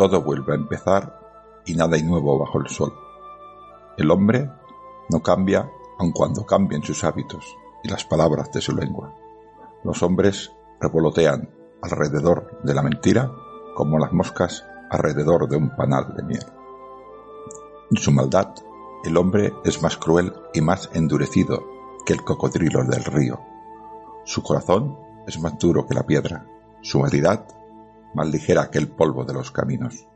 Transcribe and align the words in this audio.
Todo 0.00 0.22
vuelve 0.22 0.54
a 0.54 0.56
empezar 0.56 1.20
y 1.66 1.74
nada 1.74 1.96
hay 1.96 2.02
nuevo 2.02 2.38
bajo 2.38 2.58
el 2.58 2.68
sol. 2.68 2.90
El 3.98 4.10
hombre 4.10 4.50
no 5.10 5.22
cambia 5.22 5.70
aun 5.98 6.12
cuando 6.12 6.46
cambien 6.46 6.82
sus 6.82 7.04
hábitos 7.04 7.44
y 7.82 7.88
las 7.90 8.06
palabras 8.06 8.50
de 8.50 8.62
su 8.62 8.74
lengua. 8.74 9.14
Los 9.84 10.02
hombres 10.02 10.52
revolotean 10.80 11.50
alrededor 11.82 12.62
de 12.62 12.72
la 12.72 12.80
mentira 12.80 13.30
como 13.76 13.98
las 13.98 14.10
moscas 14.14 14.64
alrededor 14.88 15.46
de 15.50 15.58
un 15.58 15.76
panal 15.76 16.14
de 16.16 16.22
miel. 16.22 16.46
En 17.90 17.98
su 17.98 18.10
maldad, 18.10 18.54
el 19.04 19.18
hombre 19.18 19.52
es 19.66 19.82
más 19.82 19.98
cruel 19.98 20.32
y 20.54 20.62
más 20.62 20.88
endurecido 20.94 21.62
que 22.06 22.14
el 22.14 22.24
cocodrilo 22.24 22.84
del 22.84 23.04
río. 23.04 23.38
Su 24.24 24.42
corazón 24.42 24.96
es 25.26 25.38
más 25.38 25.58
duro 25.58 25.84
que 25.86 25.92
la 25.92 26.06
piedra, 26.06 26.46
su 26.80 27.00
maldad 27.00 27.44
más 28.14 28.28
ligera 28.28 28.70
que 28.70 28.78
el 28.78 28.88
polvo 28.88 29.24
de 29.24 29.34
los 29.34 29.50
caminos. 29.50 30.06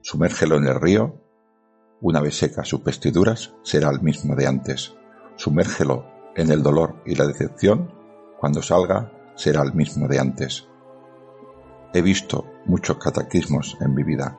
Sumérgelo 0.00 0.56
en 0.56 0.66
el 0.66 0.80
río, 0.80 1.20
una 2.00 2.20
vez 2.20 2.36
seca 2.36 2.64
sus 2.64 2.82
vestiduras, 2.82 3.54
será 3.62 3.90
el 3.90 4.00
mismo 4.00 4.34
de 4.34 4.46
antes. 4.46 4.94
Sumérgelo 5.36 6.06
en 6.34 6.50
el 6.50 6.62
dolor 6.62 6.96
y 7.06 7.14
la 7.14 7.26
decepción, 7.26 7.92
cuando 8.40 8.62
salga, 8.62 9.12
será 9.36 9.62
el 9.62 9.74
mismo 9.74 10.08
de 10.08 10.18
antes. 10.18 10.66
He 11.94 12.02
visto 12.02 12.46
muchos 12.64 12.96
cataclismos 12.98 13.76
en 13.80 13.94
mi 13.94 14.02
vida, 14.02 14.38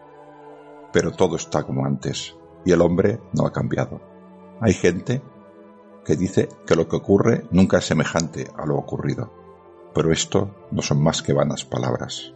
pero 0.91 1.11
todo 1.11 1.37
está 1.37 1.63
como 1.63 1.85
antes, 1.85 2.35
y 2.65 2.71
el 2.71 2.81
hombre 2.81 3.21
no 3.33 3.45
ha 3.45 3.53
cambiado. 3.53 4.01
Hay 4.59 4.73
gente 4.73 5.21
que 6.03 6.15
dice 6.15 6.49
que 6.65 6.75
lo 6.75 6.87
que 6.87 6.97
ocurre 6.97 7.45
nunca 7.51 7.77
es 7.77 7.85
semejante 7.85 8.47
a 8.57 8.65
lo 8.65 8.75
ocurrido, 8.75 9.31
pero 9.93 10.11
esto 10.11 10.67
no 10.71 10.81
son 10.81 11.01
más 11.01 11.21
que 11.21 11.33
vanas 11.33 11.63
palabras 11.63 12.33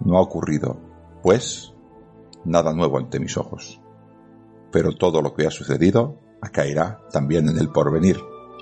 no 0.00 0.18
ha 0.18 0.20
ocurrido, 0.20 0.78
pues, 1.22 1.74
nada 2.44 2.72
nuevo 2.72 2.98
ante 2.98 3.20
mis 3.20 3.36
ojos. 3.36 3.80
Pero 4.70 4.92
todo 4.92 5.22
lo 5.22 5.34
que 5.34 5.46
ha 5.46 5.50
sucedido 5.50 6.18
acaerá 6.40 7.00
también 7.12 7.48
en 7.48 7.58
el 7.58 7.70
porvenir. 7.70 8.18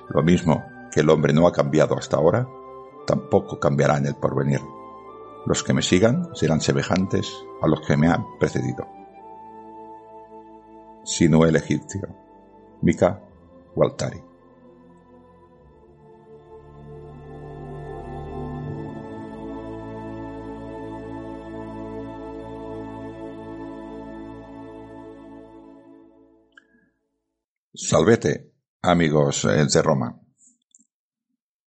Lo 0.08 0.22
mismo 0.22 0.62
que 0.92 1.00
el 1.00 1.10
hombre 1.10 1.32
no 1.32 1.46
ha 1.46 1.52
cambiado 1.52 1.96
hasta 1.96 2.16
ahora, 2.16 2.48
tampoco 3.06 3.58
cambiará 3.58 3.96
en 3.96 4.06
el 4.06 4.16
porvenir. 4.16 4.60
Los 5.46 5.62
que 5.62 5.72
me 5.72 5.82
sigan 5.82 6.34
serán 6.34 6.60
semejantes 6.60 7.32
a 7.62 7.66
los 7.66 7.80
que 7.80 7.96
me 7.96 8.08
han 8.08 8.24
precedido. 8.38 8.86
Sino 11.04 11.46
el 11.46 11.56
egipcio, 11.56 12.08
Mika 12.82 13.20
Waltari. 13.74 14.29
Salvete, 27.82 28.52
amigos 28.82 29.46
eh, 29.46 29.64
de 29.64 29.82
Roma. 29.82 30.20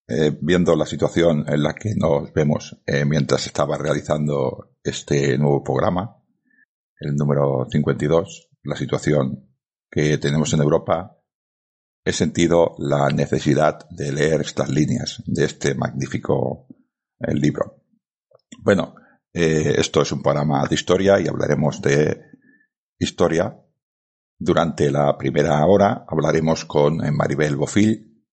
Eh, 0.08 0.38
viendo 0.40 0.76
la 0.76 0.86
situación 0.86 1.44
en 1.48 1.64
la 1.64 1.74
que 1.74 1.96
nos 1.96 2.32
vemos 2.34 2.80
eh, 2.86 3.04
mientras 3.04 3.48
estaba 3.48 3.80
realizando 3.80 4.76
este 4.84 5.36
nuevo 5.40 5.64
programa, 5.64 6.24
el 7.00 7.16
número 7.16 7.66
52, 7.68 8.52
la 8.62 8.76
situación 8.76 9.58
que 9.90 10.20
tenemos 10.20 10.54
en 10.54 10.62
Europa, 10.62 11.18
he 12.06 12.14
sentido 12.14 12.76
la 12.78 13.10
necesidad 13.10 13.90
de 13.90 14.12
leer 14.12 14.42
estas 14.42 14.70
líneas 14.70 15.24
de 15.26 15.46
este 15.46 15.74
magnífico 15.74 16.68
libro. 17.30 17.82
Bueno, 18.60 18.96
esto 19.34 20.02
es 20.04 20.12
un 20.12 20.22
programa 20.22 20.68
de 20.68 20.76
historia 20.76 21.20
y 21.20 21.28
hablaremos 21.28 21.82
de 21.82 22.22
historia 23.00 23.63
durante 24.44 24.92
la 24.92 25.18
primera 25.18 25.66
hora 25.66 26.06
hablaremos 26.06 26.66
con 26.66 26.98
Maribel 27.16 27.56
Bofil 27.56 28.26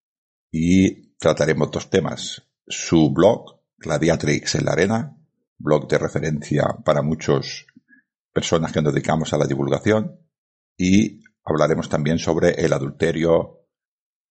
y 0.51 1.17
trataremos 1.17 1.71
dos 1.71 1.89
temas. 1.89 2.43
Su 2.67 3.13
blog, 3.13 3.61
Gladiatrix 3.79 4.57
en 4.57 4.65
la 4.65 4.73
Arena, 4.73 5.17
blog 5.57 5.87
de 5.87 5.99
referencia 5.99 6.65
para 6.85 7.03
muchas 7.03 7.65
personas 8.33 8.73
que 8.73 8.83
nos 8.83 8.93
dedicamos 8.93 9.33
a 9.33 9.39
la 9.39 9.47
divulgación, 9.47 10.19
y 10.77 11.23
hablaremos 11.45 11.89
también 11.89 12.19
sobre 12.19 12.51
el 12.53 12.73
adulterio 12.73 13.69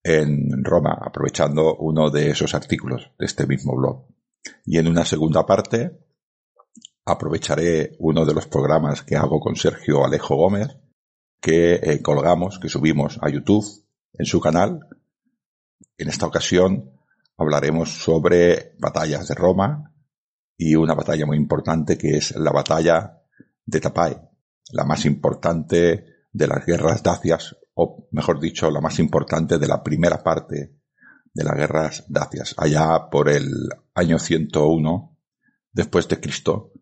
en 0.03 0.63
Roma, 0.63 0.97
aprovechando 1.01 1.77
uno 1.77 2.09
de 2.09 2.31
esos 2.31 2.55
artículos 2.55 3.11
de 3.17 3.25
este 3.25 3.47
mismo 3.47 3.75
blog. 3.75 4.05
Y 4.65 4.79
en 4.79 4.87
una 4.87 5.05
segunda 5.05 5.45
parte 5.45 5.97
aprovecharé 7.05 7.95
uno 7.99 8.25
de 8.25 8.33
los 8.33 8.47
programas 8.47 9.03
que 9.03 9.15
hago 9.15 9.39
con 9.39 9.55
Sergio 9.55 10.03
Alejo 10.03 10.35
Gómez, 10.35 10.75
que 11.39 11.75
eh, 11.75 12.01
colgamos, 12.01 12.59
que 12.59 12.69
subimos 12.69 13.19
a 13.21 13.29
YouTube 13.29 13.65
en 14.13 14.25
su 14.25 14.39
canal. 14.39 14.79
En 15.97 16.09
esta 16.09 16.25
ocasión 16.25 16.91
hablaremos 17.37 17.89
sobre 17.89 18.75
batallas 18.79 19.27
de 19.27 19.35
Roma 19.35 19.93
y 20.57 20.75
una 20.75 20.93
batalla 20.93 21.25
muy 21.25 21.37
importante 21.37 21.97
que 21.97 22.17
es 22.17 22.35
la 22.35 22.51
batalla 22.51 23.21
de 23.65 23.79
Tapai, 23.79 24.17
la 24.71 24.83
más 24.83 25.05
importante 25.05 26.05
de 26.31 26.47
las 26.47 26.65
guerras 26.65 27.01
dacias, 27.01 27.55
o 27.73 28.07
mejor 28.11 28.39
dicho, 28.39 28.69
la 28.69 28.81
más 28.81 28.99
importante 28.99 29.57
de 29.57 29.67
la 29.67 29.81
primera 29.81 30.21
parte 30.21 30.75
de 31.33 31.43
las 31.43 31.55
guerras 31.55 32.03
dacias, 32.09 32.55
allá 32.57 33.09
por 33.09 33.29
el 33.29 33.69
año 33.93 34.19
101 34.19 35.17
después 35.71 36.07
de 36.07 36.19
Cristo, 36.19 36.73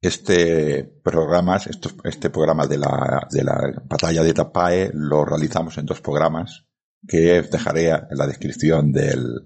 este 0.00 0.84
programa, 0.84 1.58
este 2.04 2.30
programa 2.30 2.66
de 2.66 2.78
la, 2.78 3.26
de 3.30 3.44
la 3.44 3.82
batalla 3.84 4.22
de 4.22 4.32
Tapae 4.32 4.90
lo 4.94 5.24
realizamos 5.24 5.76
en 5.78 5.86
dos 5.86 6.00
programas 6.00 6.66
que 7.06 7.42
dejaré 7.42 7.90
en 7.90 8.16
la 8.16 8.26
descripción 8.26 8.92
del, 8.92 9.44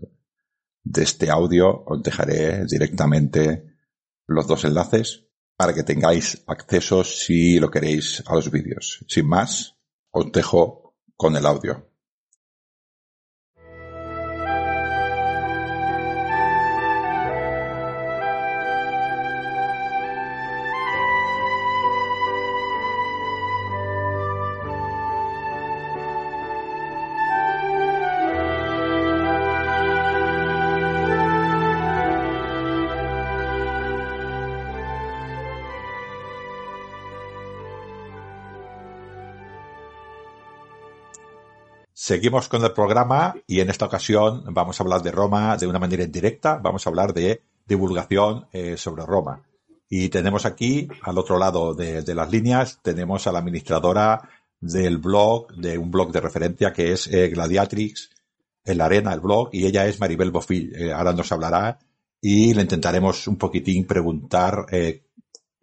de 0.85 1.03
este 1.03 1.31
audio, 1.31 1.85
os 1.87 2.03
dejaré 2.03 2.67
directamente 2.67 3.77
los 4.27 4.47
dos 4.47 4.65
enlaces 4.65 5.27
para 5.57 5.73
que 5.73 5.83
tengáis 5.83 6.43
acceso 6.47 7.05
si 7.05 7.59
lo 7.59 7.71
queréis 7.71 8.23
a 8.27 8.35
los 8.35 8.51
vídeos. 8.51 9.05
Sin 9.09 9.29
más, 9.29 9.77
os 10.11 10.31
dejo 10.31 10.97
con 11.17 11.37
el 11.37 11.47
audio. 11.47 11.94
Seguimos 42.07 42.51
con 42.51 42.63
el 42.63 42.73
programa 42.73 43.35
y 43.47 43.61
en 43.61 43.71
esta 43.71 43.87
ocasión 43.87 44.45
vamos 44.51 44.79
a 44.79 44.83
hablar 44.83 45.01
de 45.01 45.11
Roma 45.11 45.57
de 45.57 45.67
una 45.67 45.79
manera 45.79 46.05
indirecta. 46.05 46.59
Vamos 46.63 46.87
a 46.87 46.91
hablar 46.91 47.15
de 47.15 47.41
divulgación 47.67 48.47
eh, 48.53 48.77
sobre 48.77 49.07
Roma. 49.07 49.43
Y 49.89 50.11
tenemos 50.11 50.45
aquí, 50.45 50.87
al 51.01 51.17
otro 51.17 51.39
lado 51.39 51.73
de, 51.73 52.15
las 52.15 52.31
líneas, 52.31 52.79
tenemos 52.83 53.27
a 53.27 53.33
la 53.33 53.39
administradora 53.39 54.21
del 54.61 54.99
blog, 54.99 55.55
de 55.57 55.79
un 55.79 55.91
blog 55.91 56.13
de 56.13 56.21
referencia 56.21 56.75
que 56.75 56.93
es 56.93 57.07
eh, 57.07 57.29
Gladiatrix, 57.29 58.11
en 58.67 58.77
la 58.77 58.85
arena, 58.85 59.15
el 59.15 59.21
blog, 59.21 59.49
y 59.53 59.65
ella 59.65 59.87
es 59.87 59.99
Maribel 59.99 60.31
Bofil. 60.31 60.77
Eh, 60.77 60.93
ahora 60.93 61.15
nos 61.15 61.33
hablará 61.33 61.79
y 62.21 62.53
le 62.53 62.61
intentaremos 62.61 63.27
un 63.29 63.39
poquitín 63.39 63.87
preguntar 63.87 64.67
qué 64.69 65.07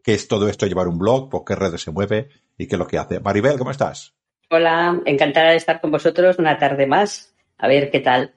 es 0.04 0.28
todo 0.28 0.50
esto 0.50 0.66
llevar 0.66 0.88
un 0.88 0.98
blog, 0.98 1.30
por 1.30 1.46
qué 1.46 1.54
redes 1.54 1.84
se 1.84 1.92
mueve 1.92 2.30
y 2.58 2.66
qué 2.66 2.78
es 2.78 2.80
lo 2.80 2.88
que 2.88 2.98
hace. 2.98 3.20
Maribel, 3.20 3.60
¿cómo 3.60 3.70
estás? 3.70 4.16
Hola, 4.54 5.02
encantada 5.06 5.52
de 5.52 5.56
estar 5.56 5.80
con 5.80 5.92
vosotros 5.92 6.38
una 6.38 6.58
tarde 6.58 6.86
más. 6.86 7.34
A 7.58 7.70
ver 7.70 7.90
qué 7.90 8.02
tal. 8.02 8.34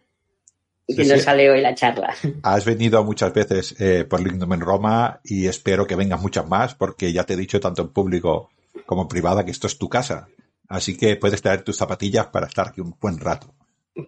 y 0.86 0.94
qué 0.94 1.04
nos 1.06 1.22
sale 1.22 1.50
hoy 1.50 1.60
la 1.60 1.74
charla. 1.74 2.14
Has 2.44 2.64
venido 2.64 3.02
muchas 3.02 3.34
veces 3.34 3.74
eh, 3.80 4.04
por 4.04 4.20
Lignum 4.22 4.52
en 4.52 4.60
Roma 4.60 5.18
y 5.24 5.48
espero 5.48 5.88
que 5.88 5.96
vengas 5.96 6.22
muchas 6.22 6.48
más 6.48 6.76
porque 6.76 7.12
ya 7.12 7.24
te 7.24 7.34
he 7.34 7.36
dicho 7.36 7.58
tanto 7.58 7.82
en 7.82 7.88
público 7.88 8.50
como 8.86 9.02
en 9.02 9.08
privada 9.08 9.44
que 9.44 9.50
esto 9.50 9.66
es 9.66 9.76
tu 9.76 9.88
casa. 9.88 10.28
Así 10.68 10.96
que 10.96 11.16
puedes 11.16 11.42
traer 11.42 11.62
tus 11.62 11.76
zapatillas 11.76 12.28
para 12.28 12.46
estar 12.46 12.68
aquí 12.68 12.80
un 12.80 12.94
buen 13.00 13.18
rato. 13.18 13.52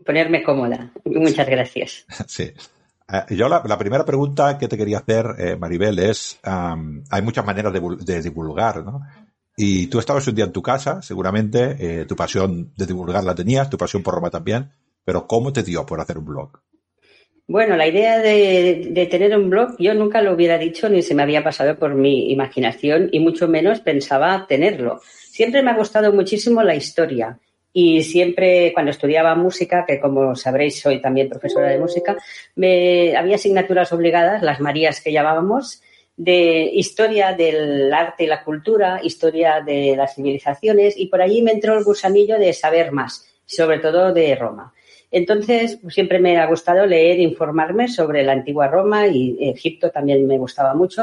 Ponerme 0.04 0.44
cómoda. 0.44 0.92
Muchas 1.06 1.46
gracias. 1.48 2.06
sí. 2.28 2.52
Eh, 3.12 3.34
yo 3.34 3.48
la, 3.48 3.78
primera 3.78 4.04
pregunta 4.04 4.56
que 4.58 4.68
te 4.68 4.76
quería 4.76 4.98
hacer, 4.98 5.26
eh, 5.38 5.56
Maribel, 5.56 5.98
es, 5.98 6.38
hay 6.44 7.22
muchas 7.22 7.44
maneras 7.44 7.72
de, 7.72 7.80
de 7.80 8.22
divulgar, 8.22 8.84
¿no? 8.84 9.02
Y 9.56 9.86
tú 9.86 9.98
estabas 9.98 10.28
un 10.28 10.34
día 10.34 10.44
en 10.44 10.52
tu 10.52 10.62
casa, 10.62 11.00
seguramente, 11.00 11.76
eh, 11.80 12.04
tu 12.04 12.14
pasión 12.14 12.74
de 12.76 12.84
divulgar 12.84 13.24
la 13.24 13.34
tenías, 13.34 13.70
tu 13.70 13.78
pasión 13.78 14.02
por 14.02 14.14
Roma 14.14 14.28
también, 14.28 14.70
pero 15.02 15.26
¿cómo 15.26 15.50
te 15.50 15.62
dio 15.62 15.86
por 15.86 15.98
hacer 15.98 16.18
un 16.18 16.26
blog? 16.26 16.60
Bueno, 17.48 17.76
la 17.76 17.86
idea 17.86 18.18
de, 18.18 19.08
tener 19.08 19.36
un 19.38 19.48
blog 19.48 19.76
yo 19.78 19.94
nunca 19.94 20.20
lo 20.20 20.34
hubiera 20.34 20.58
dicho 20.58 20.88
ni 20.88 21.00
se 21.00 21.14
me 21.14 21.22
había 21.22 21.44
pasado 21.44 21.78
por 21.78 21.94
mi 21.94 22.32
imaginación 22.32 23.08
y 23.12 23.20
mucho 23.20 23.46
menos 23.46 23.80
pensaba 23.80 24.46
tenerlo. 24.48 25.00
Siempre 25.30 25.62
me 25.62 25.70
ha 25.70 25.76
gustado 25.76 26.12
muchísimo 26.12 26.62
la 26.62 26.74
historia 26.74 27.38
y 27.72 28.02
siempre 28.02 28.72
cuando 28.74 28.90
estudiaba 28.90 29.36
música, 29.36 29.84
que 29.86 30.00
como 30.00 30.34
sabréis 30.34 30.80
soy 30.80 31.00
también 31.00 31.28
profesora 31.28 31.68
de 31.68 31.78
música, 31.78 32.16
me 32.56 33.16
había 33.16 33.36
asignaturas 33.36 33.92
obligadas, 33.92 34.42
las 34.42 34.60
Marías 34.60 35.00
que 35.00 35.12
llamábamos, 35.12 35.82
de 36.16 36.70
historia 36.72 37.34
del 37.34 37.92
arte 37.92 38.24
y 38.24 38.26
la 38.26 38.42
cultura, 38.42 39.00
historia 39.02 39.60
de 39.60 39.94
las 39.96 40.14
civilizaciones 40.14 40.94
y 40.96 41.06
por 41.06 41.20
allí 41.20 41.42
me 41.42 41.52
entró 41.52 41.76
el 41.76 41.84
gusanillo 41.84 42.38
de 42.38 42.52
saber 42.52 42.90
más, 42.92 43.28
sobre 43.44 43.78
todo 43.78 44.12
de 44.12 44.34
Roma. 44.34 44.72
Entonces, 45.10 45.78
pues, 45.80 45.94
siempre 45.94 46.18
me 46.18 46.38
ha 46.38 46.46
gustado 46.46 46.86
leer, 46.86 47.20
informarme 47.20 47.88
sobre 47.88 48.22
la 48.22 48.32
antigua 48.32 48.68
Roma 48.68 49.06
y 49.06 49.36
Egipto 49.40 49.90
también 49.90 50.26
me 50.26 50.38
gustaba 50.38 50.74
mucho. 50.74 51.02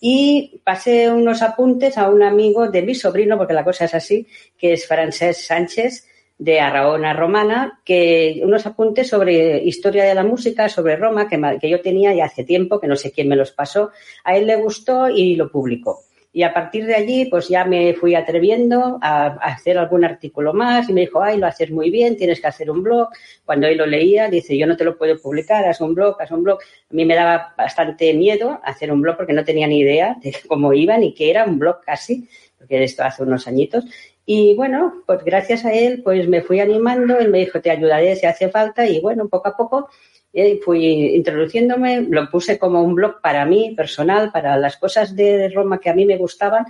Y 0.00 0.60
pasé 0.64 1.10
unos 1.10 1.42
apuntes 1.42 1.96
a 1.98 2.08
un 2.08 2.22
amigo 2.22 2.68
de 2.68 2.82
mi 2.82 2.94
sobrino, 2.94 3.36
porque 3.38 3.54
la 3.54 3.64
cosa 3.64 3.86
es 3.86 3.94
así, 3.94 4.26
que 4.58 4.72
es 4.74 4.86
Francés 4.86 5.46
Sánchez, 5.46 6.06
de 6.38 6.60
Arraona 6.60 7.12
Romana, 7.12 7.80
que 7.84 8.40
unos 8.42 8.66
apuntes 8.66 9.08
sobre 9.08 9.62
historia 9.64 10.04
de 10.04 10.14
la 10.14 10.24
música, 10.24 10.68
sobre 10.68 10.96
Roma, 10.96 11.28
que, 11.28 11.40
que, 11.60 11.70
yo 11.70 11.80
tenía 11.80 12.12
ya 12.12 12.26
hace 12.26 12.44
tiempo, 12.44 12.80
que 12.80 12.88
no 12.88 12.96
sé 12.96 13.12
quién 13.12 13.28
me 13.28 13.36
los 13.36 13.52
pasó. 13.52 13.90
A 14.24 14.36
él 14.36 14.46
le 14.46 14.56
gustó 14.56 15.08
y 15.08 15.36
lo 15.36 15.50
publicó. 15.50 16.04
Y 16.34 16.42
a 16.42 16.52
partir 16.52 16.84
de 16.84 16.96
allí, 16.96 17.26
pues 17.26 17.48
ya 17.48 17.64
me 17.64 17.94
fui 17.94 18.16
atreviendo 18.16 18.98
a, 19.00 19.26
hacer 19.26 19.78
algún 19.78 20.04
artículo 20.04 20.52
más 20.52 20.88
y 20.88 20.92
me 20.92 21.02
dijo, 21.02 21.22
ay, 21.22 21.38
lo 21.38 21.46
haces 21.46 21.70
muy 21.70 21.90
bien, 21.90 22.16
tienes 22.16 22.40
que 22.40 22.48
hacer 22.48 22.72
un 22.72 22.82
blog. 22.82 23.08
Cuando 23.44 23.68
él 23.68 23.78
lo 23.78 23.86
leía, 23.86 24.28
dice, 24.28 24.58
yo 24.58 24.66
no 24.66 24.76
te 24.76 24.82
lo 24.82 24.98
puedo 24.98 25.16
publicar, 25.16 25.64
haz 25.64 25.80
un 25.80 25.94
blog, 25.94 26.20
haz 26.20 26.32
un 26.32 26.42
blog. 26.42 26.58
A 26.60 26.94
mí 26.94 27.04
me 27.04 27.14
daba 27.14 27.54
bastante 27.56 28.12
miedo 28.14 28.58
hacer 28.64 28.90
un 28.90 29.00
blog 29.00 29.16
porque 29.16 29.32
no 29.32 29.44
tenía 29.44 29.68
ni 29.68 29.78
idea 29.78 30.16
de 30.20 30.34
cómo 30.48 30.72
iba 30.72 30.98
ni 30.98 31.14
qué 31.14 31.30
era 31.30 31.44
un 31.44 31.60
blog 31.60 31.80
casi, 31.82 32.28
porque 32.58 32.82
esto 32.82 33.04
hace 33.04 33.22
unos 33.22 33.46
añitos. 33.46 33.84
Y 34.26 34.54
bueno, 34.54 35.02
pues 35.06 35.22
gracias 35.22 35.64
a 35.64 35.72
él, 35.72 36.02
pues 36.02 36.26
me 36.28 36.40
fui 36.40 36.60
animando, 36.60 37.18
él 37.18 37.28
me 37.28 37.40
dijo, 37.40 37.60
te 37.60 37.70
ayudaré 37.70 38.16
si 38.16 38.26
hace 38.26 38.48
falta 38.48 38.86
y 38.86 39.00
bueno, 39.00 39.28
poco 39.28 39.48
a 39.48 39.56
poco 39.56 39.88
eh, 40.32 40.58
fui 40.64 41.14
introduciéndome, 41.14 42.06
lo 42.08 42.30
puse 42.30 42.58
como 42.58 42.82
un 42.82 42.94
blog 42.94 43.20
para 43.20 43.44
mí, 43.44 43.74
personal, 43.76 44.32
para 44.32 44.56
las 44.56 44.78
cosas 44.78 45.14
de 45.14 45.48
Roma 45.50 45.78
que 45.78 45.90
a 45.90 45.94
mí 45.94 46.06
me 46.06 46.16
gustaban, 46.16 46.64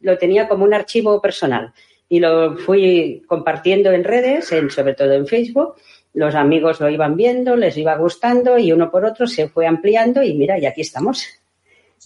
lo 0.00 0.18
tenía 0.18 0.48
como 0.48 0.64
un 0.64 0.74
archivo 0.74 1.20
personal 1.20 1.72
y 2.08 2.20
lo 2.20 2.56
fui 2.56 3.22
compartiendo 3.26 3.90
en 3.90 4.04
redes, 4.04 4.52
en, 4.52 4.70
sobre 4.70 4.94
todo 4.94 5.12
en 5.12 5.26
Facebook. 5.26 5.74
Los 6.14 6.34
amigos 6.34 6.80
lo 6.80 6.88
iban 6.88 7.16
viendo, 7.16 7.56
les 7.56 7.76
iba 7.76 7.96
gustando 7.96 8.58
y 8.58 8.72
uno 8.72 8.90
por 8.90 9.04
otro 9.04 9.26
se 9.26 9.48
fue 9.48 9.66
ampliando 9.66 10.22
y 10.22 10.34
mira, 10.34 10.58
y 10.58 10.66
aquí 10.66 10.82
estamos. 10.82 11.26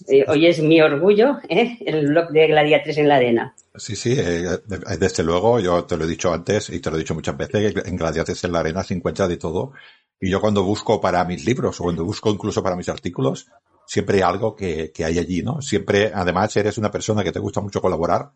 Eh, 0.07 0.25
hoy 0.27 0.47
es 0.47 0.61
mi 0.61 0.81
orgullo, 0.81 1.37
¿eh? 1.49 1.77
el 1.85 2.07
blog 2.07 2.29
de 2.29 2.47
Gladiatres 2.47 2.97
en 2.97 3.07
la 3.07 3.15
Arena. 3.15 3.55
Sí, 3.75 3.95
sí, 3.95 4.15
eh, 4.17 4.59
desde 4.99 5.23
luego, 5.23 5.59
yo 5.59 5.83
te 5.85 5.97
lo 5.97 6.05
he 6.05 6.07
dicho 6.07 6.33
antes 6.33 6.69
y 6.69 6.79
te 6.79 6.89
lo 6.89 6.95
he 6.95 6.99
dicho 6.99 7.15
muchas 7.15 7.37
veces, 7.37 7.73
en 7.85 7.95
Gladiatres 7.95 8.43
en 8.43 8.51
la 8.51 8.59
Arena 8.59 8.83
se 8.83 8.93
encuentra 8.93 9.27
de 9.27 9.37
todo. 9.37 9.73
Y 10.19 10.29
yo 10.29 10.39
cuando 10.39 10.63
busco 10.63 11.01
para 11.01 11.23
mis 11.25 11.45
libros 11.45 11.79
o 11.79 11.83
cuando 11.83 12.05
busco 12.05 12.29
incluso 12.29 12.63
para 12.63 12.75
mis 12.75 12.89
artículos, 12.89 13.47
siempre 13.85 14.17
hay 14.17 14.23
algo 14.23 14.55
que, 14.55 14.91
que 14.91 15.05
hay 15.05 15.19
allí, 15.19 15.41
¿no? 15.41 15.61
Siempre, 15.61 16.11
además, 16.13 16.55
eres 16.55 16.77
una 16.77 16.91
persona 16.91 17.23
que 17.23 17.31
te 17.31 17.39
gusta 17.39 17.61
mucho 17.61 17.81
colaborar 17.81 18.31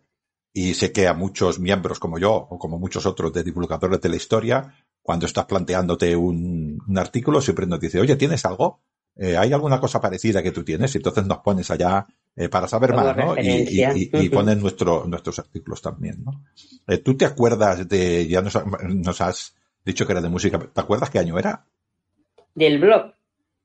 y 0.53 0.73
sé 0.73 0.91
que 0.91 1.07
a 1.07 1.13
muchos 1.13 1.59
miembros 1.59 1.99
como 1.99 2.17
yo 2.17 2.33
o 2.33 2.57
como 2.57 2.79
muchos 2.79 3.05
otros 3.05 3.31
de 3.31 3.43
divulgadores 3.43 4.01
de 4.01 4.09
la 4.09 4.15
historia, 4.15 4.73
cuando 5.01 5.25
estás 5.25 5.45
planteándote 5.45 6.15
un, 6.15 6.79
un 6.87 6.97
artículo, 6.97 7.41
siempre 7.41 7.67
nos 7.67 7.79
dice, 7.79 7.99
oye, 7.99 8.15
¿tienes 8.15 8.43
algo? 8.45 8.81
Eh, 9.19 9.35
¿hay 9.35 9.51
alguna 9.51 9.79
cosa 9.79 9.99
parecida 9.99 10.43
que 10.43 10.51
tú 10.51 10.63
tienes? 10.63 10.93
Y 10.93 10.99
entonces 10.99 11.25
nos 11.25 11.39
pones 11.39 11.71
allá 11.71 12.05
eh, 12.35 12.49
para 12.49 12.67
saber 12.67 12.93
más, 12.93 13.17
¿no? 13.17 13.35
Y, 13.35 14.11
y, 14.13 14.29
pones 14.29 14.57
nuestro, 14.57 15.05
nuestros 15.07 15.39
artículos 15.39 15.81
también, 15.81 16.23
¿no? 16.23 16.43
Eh, 16.87 16.99
¿Tú 16.99 17.17
te 17.17 17.25
acuerdas 17.25 17.87
de, 17.89 18.27
ya 18.27 18.41
nos, 18.41 18.55
nos, 18.83 19.21
has 19.21 19.55
dicho 19.83 20.05
que 20.05 20.13
era 20.13 20.21
de 20.21 20.29
música, 20.29 20.59
¿te 20.59 20.81
acuerdas 20.81 21.09
qué 21.09 21.17
año 21.17 21.39
era? 21.39 21.65
Del 22.53 22.79
blog. 22.79 23.13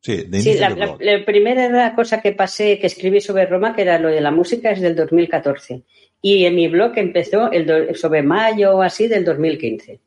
Sí, 0.00 0.24
de 0.24 0.40
sí 0.40 0.54
la, 0.54 0.70
blog. 0.70 1.00
La, 1.02 1.18
la, 1.18 1.24
primera 1.24 1.94
cosa 1.94 2.22
que 2.22 2.32
pasé, 2.32 2.78
que 2.78 2.86
escribí 2.86 3.20
sobre 3.20 3.46
Roma, 3.46 3.76
que 3.76 3.82
era 3.82 3.98
lo 3.98 4.08
de 4.08 4.22
la 4.22 4.30
música, 4.30 4.70
es 4.70 4.80
del 4.80 4.96
2014. 4.96 5.82
Y 6.22 6.46
en 6.46 6.54
mi 6.54 6.68
blog 6.68 6.92
empezó 6.96 7.50
el 7.50 7.94
sobre 7.94 8.22
mayo 8.22 8.76
o 8.76 8.82
así 8.82 9.06
del 9.06 9.24
2015. 9.24 10.00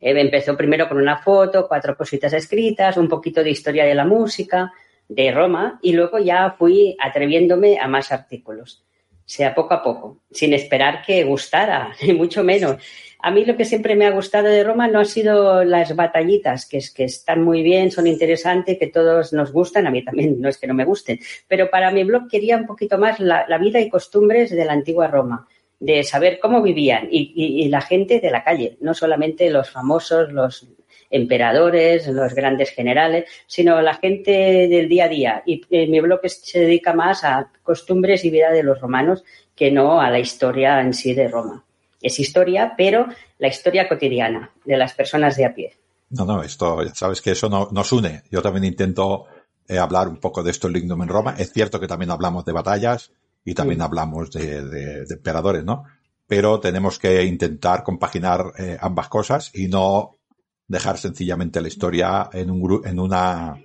Eh, 0.00 0.18
empezó 0.20 0.56
primero 0.56 0.88
con 0.88 0.98
una 0.98 1.18
foto, 1.18 1.66
cuatro 1.66 1.96
cositas 1.96 2.32
escritas, 2.32 2.96
un 2.96 3.08
poquito 3.08 3.42
de 3.42 3.50
historia 3.50 3.84
de 3.84 3.94
la 3.94 4.04
música, 4.04 4.72
de 5.08 5.32
Roma, 5.32 5.78
y 5.82 5.92
luego 5.92 6.18
ya 6.18 6.54
fui 6.58 6.96
atreviéndome 7.00 7.78
a 7.78 7.88
más 7.88 8.12
artículos. 8.12 8.84
O 9.16 9.30
sea, 9.30 9.54
poco 9.54 9.74
a 9.74 9.82
poco, 9.82 10.22
sin 10.30 10.54
esperar 10.54 11.02
que 11.04 11.24
gustara, 11.24 11.92
ni 12.02 12.14
mucho 12.14 12.44
menos. 12.44 12.76
A 13.20 13.32
mí 13.32 13.44
lo 13.44 13.56
que 13.56 13.64
siempre 13.64 13.96
me 13.96 14.06
ha 14.06 14.10
gustado 14.10 14.46
de 14.46 14.62
Roma 14.62 14.86
no 14.86 15.00
ha 15.00 15.04
sido 15.04 15.64
las 15.64 15.94
batallitas, 15.96 16.66
que, 16.66 16.78
es, 16.78 16.92
que 16.92 17.04
están 17.04 17.42
muy 17.42 17.62
bien, 17.62 17.90
son 17.90 18.06
interesantes, 18.06 18.78
que 18.78 18.86
todos 18.86 19.32
nos 19.32 19.50
gustan, 19.50 19.88
a 19.88 19.90
mí 19.90 20.04
también 20.04 20.40
no 20.40 20.48
es 20.48 20.56
que 20.56 20.68
no 20.68 20.74
me 20.74 20.84
gusten, 20.84 21.18
pero 21.48 21.68
para 21.68 21.90
mi 21.90 22.04
blog 22.04 22.28
quería 22.28 22.56
un 22.56 22.66
poquito 22.66 22.96
más 22.96 23.18
la 23.18 23.58
vida 23.58 23.80
y 23.80 23.90
costumbres 23.90 24.50
de 24.50 24.64
la 24.64 24.72
antigua 24.72 25.08
Roma 25.08 25.48
de 25.80 26.02
saber 26.02 26.38
cómo 26.40 26.62
vivían 26.62 27.08
y, 27.10 27.68
la 27.68 27.80
gente 27.80 28.20
de 28.20 28.30
la 28.30 28.42
calle, 28.42 28.76
no 28.80 28.94
solamente 28.94 29.50
los 29.50 29.70
famosos, 29.70 30.32
los 30.32 30.66
emperadores, 31.10 32.06
los 32.08 32.34
grandes 32.34 32.70
generales, 32.70 33.28
sino 33.46 33.80
la 33.80 33.94
gente 33.94 34.68
del 34.68 34.88
día 34.88 35.04
a 35.04 35.08
día. 35.08 35.42
Y 35.46 35.62
eh, 35.70 35.86
mi 35.86 36.00
blog 36.00 36.20
se 36.28 36.60
dedica 36.60 36.92
más 36.92 37.24
a 37.24 37.50
costumbres 37.62 38.24
y 38.24 38.30
vida 38.30 38.50
de 38.50 38.62
los 38.62 38.80
romanos 38.80 39.24
que 39.54 39.70
no 39.70 40.00
a 40.00 40.10
la 40.10 40.18
historia 40.18 40.80
en 40.80 40.92
sí 40.92 41.14
de 41.14 41.28
Roma. 41.28 41.64
Es 42.00 42.18
historia, 42.20 42.74
pero 42.76 43.06
la 43.38 43.48
historia 43.48 43.88
cotidiana 43.88 44.52
de 44.64 44.76
las 44.76 44.92
personas 44.94 45.36
de 45.36 45.46
a 45.46 45.54
pie. 45.54 45.74
No, 46.10 46.24
no, 46.24 46.42
esto, 46.42 46.78
sabes 46.94 47.20
que 47.20 47.32
eso 47.32 47.48
no, 47.48 47.68
nos 47.72 47.92
une. 47.92 48.22
Yo 48.30 48.40
también 48.40 48.64
intento 48.64 49.26
eh, 49.66 49.78
hablar 49.78 50.08
un 50.08 50.18
poco 50.18 50.42
de 50.42 50.50
esto 50.50 50.68
en 50.68 50.74
Lignum 50.74 51.02
en 51.02 51.08
Roma. 51.08 51.34
Es 51.38 51.52
cierto 51.52 51.80
que 51.80 51.88
también 51.88 52.10
hablamos 52.10 52.44
de 52.44 52.52
batallas, 52.52 53.12
y 53.48 53.54
también 53.54 53.80
hablamos 53.80 54.30
de, 54.30 54.62
de, 54.62 55.06
emperadores, 55.08 55.64
¿no? 55.64 55.84
Pero 56.26 56.60
tenemos 56.60 56.98
que 56.98 57.24
intentar 57.24 57.82
compaginar 57.82 58.52
eh, 58.58 58.76
ambas 58.78 59.08
cosas 59.08 59.50
y 59.54 59.68
no 59.68 60.18
dejar 60.66 60.98
sencillamente 60.98 61.62
la 61.62 61.68
historia 61.68 62.28
en 62.30 62.50
un 62.50 62.86
en 62.86 62.98
una 63.00 63.56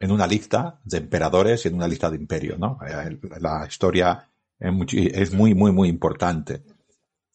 en 0.00 0.10
una 0.10 0.26
lista 0.26 0.80
de 0.82 0.98
emperadores 0.98 1.64
y 1.64 1.68
en 1.68 1.74
una 1.74 1.86
lista 1.86 2.10
de 2.10 2.16
imperios, 2.16 2.58
¿no? 2.58 2.80
Eh, 2.84 3.16
la 3.40 3.64
historia 3.68 4.28
es 4.58 5.32
muy, 5.32 5.54
muy, 5.54 5.70
muy 5.70 5.88
importante. 5.88 6.62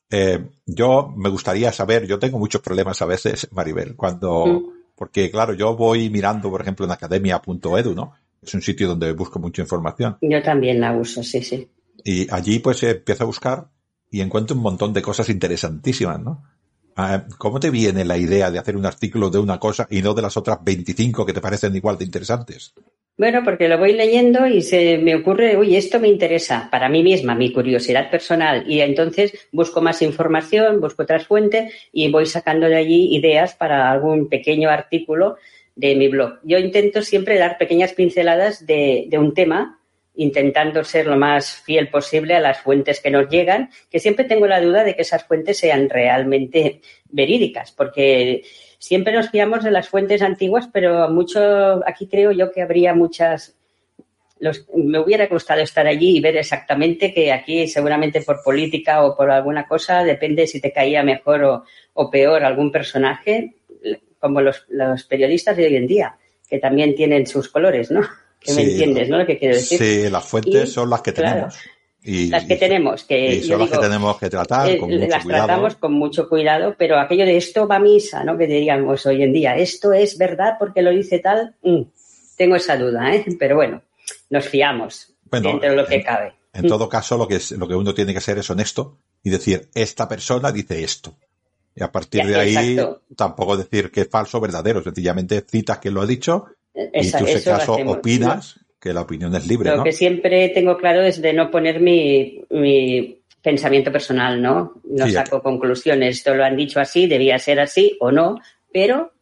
Eh, 0.10 0.46
yo 0.66 1.14
me 1.16 1.30
gustaría 1.30 1.72
saber, 1.72 2.06
yo 2.06 2.20
tengo 2.20 2.38
muchos 2.38 2.62
problemas 2.62 3.02
a 3.02 3.06
veces, 3.06 3.48
Maribel, 3.52 3.96
cuando, 3.96 4.74
porque 4.96 5.32
claro, 5.32 5.54
yo 5.54 5.78
voy 5.78 6.10
mirando, 6.10 6.50
por 6.50 6.62
ejemplo, 6.62 6.86
en 6.86 6.92
academia.edu, 6.92 7.96
¿no? 7.96 8.14
Es 8.42 8.54
un 8.54 8.62
sitio 8.62 8.90
donde 8.90 9.14
busco 9.14 9.40
mucha 9.40 9.62
información. 9.62 10.18
Yo 10.22 10.42
también 10.44 10.82
la 10.82 10.92
uso, 10.92 11.24
sí, 11.24 11.42
sí. 11.42 11.70
Y 12.04 12.32
allí 12.34 12.60
pues 12.60 12.82
empiezo 12.84 13.24
a 13.24 13.28
buscar 13.28 13.68
y 14.10 14.22
encuentro 14.22 14.56
un 14.56 14.64
montón 14.64 14.94
de 14.94 15.02
cosas 15.02 15.30
interesantísimas, 15.30 16.20
¿no? 16.20 16.44
Ah, 16.96 17.26
¿Cómo 17.38 17.60
te 17.60 17.70
viene 17.70 18.04
la 18.04 18.18
idea 18.18 18.50
de 18.50 18.58
hacer 18.58 18.76
un 18.76 18.86
artículo 18.86 19.30
de 19.30 19.38
una 19.38 19.60
cosa 19.60 19.88
y 19.90 20.02
no 20.02 20.16
de 20.16 20.24
las 20.24 20.36
otras 20.36 20.64
25 20.64 21.26
que 21.26 21.34
te 21.34 21.42
parecen 21.42 21.76
igual 21.76 21.98
de 21.98 22.06
interesantes? 22.06 22.74
Bueno, 23.18 23.42
porque 23.44 23.68
lo 23.68 23.80
voy 23.80 23.94
leyendo 23.94 24.46
y 24.46 24.62
se 24.62 25.00
me 25.00 25.16
ocurre, 25.16 25.58
uy, 25.58 25.76
esto 25.76 26.00
me 26.00 26.08
interesa 26.08 26.70
para 26.72 26.88
mí 26.88 27.04
misma, 27.04 27.34
mi 27.34 27.52
curiosidad 27.52 28.12
personal. 28.12 28.64
Y 28.68 28.82
entonces 28.82 29.34
busco 29.52 29.82
más 29.82 30.04
información, 30.04 30.82
busco 30.82 31.04
otras 31.04 31.26
fuentes 31.26 31.74
y 31.92 32.12
voy 32.12 32.28
sacando 32.28 32.68
de 32.68 32.76
allí 32.76 33.16
ideas 33.16 33.56
para 33.56 33.92
algún 33.92 34.30
pequeño 34.30 34.70
artículo 34.70 35.38
de 35.76 35.96
mi 35.96 36.08
blog. 36.10 36.40
Yo 36.44 36.60
intento 36.60 37.02
siempre 37.02 37.40
dar 37.40 37.58
pequeñas 37.58 37.94
pinceladas 37.94 38.66
de, 38.68 39.06
de 39.08 39.18
un 39.18 39.34
tema, 39.34 39.77
intentando 40.18 40.84
ser 40.84 41.08
lo 41.08 41.16
más 41.16 41.62
fiel 41.62 41.90
posible 41.90 42.36
a 42.36 42.40
las 42.40 42.60
fuentes 42.60 43.00
que 43.00 43.12
nos 43.12 43.30
llegan, 43.30 43.70
que 43.90 44.00
siempre 44.00 44.26
tengo 44.26 44.48
la 44.48 44.62
duda 44.62 44.84
de 44.84 44.96
que 44.96 45.04
esas 45.04 45.24
fuentes 45.24 45.58
sean 45.58 45.90
realmente 45.90 46.82
verídicas, 47.10 47.72
porque 47.72 48.44
siempre 48.80 49.14
nos 49.14 49.30
fiamos 49.30 49.64
de 49.64 49.72
las 49.72 49.90
fuentes 49.90 50.22
antiguas, 50.22 50.70
pero 50.72 51.10
mucho, 51.10 51.82
aquí 51.86 52.08
creo 52.08 52.32
yo 52.32 52.52
que 52.52 52.62
habría 52.62 52.94
muchas 52.94 53.58
me 54.76 55.00
hubiera 55.00 55.28
gustado 55.28 55.62
estar 55.62 55.88
allí 55.88 56.18
y 56.18 56.22
ver 56.22 56.38
exactamente 56.38 57.14
que 57.14 57.32
aquí 57.32 57.68
seguramente 57.68 58.22
por 58.22 58.44
política 58.44 59.04
o 59.04 59.16
por 59.16 59.32
alguna 59.32 59.68
cosa, 59.68 60.04
depende 60.04 60.48
si 60.48 60.62
te 60.62 60.72
caía 60.72 61.04
mejor 61.04 61.64
o, 61.94 62.12
peor 62.12 62.44
algún 62.44 62.72
personaje, 62.72 63.56
como 64.20 64.42
los, 64.42 64.66
periodistas 65.10 65.58
de 65.58 65.66
hoy 65.66 65.76
en 65.76 65.88
día, 65.88 66.18
que 66.48 66.60
también 66.60 66.96
tienen 66.96 67.26
sus 67.26 67.50
colores, 67.50 67.92
¿no? 67.92 68.02
Me 68.56 68.62
entiendes, 68.64 69.10
¿no? 69.10 69.18
Lo 69.18 69.26
que 69.26 69.38
quiero 69.38 69.56
decir. 69.56 69.80
Sí, 69.80 70.10
las 70.10 70.26
fuentes 70.26 70.72
son 70.72 70.90
las 70.90 71.02
que 71.02 71.12
tenemos. 71.12 71.56
Y, 72.04 72.30
las 72.30 72.46
que 72.46 72.56
tenemos, 72.56 73.04
que 73.04 73.44
son 73.44 73.60
las 73.60 73.70
que 73.70 73.78
tenemos 73.80 74.18
que 74.18 74.30
tratar 74.30 74.70
eh, 74.70 74.78
con 74.78 74.90
mucho 74.90 75.08
las 75.08 75.26
tratamos 75.26 75.76
con 75.76 75.92
mucho 75.92 76.30
cuidado, 76.30 76.74
pero 76.78 76.98
aquello 76.98 77.26
de 77.26 77.36
esto 77.36 77.68
va 77.68 77.78
a 77.78 77.80
misa, 77.80 78.24
¿no? 78.24 78.38
Que 78.38 78.48
diríamos 78.48 79.06
hoy 79.06 79.24
en 79.24 79.34
día, 79.34 79.58
esto 79.58 79.92
es 79.92 80.18
verdad 80.18 80.54
porque 80.58 80.82
lo 80.82 80.92
dice 80.92 81.20
tal, 81.20 81.56
mm, 81.64 81.82
tengo 82.38 82.56
esa 82.56 82.78
duda, 82.78 83.14
¿eh? 83.14 83.26
Pero 83.40 83.58
bueno, 83.58 83.82
nos 84.30 84.48
fiamos 84.48 85.14
dentro 85.30 85.60
de 85.60 85.76
lo 85.76 85.86
que 85.86 86.02
cabe. 86.02 86.34
En 86.54 86.66
mm. 86.66 86.70
todo 86.70 86.88
caso, 86.88 87.18
lo 87.18 87.28
que, 87.28 87.36
es, 87.36 87.52
lo 87.52 87.68
que 87.68 87.76
uno 87.76 87.94
tiene 87.94 88.14
que 88.14 88.22
ser 88.22 88.38
es 88.38 88.50
honesto 88.50 89.00
y 89.22 89.30
decir, 89.30 89.70
esta 89.74 90.08
persona 90.08 90.52
dice 90.52 90.84
esto. 90.84 91.18
Y 91.76 91.84
a 91.84 91.92
partir 91.92 92.26
de 92.26 92.36
ahí, 92.36 92.80
tampoco 93.16 93.58
decir 93.58 93.92
que 93.92 94.02
es 94.02 94.10
falso 94.10 94.38
o 94.38 94.42
verdadero, 94.42 94.82
sencillamente 94.82 95.44
citas 95.48 95.78
que 95.80 95.92
lo 95.92 96.02
ha 96.02 96.08
dicho 96.08 96.46
y 96.94 97.12
tú, 97.12 97.26
si 97.26 97.50
acaso, 97.50 97.74
opinas 97.74 98.60
que 98.80 98.94
la 98.94 99.02
opinión 99.02 99.36
es 99.36 99.48
libre. 99.48 99.76
Lo 99.76 99.84
que 99.84 99.92
siempre 99.92 100.50
tengo 100.50 100.78
claro 100.78 101.02
es 101.02 101.22
de 101.22 101.34
no 101.34 101.50
poner 101.50 101.80
mi, 101.80 103.20
pensamiento 103.42 103.92
personal, 103.92 104.42
¿no? 104.42 104.74
No 104.84 105.10
saco 105.10 105.42
conclusiones. 105.42 106.18
Esto 106.18 106.36
lo 106.36 106.44
han 106.44 106.56
dicho 106.56 106.80
así, 106.80 107.08
debía 107.08 107.40
ser 107.40 107.60
así 107.60 107.98
o 108.00 108.12
no, 108.12 108.40
pero 108.72 109.14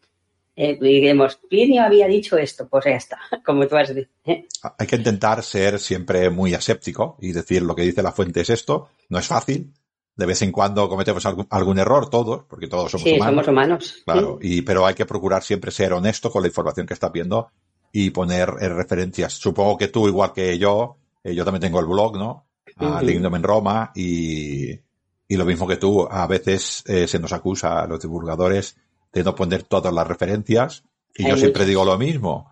eh, 0.58 0.78
digamos, 0.80 1.36
Plinio 1.50 1.84
había 1.84 2.08
dicho 2.08 2.38
esto, 2.38 2.68
pues 2.68 2.86
ya 2.86 2.92
está, 2.92 3.20
como 3.46 3.68
tú 3.68 3.76
has 3.76 3.94
dicho. 3.94 4.10
¿eh? 4.26 4.48
Hay 4.78 4.88
que 4.88 4.96
intentar 4.96 5.44
ser 5.44 5.80
siempre 5.80 6.30
muy 6.30 6.54
aséptico 6.54 7.18
y 7.22 7.34
decir 7.34 7.62
lo 7.62 7.76
que 7.76 7.84
dice 7.84 8.02
la 8.02 8.12
fuente 8.12 8.42
es 8.42 8.50
esto. 8.50 8.90
No 9.10 9.20
es 9.20 9.28
fácil. 9.28 9.72
De 10.16 10.26
vez 10.26 10.42
en 10.42 10.52
cuando 10.52 10.88
cometemos 10.88 11.26
algún, 11.26 11.80
error 11.80 12.10
todos, 12.10 12.44
porque 12.48 12.68
todos 12.68 12.90
somos 12.92 13.04
sí, 13.04 13.16
humanos. 13.16 13.34
somos 13.34 13.48
humanos. 13.50 13.96
Claro, 14.06 14.40
y, 14.42 14.62
pero 14.62 14.86
hay 14.86 14.94
que 14.94 15.06
procurar 15.06 15.44
siempre 15.44 15.72
ser 15.72 15.92
honesto 15.92 16.32
con 16.32 16.42
la 16.42 16.48
información 16.48 16.88
que 16.88 16.94
estás 16.94 17.12
viendo 17.12 17.50
y 17.92 18.10
poner 18.10 18.50
eh, 18.60 18.68
referencias. 18.68 19.34
Supongo 19.34 19.78
que 19.78 19.88
tú, 19.88 20.08
igual 20.08 20.34
que 20.34 20.58
yo, 20.58 20.98
eh, 21.24 21.34
yo 21.34 21.46
también 21.46 21.62
tengo 21.62 21.80
el 21.80 21.86
blog, 21.86 22.18
¿no? 22.18 22.46
A 22.78 23.02
en 23.02 23.44
Roma 23.44 23.92
y, 23.96 24.72
y 24.72 25.38
lo 25.38 25.46
mismo 25.46 25.66
que 25.66 25.78
tú, 25.78 26.06
a 26.10 26.28
veces 26.28 26.84
eh, 26.88 27.08
se 27.08 27.20
nos 27.20 27.32
acusa 27.32 27.80
a 27.80 27.88
los 27.88 28.02
divulgadores 28.02 28.76
de 29.14 29.24
no 29.24 29.34
poner 29.34 29.64
todas 29.64 29.94
las 29.94 30.06
referencias 30.06 30.84
y 31.16 31.26
yo 31.26 31.38
siempre 31.38 31.66
digo 31.66 31.86
lo 31.86 31.98
mismo. 31.98 32.52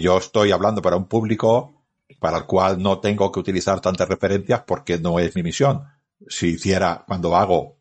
yo 0.00 0.18
estoy 0.18 0.52
hablando 0.52 0.80
para 0.80 0.96
un 0.96 1.06
público 1.06 1.74
para 2.20 2.38
el 2.38 2.44
cual 2.44 2.80
no 2.80 3.00
tengo 3.00 3.32
que 3.32 3.40
utilizar 3.40 3.80
tantas 3.80 4.08
referencias 4.08 4.62
porque 4.64 4.98
no 4.98 5.18
es 5.18 5.34
mi 5.34 5.42
misión. 5.42 5.82
Si 6.26 6.48
hiciera 6.48 7.04
cuando 7.06 7.36
hago 7.36 7.78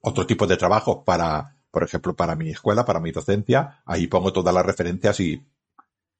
otro 0.00 0.26
tipo 0.26 0.46
de 0.46 0.56
trabajo 0.56 1.04
para, 1.04 1.56
por 1.70 1.82
ejemplo, 1.82 2.14
para 2.14 2.36
mi 2.36 2.50
escuela, 2.50 2.84
para 2.84 3.00
mi 3.00 3.10
docencia, 3.10 3.82
ahí 3.84 4.06
pongo 4.06 4.32
todas 4.32 4.54
las 4.54 4.64
referencias 4.64 5.18
y 5.20 5.42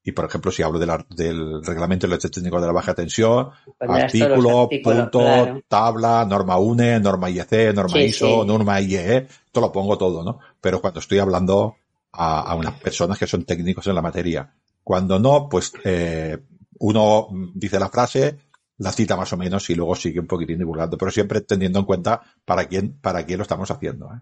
y 0.07 0.13
por 0.13 0.23
ejemplo, 0.23 0.53
si 0.53 0.63
hablo 0.63 0.79
del 0.79 1.61
reglamento 1.65 2.07
del 2.07 2.17
técnico 2.17 2.61
de 2.61 2.67
la 2.67 2.71
baja 2.71 2.93
tensión, 2.93 3.49
artículo, 3.77 4.69
punto, 4.81 5.61
tabla, 5.67 6.23
norma 6.23 6.57
UNE, 6.57 7.01
norma 7.01 7.29
IEC, 7.29 7.75
norma 7.75 7.99
ISO, 7.99 8.45
norma 8.45 8.79
IEE, 8.79 9.27
esto 9.45 9.59
lo 9.59 9.69
pongo 9.69 9.97
todo, 9.97 10.23
¿no? 10.23 10.39
Pero 10.61 10.79
cuando 10.79 11.01
estoy 11.01 11.19
hablando 11.19 11.75
a, 12.13 12.55
unas 12.55 12.79
personas 12.79 13.19
que 13.19 13.27
son 13.27 13.43
técnicos 13.43 13.85
en 13.87 13.95
la 13.95 14.01
materia. 14.01 14.49
Cuando 14.81 15.19
no, 15.19 15.49
pues 15.49 15.73
eh, 15.83 16.37
uno 16.79 17.27
dice 17.53 17.77
la 17.77 17.89
frase, 17.89 18.37
la 18.77 18.91
cita 18.91 19.15
más 19.15 19.31
o 19.33 19.37
menos 19.37 19.69
y 19.69 19.75
luego 19.75 19.95
sigue 19.95 20.19
un 20.19 20.27
poquitín 20.27 20.59
divulgando, 20.59 20.97
pero 20.97 21.11
siempre 21.11 21.41
teniendo 21.41 21.79
en 21.79 21.85
cuenta 21.85 22.21
para 22.45 22.65
quién, 22.65 22.99
para 22.99 23.25
quién 23.25 23.39
lo 23.39 23.43
estamos 23.43 23.71
haciendo. 23.71 24.09
¿eh? 24.13 24.19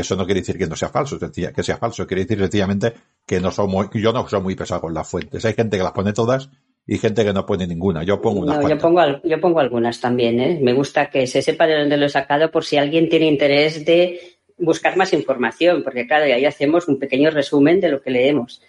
Eso 0.00 0.16
no 0.16 0.24
quiere 0.24 0.40
decir 0.40 0.58
que 0.58 0.66
no 0.66 0.76
sea 0.76 0.88
falso, 0.88 1.18
que 1.18 1.62
sea 1.62 1.76
falso, 1.76 2.06
quiere 2.06 2.22
decir 2.22 2.38
sencillamente 2.38 2.94
que 3.26 3.40
no 3.40 3.50
soy 3.50 3.68
muy, 3.68 3.88
yo 3.94 4.12
no 4.12 4.26
soy 4.28 4.40
muy 4.40 4.54
pesado 4.54 4.80
con 4.80 4.94
las 4.94 5.08
fuentes. 5.08 5.44
Hay 5.44 5.54
gente 5.54 5.76
que 5.76 5.82
las 5.82 5.92
pone 5.92 6.12
todas 6.12 6.50
y 6.86 6.98
gente 6.98 7.24
que 7.24 7.32
no 7.32 7.46
pone 7.46 7.66
ninguna. 7.66 8.02
Yo 8.02 8.20
pongo 8.20 8.40
unas 8.40 8.58
no, 8.60 8.68
yo 8.68 8.78
pongo, 8.78 9.02
yo 9.22 9.40
pongo 9.40 9.60
algunas 9.60 10.00
también, 10.00 10.40
¿eh? 10.40 10.58
Me 10.60 10.72
gusta 10.72 11.10
que 11.10 11.26
se 11.26 11.42
sepa 11.42 11.66
de 11.66 11.78
dónde 11.78 11.96
lo 11.96 12.06
he 12.06 12.10
sacado 12.10 12.50
por 12.50 12.64
si 12.64 12.76
alguien 12.76 13.08
tiene 13.08 13.26
interés 13.26 13.84
de 13.84 14.20
buscar 14.58 14.96
más 14.96 15.12
información, 15.12 15.82
porque 15.82 16.06
claro, 16.06 16.24
ahí 16.24 16.44
hacemos 16.44 16.88
un 16.88 16.98
pequeño 16.98 17.30
resumen 17.30 17.80
de 17.80 17.88
lo 17.88 18.00
que 18.00 18.10
leemos. 18.10 18.62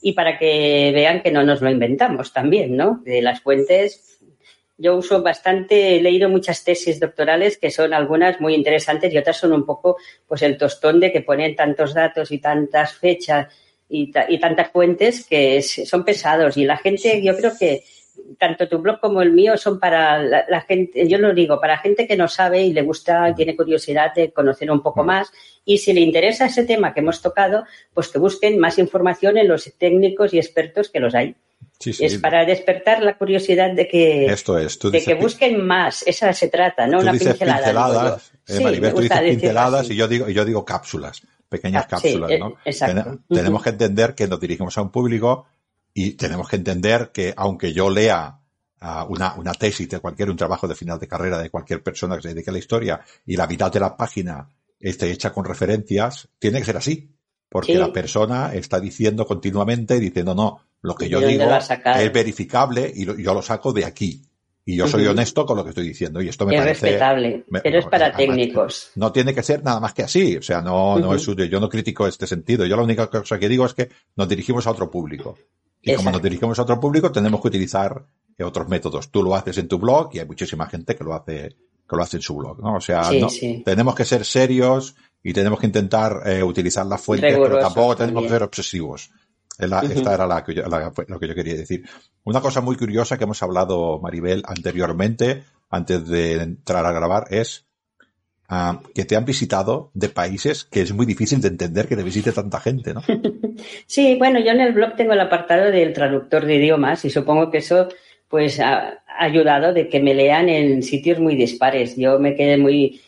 Y 0.00 0.12
para 0.12 0.38
que 0.38 0.92
vean 0.94 1.22
que 1.22 1.32
no 1.32 1.42
nos 1.42 1.60
lo 1.60 1.70
inventamos 1.70 2.32
también, 2.32 2.76
¿no? 2.76 3.02
De 3.04 3.20
las 3.20 3.40
fuentes 3.40 4.17
yo 4.78 4.96
uso 4.96 5.22
bastante, 5.22 5.96
he 5.96 6.02
leído 6.02 6.28
muchas 6.28 6.62
tesis 6.62 7.00
doctorales 7.00 7.58
que 7.58 7.70
son 7.70 7.92
algunas 7.92 8.40
muy 8.40 8.54
interesantes 8.54 9.12
y 9.12 9.18
otras 9.18 9.36
son 9.36 9.52
un 9.52 9.66
poco 9.66 9.96
pues 10.26 10.42
el 10.42 10.56
tostón 10.56 11.00
de 11.00 11.10
que 11.10 11.20
ponen 11.20 11.56
tantos 11.56 11.92
datos 11.92 12.30
y 12.30 12.38
tantas 12.38 12.94
fechas 12.94 13.48
y, 13.88 14.12
tantas 14.12 14.70
fuentes 14.70 15.26
que 15.26 15.60
son 15.62 16.04
pesados 16.04 16.56
y 16.56 16.64
la 16.64 16.76
gente, 16.76 17.20
yo 17.22 17.36
creo 17.36 17.52
que 17.58 17.82
tanto 18.38 18.68
tu 18.68 18.78
blog 18.78 19.00
como 19.00 19.20
el 19.20 19.32
mío 19.32 19.56
son 19.56 19.80
para 19.80 20.22
la, 20.22 20.60
gente, 20.60 21.08
yo 21.08 21.18
lo 21.18 21.34
digo, 21.34 21.60
para 21.60 21.78
gente 21.78 22.06
que 22.06 22.16
no 22.16 22.28
sabe 22.28 22.62
y 22.62 22.72
le 22.72 22.82
gusta, 22.82 23.34
tiene 23.34 23.56
curiosidad 23.56 24.14
de 24.14 24.30
conocer 24.30 24.70
un 24.70 24.82
poco 24.82 25.02
más 25.02 25.32
y 25.64 25.78
si 25.78 25.92
le 25.92 26.02
interesa 26.02 26.46
ese 26.46 26.64
tema 26.64 26.94
que 26.94 27.00
hemos 27.00 27.20
tocado, 27.20 27.64
pues 27.94 28.08
que 28.08 28.18
busquen 28.18 28.58
más 28.58 28.78
información 28.78 29.38
en 29.38 29.48
los 29.48 29.72
técnicos 29.76 30.34
y 30.34 30.38
expertos 30.38 30.88
que 30.88 31.00
los 31.00 31.14
hay. 31.14 31.34
Es 31.84 32.18
para 32.18 32.44
despertar 32.44 33.02
la 33.02 33.16
curiosidad 33.16 33.72
de 33.72 33.86
que, 33.86 34.26
Esto 34.26 34.58
es, 34.58 34.78
de 34.80 35.02
que 35.02 35.14
busquen 35.14 35.64
más. 35.64 36.02
Esa 36.06 36.32
se 36.32 36.48
trata, 36.48 36.86
¿no? 36.88 36.98
Una 36.98 37.12
pincelada. 37.12 37.58
Pinceladas, 37.58 38.32
eh, 38.48 38.60
Maribel, 38.60 38.94
tú 38.94 39.00
dices 39.02 39.20
pinceladas 39.20 39.90
y 39.90 39.94
yo 39.94 40.08
digo, 40.08 40.28
yo 40.28 40.44
digo 40.44 40.64
cápsulas, 40.64 41.22
pequeñas 41.48 41.84
ah, 41.84 41.88
cápsulas, 41.88 42.30
¿no? 42.38 42.48
Eh, 42.48 42.54
exacto. 42.64 43.20
tenemos 43.28 43.62
que 43.62 43.70
entender 43.70 44.14
que 44.14 44.26
nos 44.26 44.40
dirigimos 44.40 44.76
a 44.76 44.82
un 44.82 44.90
público 44.90 45.46
y 45.94 46.12
tenemos 46.12 46.48
que 46.48 46.56
entender 46.56 47.10
que 47.12 47.32
aunque 47.36 47.72
yo 47.72 47.90
lea 47.90 48.40
uh, 48.80 49.04
una, 49.08 49.34
una 49.34 49.52
tesis 49.52 49.88
de 49.88 50.00
cualquier, 50.00 50.30
un 50.30 50.36
trabajo 50.36 50.66
de 50.66 50.74
final 50.74 50.98
de 50.98 51.06
carrera 51.06 51.38
de 51.38 51.50
cualquier 51.50 51.82
persona 51.82 52.16
que 52.16 52.22
se 52.22 52.28
dedique 52.30 52.50
a 52.50 52.52
la 52.52 52.58
historia 52.58 53.00
y 53.24 53.36
la 53.36 53.46
mitad 53.46 53.70
de 53.70 53.80
la 53.80 53.96
página 53.96 54.48
esté 54.80 55.12
hecha 55.12 55.32
con 55.32 55.44
referencias, 55.44 56.28
tiene 56.40 56.58
que 56.58 56.64
ser 56.64 56.76
así. 56.76 57.14
Porque 57.50 57.76
la 57.76 57.90
persona 57.90 58.52
está 58.52 58.78
diciendo 58.78 59.26
continuamente, 59.26 59.98
diciendo, 59.98 60.34
no, 60.34 60.67
lo 60.82 60.94
que 60.94 61.08
yo 61.08 61.20
digo 61.20 61.44
es 61.44 62.12
verificable 62.12 62.92
y 62.94 63.04
yo 63.04 63.34
lo 63.34 63.42
saco 63.42 63.72
de 63.72 63.84
aquí. 63.84 64.22
Y 64.64 64.76
yo 64.76 64.86
soy 64.86 65.06
honesto 65.06 65.46
con 65.46 65.56
lo 65.56 65.64
que 65.64 65.70
estoy 65.70 65.88
diciendo. 65.88 66.20
Y 66.20 66.28
esto 66.28 66.44
me 66.44 66.54
es 66.54 66.60
parece. 66.60 66.86
respetable, 66.86 67.46
pero 67.62 67.78
es 67.78 67.86
para 67.86 68.12
técnicos. 68.14 68.90
No 68.96 69.10
tiene 69.10 69.34
que 69.34 69.42
ser 69.42 69.64
nada 69.64 69.80
más 69.80 69.94
que 69.94 70.02
así. 70.02 70.36
O 70.36 70.42
sea, 70.42 70.60
no, 70.60 70.98
no 70.98 71.14
es 71.14 71.24
yo 71.24 71.58
no 71.58 71.70
critico 71.70 72.06
este 72.06 72.26
sentido. 72.26 72.66
Yo 72.66 72.76
la 72.76 72.82
única 72.82 73.06
cosa 73.06 73.38
que 73.38 73.48
digo 73.48 73.64
es 73.64 73.72
que 73.72 73.88
nos 74.16 74.28
dirigimos 74.28 74.66
a 74.66 74.72
otro 74.72 74.90
público. 74.90 75.38
Y 75.80 75.94
como 75.94 76.10
nos 76.10 76.20
dirigimos 76.20 76.58
a 76.58 76.62
otro 76.62 76.78
público, 76.78 77.10
tenemos 77.10 77.40
que 77.40 77.48
utilizar 77.48 78.04
otros 78.44 78.68
métodos. 78.68 79.10
Tú 79.10 79.22
lo 79.22 79.34
haces 79.34 79.58
en 79.58 79.68
tu 79.68 79.78
blog 79.78 80.10
y 80.12 80.20
hay 80.20 80.26
muchísima 80.26 80.66
gente 80.66 80.94
que 80.94 81.04
lo 81.04 81.14
hace, 81.14 81.56
que 81.88 81.96
lo 81.96 82.02
hace 82.02 82.18
en 82.18 82.22
su 82.22 82.36
blog, 82.36 82.62
¿no? 82.62 82.76
O 82.76 82.80
sea, 82.80 83.02
tenemos 83.64 83.94
que 83.94 84.04
ser 84.04 84.24
serios 84.24 84.94
y 85.22 85.32
tenemos 85.32 85.58
que 85.58 85.66
intentar 85.66 86.22
eh, 86.26 86.42
utilizar 86.42 86.86
las 86.86 87.00
fuentes, 87.00 87.36
pero 87.36 87.58
tampoco 87.58 87.96
tenemos 87.96 88.24
que 88.24 88.28
ser 88.28 88.42
obsesivos. 88.42 89.10
Esta 89.58 90.14
era 90.14 90.26
la 90.26 90.44
que 90.44 90.54
lo 90.54 91.18
que 91.18 91.28
yo 91.28 91.34
quería 91.34 91.54
decir. 91.54 91.84
Una 92.24 92.40
cosa 92.40 92.60
muy 92.60 92.76
curiosa 92.76 93.18
que 93.18 93.24
hemos 93.24 93.42
hablado, 93.42 93.98
Maribel, 94.00 94.42
anteriormente, 94.46 95.42
antes 95.68 96.06
de 96.06 96.34
entrar 96.34 96.86
a 96.86 96.92
grabar, 96.92 97.24
es 97.30 97.66
ah, 98.48 98.80
que 98.94 99.04
te 99.04 99.16
han 99.16 99.24
visitado 99.24 99.90
de 99.94 100.10
países 100.10 100.64
que 100.64 100.82
es 100.82 100.92
muy 100.92 101.06
difícil 101.06 101.40
de 101.40 101.48
entender 101.48 101.88
que 101.88 101.96
te 101.96 102.04
visite 102.04 102.32
tanta 102.32 102.60
gente, 102.60 102.94
¿no? 102.94 103.02
Sí, 103.86 104.14
bueno, 104.14 104.38
yo 104.38 104.52
en 104.52 104.60
el 104.60 104.72
blog 104.72 104.94
tengo 104.94 105.14
el 105.14 105.20
apartado 105.20 105.72
del 105.72 105.92
traductor 105.92 106.46
de 106.46 106.54
idiomas 106.54 107.04
y 107.04 107.10
supongo 107.10 107.50
que 107.50 107.58
eso 107.58 107.88
pues 108.28 108.60
ha 108.60 109.02
ayudado 109.18 109.72
de 109.72 109.88
que 109.88 110.00
me 110.00 110.14
lean 110.14 110.48
en 110.48 110.84
sitios 110.84 111.18
muy 111.18 111.34
dispares. 111.34 111.96
Yo 111.96 112.20
me 112.20 112.36
quedé 112.36 112.56
muy 112.56 113.00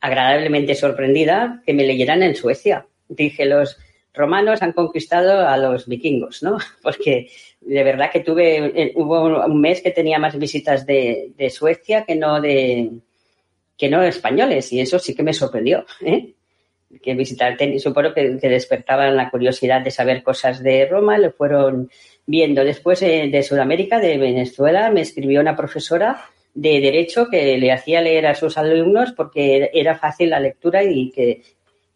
agradablemente 0.00 0.74
sorprendida 0.74 1.62
que 1.64 1.72
me 1.72 1.86
leyeran 1.86 2.22
en 2.22 2.34
Suecia. 2.34 2.86
Dije, 3.08 3.46
los 3.46 3.78
romanos 4.16 4.62
han 4.62 4.72
conquistado 4.72 5.46
a 5.46 5.56
los 5.56 5.86
vikingos, 5.86 6.42
¿no? 6.42 6.58
Porque 6.82 7.28
de 7.60 7.84
verdad 7.84 8.10
que 8.10 8.20
tuve, 8.20 8.72
eh, 8.74 8.92
hubo 8.96 9.44
un 9.44 9.60
mes 9.60 9.80
que 9.82 9.90
tenía 9.90 10.18
más 10.18 10.38
visitas 10.38 10.86
de, 10.86 11.32
Suecia 11.50 12.04
que 12.04 12.16
no 12.16 12.40
de 12.40 12.90
que 13.78 13.90
no 13.90 14.02
españoles 14.02 14.72
y 14.72 14.80
eso 14.80 14.98
sí 14.98 15.14
que 15.14 15.22
me 15.22 15.34
sorprendió, 15.34 15.84
¿eh? 16.00 16.32
que 17.02 17.14
visitar, 17.14 17.58
supongo 17.78 18.14
que, 18.14 18.38
que, 18.38 18.48
despertaban 18.48 19.16
la 19.16 19.28
curiosidad 19.28 19.82
de 19.82 19.90
saber 19.90 20.22
cosas 20.22 20.62
de 20.62 20.86
Roma, 20.86 21.18
lo 21.18 21.30
fueron 21.30 21.90
viendo. 22.24 22.64
Después 22.64 23.02
eh, 23.02 23.28
de 23.30 23.42
Sudamérica, 23.42 23.98
de 23.98 24.16
Venezuela, 24.16 24.90
me 24.90 25.02
escribió 25.02 25.40
una 25.40 25.56
profesora 25.56 26.24
de 26.54 26.80
Derecho 26.80 27.28
que 27.28 27.58
le 27.58 27.70
hacía 27.70 28.00
leer 28.00 28.26
a 28.26 28.34
sus 28.34 28.56
alumnos 28.56 29.12
porque 29.12 29.70
era 29.74 29.98
fácil 29.98 30.30
la 30.30 30.40
lectura 30.40 30.82
y 30.82 31.10
que, 31.10 31.42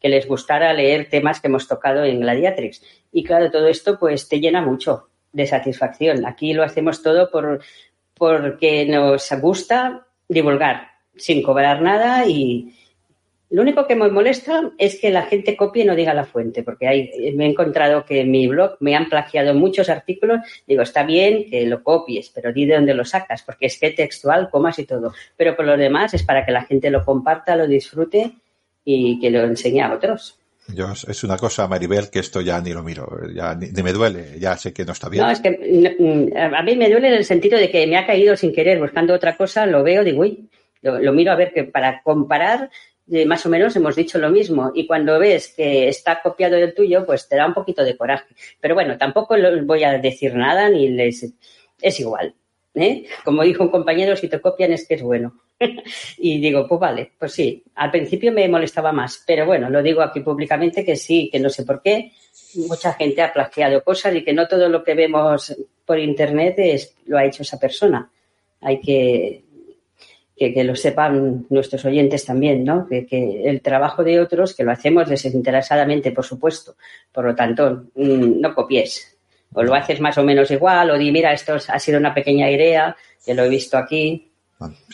les 0.08 0.26
gustara 0.26 0.72
leer 0.72 1.08
temas 1.08 1.40
que 1.40 1.48
hemos 1.48 1.68
tocado 1.68 2.04
en 2.04 2.20
Gladiatrix. 2.20 2.82
Y 3.12 3.24
claro, 3.24 3.50
todo 3.50 3.68
esto 3.68 3.98
pues 3.98 4.28
te 4.28 4.40
llena 4.40 4.62
mucho 4.62 5.08
de 5.32 5.46
satisfacción. 5.46 6.26
Aquí 6.26 6.52
lo 6.52 6.62
hacemos 6.62 7.02
todo 7.02 7.30
por, 7.30 7.60
porque 8.14 8.86
nos 8.86 9.30
gusta 9.40 10.06
divulgar 10.28 10.88
sin 11.16 11.42
cobrar 11.42 11.82
nada 11.82 12.26
y, 12.26 12.74
lo 13.50 13.62
único 13.62 13.84
que 13.88 13.96
me 13.96 14.08
molesta 14.08 14.70
es 14.78 15.00
que 15.00 15.10
la 15.10 15.22
gente 15.22 15.56
copie 15.56 15.82
y 15.82 15.86
no 15.86 15.96
diga 15.96 16.14
la 16.14 16.24
fuente, 16.24 16.62
porque 16.62 17.10
me 17.34 17.46
he 17.46 17.48
encontrado 17.48 18.04
que 18.04 18.20
en 18.20 18.30
mi 18.30 18.46
blog 18.46 18.76
me 18.78 18.94
han 18.94 19.08
plagiado 19.08 19.54
muchos 19.54 19.88
artículos. 19.88 20.38
Digo, 20.68 20.82
está 20.82 21.02
bien 21.02 21.50
que 21.50 21.66
lo 21.66 21.82
copies, 21.82 22.30
pero 22.30 22.52
di 22.52 22.64
de 22.64 22.76
dónde 22.76 22.94
lo 22.94 23.04
sacas, 23.04 23.42
porque 23.42 23.66
es 23.66 23.76
que 23.76 23.90
textual, 23.90 24.50
comas 24.50 24.78
y 24.78 24.86
todo. 24.86 25.12
Pero 25.36 25.56
por 25.56 25.66
lo 25.66 25.76
demás 25.76 26.14
es 26.14 26.22
para 26.22 26.46
que 26.46 26.52
la 26.52 26.62
gente 26.62 26.90
lo 26.90 27.04
comparta, 27.04 27.56
lo 27.56 27.66
disfrute 27.66 28.34
y 28.84 29.18
que 29.20 29.30
lo 29.30 29.44
enseñe 29.44 29.80
a 29.82 29.92
otros. 29.92 30.36
Yo, 30.74 30.92
es 30.92 31.24
una 31.24 31.36
cosa, 31.36 31.66
Maribel, 31.66 32.10
que 32.10 32.20
esto 32.20 32.40
ya 32.40 32.60
ni 32.60 32.72
lo 32.72 32.82
miro, 32.82 33.08
ya 33.34 33.54
ni, 33.54 33.70
me 33.82 33.92
duele, 33.92 34.38
ya 34.38 34.56
sé 34.56 34.72
que 34.72 34.84
no 34.84 34.92
está 34.92 35.08
bien. 35.08 35.24
No, 35.24 35.30
es 35.30 35.40
que 35.40 35.50
mm, 35.50 36.36
a 36.54 36.62
mí 36.62 36.76
me 36.76 36.88
duele 36.88 37.08
en 37.08 37.14
el 37.14 37.24
sentido 37.24 37.58
de 37.58 37.70
que 37.70 37.86
me 37.86 37.96
ha 37.96 38.06
caído 38.06 38.36
sin 38.36 38.52
querer 38.52 38.78
buscando 38.78 39.14
otra 39.14 39.36
cosa, 39.36 39.66
lo 39.66 39.82
veo, 39.82 40.04
digo, 40.04 40.20
uy, 40.20 40.48
lo, 40.82 41.00
lo 41.00 41.12
miro 41.12 41.32
a 41.32 41.36
ver 41.36 41.52
que 41.52 41.64
para 41.64 42.02
comparar 42.02 42.70
más 43.26 43.44
o 43.44 43.48
menos 43.48 43.74
hemos 43.76 43.96
dicho 43.96 44.18
lo 44.18 44.30
mismo. 44.30 44.70
Y 44.74 44.86
cuando 44.86 45.18
ves 45.18 45.52
que 45.56 45.88
está 45.88 46.20
copiado 46.22 46.56
del 46.56 46.74
tuyo, 46.74 47.04
pues 47.04 47.28
te 47.28 47.36
da 47.36 47.46
un 47.46 47.54
poquito 47.54 47.84
de 47.84 47.96
coraje. 47.96 48.34
Pero 48.60 48.74
bueno, 48.74 48.96
tampoco 48.96 49.36
les 49.36 49.66
voy 49.66 49.84
a 49.84 49.98
decir 49.98 50.34
nada 50.34 50.68
ni 50.68 50.88
les. 50.88 51.32
Es 51.80 52.00
igual. 52.00 52.34
¿eh? 52.74 53.06
Como 53.24 53.42
dijo 53.42 53.64
un 53.64 53.70
compañero, 53.70 54.16
si 54.16 54.28
te 54.28 54.40
copian 54.40 54.72
es 54.72 54.86
que 54.86 54.94
es 54.94 55.02
bueno. 55.02 55.34
y 56.18 56.40
digo, 56.40 56.66
pues 56.66 56.80
vale, 56.80 57.12
pues 57.18 57.32
sí. 57.32 57.62
Al 57.74 57.90
principio 57.90 58.32
me 58.32 58.48
molestaba 58.48 58.92
más, 58.92 59.22
pero 59.26 59.46
bueno, 59.46 59.70
lo 59.70 59.82
digo 59.82 60.02
aquí 60.02 60.20
públicamente 60.20 60.84
que 60.84 60.96
sí, 60.96 61.28
que 61.30 61.38
no 61.38 61.50
sé 61.50 61.64
por 61.64 61.82
qué. 61.82 62.12
Mucha 62.68 62.94
gente 62.94 63.22
ha 63.22 63.32
plagiado 63.32 63.84
cosas 63.84 64.14
y 64.16 64.24
que 64.24 64.32
no 64.32 64.48
todo 64.48 64.68
lo 64.68 64.82
que 64.82 64.94
vemos 64.94 65.54
por 65.84 65.98
internet 65.98 66.54
es, 66.58 66.96
lo 67.06 67.18
ha 67.18 67.24
hecho 67.24 67.42
esa 67.42 67.58
persona. 67.58 68.10
Hay 68.60 68.80
que 68.80 69.44
que, 70.48 70.64
lo 70.64 70.74
sepan 70.74 71.46
nuestros 71.50 71.84
oyentes 71.84 72.24
también, 72.24 72.64
¿no? 72.64 72.86
Que, 72.88 73.42
el 73.44 73.60
trabajo 73.60 74.02
de 74.02 74.20
otros, 74.20 74.54
que 74.54 74.64
lo 74.64 74.72
hacemos 74.72 75.08
desinteresadamente, 75.08 76.12
por 76.12 76.24
supuesto. 76.24 76.76
Por 77.12 77.26
lo 77.26 77.34
tanto, 77.34 77.84
mm, 77.94 78.40
no 78.40 78.54
copies. 78.54 79.18
O 79.52 79.62
lo 79.62 79.74
haces 79.74 80.00
más 80.00 80.16
o 80.16 80.22
menos 80.22 80.50
igual, 80.50 80.90
o 80.90 80.96
di, 80.96 81.12
mira, 81.12 81.32
esto 81.32 81.54
ha 81.54 81.78
sido 81.78 81.98
una 81.98 82.14
pequeña 82.14 82.50
idea, 82.50 82.96
que 83.24 83.34
lo 83.34 83.44
he 83.44 83.48
visto 83.50 83.76
aquí. 83.76 84.29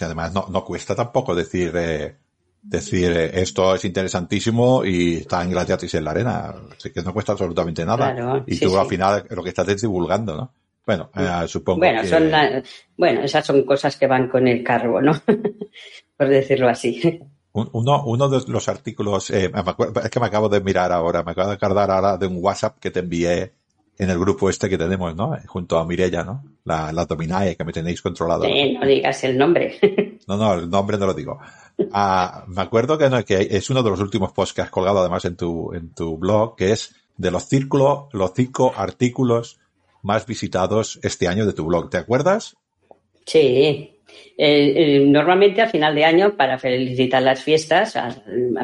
Además, 0.00 0.32
no, 0.32 0.64
cuesta 0.64 0.94
tampoco 0.94 1.34
decir, 1.34 1.72
eh, 1.74 2.16
decir 2.62 3.10
eh, 3.12 3.40
esto 3.40 3.74
es 3.74 3.84
interesantísimo 3.84 4.84
y 4.84 5.16
está 5.16 5.42
en 5.42 5.50
gratis 5.50 5.94
en 5.94 6.04
la 6.04 6.10
arena. 6.12 6.54
Así 6.76 6.90
que 6.90 7.02
no 7.02 7.12
cuesta 7.12 7.32
absolutamente 7.32 7.84
nada. 7.84 8.44
y 8.46 8.58
tú 8.58 8.78
al 8.78 8.86
final 8.86 9.24
lo 9.30 9.42
que 9.42 9.50
estás 9.50 9.68
es 9.68 9.82
divulgando, 9.82 10.36
¿no? 10.36 10.52
Bueno, 10.86 11.10
eh, 11.16 11.48
supongo 11.48 11.80
bueno, 11.80 12.02
que... 12.02 12.08
Son 12.08 12.30
bueno, 12.96 13.22
esas 13.22 13.44
son 13.44 13.64
cosas 13.64 13.96
que 13.96 14.06
van 14.06 14.28
con 14.28 14.46
el 14.46 14.62
cargo, 14.62 15.00
¿no? 15.02 15.12
Por 16.16 16.28
decirlo 16.28 16.68
así. 16.68 17.20
Uno, 17.52 18.04
uno 18.04 18.28
de 18.28 18.42
los 18.46 18.68
artículos, 18.68 19.30
eh, 19.30 19.50
es 20.04 20.10
que 20.10 20.20
me 20.20 20.26
acabo 20.26 20.48
de 20.48 20.60
mirar 20.60 20.92
ahora, 20.92 21.24
me 21.24 21.32
acabo 21.32 21.48
de 21.48 21.54
acordar 21.54 21.90
ahora 21.90 22.16
de 22.18 22.26
un 22.26 22.38
WhatsApp 22.40 22.78
que 22.78 22.90
te 22.90 23.00
envié 23.00 23.52
en 23.98 24.10
el 24.10 24.18
grupo 24.18 24.50
este 24.50 24.68
que 24.68 24.76
tenemos, 24.76 25.14
¿no? 25.16 25.36
Junto 25.46 25.78
a 25.78 25.86
Mirella, 25.86 26.22
¿no? 26.22 26.44
La, 26.64 26.92
la 26.92 27.06
Dominae, 27.06 27.56
que 27.56 27.64
me 27.64 27.72
tenéis 27.72 28.02
controlado. 28.02 28.44
Sí, 28.44 28.72
no 28.72 28.86
digas 28.86 29.24
el 29.24 29.38
nombre. 29.38 29.78
no, 30.26 30.36
no, 30.36 30.54
el 30.54 30.68
nombre 30.68 30.98
no 30.98 31.06
lo 31.06 31.14
digo. 31.14 31.38
Ah, 31.92 32.44
me 32.48 32.62
acuerdo 32.62 32.98
que, 32.98 33.08
no, 33.08 33.24
que 33.24 33.48
es 33.50 33.70
uno 33.70 33.82
de 33.82 33.90
los 33.90 34.00
últimos 34.00 34.32
posts 34.32 34.54
que 34.54 34.62
has 34.62 34.70
colgado 34.70 35.00
además 35.00 35.24
en 35.24 35.36
tu, 35.36 35.72
en 35.72 35.94
tu 35.94 36.18
blog, 36.18 36.56
que 36.56 36.72
es 36.72 36.94
de 37.16 37.30
los 37.30 37.44
círculos, 37.44 38.08
los 38.12 38.32
cinco 38.34 38.72
artículos 38.76 39.58
más 40.02 40.26
visitados 40.26 41.00
este 41.02 41.28
año 41.28 41.46
de 41.46 41.52
tu 41.52 41.64
blog. 41.64 41.90
¿Te 41.90 41.96
acuerdas? 41.96 42.56
Sí. 43.24 43.95
Eh, 44.38 44.72
eh, 44.76 45.00
normalmente 45.06 45.62
a 45.62 45.68
final 45.68 45.94
de 45.94 46.04
año, 46.04 46.36
para 46.36 46.58
felicitar 46.58 47.22
las 47.22 47.42
fiestas 47.42 47.96
a, 47.96 48.14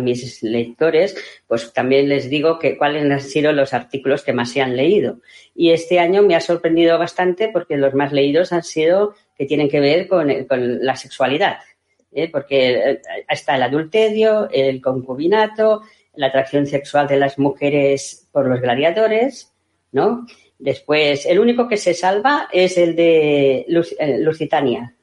mis 0.00 0.42
lectores, 0.42 1.16
pues 1.46 1.72
también 1.72 2.08
les 2.08 2.28
digo 2.28 2.58
que 2.58 2.76
cuáles 2.76 3.10
han 3.10 3.20
sido 3.20 3.52
los 3.52 3.72
artículos 3.72 4.22
que 4.22 4.32
más 4.32 4.50
se 4.50 4.60
han 4.60 4.76
leído. 4.76 5.20
Y 5.54 5.70
este 5.70 5.98
año 5.98 6.22
me 6.22 6.34
ha 6.34 6.40
sorprendido 6.40 6.98
bastante 6.98 7.48
porque 7.48 7.76
los 7.76 7.94
más 7.94 8.12
leídos 8.12 8.52
han 8.52 8.62
sido 8.62 9.14
que 9.36 9.46
tienen 9.46 9.68
que 9.68 9.80
ver 9.80 10.08
con, 10.08 10.28
la 10.84 10.96
sexualidad. 10.96 11.58
¿eh? 12.12 12.28
Porque 12.30 13.00
está 13.28 13.56
el 13.56 13.62
adulterio, 13.62 14.48
el 14.50 14.80
concubinato, 14.80 15.82
la 16.14 16.26
atracción 16.26 16.66
sexual 16.66 17.08
de 17.08 17.16
las 17.16 17.38
mujeres 17.38 18.28
por 18.30 18.46
los 18.46 18.60
gladiadores, 18.60 19.52
¿no? 19.92 20.26
Después, 20.62 21.26
el 21.26 21.40
único 21.40 21.66
que 21.66 21.76
se 21.76 21.92
salva 21.92 22.48
es 22.52 22.78
el 22.78 22.94
de 22.94 23.66
eh, 23.98 24.18
Lusitania, 24.20 24.94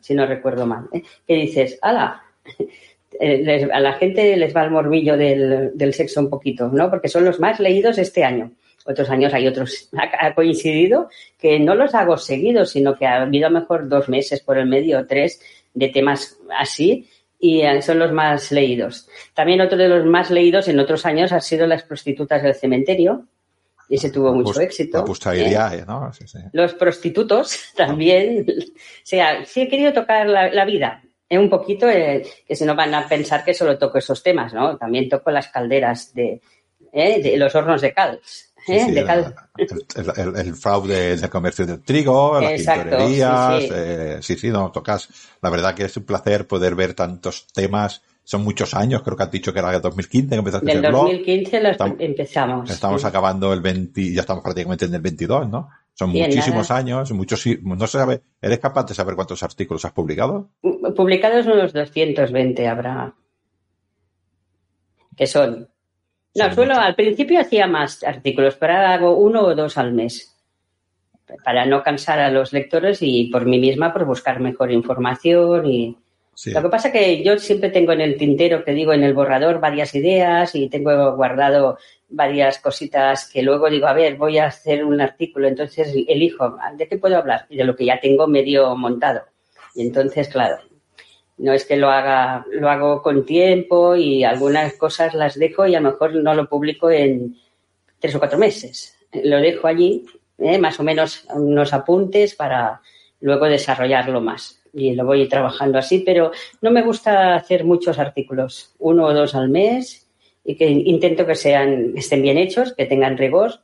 si 0.00 0.14
no 0.14 0.26
recuerdo 0.26 0.66
mal. 0.66 0.88
¿eh? 0.92 1.02
Que 1.26 1.34
dices, 1.34 1.78
ala, 1.82 2.22
eh, 3.20 3.68
a 3.72 3.80
la 3.80 3.92
gente 3.94 4.36
les 4.36 4.54
va 4.54 4.64
el 4.64 4.70
morbillo 4.70 5.16
del, 5.16 5.94
sexo 5.94 6.20
un 6.20 6.30
poquito, 6.30 6.68
¿no? 6.68 6.90
Porque 6.90 7.08
son 7.08 7.24
los 7.24 7.40
más 7.40 7.60
leídos 7.60 7.98
este 7.98 8.24
año. 8.24 8.52
Otros 8.84 9.10
años 9.10 9.34
hay 9.34 9.46
otros, 9.46 9.90
ha, 9.96 10.34
coincidido 10.34 11.10
que 11.38 11.58
no 11.58 11.74
los 11.74 11.94
hago 11.94 12.16
seguidos, 12.16 12.70
sino 12.70 12.96
que 12.96 13.06
ha 13.06 13.22
habido 13.22 13.48
a 13.48 13.50
mejor 13.50 13.88
dos 13.88 14.08
meses 14.08 14.40
por 14.40 14.56
el 14.56 14.66
medio 14.66 15.00
o 15.00 15.06
tres 15.06 15.42
de 15.74 15.88
temas 15.88 16.38
así 16.56 17.06
y 17.38 17.62
son 17.82 17.98
los 17.98 18.12
más 18.12 18.50
leídos. 18.50 19.08
También 19.34 19.60
otro 19.60 19.76
de 19.76 19.88
los 19.88 20.04
más 20.06 20.30
leídos 20.30 20.68
en 20.68 20.80
otros 20.80 21.04
años 21.06 21.32
ha 21.32 21.40
sido 21.40 21.66
las 21.66 21.82
prostitutas 21.82 22.42
del 22.42 22.54
cementerio, 22.54 23.26
y 23.88 23.96
ese 23.96 24.10
tuvo 24.10 24.32
mucho 24.34 24.60
éxito. 24.60 24.98
¿eh? 25.74 25.84
¿no? 25.86 26.10
Los 26.52 26.74
prostitutos 26.74 27.58
también. 27.76 28.46
o 28.48 28.62
sea, 29.02 29.44
sí 29.44 29.62
he 29.62 29.68
querido 29.68 29.92
tocar 29.92 30.26
la, 30.26 30.64
vida. 30.64 31.02
Eh, 31.28 31.38
un 31.38 31.48
poquito, 31.48 31.88
eh, 31.88 32.26
que 32.46 32.54
si 32.54 32.64
no 32.64 32.74
van 32.74 32.94
a 32.94 33.08
pensar 33.08 33.44
que 33.44 33.54
solo 33.54 33.78
toco 33.78 33.98
esos 33.98 34.22
temas, 34.22 34.52
¿no? 34.52 34.76
También 34.76 35.08
toco 35.08 35.30
las 35.30 35.48
calderas 35.48 36.12
de, 36.14 36.40
de 36.92 37.34
los 37.36 37.54
hornos 37.54 37.80
de 37.80 37.92
cal. 37.92 38.20
de 38.66 39.04
cal. 39.04 39.34
El, 39.56 40.54
fraude 40.54 41.16
del 41.16 41.30
comercio 41.30 41.66
del 41.66 41.82
trigo, 41.82 42.40
las 42.40 42.56
tintorerías. 42.56 44.24
sí, 44.24 44.36
sí, 44.36 44.50
no, 44.50 44.70
tocas. 44.70 45.08
La 45.40 45.50
verdad 45.50 45.74
que 45.74 45.84
es 45.84 45.96
un 45.96 46.04
placer 46.04 46.46
poder 46.46 46.74
ver 46.74 46.94
tantos 46.94 47.46
temas 47.52 48.02
son 48.28 48.44
muchos 48.44 48.74
años, 48.74 49.02
creo 49.02 49.16
que 49.16 49.22
has 49.22 49.30
dicho 49.30 49.54
que 49.54 49.58
era 49.58 49.74
el 49.74 49.80
2015 49.80 50.28
que 50.28 50.34
empezaste 50.34 50.70
el 50.70 50.80
blog. 50.82 51.04
2015 51.04 51.62
lo 51.62 51.70
empezamos. 51.98 52.70
Estamos 52.70 53.02
acabando 53.06 53.54
el 53.54 53.62
20, 53.62 54.12
ya 54.12 54.20
estamos 54.20 54.44
prácticamente 54.44 54.84
en 54.84 54.94
el 54.94 55.00
22, 55.00 55.48
¿no? 55.48 55.70
Son 55.94 56.10
muchísimos 56.10 56.70
años, 56.70 57.10
muchos, 57.12 57.42
no 57.62 57.86
se 57.86 57.96
sabe, 57.96 58.20
¿eres 58.42 58.58
capaz 58.58 58.84
de 58.84 58.92
saber 58.92 59.14
cuántos 59.14 59.42
artículos 59.42 59.82
has 59.86 59.92
publicado? 59.92 60.50
Publicados 60.94 61.46
unos 61.46 61.72
220 61.72 62.68
habrá. 62.68 63.14
Que 65.16 65.26
son. 65.26 65.70
No, 66.34 66.52
suelo, 66.52 66.74
al 66.74 66.96
principio 66.96 67.40
hacía 67.40 67.66
más 67.66 68.04
artículos, 68.04 68.56
pero 68.56 68.74
ahora 68.74 68.92
hago 68.92 69.16
uno 69.16 69.40
o 69.40 69.54
dos 69.54 69.78
al 69.78 69.94
mes. 69.94 70.36
Para 71.42 71.64
no 71.64 71.82
cansar 71.82 72.20
a 72.20 72.30
los 72.30 72.52
lectores 72.52 72.98
y 73.00 73.30
por 73.32 73.46
mí 73.46 73.58
misma 73.58 73.90
por 73.90 74.04
buscar 74.04 74.38
mejor 74.38 74.70
información 74.70 75.64
y, 75.64 75.96
lo 76.46 76.62
que 76.62 76.68
pasa 76.68 76.92
que 76.92 77.22
yo 77.22 77.38
siempre 77.38 77.70
tengo 77.70 77.92
en 77.92 78.00
el 78.00 78.16
tintero, 78.16 78.64
que 78.64 78.72
digo, 78.72 78.92
en 78.92 79.02
el 79.02 79.14
borrador 79.14 79.60
varias 79.60 79.94
ideas 79.94 80.54
y 80.54 80.68
tengo 80.68 81.16
guardado 81.16 81.78
varias 82.08 82.58
cositas 82.58 83.28
que 83.28 83.42
luego 83.42 83.68
digo, 83.68 83.86
a 83.86 83.92
ver, 83.92 84.16
voy 84.16 84.38
a 84.38 84.46
hacer 84.46 84.84
un 84.84 85.00
artículo, 85.00 85.48
entonces 85.48 85.92
elijo, 86.06 86.56
¿de 86.76 86.86
qué 86.86 86.96
puedo 86.96 87.16
hablar? 87.16 87.46
Y 87.50 87.56
de 87.56 87.64
lo 87.64 87.74
que 87.74 87.84
ya 87.84 88.00
tengo 88.00 88.26
medio 88.28 88.74
montado. 88.76 89.22
Y 89.74 89.82
entonces, 89.82 90.28
claro, 90.28 90.58
no 91.38 91.52
es 91.52 91.64
que 91.64 91.76
lo 91.76 91.90
haga, 91.90 92.44
lo 92.52 92.68
hago 92.68 93.02
con 93.02 93.24
tiempo 93.24 93.96
y 93.96 94.24
algunas 94.24 94.74
cosas 94.74 95.14
las 95.14 95.38
dejo 95.38 95.66
y 95.66 95.74
a 95.74 95.80
lo 95.80 95.90
mejor 95.90 96.14
no 96.14 96.34
lo 96.34 96.48
publico 96.48 96.90
en 96.90 97.36
tres 97.98 98.14
o 98.14 98.18
cuatro 98.18 98.38
meses. 98.38 98.96
Lo 99.24 99.38
dejo 99.38 99.66
allí, 99.66 100.04
¿eh? 100.38 100.58
más 100.58 100.78
o 100.80 100.84
menos 100.84 101.26
unos 101.34 101.72
apuntes 101.72 102.34
para 102.34 102.80
luego 103.20 103.46
desarrollarlo 103.46 104.20
más. 104.20 104.57
Y 104.72 104.94
lo 104.94 105.04
voy 105.04 105.28
trabajando 105.28 105.78
así, 105.78 106.00
pero 106.00 106.30
no 106.60 106.70
me 106.70 106.82
gusta 106.82 107.34
hacer 107.34 107.64
muchos 107.64 107.98
artículos, 107.98 108.74
uno 108.78 109.06
o 109.06 109.14
dos 109.14 109.34
al 109.34 109.48
mes 109.48 110.08
y 110.44 110.56
que 110.56 110.68
intento 110.68 111.26
que 111.26 111.34
sean 111.34 111.92
estén 111.96 112.22
bien 112.22 112.38
hechos, 112.38 112.72
que 112.72 112.86
tengan 112.86 113.18
rigor, 113.18 113.60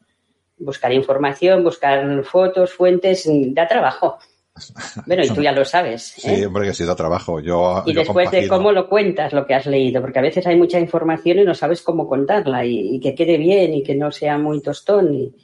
buscar 0.59 0.93
información, 0.93 1.65
buscar 1.65 2.23
fotos, 2.25 2.73
fuentes, 2.73 3.29
da 3.55 3.67
trabajo. 3.67 4.19
Bueno, 5.07 5.25
y 5.25 5.29
tú 5.29 5.43
ya 5.43 5.51
lo 5.51 5.65
sabes. 5.65 6.15
Sí, 6.17 6.31
¿eh? 6.31 6.47
hombre, 6.47 6.69
que 6.69 6.75
sí 6.75 6.85
da 6.85 6.95
trabajo. 6.95 7.41
Yo, 7.41 7.83
y 7.87 7.93
después 7.93 8.31
de 8.31 8.47
cómo 8.47 8.71
lo 8.71 8.89
cuentas, 8.89 9.33
lo 9.33 9.45
que 9.45 9.55
has 9.55 9.67
leído, 9.67 10.01
porque 10.01 10.21
a 10.21 10.23
veces 10.23 10.47
hay 10.47 10.55
mucha 10.55 10.79
información 10.79 11.41
y 11.41 11.45
no 11.45 11.55
sabes 11.55 11.83
cómo 11.83 12.07
contarla 12.07 12.65
y, 12.65 13.01
que 13.01 13.17
quede 13.17 13.37
bien 13.37 13.75
y 13.75 13.83
que 13.83 13.97
no 13.97 14.13
sea 14.13 14.39
muy 14.39 14.63
tostón. 14.63 15.13
Y, 15.13 15.35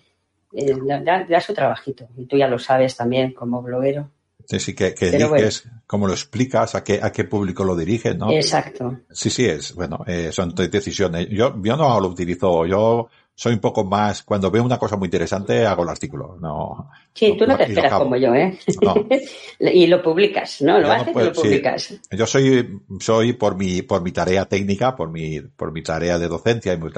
eh, 0.53 0.77
da, 1.03 1.41
su 1.41 1.55
trabajito. 1.55 2.07
Y 2.17 2.27
tú 2.27 2.37
ya 2.37 2.47
lo 2.47 2.59
sabes 2.59 2.97
también 2.97 3.33
como 3.33 3.63
bloguero. 3.63 4.11
Sí, 4.59 4.75
que, 4.75 4.95
que 4.95 5.09
eliges, 5.09 5.69
cómo 5.87 6.07
lo 6.07 6.13
explicas, 6.13 6.75
a 6.75 6.83
qué, 6.83 6.99
a 7.01 7.13
qué 7.13 7.25
público 7.25 7.63
lo 7.63 7.77
diriges, 7.77 8.17
¿no? 8.17 8.31
Exacto. 8.33 9.01
Sí, 9.11 9.31
sí, 9.31 9.45
es, 9.47 9.75
bueno, 9.75 10.01
eh, 10.07 10.31
son 10.33 10.55
decisiones. 10.55 11.29
Yo, 11.31 11.55
yo 11.63 11.77
no 11.77 12.01
lo 12.01 12.09
utilizo, 12.09 12.67
yo 12.67 13.09
soy 13.41 13.55
un 13.55 13.61
poco 13.61 13.85
más, 13.85 14.23
cuando 14.23 14.51
veo 14.51 14.63
una 14.63 14.79
cosa 14.79 14.97
muy 14.97 15.07
interesante, 15.07 15.65
hago 15.65 15.83
el 15.83 15.89
artículo. 15.89 16.37
No, 16.39 16.91
sí, 17.15 17.37
tú 17.39 17.47
no 17.47 17.57
te 17.57 17.65
esperas 17.65 17.95
como 17.95 18.17
yo, 18.17 18.35
¿eh? 18.35 18.59
No. 18.83 18.95
y 19.61 19.87
lo 19.87 20.03
publicas, 20.03 20.61
¿no? 20.61 20.79
Lo 20.79 20.93
haces 20.93 21.15
y 21.17 21.25
lo 21.25 21.33
publicas. 21.33 22.01
Yo 22.11 22.27
soy, 22.27 22.81
soy 22.99 23.33
por 23.33 23.57
mi, 23.57 23.81
por 23.81 24.03
mi 24.03 24.13
tarea 24.13 24.45
técnica, 24.45 24.95
por 24.95 25.11
mi, 25.11 25.41
por 25.41 25.73
mi 25.73 25.83
tarea 25.83 26.19
de 26.19 26.29
docencia 26.29 26.75
y 26.75 26.79
mi, 26.79 26.91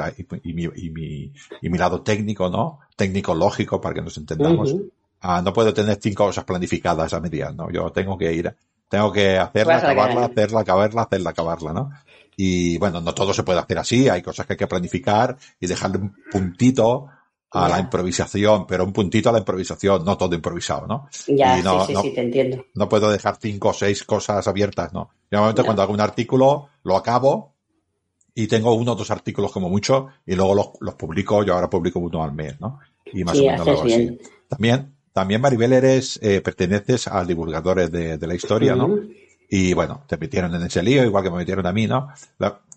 y 0.42 0.52
mi, 0.52 0.62
y 0.74 0.90
mi, 0.90 1.32
y 1.60 1.68
mi 1.68 1.78
lado 1.78 2.02
técnico, 2.02 2.48
¿no? 2.48 2.80
Técnico 2.96 3.34
lógico, 3.34 3.80
para 3.80 3.94
que 3.94 4.02
nos 4.02 4.16
entendamos. 4.16 4.74
Ah, 5.22 5.40
no 5.40 5.52
puedo 5.52 5.72
tener 5.72 5.98
cinco 6.00 6.26
cosas 6.26 6.44
planificadas 6.44 7.12
a 7.14 7.20
medias, 7.20 7.54
¿no? 7.54 7.70
Yo 7.70 7.90
tengo 7.92 8.18
que 8.18 8.32
ir, 8.32 8.54
tengo 8.88 9.12
que 9.12 9.38
hacerla, 9.38 9.76
acabarla, 9.78 10.24
hacerla, 10.24 10.60
acabarla, 10.60 11.02
hacerla, 11.02 11.30
acabarla, 11.30 11.72
¿no? 11.72 11.90
Y 12.36 12.76
bueno, 12.78 13.00
no 13.00 13.14
todo 13.14 13.32
se 13.32 13.44
puede 13.44 13.60
hacer 13.60 13.78
así, 13.78 14.08
hay 14.08 14.20
cosas 14.20 14.46
que 14.46 14.54
hay 14.54 14.56
que 14.56 14.66
planificar 14.66 15.36
y 15.60 15.66
dejarle 15.68 15.98
un 15.98 16.14
puntito 16.30 17.06
a 17.52 17.68
la 17.68 17.78
improvisación, 17.78 18.66
pero 18.66 18.84
un 18.84 18.92
puntito 18.92 19.28
a 19.28 19.32
la 19.32 19.38
improvisación, 19.38 20.04
no 20.04 20.16
todo 20.16 20.34
improvisado, 20.34 20.86
¿no? 20.86 21.08
Ya, 21.28 21.56
sí, 21.56 21.94
sí, 21.94 21.96
sí, 22.02 22.10
te 22.10 22.22
entiendo. 22.22 22.64
No 22.74 22.88
puedo 22.88 23.10
dejar 23.10 23.36
cinco 23.40 23.68
o 23.68 23.72
seis 23.74 24.04
cosas 24.04 24.48
abiertas, 24.48 24.92
¿no? 24.92 25.10
Yo 25.30 25.38
normalmente 25.38 25.62
cuando 25.62 25.82
hago 25.82 25.92
un 25.92 26.00
artículo, 26.00 26.70
lo 26.82 26.96
acabo 26.96 27.54
y 28.34 28.46
tengo 28.46 28.74
uno 28.74 28.92
o 28.92 28.94
dos 28.96 29.10
artículos 29.10 29.52
como 29.52 29.68
mucho 29.68 30.08
y 30.26 30.34
luego 30.34 30.54
los, 30.54 30.68
los 30.80 30.94
publico, 30.94 31.44
yo 31.44 31.54
ahora 31.54 31.68
publico 31.68 31.98
uno 31.98 32.24
al 32.24 32.32
mes, 32.32 32.58
¿no? 32.60 32.80
Y 33.12 33.22
más 33.22 33.38
o 33.38 33.42
menos 33.44 33.66
lo 33.66 33.72
hago 33.72 33.84
así. 33.84 34.18
También, 34.48 34.96
también 35.12 35.40
Maribel 35.40 35.72
eres, 35.72 36.18
eh, 36.22 36.40
perteneces 36.40 37.06
a 37.08 37.24
divulgadores 37.24 37.90
de, 37.90 38.18
de 38.18 38.26
la 38.26 38.34
historia, 38.34 38.74
¿no? 38.74 38.98
Y 39.48 39.74
bueno, 39.74 40.04
te 40.08 40.16
metieron 40.16 40.54
en 40.54 40.62
ese 40.62 40.82
lío, 40.82 41.04
igual 41.04 41.22
que 41.22 41.30
me 41.30 41.36
metieron 41.36 41.66
a 41.66 41.72
mí, 41.72 41.86
¿no? 41.86 42.08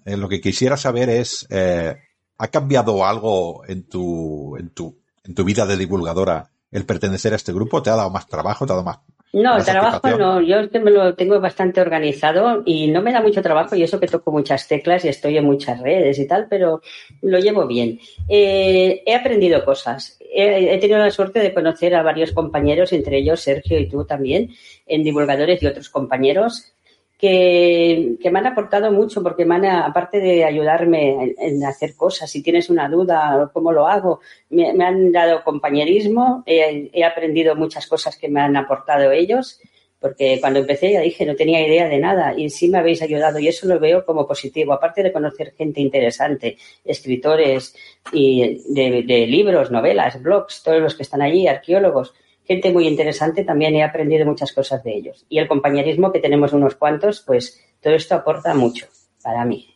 Eh, 0.04 0.18
lo 0.18 0.28
que 0.28 0.42
quisiera 0.42 0.76
saber 0.76 1.10
es, 1.10 1.48
eh, 1.50 1.96
¿ha 2.38 2.48
cambiado 2.50 3.06
algo 3.06 3.66
en 3.66 3.84
tu, 3.88 4.58
en 4.58 4.70
tu, 4.72 5.00
en 5.24 5.34
tu 5.34 5.44
vida 5.46 5.66
de 5.66 5.78
divulgadora 5.78 6.52
el 6.72 6.86
pertenecer 6.86 7.32
a 7.34 7.38
este 7.38 7.54
grupo? 7.54 7.82
¿Te 7.82 7.90
ha 7.90 7.96
dado 7.96 8.10
más 8.10 8.28
trabajo? 8.28 8.66
¿Te 8.66 8.74
ha 8.74 8.76
dado 8.76 8.86
más 8.86 9.00
no, 9.36 9.58
el 9.58 9.66
trabajo 9.66 10.10
no, 10.18 10.40
yo 10.40 10.60
es 10.60 10.70
que 10.70 10.80
me 10.80 10.92
lo 10.92 11.14
tengo 11.16 11.42
bastante 11.42 11.82
organizado 11.82 12.64
y 12.66 12.88
no 12.88 13.02
me 13.02 13.12
da 13.12 13.22
mucho 13.22 13.42
trabajo 13.42 13.76
y 13.76 13.84
eso 13.84 14.00
que 14.00 14.08
toco 14.08 14.32
muchas 14.32 14.66
teclas 14.68 15.04
y 15.04 15.10
estoy 15.10 15.38
en 15.38 15.44
muchas 15.44 15.82
redes 15.82 16.18
y 16.20 16.26
tal, 16.26 16.48
pero 16.50 16.82
lo 17.22 17.40
llevo 17.40 17.68
bien. 17.68 18.00
Eh, 18.30 19.04
he 19.06 19.14
aprendido 19.14 19.66
cosas. 19.66 20.18
He, 20.34 20.78
tenido 20.80 21.00
la 21.00 21.12
suerte 21.12 21.40
de 21.40 21.54
conocer 21.54 21.96
a 21.96 22.04
varios 22.04 22.32
compañeros, 22.32 22.94
entre 22.94 23.18
ellos 23.18 23.42
Sergio 23.42 23.78
y 23.78 23.90
tú 23.90 24.06
también, 24.06 24.52
en 24.86 25.04
divulgadores 25.04 25.62
y 25.62 25.68
otros 25.68 25.90
compañeros 25.90 26.75
que, 27.18 28.18
me 28.32 28.40
han 28.40 28.48
aportado 28.48 28.92
mucho 28.92 29.24
porque 29.24 29.46
me 29.46 29.70
aparte 29.70 30.20
de 30.20 30.44
ayudarme 30.44 31.36
en, 31.38 31.64
hacer 31.64 31.96
cosas, 31.96 32.30
si 32.30 32.44
tienes 32.44 32.70
una 32.70 32.90
duda, 32.90 33.50
cómo 33.54 33.72
lo 33.72 33.88
hago, 33.88 34.20
me, 34.50 34.70
han 34.84 35.12
dado 35.12 35.44
compañerismo, 35.44 36.44
he, 36.46 37.04
aprendido 37.04 37.56
muchas 37.56 37.88
cosas 37.88 38.18
que 38.18 38.30
me 38.30 38.42
han 38.42 38.58
aportado 38.58 39.12
ellos, 39.12 39.60
porque 40.00 40.38
cuando 40.40 40.60
empecé 40.60 40.92
ya 40.92 41.00
dije, 41.00 41.26
no 41.26 41.36
tenía 41.36 41.66
idea 41.66 41.88
de 41.88 41.98
nada 41.98 42.38
y 42.38 42.50
sí 42.50 42.68
me 42.68 42.78
habéis 42.78 43.02
ayudado 43.02 43.40
y 43.40 43.48
eso 43.48 43.66
lo 43.66 43.80
veo 43.80 44.06
como 44.06 44.28
positivo, 44.28 44.74
aparte 44.74 45.02
de 45.02 45.14
conocer 45.14 45.54
gente 45.58 45.82
interesante, 45.82 46.58
escritores 46.84 47.76
y 48.12 48.62
de 48.68 49.26
libros, 49.26 49.72
novelas, 49.72 50.22
blogs, 50.22 50.62
todos 50.64 50.82
los 50.82 50.96
que 50.96 51.04
están 51.04 51.22
allí, 51.22 51.48
arqueólogos 51.48 52.14
gente 52.46 52.72
muy 52.72 52.88
interesante, 52.88 53.44
también 53.44 53.76
he 53.76 53.84
aprendido 53.84 54.26
muchas 54.26 54.52
cosas 54.54 54.84
de 54.84 54.96
ellos. 54.96 55.26
Y 55.30 55.40
el 55.40 55.48
compañerismo, 55.48 56.12
que 56.12 56.20
tenemos 56.20 56.54
unos 56.54 56.76
cuantos, 56.76 57.22
pues 57.22 57.60
todo 57.82 57.94
esto 57.94 58.16
aporta 58.16 58.54
mucho 58.54 58.88
para 59.24 59.46
mí. 59.46 59.68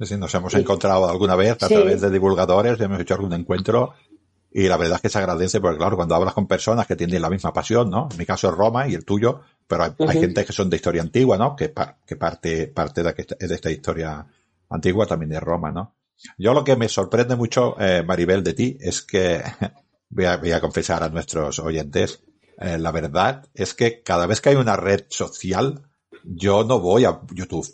Sí, 0.00 0.16
nos 0.16 0.34
hemos 0.34 0.54
encontrado 0.54 1.08
alguna 1.08 1.36
vez 1.36 1.52
a 1.62 1.68
través 1.68 2.00
de 2.00 2.10
divulgadores, 2.10 2.80
hemos 2.80 3.00
hecho 3.00 3.14
algún 3.14 3.32
encuentro 3.32 3.94
y 4.52 4.68
la 4.68 4.78
verdad 4.78 4.96
es 4.96 5.02
que 5.02 5.08
se 5.10 5.18
agradece 5.18 5.60
porque, 5.60 5.76
claro, 5.76 5.96
cuando 5.96 6.14
hablas 6.14 6.32
con 6.32 6.46
personas 6.46 6.86
que 6.86 6.96
tienen 6.96 7.20
la 7.20 7.28
misma 7.28 7.52
pasión, 7.52 7.90
¿no? 7.90 8.08
En 8.10 8.16
mi 8.16 8.24
caso 8.24 8.48
es 8.48 8.54
Roma 8.54 8.88
y 8.88 8.94
el 8.94 9.04
tuyo, 9.04 9.42
pero 9.66 9.84
hay, 9.84 10.18
gente 10.18 10.46
que 10.46 10.52
son 10.54 10.70
de 10.70 10.76
historia 10.76 11.02
antigua, 11.02 11.36
¿no? 11.36 11.54
Que, 11.54 11.74
que 12.06 12.16
parte, 12.16 12.68
parte 12.68 13.02
de, 13.02 13.12
de, 13.12 13.54
esta 13.54 13.70
historia 13.70 14.26
antigua 14.70 15.06
también 15.06 15.28
de 15.28 15.40
Roma, 15.40 15.72
¿no? 15.72 15.94
Yo 16.38 16.54
lo 16.54 16.64
que 16.64 16.74
me 16.74 16.88
sorprende 16.88 17.36
mucho, 17.36 17.78
eh, 17.78 18.02
Maribel, 18.02 18.42
de 18.42 18.54
ti 18.54 18.78
es 18.80 19.02
que 19.02 19.42
voy 20.08 20.52
a, 20.52 20.60
confesar 20.60 21.02
a 21.02 21.08
nuestros 21.08 21.58
oyentes, 21.58 22.22
eh, 22.60 22.78
la 22.78 22.90
verdad 22.90 23.46
es 23.54 23.74
que 23.74 24.02
cada 24.02 24.26
vez 24.26 24.40
que 24.40 24.50
hay 24.50 24.56
una 24.56 24.76
red 24.76 25.04
social, 25.08 25.82
yo 26.24 26.64
no 26.64 26.80
voy 26.80 27.04
a 27.04 27.20
YouTube. 27.34 27.68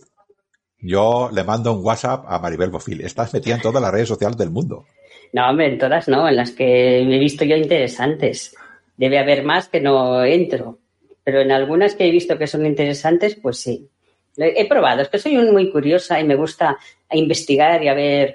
Yo 0.79 1.31
le 1.33 1.45
mando 1.45 1.73
un 1.73 1.85
WhatsApp 1.85 2.25
a 2.27 2.41
Maribel 2.41 2.71
Bofil. 2.71 3.03
Estás 3.03 3.33
metida 3.33 3.55
en 3.55 3.61
todas 3.61 3.81
las 3.81 3.93
redes 3.93 4.09
sociales 4.09 4.37
del 4.37 4.51
mundo. 4.51 4.87
No, 5.33 5.49
hombre, 5.49 5.69
en 5.69 5.79
todas 5.79 6.09
no, 6.09 6.29
en 6.29 6.37
las 6.37 6.51
que 6.51 7.01
he 7.01 7.19
visto 7.19 7.45
yo 7.45 7.57
interesantes. 7.57 8.55
Debe 8.97 9.19
haber 9.19 9.45
más 9.45 9.69
que 9.69 9.81
no 9.81 10.25
entro. 10.25 10.79
Pero 11.25 11.41
en 11.41 11.53
algunas 11.53 11.95
que 11.95 12.07
he 12.07 12.11
visto 12.11 12.37
que 12.37 12.49
son 12.49 12.67
interesantes, 12.67 13.37
pues 13.37 13.59
sí. 13.59 13.89
He 14.37 14.67
probado, 14.67 15.03
es 15.03 15.09
que 15.09 15.19
soy 15.19 15.37
muy 15.37 15.71
curiosa 15.71 16.19
y 16.19 16.25
me 16.25 16.37
gusta 16.37 16.79
investigar 17.11 17.83
y 17.83 17.89
a 17.89 17.95
ver 17.95 18.35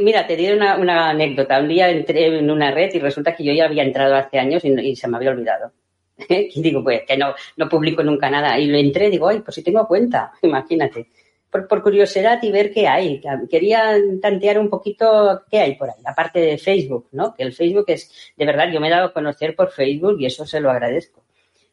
Mira, 0.00 0.26
te 0.26 0.34
diré 0.36 0.56
una, 0.56 1.10
anécdota. 1.10 1.60
Un 1.60 1.68
día 1.68 1.90
entré 1.90 2.38
en 2.38 2.50
una 2.50 2.72
red 2.72 2.92
y 2.92 2.98
resulta 2.98 3.36
que 3.36 3.44
yo 3.44 3.52
ya 3.52 3.66
había 3.66 3.84
entrado 3.84 4.16
hace 4.16 4.38
años 4.38 4.64
y, 4.64 4.96
se 4.96 5.06
me 5.06 5.16
había 5.16 5.30
olvidado. 5.30 5.72
y 6.28 6.60
digo, 6.60 6.82
pues 6.82 7.02
que 7.06 7.16
no, 7.16 7.34
no 7.56 7.68
publico 7.68 8.02
nunca 8.02 8.28
nada. 8.28 8.58
Y 8.58 8.66
lo 8.66 8.78
entré 8.78 9.06
y 9.06 9.10
digo, 9.12 9.28
ay, 9.28 9.40
pues 9.40 9.54
si 9.54 9.62
tengo 9.62 9.86
cuenta, 9.86 10.32
imagínate. 10.42 11.06
Por, 11.48 11.68
por, 11.68 11.82
curiosidad 11.82 12.42
y 12.42 12.50
ver 12.50 12.72
qué 12.72 12.88
hay. 12.88 13.20
Quería 13.48 13.96
tantear 14.20 14.58
un 14.58 14.68
poquito 14.68 15.42
qué 15.48 15.60
hay 15.60 15.76
por 15.76 15.88
ahí, 15.88 16.02
aparte 16.04 16.40
de 16.40 16.58
Facebook, 16.58 17.08
¿no? 17.12 17.32
Que 17.32 17.44
el 17.44 17.52
Facebook 17.52 17.84
es, 17.86 18.32
de 18.36 18.44
verdad, 18.44 18.68
yo 18.72 18.80
me 18.80 18.88
he 18.88 18.90
dado 18.90 19.06
a 19.06 19.12
conocer 19.12 19.54
por 19.54 19.70
Facebook 19.70 20.16
y 20.18 20.26
eso 20.26 20.44
se 20.44 20.58
lo 20.58 20.70
agradezco. 20.70 21.22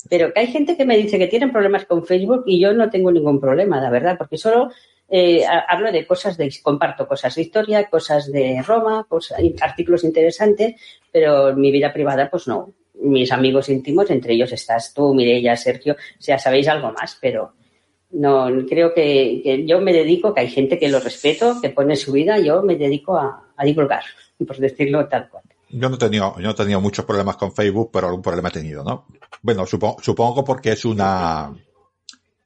Pero 0.07 0.31
que 0.31 0.39
hay 0.41 0.47
gente 0.47 0.77
que 0.77 0.85
me 0.85 0.97
dice 0.97 1.17
que 1.17 1.27
tienen 1.27 1.51
problemas 1.51 1.85
con 1.85 2.05
Facebook 2.05 2.43
y 2.45 2.59
yo 2.59 2.73
no 2.73 2.89
tengo 2.89 3.11
ningún 3.11 3.41
problema, 3.41 3.81
la 3.81 3.89
verdad, 3.89 4.17
porque 4.17 4.37
solo 4.37 4.69
eh, 5.15 5.45
hablo 5.45 5.91
de 5.91 6.07
cosas 6.07 6.35
de, 6.37 6.51
comparto 6.63 7.07
cosas 7.07 7.35
de 7.35 7.43
historia, 7.43 7.87
cosas 7.87 8.31
de 8.31 8.63
Roma, 8.63 9.05
artículos 9.61 10.03
interesantes, 10.03 10.73
pero 11.11 11.55
mi 11.55 11.69
vida 11.69 11.93
privada, 11.93 12.31
pues 12.31 12.47
no. 12.47 12.73
Mis 12.95 13.31
amigos 13.31 13.69
íntimos, 13.69 14.09
entre 14.09 14.33
ellos 14.33 14.51
estás 14.51 14.91
tú, 14.91 15.13
Mireia, 15.13 15.55
Sergio, 15.55 15.93
o 15.93 16.21
sea, 16.21 16.39
sabéis 16.39 16.67
algo 16.67 16.91
más, 16.93 17.15
pero 17.21 17.53
no, 18.09 18.47
creo 18.67 18.91
que, 18.91 19.63
yo 19.67 19.79
me 19.81 19.93
dedico, 19.93 20.33
que 20.33 20.41
hay 20.41 20.49
gente 20.49 20.79
que 20.79 20.89
lo 20.89 20.99
respeto, 20.99 21.61
que 21.61 21.69
pone 21.69 21.95
su 21.95 22.11
vida, 22.11 22.39
yo 22.39 22.63
me 22.63 22.75
dedico 22.75 23.15
a, 23.15 23.53
divulgar, 23.63 24.03
por 24.47 24.57
decirlo 24.57 25.07
tal 25.07 25.29
cual. 25.29 25.43
Yo 25.69 25.89
no 25.89 25.95
he 25.95 26.09
yo 26.09 26.33
no 26.39 26.55
he 26.57 26.77
muchos 26.81 27.05
problemas 27.05 27.37
con 27.37 27.53
Facebook, 27.53 27.91
pero 27.93 28.07
algún 28.07 28.23
problema 28.23 28.49
he 28.49 28.53
tenido, 28.53 28.83
¿no? 28.83 29.05
Bueno, 29.43 29.67
supongo, 29.67 29.97
supongo 30.01 30.43
porque 30.43 30.71
es 30.71 30.85
una, 30.85 31.53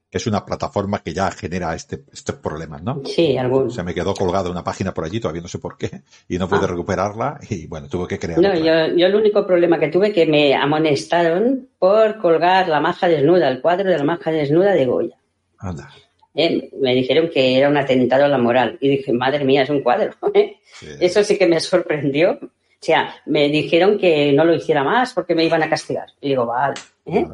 que 0.10 0.17
es 0.17 0.28
una 0.28 0.46
plataforma 0.46 1.00
que 1.00 1.13
ya 1.13 1.30
genera 1.32 1.76
este, 1.76 2.04
estos 2.12 2.36
problemas, 2.36 2.82
¿no? 2.82 3.02
Sí, 3.06 3.38
algún. 3.38 3.70
Se 3.70 3.84
me 3.84 3.93
quedó 3.93 4.13
colgada 4.13 4.50
una 4.50 4.63
página 4.63 4.93
por 4.93 5.04
allí, 5.04 5.20
todavía 5.20 5.41
no 5.41 5.50
sé 5.50 5.60
por 5.60 5.78
qué, 5.78 6.02
y 6.30 6.38
no 6.38 6.48
pude 6.48 6.63
ah. 6.63 6.67
recuperarla, 6.67 7.39
y 7.50 7.67
bueno, 7.67 7.88
tuve 7.89 8.08
que 8.08 8.20
crear. 8.20 8.39
No, 8.39 8.54
yo, 8.54 8.96
yo 8.96 9.08
el 9.08 9.15
único 9.15 9.46
problema 9.46 9.80
que 9.80 9.89
tuve 9.89 10.13
que 10.13 10.26
me 10.26 10.56
amonestaron 10.56 11.70
por 11.78 12.20
colgar 12.20 12.70
la 12.70 12.80
maja 12.80 13.08
desnuda, 13.08 13.50
el 13.50 13.62
cuadro 13.62 13.89
de 13.89 13.98
la 13.98 14.04
maja 14.04 14.32
desnuda 14.32 14.74
de 14.74 14.86
Goya. 14.86 15.17
Anda. 15.60 15.89
Eh, 16.34 16.70
me 16.80 16.93
dijeron 16.93 17.30
que 17.34 17.58
era 17.58 17.67
un 17.67 17.78
atentado 17.78 18.26
a 18.26 18.30
la 18.30 18.38
moral, 18.38 18.78
y 18.80 18.89
dije, 18.89 19.12
madre 19.12 19.43
mía, 19.43 19.63
es 19.63 19.70
un 19.70 19.82
cuadro. 19.82 20.13
¿eh? 20.34 20.58
Eso 21.00 21.24
sí 21.24 21.38
que 21.38 21.48
me 21.48 21.60
sorprendió. 21.60 22.39
O 22.41 22.80
sea, 22.80 23.15
me 23.26 23.50
dijeron 23.50 23.98
que 23.98 24.32
no 24.34 24.46
lo 24.46 24.54
hiciera 24.54 24.84
más 24.84 25.12
porque 25.13 25.34
me 25.34 25.43
iban 25.43 25.63
a 25.63 25.70
castigar. 25.70 26.10
Y 26.22 26.30
digo, 26.30 26.46
vale. 26.46 26.76
¿eh? 27.08 27.26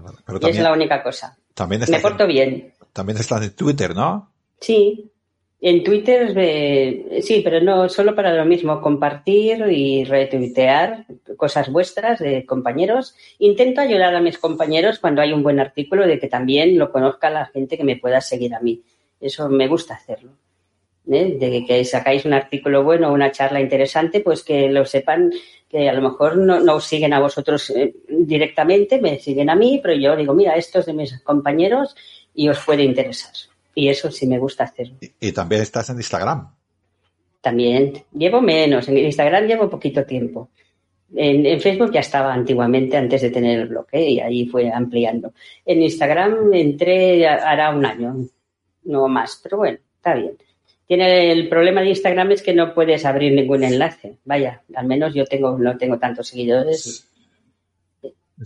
y 0.41 0.49
es 0.49 0.59
la 0.59 0.71
única 0.71 1.03
cosa. 1.03 1.37
También 1.53 1.81
Me 1.87 1.99
porto 1.99 2.27
bien. 2.27 2.73
También 2.93 3.17
estás 3.17 3.43
en 3.43 3.55
Twitter, 3.55 3.95
¿no? 3.95 4.31
Sí. 4.59 5.09
En 5.61 5.81
Twitter, 5.81 6.33
eh, 6.35 7.21
sí, 7.21 7.39
pero 7.41 7.61
no 7.61 7.87
solo 7.87 8.13
para 8.13 8.33
lo 8.33 8.43
mismo, 8.43 8.81
compartir 8.81 9.63
y 9.71 10.03
retuitear 10.03 11.05
cosas 11.37 11.71
vuestras 11.71 12.19
de 12.19 12.45
compañeros. 12.45 13.15
Intento 13.39 13.79
ayudar 13.79 14.13
a 14.13 14.19
mis 14.19 14.37
compañeros 14.37 14.99
cuando 14.99 15.21
hay 15.21 15.31
un 15.31 15.41
buen 15.41 15.61
artículo 15.61 16.05
de 16.05 16.19
que 16.19 16.27
también 16.27 16.77
lo 16.77 16.91
conozca 16.91 17.29
la 17.29 17.45
gente 17.45 17.77
que 17.77 17.85
me 17.85 17.95
pueda 17.95 18.19
seguir 18.19 18.53
a 18.53 18.59
mí. 18.59 18.83
Eso 19.21 19.47
me 19.47 19.69
gusta 19.69 19.93
hacerlo. 19.93 20.31
¿Eh? 21.11 21.37
De 21.39 21.65
que 21.65 21.83
sacáis 21.85 22.25
un 22.25 22.33
artículo 22.33 22.83
bueno 22.83 23.09
o 23.09 23.13
una 23.13 23.31
charla 23.31 23.61
interesante, 23.61 24.19
pues 24.19 24.43
que 24.43 24.69
lo 24.69 24.85
sepan 24.85 25.31
que 25.69 25.89
a 25.89 25.93
lo 25.93 26.01
mejor 26.01 26.37
no, 26.37 26.59
no 26.59 26.75
os 26.75 26.85
siguen 26.85 27.13
a 27.13 27.19
vosotros 27.19 27.71
eh, 27.71 27.95
directamente, 28.07 29.01
me 29.01 29.19
siguen 29.19 29.49
a 29.49 29.55
mí, 29.55 29.79
pero 29.81 29.95
yo 29.95 30.15
digo, 30.15 30.33
mira, 30.33 30.55
esto 30.55 30.79
es 30.79 30.85
de 30.85 30.93
mis 30.93 31.19
compañeros 31.21 31.95
y 32.33 32.47
os 32.47 32.59
puede 32.59 32.83
interesar. 32.83 33.33
Y 33.75 33.89
eso 33.89 34.11
sí 34.11 34.27
me 34.27 34.37
gusta 34.37 34.65
hacerlo. 34.65 34.95
Y, 35.19 35.31
también 35.31 35.63
estás 35.63 35.89
en 35.89 35.97
Instagram. 35.97 36.47
También. 37.41 38.03
Llevo 38.13 38.39
menos. 38.39 38.87
En 38.87 38.99
Instagram 38.99 39.45
llevo 39.45 39.69
poquito 39.69 40.05
tiempo. 40.05 40.49
En, 41.15 41.59
Facebook 41.59 41.91
ya 41.91 41.99
estaba 41.99 42.33
antiguamente, 42.33 42.97
antes 42.97 43.21
de 43.21 43.29
tener 43.29 43.59
el 43.59 43.67
blog, 43.67 43.87
¿eh? 43.91 44.09
y 44.11 44.19
ahí 44.19 44.47
fue 44.47 44.71
ampliando. 44.71 45.33
En 45.65 45.81
Instagram 45.81 46.53
entré 46.53 47.27
hará 47.27 47.71
un 47.71 47.85
año, 47.85 48.15
no 48.85 49.07
más, 49.07 49.39
pero 49.43 49.57
bueno, 49.57 49.77
está 49.95 50.15
bien. 50.15 50.37
Tiene 50.87 51.31
el 51.31 51.49
problema 51.49 51.81
de 51.81 51.89
Instagram 51.89 52.31
es 52.31 52.41
que 52.41 52.53
no 52.53 52.73
puedes 52.73 53.05
abrir 53.05 53.33
ningún 53.33 53.63
enlace. 53.63 54.17
Vaya, 54.25 54.61
al 54.75 54.85
menos 54.85 55.13
yo 55.13 55.25
tengo 55.25 55.57
no 55.57 55.77
tengo 55.77 55.97
tantos 55.97 56.27
seguidores 56.27 57.07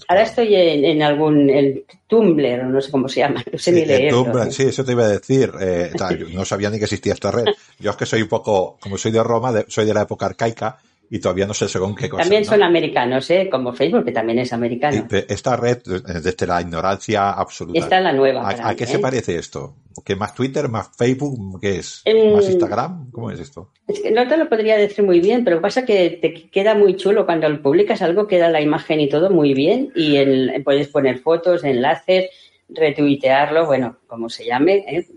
Ahora 0.07 0.23
estoy 0.23 0.53
en, 0.53 1.01
algún 1.01 1.49
el 1.49 1.85
Tumblr, 2.07 2.65
no 2.65 2.81
sé 2.81 2.91
cómo 2.91 3.07
se 3.07 3.21
llama, 3.21 3.43
no 3.51 3.57
sé 3.57 3.71
ni 3.71 3.85
leer. 3.85 4.13
Sí, 4.51 4.63
eso 4.63 4.83
te 4.83 4.91
iba 4.91 5.05
a 5.05 5.09
decir. 5.09 5.51
Eh, 5.59 5.91
no 6.33 6.45
sabía 6.45 6.69
ni 6.69 6.77
que 6.77 6.85
existía 6.85 7.13
esta 7.13 7.31
red. 7.31 7.45
Yo 7.79 7.91
es 7.91 7.97
que 7.97 8.05
soy 8.05 8.21
un 8.21 8.27
poco, 8.27 8.77
como 8.79 8.97
soy 8.97 9.11
de 9.11 9.23
Roma, 9.23 9.53
soy 9.67 9.85
de 9.85 9.93
la 9.93 10.01
época 10.01 10.25
arcaica 10.25 10.77
y 11.09 11.19
todavía 11.19 11.45
no 11.45 11.53
sé 11.53 11.67
según 11.69 11.95
qué 11.95 12.09
cosa. 12.09 12.23
También 12.23 12.43
son 12.43 12.63
americanos, 12.63 13.29
¿eh? 13.29 13.47
como 13.49 13.73
Facebook, 13.73 14.05
que 14.05 14.11
también 14.11 14.39
es 14.39 14.51
americano. 14.51 15.07
Esta 15.09 15.55
red, 15.55 15.79
desde 15.83 16.47
la 16.47 16.61
ignorancia 16.61 17.31
absoluta. 17.31 17.79
Esta 17.79 17.97
es 17.97 18.03
la 18.03 18.13
nueva. 18.13 18.49
¿A, 18.49 18.75
qué 18.75 18.85
se 18.85 18.97
¿eh? 18.97 18.99
parece 18.99 19.37
esto? 19.37 19.75
¿Qué 20.05 20.15
más 20.15 20.35
Twitter, 20.35 20.67
más 20.69 20.89
Facebook? 20.95 21.59
¿Qué 21.61 21.77
es? 21.77 22.03
¿Más 22.33 22.49
Instagram? 22.49 23.09
¿Cómo 23.11 23.31
es 23.31 23.39
esto? 23.39 23.71
No 24.13 24.27
te 24.27 24.37
lo 24.37 24.49
podría 24.49 24.77
decir 24.77 25.03
muy 25.05 25.19
bien, 25.19 25.43
pero 25.43 25.61
pasa 25.61 25.85
que 25.85 26.19
te 26.21 26.49
queda 26.49 26.75
muy 26.75 26.95
chulo 26.97 27.25
cuando 27.25 27.47
publicas 27.61 28.01
algo, 28.01 28.27
queda 28.27 28.49
la 28.49 28.61
imagen 28.61 28.99
y 28.99 29.09
todo 29.09 29.29
muy 29.29 29.53
bien 29.53 29.91
y 29.95 30.17
puedes 30.59 30.89
poner 30.89 31.19
fotos, 31.19 31.63
enlaces, 31.63 32.29
retuitearlo, 32.69 33.65
bueno, 33.65 33.97
como 34.07 34.29
se 34.29 34.45
llame, 34.45 34.83
¿eh? 34.87 35.07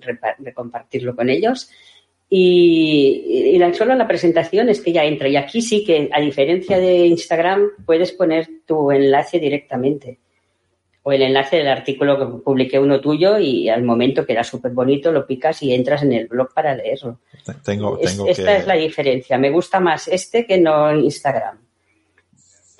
compartirlo 0.54 1.16
con 1.16 1.28
ellos. 1.28 1.70
Y, 2.32 3.58
la, 3.58 3.74
solo 3.74 3.96
la 3.96 4.06
presentación 4.06 4.68
es 4.68 4.80
que 4.80 4.92
ya 4.92 5.04
entra. 5.04 5.28
Y 5.28 5.36
aquí 5.36 5.60
sí 5.60 5.84
que, 5.84 6.08
a 6.12 6.20
diferencia 6.20 6.78
de 6.78 7.06
Instagram, 7.08 7.70
puedes 7.84 8.12
poner 8.12 8.48
tu 8.64 8.92
enlace 8.92 9.40
directamente. 9.40 10.20
O 11.02 11.10
el 11.12 11.22
enlace 11.22 11.56
del 11.56 11.66
artículo 11.66 12.18
que 12.18 12.42
publiqué 12.44 12.78
uno 12.78 13.00
tuyo 13.00 13.38
y 13.38 13.68
al 13.68 13.82
momento 13.82 14.24
que 14.24 14.34
era 14.34 14.44
súper 14.44 14.70
bonito 14.70 15.10
lo 15.10 15.26
picas 15.26 15.60
y 15.62 15.74
entras 15.74 16.02
en 16.02 16.12
el 16.12 16.28
blog 16.28 16.52
para 16.54 16.74
leerlo. 16.74 17.18
Tengo, 17.64 17.98
esta 17.98 18.56
es 18.56 18.66
la 18.66 18.74
diferencia. 18.74 19.36
Me 19.36 19.50
gusta 19.50 19.80
más 19.80 20.06
este 20.06 20.46
que 20.46 20.58
no 20.58 20.94
Instagram. 20.94 21.58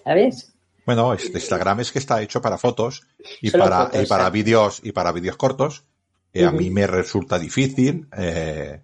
¿Sabes? 0.05 0.55
Bueno, 0.87 1.15
Instagram 1.15 1.81
es 1.81 1.91
que 1.91 1.99
está 1.99 2.23
hecho 2.23 2.41
para 2.41 2.57
fotos 2.57 3.03
y 3.41 3.51
para, 3.51 3.91
y 4.01 4.07
para 4.07 4.31
vídeos 4.31 4.81
y 4.85 4.93
para 4.93 5.13
vídeos 5.13 5.37
cortos. 5.37 5.85
y 6.33 6.43
A 6.43 6.53
mí 6.53 6.71
me 6.71 6.87
resulta 6.87 7.39
difícil. 7.39 8.07
Eh, 8.17 8.81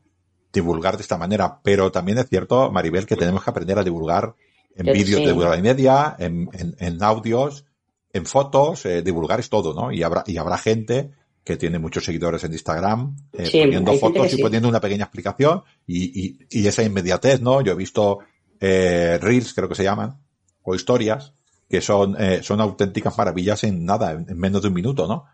divulgar 0.52 0.96
de 0.96 1.02
esta 1.02 1.18
manera. 1.18 1.60
Pero 1.62 1.90
también 1.92 2.18
es 2.18 2.28
cierto, 2.28 2.70
Maribel, 2.70 3.06
que 3.06 3.16
tenemos 3.16 3.42
que 3.42 3.50
aprender 3.50 3.78
a 3.78 3.84
divulgar 3.84 4.34
en 4.74 4.92
vídeos 4.92 5.24
de 5.24 5.32
hora 5.32 5.56
y 5.56 5.62
media, 5.62 6.16
en, 6.18 6.48
en, 6.52 7.02
audios, 7.02 7.64
en 8.12 8.26
fotos, 8.26 8.84
eh, 8.84 9.02
divulgar 9.02 9.40
es 9.40 9.48
todo, 9.48 9.72
¿no? 9.72 9.90
Y 9.90 10.02
habrá, 10.02 10.22
y 10.26 10.36
habrá 10.36 10.58
gente 10.58 11.12
que 11.42 11.56
tiene 11.56 11.78
muchos 11.78 12.04
seguidores 12.04 12.42
en 12.44 12.52
Instagram, 12.52 13.16
eh, 13.32 13.48
poniendo 13.50 13.94
fotos 13.94 14.34
y 14.34 14.42
poniendo 14.42 14.68
una 14.68 14.80
pequeña 14.80 15.04
explicación 15.04 15.62
y, 15.86 16.26
y, 16.26 16.38
y, 16.50 16.66
esa 16.66 16.82
inmediatez, 16.82 17.40
¿no? 17.40 17.60
Yo 17.60 17.72
he 17.72 17.76
visto 17.76 18.18
eh, 18.60 19.18
reels, 19.20 19.54
creo 19.54 19.68
que 19.68 19.76
se 19.76 19.84
llaman, 19.84 20.18
o 20.62 20.74
historias, 20.74 21.32
que 21.68 21.80
son, 21.80 22.16
eh, 22.20 22.42
son 22.42 22.60
auténticas 22.60 23.16
maravillas 23.16 23.64
en 23.64 23.84
nada, 23.84 24.12
en, 24.12 24.38
menos 24.38 24.62
de 24.62 24.68
un 24.68 24.74
minuto, 24.74 25.06
¿no? 25.06 25.24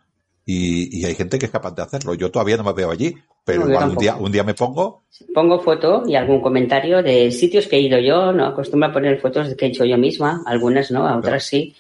Y, 0.45 0.99
y, 0.99 1.05
hay 1.05 1.15
gente 1.15 1.39
que 1.39 1.47
es 1.47 1.53
capaz 1.53 1.73
de 1.73 1.83
hacerlo. 1.83 2.15
Yo 2.15 2.31
todavía 2.31 2.57
no 2.57 2.65
me 2.65 2.73
veo 2.73 2.91
allí, 2.91 3.15
pero 3.45 3.69
igual 3.69 3.91
un 3.91 3.97
día, 3.97 4.17
un 4.17 4.33
día 4.33 4.43
me 4.43 4.55
pongo. 4.55 5.05
Pongo 5.33 5.61
foto 5.61 6.03
y 6.07 6.17
algún 6.17 6.41
comentario 6.41 7.01
de 7.03 7.31
sitios 7.31 7.69
que 7.69 7.77
he 7.77 7.81
ido 7.81 7.99
yo, 8.01 8.33
¿no? 8.33 8.47
Acostumbro 8.47 8.89
a 8.89 8.93
poner 8.93 9.21
fotos 9.21 9.55
que 9.55 9.67
he 9.67 9.69
hecho 9.69 9.85
yo 9.85 9.97
misma, 9.99 10.43
algunas 10.45 10.91
no, 10.91 11.07
a 11.07 11.17
otras 11.17 11.45
sí. 11.45 11.77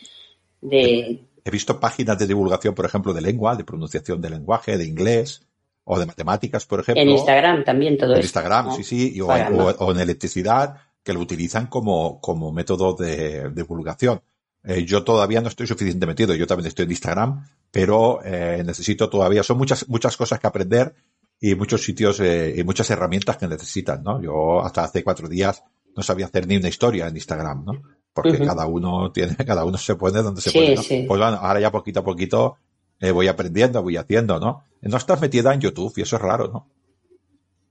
De... 0.61 1.18
He 1.44 1.51
visto 1.51 1.81
páginas 1.81 2.16
de 2.18 2.29
divulgación, 2.29 2.72
por 2.72 2.87
ejemplo, 2.87 3.12
de 3.12 3.20
lengua, 3.20 3.57
de 3.57 3.64
pronunciación 3.64 4.20
de 4.20 4.31
lenguaje, 4.31 4.79
de 4.79 4.85
inglés, 4.85 5.44
o 5.85 5.98
de 5.98 6.07
matemáticas, 6.07 6.66
por 6.66 6.81
ejemplo. 6.81 7.03
En 7.03 7.11
Instagram 7.11 7.64
también 7.64 7.98
todo 7.98 8.14
En 8.14 8.20
Instagram, 8.20 8.72
sí, 8.77 8.85
sí, 8.85 9.20
o, 9.20 9.92
en 9.92 10.01
electricidad, 10.01 10.77
que 11.03 11.12
lo 11.12 11.20
utilizan 11.20 11.66
como, 11.66 12.20
como 12.20 12.53
método 12.53 12.94
de, 12.94 13.51
divulgación. 13.51 14.20
Eh, 14.64 14.85
yo 14.85 15.03
todavía 15.03 15.40
no 15.40 15.48
estoy 15.48 15.66
suficientemente 15.66 16.25
metido, 16.25 16.37
yo 16.37 16.46
también 16.46 16.68
estoy 16.68 16.85
en 16.85 16.90
Instagram, 16.92 17.44
pero 17.70 18.20
eh, 18.25 18.62
necesito 18.64 19.11
todavía, 19.11 19.42
son 19.42 19.59
muchas, 19.59 19.88
muchas 19.88 20.16
cosas 20.16 20.38
que 20.38 20.46
aprender 20.46 20.94
y 21.40 21.57
muchos 21.57 21.83
sitios 21.83 22.20
eh, 22.20 22.55
y 22.57 22.62
muchas 22.62 22.88
herramientas 22.90 23.37
que 23.37 23.48
necesitan, 23.48 24.03
¿no? 24.05 24.22
Yo 24.22 24.61
hasta 24.64 24.85
hace 24.85 25.03
cuatro 25.03 25.29
días 25.29 25.64
no 25.96 26.03
sabía 26.03 26.27
hacer 26.27 26.46
ni 26.46 26.57
una 26.57 26.68
historia 26.68 27.09
en 27.09 27.16
Instagram, 27.16 27.64
¿no? 27.64 27.83
Porque 28.12 28.38
cada 28.38 28.66
uno 28.66 29.11
tiene, 29.11 29.35
cada 29.46 29.64
uno 29.64 29.77
se 29.77 29.96
pone 29.96 30.22
donde 30.22 30.40
se 30.40 30.53
puede, 30.53 30.77
¿no? 30.77 30.83
Pues 30.83 31.07
bueno, 31.09 31.38
ahora 31.40 31.59
ya 31.59 31.72
poquito 31.72 32.01
a 32.01 32.05
poquito 32.05 32.57
eh, 33.01 33.11
voy 33.11 33.27
aprendiendo, 33.27 33.83
voy 33.83 33.96
haciendo, 33.96 34.38
¿no? 34.38 34.62
No 34.81 34.96
estás 34.96 35.20
metida 35.20 35.53
en 35.53 35.61
YouTube 35.61 35.92
y 35.96 36.03
eso 36.03 36.14
es 36.16 36.22
raro, 36.22 36.48
¿no? 36.48 36.68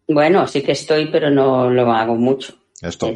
Bueno, 0.09 0.45
sí 0.47 0.61
que 0.61 0.73
estoy, 0.73 1.09
pero 1.09 1.29
no 1.29 1.69
lo 1.69 1.89
hago 1.93 2.15
mucho. 2.15 2.55
Esto. 2.81 3.15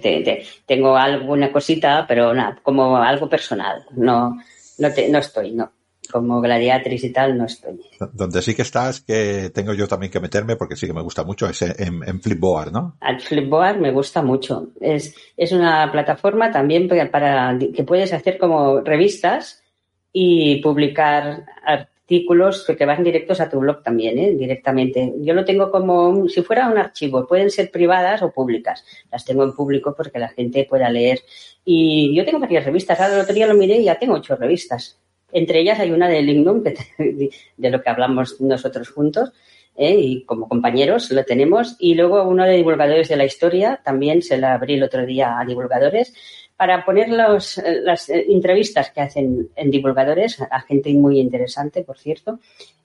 tengo 0.66 0.96
alguna 0.96 1.52
cosita, 1.52 2.06
pero 2.08 2.34
nada, 2.34 2.60
como 2.62 2.98
algo 2.98 3.28
personal. 3.28 3.84
No, 3.92 4.38
no, 4.78 4.94
te, 4.94 5.10
no 5.10 5.20
estoy, 5.20 5.54
no 5.54 5.72
como 6.12 6.42
gladiatriz 6.42 7.04
y 7.04 7.12
tal 7.12 7.38
no 7.38 7.46
estoy. 7.46 7.80
Donde 8.14 8.42
sí 8.42 8.56
que 8.56 8.62
estás, 8.62 9.02
que 9.02 9.50
tengo 9.54 9.74
yo 9.74 9.88
también 9.88 10.12
que 10.12 10.20
meterme 10.20 10.56
porque 10.56 10.76
sí 10.76 10.88
que 10.88 10.94
me 10.94 11.02
gusta 11.02 11.24
mucho, 11.24 11.48
es 11.48 11.62
en, 11.62 12.22
Flipboard, 12.22 12.72
¿no? 12.72 12.98
Al 13.02 13.20
Flipboard 13.20 13.78
me 13.80 13.92
gusta 13.92 14.22
mucho. 14.22 14.70
Es, 14.80 15.16
es 15.38 15.52
una 15.52 15.92
plataforma 15.92 16.52
también 16.52 16.88
para, 16.88 17.58
que 17.58 17.84
puedes 17.84 18.14
hacer 18.14 18.38
como 18.38 18.82
revistas 18.82 19.62
y 20.12 20.62
publicar 20.62 21.46
artículos 22.06 22.66
que 22.78 22.86
van 22.86 23.04
directos 23.04 23.42
a 23.42 23.50
tu 23.50 23.60
blog 23.60 23.82
también, 23.82 24.18
¿eh? 24.20 24.32
directamente. 24.32 25.14
Yo 25.20 25.34
lo 25.34 25.44
tengo 25.44 25.72
como 25.72 26.30
si 26.30 26.44
fuera 26.44 26.70
un 26.70 26.78
archivo, 26.78 27.28
pueden 27.28 27.50
ser 27.50 27.72
privadas 27.72 28.22
o 28.22 28.32
públicas. 28.32 28.86
Las 29.12 29.26
tengo 29.26 29.44
en 29.44 29.54
público 29.54 29.94
porque 29.98 30.20
la 30.20 30.30
gente 30.30 30.68
pueda 30.70 30.90
leer. 30.90 31.20
Y 31.66 32.16
yo 32.16 32.24
tengo 32.24 32.40
varias 32.40 32.66
revistas. 32.66 33.00
Ahora 33.00 33.16
el 33.16 33.22
otro 33.22 33.34
día 33.34 33.48
lo 33.48 33.56
miré 33.56 33.78
y 33.78 33.86
ya 33.86 33.98
tengo 33.98 34.14
ocho 34.14 34.36
revistas 34.36 35.00
entre 35.36 35.60
ellas 35.60 35.80
hay 35.80 35.92
una 35.92 36.08
de 36.08 36.22
Lignum, 36.22 36.64
de 36.98 37.70
lo 37.70 37.82
que 37.82 37.90
hablamos 37.90 38.40
nosotros 38.40 38.90
juntos, 38.90 39.34
¿eh? 39.76 39.94
y 40.00 40.24
como 40.24 40.48
compañeros 40.48 41.12
lo 41.12 41.26
tenemos. 41.26 41.76
Y 41.78 41.96
luego 41.96 42.24
uno 42.24 42.46
de 42.46 42.56
divulgadores 42.56 43.10
de 43.10 43.18
la 43.18 43.26
historia, 43.26 43.82
también 43.84 44.22
se 44.22 44.38
la 44.38 44.54
abrí 44.54 44.76
el 44.76 44.84
otro 44.84 45.06
día 45.06 45.38
a 45.38 45.46
divulgadores, 45.46 46.14
para 46.58 46.86
poner 46.86 47.10
las 47.10 47.60
entrevistas 48.10 48.92
que 48.92 49.02
hacen 49.02 49.50
en 49.56 49.72
divulgadores, 49.72 50.42
a 50.42 50.62
gente 50.62 50.94
muy 50.94 51.20
interesante, 51.20 51.84
por 51.84 51.98
cierto. 51.98 52.40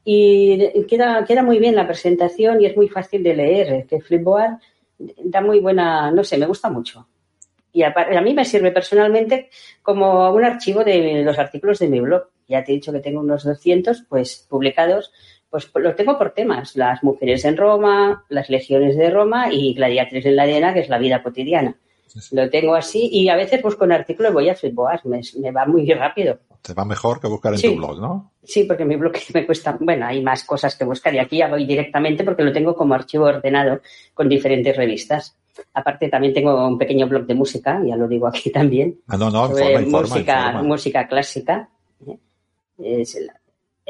Y 0.05 0.85
queda, 0.89 1.25
queda 1.25 1.43
muy 1.43 1.59
bien 1.59 1.77
la 1.77 1.87
presentación 1.87 2.61
y 2.61 2.67
es 2.67 2.77
muy 2.77 2.89
fácil 2.89 3.23
de 3.23 3.35
leer. 3.35 3.87
Que 3.87 4.01
Flipboard 4.01 4.59
da 4.99 5.41
muy 5.41 5.61
buena, 5.61 6.11
no 6.11 6.25
sé, 6.25 6.37
me 6.37 6.47
gusta 6.47 6.69
mucho. 6.69 7.07
Y 7.73 7.83
a, 7.83 7.95
mí 8.23 8.35
me 8.35 8.45
sirve 8.45 8.73
personalmente 8.73 9.49
como 9.83 10.31
un 10.33 10.45
archivo 10.45 10.83
de 10.83 11.23
los 11.23 11.39
artículos 11.39 11.79
de 11.79 11.89
mi 11.89 12.01
blog 12.01 12.25
ya 12.51 12.65
te 12.65 12.73
he 12.73 12.75
dicho 12.75 12.93
que 12.93 13.01
tengo 13.01 13.21
unos 13.21 13.45
200, 13.45 14.07
pues 14.09 14.45
publicados, 14.51 15.13
pues 15.49 15.71
los 15.73 15.95
tengo 15.95 16.19
por 16.19 16.33
temas, 16.33 16.77
las 16.77 17.03
mujeres 17.03 17.45
en 17.45 17.57
Roma, 17.57 18.25
las 18.29 18.51
legiones 18.51 18.97
de 18.97 19.09
Roma 19.09 19.53
y 19.53 19.73
gladiatres 19.75 20.27
en 20.27 20.37
la 20.37 20.43
arena, 20.43 20.75
que 20.75 20.81
es 20.81 20.89
la 20.89 20.99
vida 20.99 21.23
cotidiana. 21.23 21.77
Lo 22.33 22.51
tengo 22.51 22.75
así 22.75 23.09
y 23.13 23.29
a 23.29 23.37
veces 23.37 23.63
busco 23.63 23.85
un 23.85 23.93
artículo 23.93 24.31
y 24.31 24.33
voy 24.33 24.49
a 24.49 24.55
Flipboard, 24.55 25.05
me, 25.05 25.21
me 25.41 25.51
va 25.51 25.67
muy 25.67 25.91
rápido. 25.93 26.39
Te 26.63 26.75
va 26.75 26.85
mejor 26.85 27.21
que 27.21 27.29
buscar 27.29 27.55
en 27.55 27.61
tu 27.61 27.77
blog, 27.77 28.01
¿no? 28.01 28.33
Sí, 28.43 28.65
porque 28.65 28.85
mi 28.85 28.97
blog 28.97 29.13
me 29.35 29.47
cuesta, 29.47 29.77
bueno, 29.81 30.07
hay 30.07 30.23
más 30.23 30.45
cosas 30.45 30.77
que 30.77 30.85
buscar 30.85 31.15
y 31.15 31.19
aquí 31.19 31.39
ya 31.39 31.49
voy 31.49 31.65
directamente 31.65 32.25
porque 32.25 32.43
lo 32.43 32.53
tengo 32.53 32.75
como 32.75 32.95
archivo 32.95 33.25
ordenado 33.25 33.81
con 34.15 34.29
diferentes 34.29 34.77
revistas. 34.77 35.37
Aparte 35.75 36.09
también 36.09 36.33
tengo 36.33 36.67
un 36.67 36.79
pequeño 36.79 37.07
blog 37.07 37.27
de 37.27 37.35
música, 37.35 37.81
ya 37.85 37.97
lo 37.97 38.09
digo 38.09 38.27
aquí 38.27 38.51
también. 38.53 39.01
Ah, 39.09 39.17
no, 39.17 39.31
no, 39.31 39.49
música, 39.49 40.63
música 40.63 41.07
clásica 41.07 41.69
es 42.83 43.19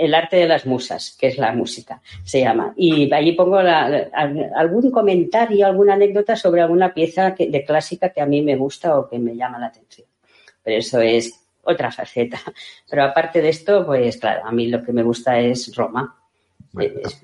el 0.01 0.15
arte 0.15 0.37
de 0.37 0.49
las 0.49 0.65
musas, 0.65 1.15
que 1.19 1.27
es 1.27 1.37
la 1.37 1.53
música, 1.53 2.01
se 2.25 2.41
llama. 2.41 2.73
Y 2.75 3.13
allí 3.13 3.33
pongo 3.33 3.59
algún 3.59 4.91
comentario, 4.91 5.67
alguna 5.67 5.95
anécdota 5.95 6.37
sobre 6.37 6.63
alguna 6.63 6.95
pieza 6.95 7.35
de 7.39 7.65
clásica 7.65 8.09
que 8.09 8.23
a 8.23 8.27
mí 8.27 8.41
me 8.41 8.57
gusta 8.57 8.99
o 8.99 9.09
que 9.09 9.19
me 9.19 9.37
llama 9.37 9.59
la 9.59 9.67
atención. 9.67 10.09
Pero 10.63 10.79
eso 10.79 11.01
es 11.01 11.33
otra 11.63 11.93
faceta. 11.93 12.41
Pero 12.89 13.05
aparte 13.05 13.43
de 13.43 13.51
esto, 13.51 13.85
pues 13.85 14.17
claro, 14.17 14.47
a 14.47 14.53
mí 14.53 14.69
lo 14.69 14.83
que 14.83 14.93
me 14.93 15.03
gusta 15.03 15.39
es 15.39 15.75
Roma. 15.77 16.17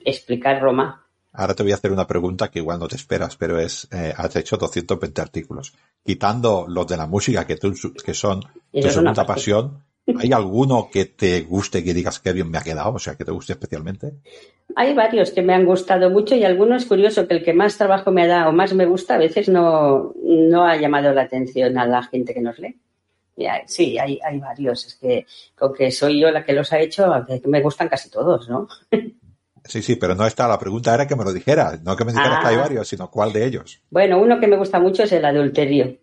explicar 0.05 0.61
Roma. 0.61 1.03
Ahora 1.33 1.55
te 1.55 1.63
voy 1.63 1.73
a 1.73 1.77
hacer 1.77 1.93
una 1.93 2.07
pregunta 2.07 2.51
que 2.51 2.59
igual 2.59 2.79
no 2.79 2.89
te 2.89 2.97
esperas, 2.97 3.37
pero 3.37 3.59
es, 3.59 3.89
eh, 3.91 4.13
has 4.15 4.37
hecho 4.37 4.57
220 4.59 5.21
artículos. 5.21 5.75
Quitando 6.05 6.67
los 6.69 6.87
de 6.87 6.97
la 6.97 7.07
música, 7.07 7.47
que, 7.47 7.57
tú, 7.57 7.75
que 8.05 8.15
son 8.15 8.43
tu 8.73 8.91
segunda 8.91 9.25
pasión, 9.25 9.83
¿hay 10.19 10.33
alguno 10.33 10.89
que 10.91 11.07
te 11.07 11.43
guste, 11.43 11.83
que 11.83 11.95
digas 11.95 12.21
que 12.21 12.33
bien 12.33 12.51
me 12.51 12.59
ha 12.59 12.63
quedado? 12.63 12.95
O 12.95 12.99
sea, 12.99 13.17
que 13.17 13.25
te 13.25 13.33
guste 13.33 13.53
especialmente. 13.53 14.15
Hay 14.75 14.95
varios 14.95 15.31
que 15.31 15.43
me 15.43 15.55
han 15.55 15.65
gustado 15.65 16.11
mucho 16.11 16.35
y 16.35 16.45
algunos 16.45 16.87
curioso 16.87 17.27
que 17.27 17.35
el 17.35 17.45
que 17.45 17.55
más 17.55 17.77
trabajo 17.77 18.11
me 18.11 18.27
da 18.27 18.49
o 18.49 18.53
más 18.53 18.75
me 18.75 18.87
gusta 18.87 19.15
a 19.15 19.19
veces 19.19 19.49
no, 19.49 20.13
no 20.23 20.67
ha 20.67 20.77
llamado 20.77 21.13
la 21.13 21.23
atención 21.23 21.79
a 21.79 21.87
la 21.87 22.03
gente 22.03 22.35
que 22.35 22.41
nos 22.41 22.59
lee. 22.59 22.77
Sí, 23.67 23.99
hay, 23.99 24.19
hay 24.25 24.39
varios. 24.39 24.87
Es 24.87 24.95
que 24.95 25.27
con 25.55 25.75
que 25.75 25.91
soy 25.91 26.21
yo 26.21 26.31
la 26.31 26.45
que 26.45 26.53
los 26.53 26.73
ha 26.73 26.81
hecho, 26.81 27.13
me 27.45 27.61
gustan 27.61 27.89
casi 27.89 28.11
todos, 28.11 28.49
¿no? 28.49 28.69
Sí, 29.69 29.83
sí, 29.83 29.97
pero 29.97 30.15
no 30.15 30.25
está. 30.25 30.47
La 30.47 30.61
pregunta 30.61 30.95
era 30.95 31.09
que 31.09 31.17
me 31.17 31.25
lo 31.25 31.33
dijeras, 31.33 31.83
no 31.83 31.97
que 31.97 32.05
me 32.05 32.13
dijeras 32.13 32.39
que 32.39 32.47
hay 32.47 32.55
ah. 32.55 32.61
varios, 32.61 32.87
sino 32.87 33.11
cuál 33.11 33.33
de 33.33 33.45
ellos. 33.45 33.83
Bueno, 33.91 34.21
uno 34.21 34.39
que 34.39 34.47
me 34.47 34.57
gusta 34.57 34.79
mucho 34.79 35.03
es 35.03 35.11
el 35.11 35.25
adulterio. 35.25 35.99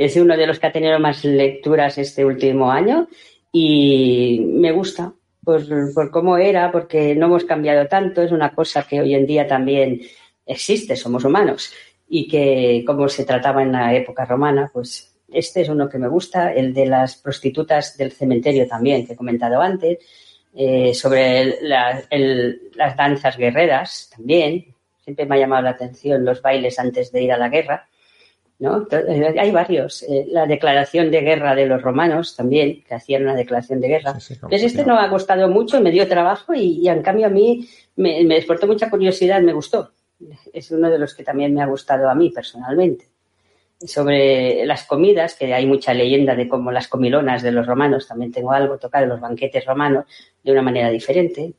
Es 0.00 0.16
uno 0.16 0.34
de 0.34 0.46
los 0.46 0.58
que 0.58 0.66
ha 0.66 0.72
tenido 0.72 0.98
más 0.98 1.26
lecturas 1.26 1.98
este 1.98 2.24
último 2.24 2.72
año 2.72 3.06
y 3.52 4.40
me 4.46 4.72
gusta 4.72 5.12
por, 5.44 5.62
por 5.92 6.10
cómo 6.10 6.38
era, 6.38 6.72
porque 6.72 7.14
no 7.14 7.26
hemos 7.26 7.44
cambiado 7.44 7.86
tanto. 7.86 8.22
Es 8.22 8.32
una 8.32 8.54
cosa 8.54 8.86
que 8.88 8.98
hoy 8.98 9.14
en 9.14 9.26
día 9.26 9.46
también 9.46 10.00
existe, 10.46 10.96
somos 10.96 11.22
humanos. 11.26 11.70
Y 12.08 12.26
que 12.28 12.82
como 12.86 13.10
se 13.10 13.26
trataba 13.26 13.62
en 13.62 13.72
la 13.72 13.94
época 13.94 14.24
romana, 14.24 14.70
pues 14.72 15.14
este 15.30 15.60
es 15.60 15.68
uno 15.68 15.86
que 15.86 15.98
me 15.98 16.08
gusta, 16.08 16.50
el 16.54 16.72
de 16.72 16.86
las 16.86 17.16
prostitutas 17.16 17.98
del 17.98 18.12
cementerio 18.12 18.66
también, 18.66 19.06
que 19.06 19.12
he 19.12 19.16
comentado 19.16 19.60
antes, 19.60 19.98
eh, 20.54 20.94
sobre 20.94 21.58
las 21.60 22.96
danzas 22.96 23.36
guerreras 23.36 24.10
también. 24.16 24.74
Siempre 25.04 25.26
me 25.26 25.34
ha 25.34 25.40
llamado 25.40 25.64
la 25.64 25.70
atención 25.70 26.24
los 26.24 26.40
bailes 26.40 26.78
antes 26.78 27.12
de 27.12 27.22
ir 27.22 27.32
a 27.32 27.36
la 27.36 27.50
guerra. 27.50 27.89
¿No? 28.60 28.86
Hay 29.38 29.50
varios. 29.50 30.04
Eh, 30.04 30.26
la 30.30 30.46
declaración 30.46 31.10
de 31.10 31.20
guerra 31.22 31.54
de 31.54 31.66
los 31.66 31.82
romanos 31.82 32.36
también, 32.36 32.84
que 32.84 32.94
hacían 32.94 33.22
una 33.22 33.34
declaración 33.34 33.80
de 33.80 33.88
guerra. 33.88 34.12
pues 34.48 34.62
este 34.62 34.84
no 34.84 34.94
me 34.94 35.00
ha 35.00 35.08
gustado 35.08 35.48
mucho, 35.48 35.80
me 35.80 35.90
dio 35.90 36.06
trabajo 36.06 36.54
y, 36.54 36.86
en 36.88 37.02
cambio 37.02 37.26
a 37.26 37.30
mí 37.30 37.68
me, 37.96 38.22
me 38.24 38.36
despertó 38.36 38.68
mucha 38.68 38.88
curiosidad, 38.88 39.40
me 39.40 39.52
gustó. 39.52 39.90
Es 40.52 40.70
uno 40.70 40.90
de 40.90 40.98
los 40.98 41.14
que 41.14 41.24
también 41.24 41.52
me 41.52 41.62
ha 41.62 41.66
gustado 41.66 42.08
a 42.08 42.14
mí 42.14 42.30
personalmente 42.30 43.10
sobre 43.86 44.66
las 44.66 44.84
comidas, 44.84 45.34
que 45.34 45.54
hay 45.54 45.66
mucha 45.66 45.94
leyenda 45.94 46.34
de 46.34 46.48
cómo 46.48 46.70
las 46.70 46.88
comilonas 46.88 47.42
de 47.42 47.52
los 47.52 47.66
romanos, 47.66 48.06
también 48.06 48.30
tengo 48.30 48.52
algo 48.52 48.78
tocado 48.78 49.06
los 49.06 49.20
banquetes 49.20 49.64
romanos 49.64 50.04
de 50.42 50.52
una 50.52 50.62
manera 50.62 50.90
diferente. 50.90 51.54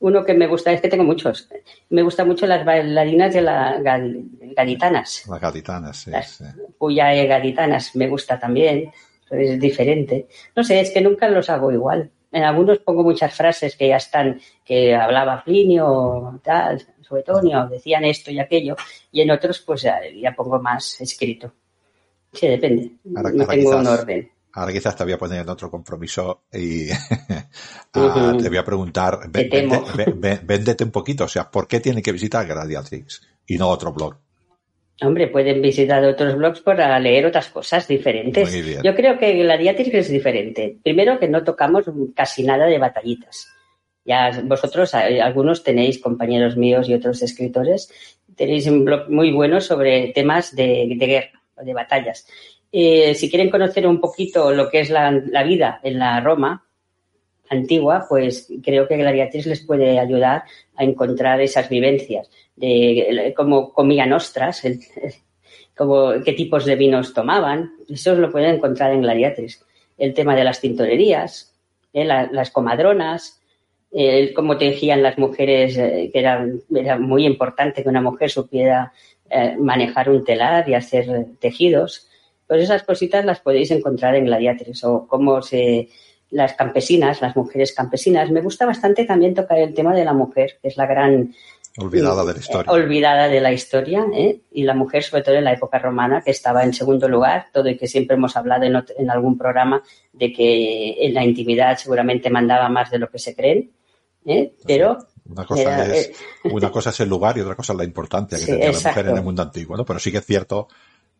Uno 0.00 0.24
que 0.24 0.34
me 0.34 0.46
gusta, 0.46 0.72
es 0.72 0.80
que 0.80 0.88
tengo 0.88 1.04
muchos, 1.04 1.48
me 1.88 2.02
gustan 2.02 2.28
mucho 2.28 2.46
las 2.46 2.64
bailarinas 2.64 3.32
de 3.32 3.40
las 3.40 3.82
gaditanas. 3.82 5.24
Las 5.28 5.40
gaditanas, 5.40 5.96
sí. 5.96 6.10
Las 6.10 6.42
gaditanas 6.80 7.96
me 7.96 8.08
gusta 8.08 8.38
también, 8.38 8.92
es 9.30 9.58
diferente. 9.58 10.26
No 10.54 10.62
sé, 10.62 10.80
es 10.80 10.90
que 10.90 11.00
nunca 11.00 11.28
los 11.28 11.48
hago 11.48 11.72
igual. 11.72 12.10
En 12.30 12.42
algunos 12.42 12.80
pongo 12.80 13.02
muchas 13.04 13.32
frases 13.32 13.76
que 13.76 13.88
ya 13.88 13.96
están, 13.96 14.40
que 14.64 14.94
hablaba 14.94 15.42
Plinio, 15.44 16.40
tal, 16.42 16.84
Suetonio, 17.00 17.68
decían 17.68 18.04
esto 18.04 18.30
y 18.30 18.40
aquello, 18.40 18.74
y 19.12 19.20
en 19.20 19.30
otros 19.30 19.60
pues 19.60 19.82
ya 19.82 20.34
pongo 20.36 20.60
más 20.60 21.00
escrito. 21.00 21.54
Sí, 22.32 22.48
depende. 22.48 22.90
Ahora, 23.14 23.30
no 23.30 23.46
tengo 23.46 23.76
un 23.76 23.86
orden. 23.86 24.30
Ahora 24.54 24.72
quizás 24.72 24.96
te 24.96 25.02
voy 25.02 25.12
a 25.12 25.18
poner 25.18 25.42
en 25.42 25.48
otro 25.48 25.70
compromiso 25.70 26.44
y 26.52 26.88
ah, 27.94 28.36
te 28.40 28.48
voy 28.48 28.58
a 28.58 28.64
preguntar, 28.64 29.18
véndete 29.30 30.84
un 30.84 30.90
poquito, 30.90 31.24
o 31.24 31.28
sea, 31.28 31.50
¿por 31.50 31.66
qué 31.66 31.80
tiene 31.80 32.02
que 32.02 32.12
visitar 32.12 32.46
Gradiatrix 32.46 33.22
y 33.46 33.56
no 33.56 33.68
otro 33.68 33.92
blog? 33.92 34.16
Hombre, 35.02 35.26
pueden 35.26 35.60
visitar 35.60 36.04
otros 36.04 36.36
blogs 36.36 36.60
para 36.60 36.98
leer 37.00 37.26
otras 37.26 37.48
cosas 37.48 37.88
diferentes. 37.88 38.48
Yo 38.82 38.94
creo 38.94 39.18
que 39.18 39.32
Gladiatrix 39.34 39.92
es 39.92 40.08
diferente. 40.08 40.78
Primero 40.84 41.18
que 41.18 41.26
no 41.26 41.42
tocamos 41.42 41.84
casi 42.14 42.44
nada 42.44 42.66
de 42.66 42.78
batallitas. 42.78 43.48
Ya 44.04 44.30
vosotros, 44.44 44.94
algunos 44.94 45.64
tenéis, 45.64 45.98
compañeros 45.98 46.56
míos 46.56 46.88
y 46.88 46.94
otros 46.94 47.22
escritores, 47.22 47.90
tenéis 48.36 48.68
un 48.68 48.84
blog 48.84 49.10
muy 49.10 49.32
bueno 49.32 49.60
sobre 49.60 50.12
temas 50.12 50.54
de, 50.54 50.94
de 50.96 51.06
guerra 51.06 51.44
de 51.62 51.74
batallas. 51.74 52.26
Eh, 52.76 53.14
si 53.14 53.30
quieren 53.30 53.50
conocer 53.50 53.86
un 53.86 54.00
poquito 54.00 54.50
lo 54.50 54.68
que 54.68 54.80
es 54.80 54.90
la, 54.90 55.12
vida 55.44 55.78
en 55.84 55.96
la 55.96 56.20
Roma 56.20 56.66
antigua, 57.48 58.04
pues 58.08 58.48
creo 58.64 58.88
que 58.88 58.96
Gladiatriz 58.96 59.46
les 59.46 59.64
puede 59.64 60.00
ayudar 60.00 60.42
a 60.74 60.82
encontrar 60.82 61.40
esas 61.40 61.68
vivencias 61.68 62.28
de 62.56 63.32
cómo 63.36 63.72
comían 63.72 64.12
ostras, 64.12 64.62
como, 65.76 66.14
qué 66.24 66.32
tipos 66.32 66.64
de 66.64 66.74
vinos 66.74 67.14
tomaban. 67.14 67.74
Eso 67.88 68.16
lo 68.16 68.32
pueden 68.32 68.56
encontrar 68.56 68.92
en 68.92 69.02
Gladiatriz. 69.02 69.64
El 69.96 70.12
tema 70.12 70.34
de 70.34 70.42
las 70.42 70.60
tintorerías, 70.60 71.54
eh, 71.92 72.04
las 72.04 72.50
comadronas, 72.50 73.40
cómo 74.34 74.58
tejían 74.58 75.00
las 75.00 75.16
mujeres, 75.16 75.78
eh, 75.78 76.10
que 76.12 76.18
era, 76.18 76.44
era 76.74 76.98
muy 76.98 77.24
importante 77.24 77.84
que 77.84 77.88
una 77.88 78.00
mujer 78.00 78.28
supiera 78.30 78.92
eh, 79.30 79.56
manejar 79.60 80.10
un 80.10 80.24
telar 80.24 80.68
y 80.68 80.74
hacer 80.74 81.06
tejidos. 81.38 82.08
Pues 82.46 82.62
esas 82.62 82.82
cositas 82.82 83.24
las 83.24 83.40
podéis 83.40 83.70
encontrar 83.70 84.14
en 84.14 84.26
Gladiatres 84.26 84.84
o 84.84 85.06
cómo 85.06 85.40
se 85.42 85.88
las 86.30 86.54
campesinas, 86.54 87.20
las 87.20 87.36
mujeres 87.36 87.72
campesinas. 87.72 88.30
Me 88.30 88.40
gusta 88.40 88.66
bastante 88.66 89.04
también 89.04 89.34
tocar 89.34 89.58
el 89.58 89.72
tema 89.72 89.94
de 89.94 90.04
la 90.04 90.12
mujer, 90.12 90.58
que 90.60 90.68
es 90.68 90.76
la 90.76 90.86
gran 90.86 91.32
olvidada 91.78 92.24
de 92.24 92.32
la 92.32 92.38
historia. 92.38 92.72
olvidada 92.72 93.28
de 93.28 93.40
la 93.40 93.52
historia, 93.52 94.06
¿eh? 94.12 94.40
y 94.52 94.62
la 94.62 94.74
mujer, 94.74 95.02
sobre 95.02 95.22
todo 95.22 95.34
en 95.36 95.44
la 95.44 95.52
época 95.52 95.78
romana, 95.78 96.22
que 96.22 96.30
estaba 96.30 96.64
en 96.64 96.72
segundo 96.72 97.08
lugar, 97.08 97.46
todo 97.52 97.68
y 97.68 97.76
que 97.76 97.86
siempre 97.86 98.16
hemos 98.16 98.36
hablado 98.36 98.64
en, 98.64 99.10
algún 99.10 99.38
programa 99.38 99.82
de 100.12 100.32
que 100.32 101.06
en 101.06 101.14
la 101.14 101.24
intimidad 101.24 101.76
seguramente 101.76 102.30
mandaba 102.30 102.68
más 102.68 102.90
de 102.90 102.98
lo 102.98 103.10
que 103.10 103.18
se 103.18 103.34
creen, 103.34 103.72
¿eh? 104.24 104.54
pero 104.66 104.98
una 105.26 105.44
cosa, 105.44 105.86
es, 105.86 106.08
eh, 106.08 106.12
una 106.52 106.70
cosa 106.70 106.90
es 106.90 107.00
el 107.00 107.08
lugar 107.08 107.36
y 107.38 107.40
otra 107.40 107.54
cosa 107.54 107.72
es 107.72 107.78
la 107.78 107.84
importancia 107.84 108.38
que 108.38 108.44
tenía 108.52 108.72
la 108.72 108.78
mujer 108.78 109.08
en 109.08 109.16
el 109.16 109.22
mundo 109.22 109.42
antiguo, 109.42 109.76
¿no? 109.76 109.84
Pero 109.84 109.98
sí 109.98 110.12
que 110.12 110.18
es 110.18 110.26
cierto 110.26 110.68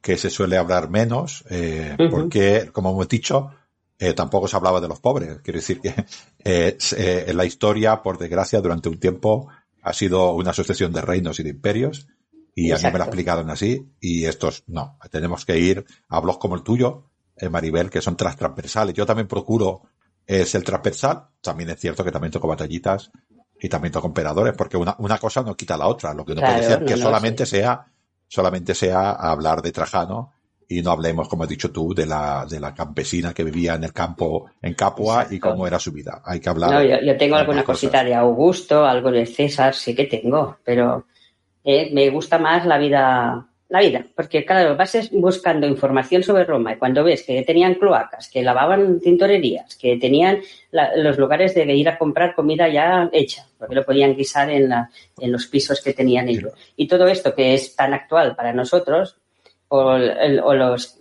que 0.05 0.19
se 0.19 0.29
suele 0.29 0.59
hablar 0.59 0.91
menos, 0.91 1.45
eh, 1.49 1.97
porque, 2.11 2.69
como 2.75 2.91
hemos 2.91 3.09
dicho, 3.09 3.53
eh, 3.99 4.13
tampoco 4.13 4.47
se 4.47 4.55
hablaba 4.55 4.79
de 4.79 4.87
los 4.87 5.01
pobres. 5.01 5.39
Quiero 5.43 5.59
decir 5.61 5.81
que 5.81 5.95
eh, 6.45 6.77
eh, 6.99 7.33
la 7.35 7.47
historia, 7.47 8.03
por 8.03 8.19
desgracia, 8.19 8.61
durante 8.61 8.91
un 8.91 9.01
tiempo 9.01 9.49
ha 9.81 9.95
sido 9.95 10.35
una 10.35 10.53
sucesión 10.53 10.93
de 10.93 11.01
reinos 11.01 11.41
y 11.41 11.43
de 11.43 11.49
imperios, 11.49 12.07
y 12.55 12.71
a 12.73 12.77
mí 12.77 12.83
me 12.85 12.99
lo 12.99 13.05
explicaron 13.05 13.49
así, 13.49 13.95
y 13.99 14.27
estos 14.27 14.65
no. 14.67 14.99
Tenemos 15.11 15.47
que 15.47 15.59
ir 15.59 15.87
a 16.09 16.21
blogs 16.21 16.39
como 16.39 16.55
el 16.55 16.63
tuyo, 16.63 17.09
Maribel, 17.51 17.89
que 17.89 18.03
son 18.03 18.15
transversales. 18.19 18.95
Yo 18.95 19.07
también 19.07 19.27
procuro 19.27 19.85
es 20.27 20.55
el 20.55 20.65
transversal. 20.65 21.29
También 21.41 21.71
es 21.71 21.81
cierto 21.81 22.05
que 22.05 22.13
también 22.13 22.31
toco 22.31 22.47
batallitas 22.47 23.11
y 23.59 23.71
también 23.71 23.91
toco 23.93 24.09
emperadores, 24.09 24.53
porque 24.55 24.77
una, 24.77 24.95
una 24.99 25.17
cosa 25.17 25.43
no 25.43 25.57
quita 25.57 25.79
la 25.79 25.87
otra. 25.87 26.13
Lo 26.13 26.27
que 26.27 26.35
no 26.35 26.43
puede 26.43 26.63
ser 26.63 26.85
que 26.85 26.99
solamente 26.99 27.47
sea, 27.47 27.91
solamente 28.35 28.75
sea 28.75 29.13
hablar 29.13 29.63
de 29.63 29.71
Trajano 29.71 30.33
y 30.69 30.83
no 30.83 30.91
hablemos, 30.91 31.29
como 31.29 31.45
has 31.45 31.49
dicho 31.49 31.71
tú, 31.71 31.95
de 31.95 32.05
la, 32.05 32.47
de 32.51 32.59
la 32.59 32.75
campesina 32.75 33.33
que 33.33 33.45
vivía 33.45 33.75
en 33.75 33.85
el 33.85 33.93
campo, 33.93 34.51
en 34.61 34.75
Capua 34.75 35.29
y 35.31 35.39
cómo 35.39 35.69
era 35.69 35.79
su 35.79 35.93
vida. 35.93 36.21
Hay 36.25 36.41
que 36.41 36.49
hablar. 36.49 36.73
No, 36.73 36.83
yo, 36.83 37.17
tengo 37.17 37.37
alguna 37.37 37.63
cosita 37.63 38.03
de 38.03 38.13
Augusto, 38.13 38.85
algo 38.85 39.13
de 39.13 39.25
César, 39.25 39.73
sí 39.73 39.95
que 39.95 40.07
tengo, 40.07 40.57
pero 40.65 41.07
eh, 41.63 41.91
me 41.93 42.11
gusta 42.11 42.39
más 42.39 42.67
la 42.67 42.77
vida 42.77 43.47
la 43.75 43.81
vida, 43.81 44.07
porque 44.15 44.45
claro, 44.45 44.77
vas 44.77 45.11
buscando 45.11 45.67
información 45.67 46.23
sobre 46.23 46.45
Roma 46.45 46.75
y 46.75 46.77
cuando 46.77 47.03
ves 47.03 47.25
que 47.25 47.43
tenían 47.43 47.75
cloacas, 47.75 48.29
que 48.29 48.41
lavaban 48.41 49.01
tintorerías, 49.01 49.75
que 49.75 49.97
tenían 49.97 50.39
los 50.97 51.19
lugares 51.19 51.57
de 51.57 51.65
ir 51.75 51.89
a 51.89 51.99
comprar 51.99 52.37
comida 52.37 52.69
ya 52.69 53.11
hecha, 53.13 53.49
porque 53.59 53.75
lo 53.75 53.85
podían 53.85 54.15
guisar 54.15 54.49
en, 54.49 54.69
la, 54.69 54.91
en 55.19 55.33
los 55.33 55.47
pisos 55.49 55.83
que 55.83 55.93
tenían 55.93 56.29
ellos. 56.29 56.53
Y 56.77 56.87
todo 56.87 57.09
esto 57.09 57.35
que 57.35 57.55
es 57.55 57.75
tan 57.75 57.93
actual 57.95 58.37
para 58.37 58.53
nosotros, 58.53 59.19
o, 59.67 59.99
los 59.99 61.01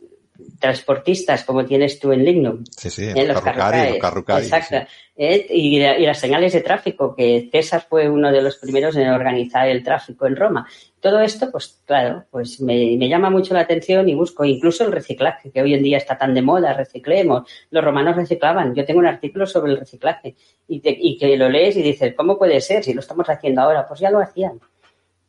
transportistas 0.59 1.43
como 1.43 1.65
tienes 1.65 1.99
tú 1.99 2.11
en 2.11 2.23
Lignum. 2.23 2.63
Sí, 2.77 2.89
sí, 2.89 3.05
en 3.05 3.27
los, 3.27 3.41
carrucari, 3.41 4.43
Exacto. 4.43 4.77
¿eh? 5.15 5.45
y, 5.49 5.79
las 5.79 6.19
señales 6.19 6.53
de 6.53 6.61
tráfico, 6.61 7.15
que 7.15 7.49
César 7.51 7.85
fue 7.87 8.09
uno 8.09 8.31
de 8.31 8.41
los 8.41 8.57
primeros 8.57 8.95
en 8.95 9.09
organizar 9.09 9.67
el 9.67 9.83
tráfico 9.83 10.25
en 10.27 10.35
Roma. 10.35 10.67
Todo 10.99 11.21
esto, 11.21 11.51
pues 11.51 11.81
claro, 11.85 12.25
pues 12.31 12.61
me, 12.61 12.97
llama 12.97 13.29
mucho 13.29 13.53
la 13.53 13.61
atención 13.61 14.07
y 14.09 14.15
busco 14.15 14.45
incluso 14.45 14.85
el 14.85 14.91
reciclaje, 14.91 15.51
que 15.51 15.61
hoy 15.61 15.73
en 15.73 15.83
día 15.83 15.97
está 15.97 16.17
tan 16.17 16.33
de 16.33 16.41
moda, 16.41 16.73
reciclemos. 16.73 17.49
Los 17.69 17.83
romanos 17.83 18.15
reciclaban. 18.15 18.73
Yo 18.73 18.85
tengo 18.85 18.99
un 18.99 19.07
artículo 19.07 19.45
sobre 19.45 19.73
el 19.73 19.79
reciclaje 19.79 20.35
y, 20.67 20.81
y 20.83 21.17
que 21.17 21.35
lo 21.37 21.49
lees 21.49 21.75
y 21.77 21.81
dices, 21.81 22.13
¿cómo 22.15 22.37
puede 22.37 22.61
ser 22.61 22.83
si 22.83 22.93
lo 22.93 23.01
estamos 23.01 23.29
haciendo 23.29 23.61
ahora? 23.61 23.87
Pues 23.87 23.99
ya 23.99 24.09
lo 24.09 24.19
hacían. 24.19 24.59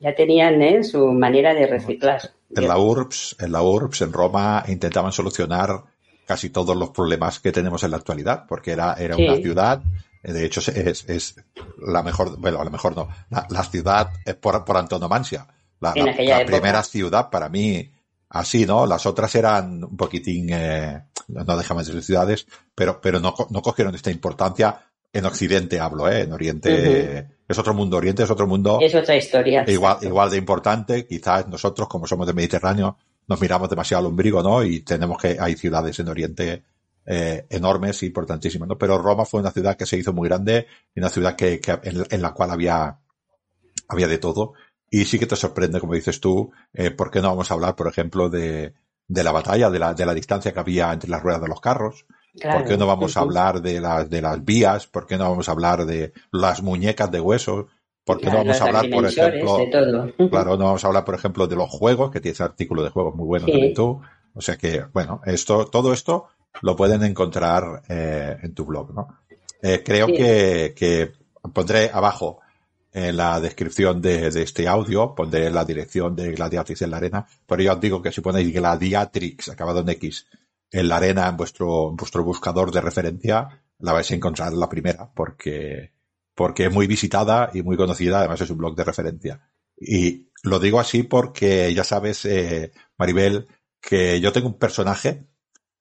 Ya 0.01 0.15
tenían 0.15 0.61
¿eh? 0.63 0.85
su 0.85 1.13
manera 1.13 1.55
de 1.55 1.67
reciclar. 1.67 2.21
En 2.55 2.69
la 2.69 2.79
URBS, 2.79 3.37
en 3.41 3.53
la 3.53 3.63
URBS, 3.63 4.03
en 4.03 4.13
Roma, 4.13 4.65
intentaban 4.69 5.13
solucionar 5.13 5.85
casi 6.27 6.51
todos 6.51 6.77
los 6.77 6.91
problemas 6.91 7.41
que 7.41 7.53
tenemos 7.53 7.83
en 7.85 7.91
la 7.91 7.99
actualidad, 7.99 8.45
porque 8.49 8.73
era, 8.73 8.95
era 8.95 9.17
una 9.17 9.37
ciudad, 9.37 9.83
de 10.23 10.45
hecho 10.45 10.61
es, 10.71 11.05
es 11.09 11.37
la 11.79 12.03
mejor, 12.03 12.39
bueno, 12.39 12.61
a 12.61 12.65
lo 12.65 12.71
mejor 12.71 12.97
no, 12.97 13.09
la, 13.29 13.65
ciudad 13.65 14.11
es 14.25 14.35
por, 14.37 14.65
por 14.65 14.77
antonomasia. 14.77 15.47
La, 15.81 15.93
primera 16.47 16.83
ciudad 16.83 17.29
para 17.29 17.51
mí, 17.51 17.91
así, 18.31 18.65
¿no? 18.65 18.87
Las 18.87 19.05
otras 19.05 19.35
eran 19.35 19.85
un 19.85 19.97
poquitín, 19.97 20.49
eh, 20.51 21.03
no 21.29 21.57
dejamos 21.57 21.87
de 21.87 21.93
ser 21.93 22.03
ciudades, 22.03 22.47
pero, 22.75 23.01
pero 23.03 23.21
no, 23.21 23.35
no 23.51 23.61
cogieron 23.61 23.95
esta 23.95 24.11
importancia 24.11 24.81
en 25.15 25.27
Occidente 25.27 25.79
hablo, 25.79 26.09
¿eh? 26.09 26.23
En 26.23 26.33
Oriente 26.33 27.29
es 27.47 27.59
otro 27.59 27.75
mundo. 27.75 27.97
Oriente 27.97 28.23
es 28.23 28.31
otro 28.31 28.47
mundo. 28.47 28.79
Es 28.81 28.95
otra 28.95 29.17
historia. 29.17 29.65
Igual, 29.67 29.99
igual 30.03 30.31
de 30.31 30.37
importante. 30.37 31.07
Quizás 31.07 31.47
nosotros, 31.49 31.89
como 31.89 32.07
somos 32.07 32.27
del 32.27 32.37
Mediterráneo, 32.37 32.97
nos 33.27 33.41
miramos 33.41 33.69
demasiado 33.69 34.01
al 34.01 34.07
ombligo, 34.07 34.43
¿no? 34.43 34.65
Y 34.65 34.81
tenemos 34.81 35.21
que, 35.21 35.37
hay 35.39 35.55
ciudades 35.57 35.99
en 35.99 36.09
Oriente 36.09 36.63
eh, 37.07 37.47
enormes 37.51 38.03
e 38.03 38.07
importantísimas, 38.07 38.69
¿no? 38.69 38.79
Pero 38.79 38.99
Roma 38.99 39.25
fue 39.25 39.41
una 39.41 39.51
ciudad 39.51 39.77
que 39.77 39.87
se 39.87 39.97
hizo 39.97 40.13
muy 40.13 40.29
grande 40.29 40.67
y 40.95 41.01
una 41.01 41.11
ciudad 41.11 41.37
que, 41.37 41.61
que 41.61 41.79
en, 41.83 42.23
la 42.23 42.33
cual 42.33 42.51
había, 42.51 42.99
había 43.89 44.09
de 44.09 44.19
todo. 44.19 44.55
Y 44.91 45.05
sí 45.05 45.19
que 45.19 45.27
te 45.27 45.37
sorprende, 45.37 45.81
como 45.81 45.95
dices 45.95 46.21
tú, 46.21 46.53
eh, 46.73 46.91
¿por 46.91 47.11
qué 47.11 47.21
no 47.21 47.29
vamos 47.29 47.51
a 47.51 47.55
hablar, 47.55 47.77
por 47.77 47.89
ejemplo, 47.89 48.29
de, 48.29 48.75
de 49.09 49.25
la 49.25 49.33
batalla, 49.33 49.71
de 49.71 49.79
la, 49.79 49.95
de 49.95 50.07
la 50.07 50.15
distancia 50.15 50.53
que 50.53 50.61
había 50.61 50.93
entre 50.93 51.11
las 51.11 51.23
ruedas 51.23 51.43
de 51.43 51.49
los 51.49 51.61
carros? 51.61 52.07
¿Por 52.43 52.65
qué 52.65 52.77
no 52.77 52.87
vamos 52.87 53.17
a 53.17 53.21
hablar 53.21 53.63
de 53.63 53.81
las, 53.81 54.11
de 54.11 54.21
las 54.21 54.45
vías? 54.45 54.87
¿Por 54.87 55.07
qué 55.07 55.17
no 55.17 55.31
vamos 55.31 55.49
a 55.49 55.53
hablar 55.53 55.87
de 55.87 56.13
las 56.33 56.63
muñecas 56.63 57.11
de 57.11 57.21
hueso? 57.21 57.69
¿Por 58.05 58.21
qué 58.21 58.27
no 58.27 58.39
vamos 58.39 58.61
a 58.61 58.65
hablar, 58.65 58.91
por 58.91 59.07
ejemplo, 59.07 59.59
claro, 60.31 60.57
no 60.59 60.65
vamos 60.65 60.85
a 60.85 60.89
hablar, 60.89 61.05
por 61.05 61.15
ejemplo, 61.15 61.47
de 61.47 61.57
los 61.57 61.71
juegos, 61.71 62.11
que 62.11 62.21
tienes 62.21 62.41
artículo 62.41 62.83
de 62.83 62.91
juegos 62.91 63.15
muy 63.15 63.27
bueno 63.27 63.47
también 63.47 63.73
tú. 63.73 64.01
O 64.35 64.41
sea 64.41 64.57
que, 64.57 64.85
bueno, 64.93 65.23
esto, 65.25 65.67
todo 65.67 65.93
esto 65.93 66.27
lo 66.61 66.77
pueden 66.77 67.03
encontrar 67.05 67.83
eh, 67.89 68.37
en 68.43 68.53
tu 68.53 68.67
blog, 68.67 68.93
¿no? 68.93 69.21
Eh, 69.63 69.83
creo 69.83 70.09
que, 70.09 70.75
que 70.77 71.13
pondré 71.53 71.91
abajo 71.93 72.41
en 72.93 73.17
la 73.17 73.41
descripción 73.41 74.03
de, 74.03 74.31
de, 74.31 74.43
este 74.43 74.69
audio, 74.69 75.15
pondré 75.15 75.51
la 75.51 75.65
dirección 75.65 76.15
de 76.15 76.33
Gladiatrix 76.33 76.83
en 76.83 76.91
la 76.91 76.99
arena, 76.99 77.27
pero 77.47 77.63
yo 77.63 77.73
os 77.73 77.81
digo 77.81 78.03
que 78.03 78.13
si 78.13 78.21
ponéis 78.21 78.53
Gladiatrix 78.53 79.49
acabado 79.49 79.81
en 79.81 79.89
X 79.89 80.27
en 80.71 80.89
la 80.89 80.97
arena, 80.97 81.29
en 81.29 81.37
vuestro, 81.37 81.93
vuestro 81.93 82.25
buscador 82.25 82.73
de 82.73 82.81
referencia, 82.81 83.65
la 83.79 83.93
vais 83.93 84.11
a 84.11 84.15
encontrar 84.15 84.53
la 84.53 84.69
primera, 84.69 85.11
porque, 85.15 85.93
porque 86.35 86.67
es 86.67 86.73
muy 86.73 86.87
visitada 86.87 87.51
y 87.53 87.63
muy 87.63 87.77
conocida, 87.77 88.19
además 88.19 88.41
es 88.41 88.51
un 88.51 88.59
blog 88.59 88.75
de 88.75 88.85
referencia. 88.85 89.41
Y 89.77 90.29
lo 90.43 90.59
digo 90.59 90.81
así 90.81 91.03
porque 91.03 91.73
ya 91.75 91.85
sabes, 91.85 92.25
eh, 92.25 92.73
Maribel, 92.99 93.47
que 93.81 94.21
yo 94.21 94.33
tengo 94.33 94.49
un 94.49 94.59
personaje 94.59 95.27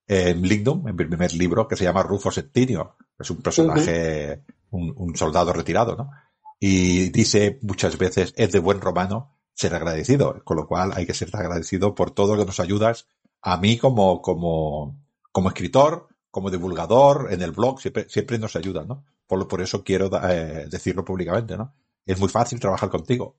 en 0.07 0.41
Lingdom, 0.41 0.87
en 0.87 0.95
mi 0.95 1.05
primer 1.05 1.33
libro, 1.33 1.67
que 1.67 1.75
se 1.75 1.85
llama 1.85 2.03
Rufo 2.03 2.31
Septinio. 2.31 2.97
Es 3.17 3.29
un 3.29 3.41
personaje, 3.41 4.43
un, 4.71 4.93
un, 4.97 5.15
soldado 5.15 5.53
retirado, 5.53 5.95
¿no? 5.95 6.11
Y 6.59 7.09
dice 7.09 7.59
muchas 7.61 7.97
veces, 7.97 8.33
es 8.35 8.51
de 8.51 8.59
buen 8.59 8.81
romano 8.81 9.37
ser 9.53 9.75
agradecido, 9.75 10.41
con 10.43 10.57
lo 10.57 10.67
cual 10.67 10.91
hay 10.95 11.05
que 11.05 11.13
ser 11.13 11.29
agradecido 11.33 11.93
por 11.93 12.11
todo 12.11 12.35
lo 12.35 12.41
que 12.41 12.47
nos 12.47 12.59
ayudas 12.59 13.07
a 13.43 13.57
mí 13.57 13.77
como, 13.77 14.21
como, 14.21 14.97
como 15.31 15.49
escritor, 15.49 16.07
como 16.31 16.49
divulgador, 16.49 17.27
en 17.31 17.41
el 17.41 17.51
blog, 17.51 17.79
siempre, 17.79 18.07
siempre 18.07 18.39
nos 18.39 18.55
ayuda, 18.55 18.85
¿no? 18.85 19.03
Por, 19.27 19.47
por 19.47 19.61
eso 19.61 19.83
quiero 19.83 20.09
eh, 20.29 20.65
decirlo 20.69 21.03
públicamente, 21.03 21.57
¿no? 21.57 21.73
Es 22.05 22.19
muy 22.19 22.29
fácil 22.29 22.59
trabajar 22.59 22.89
contigo. 22.89 23.35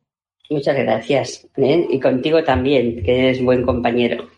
Muchas 0.51 0.77
gracias. 0.77 1.49
¿eh? 1.57 1.87
Y 1.91 1.99
contigo 2.01 2.45
también, 2.45 3.03
que 3.03 3.19
eres 3.19 3.43
buen 3.43 3.65
compañero. 3.65 4.29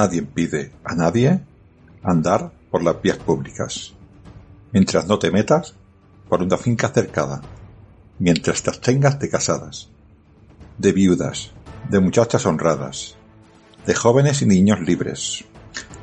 Nadie 0.00 0.20
impide 0.20 0.72
a 0.82 0.94
nadie 0.94 1.42
andar 2.02 2.52
por 2.70 2.82
las 2.82 3.02
vías 3.02 3.18
públicas, 3.18 3.92
mientras 4.72 5.06
no 5.06 5.18
te 5.18 5.30
metas 5.30 5.74
por 6.26 6.42
una 6.42 6.56
finca 6.56 6.88
cercada, 6.88 7.42
mientras 8.18 8.62
te 8.62 8.72
tengas 8.72 9.18
de 9.18 9.28
casadas, 9.28 9.90
de 10.78 10.92
viudas, 10.92 11.50
de 11.90 12.00
muchachas 12.00 12.46
honradas, 12.46 13.16
de 13.84 13.94
jóvenes 13.94 14.40
y 14.40 14.46
niños 14.46 14.80
libres. 14.80 15.44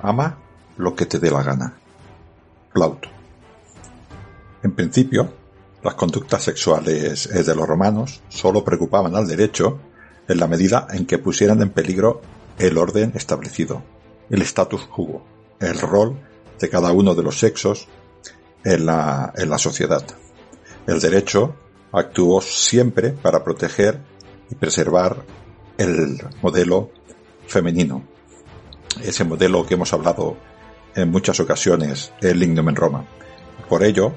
Ama 0.03 0.37
lo 0.77 0.95
que 0.95 1.07
te 1.07 1.17
dé 1.17 1.31
la 1.31 1.41
gana. 1.41 1.73
Plauto. 2.71 3.09
En 4.61 4.73
principio, 4.73 5.33
las 5.81 5.95
conductas 5.95 6.43
sexuales 6.43 7.29
de 7.33 7.55
los 7.55 7.67
romanos 7.67 8.21
solo 8.29 8.63
preocupaban 8.63 9.15
al 9.15 9.27
derecho 9.27 9.79
en 10.27 10.39
la 10.39 10.45
medida 10.45 10.85
en 10.91 11.07
que 11.07 11.17
pusieran 11.17 11.63
en 11.63 11.71
peligro 11.71 12.21
el 12.57 12.77
orden 12.77 13.13
establecido, 13.15 13.83
el 14.29 14.41
status 14.41 14.85
quo, 14.87 15.23
el 15.59 15.79
rol 15.79 16.19
de 16.59 16.69
cada 16.69 16.91
uno 16.91 17.15
de 17.15 17.23
los 17.23 17.39
sexos 17.39 17.87
en 18.63 18.85
la, 18.85 19.33
en 19.35 19.49
la 19.49 19.57
sociedad. 19.57 20.03
El 20.85 20.99
derecho 20.99 21.55
actuó 21.91 22.41
siempre 22.41 23.11
para 23.11 23.43
proteger 23.43 23.99
y 24.49 24.55
preservar 24.55 25.23
el 25.77 26.19
modelo 26.41 26.89
femenino, 27.47 28.03
ese 29.03 29.23
modelo 29.23 29.65
que 29.65 29.75
hemos 29.75 29.93
hablado 29.93 30.37
en 30.95 31.09
muchas 31.09 31.39
ocasiones 31.39 32.11
el 32.21 32.39
Lignum 32.39 32.69
en 32.69 32.75
Roma. 32.75 33.05
Por 33.69 33.83
ello, 33.83 34.13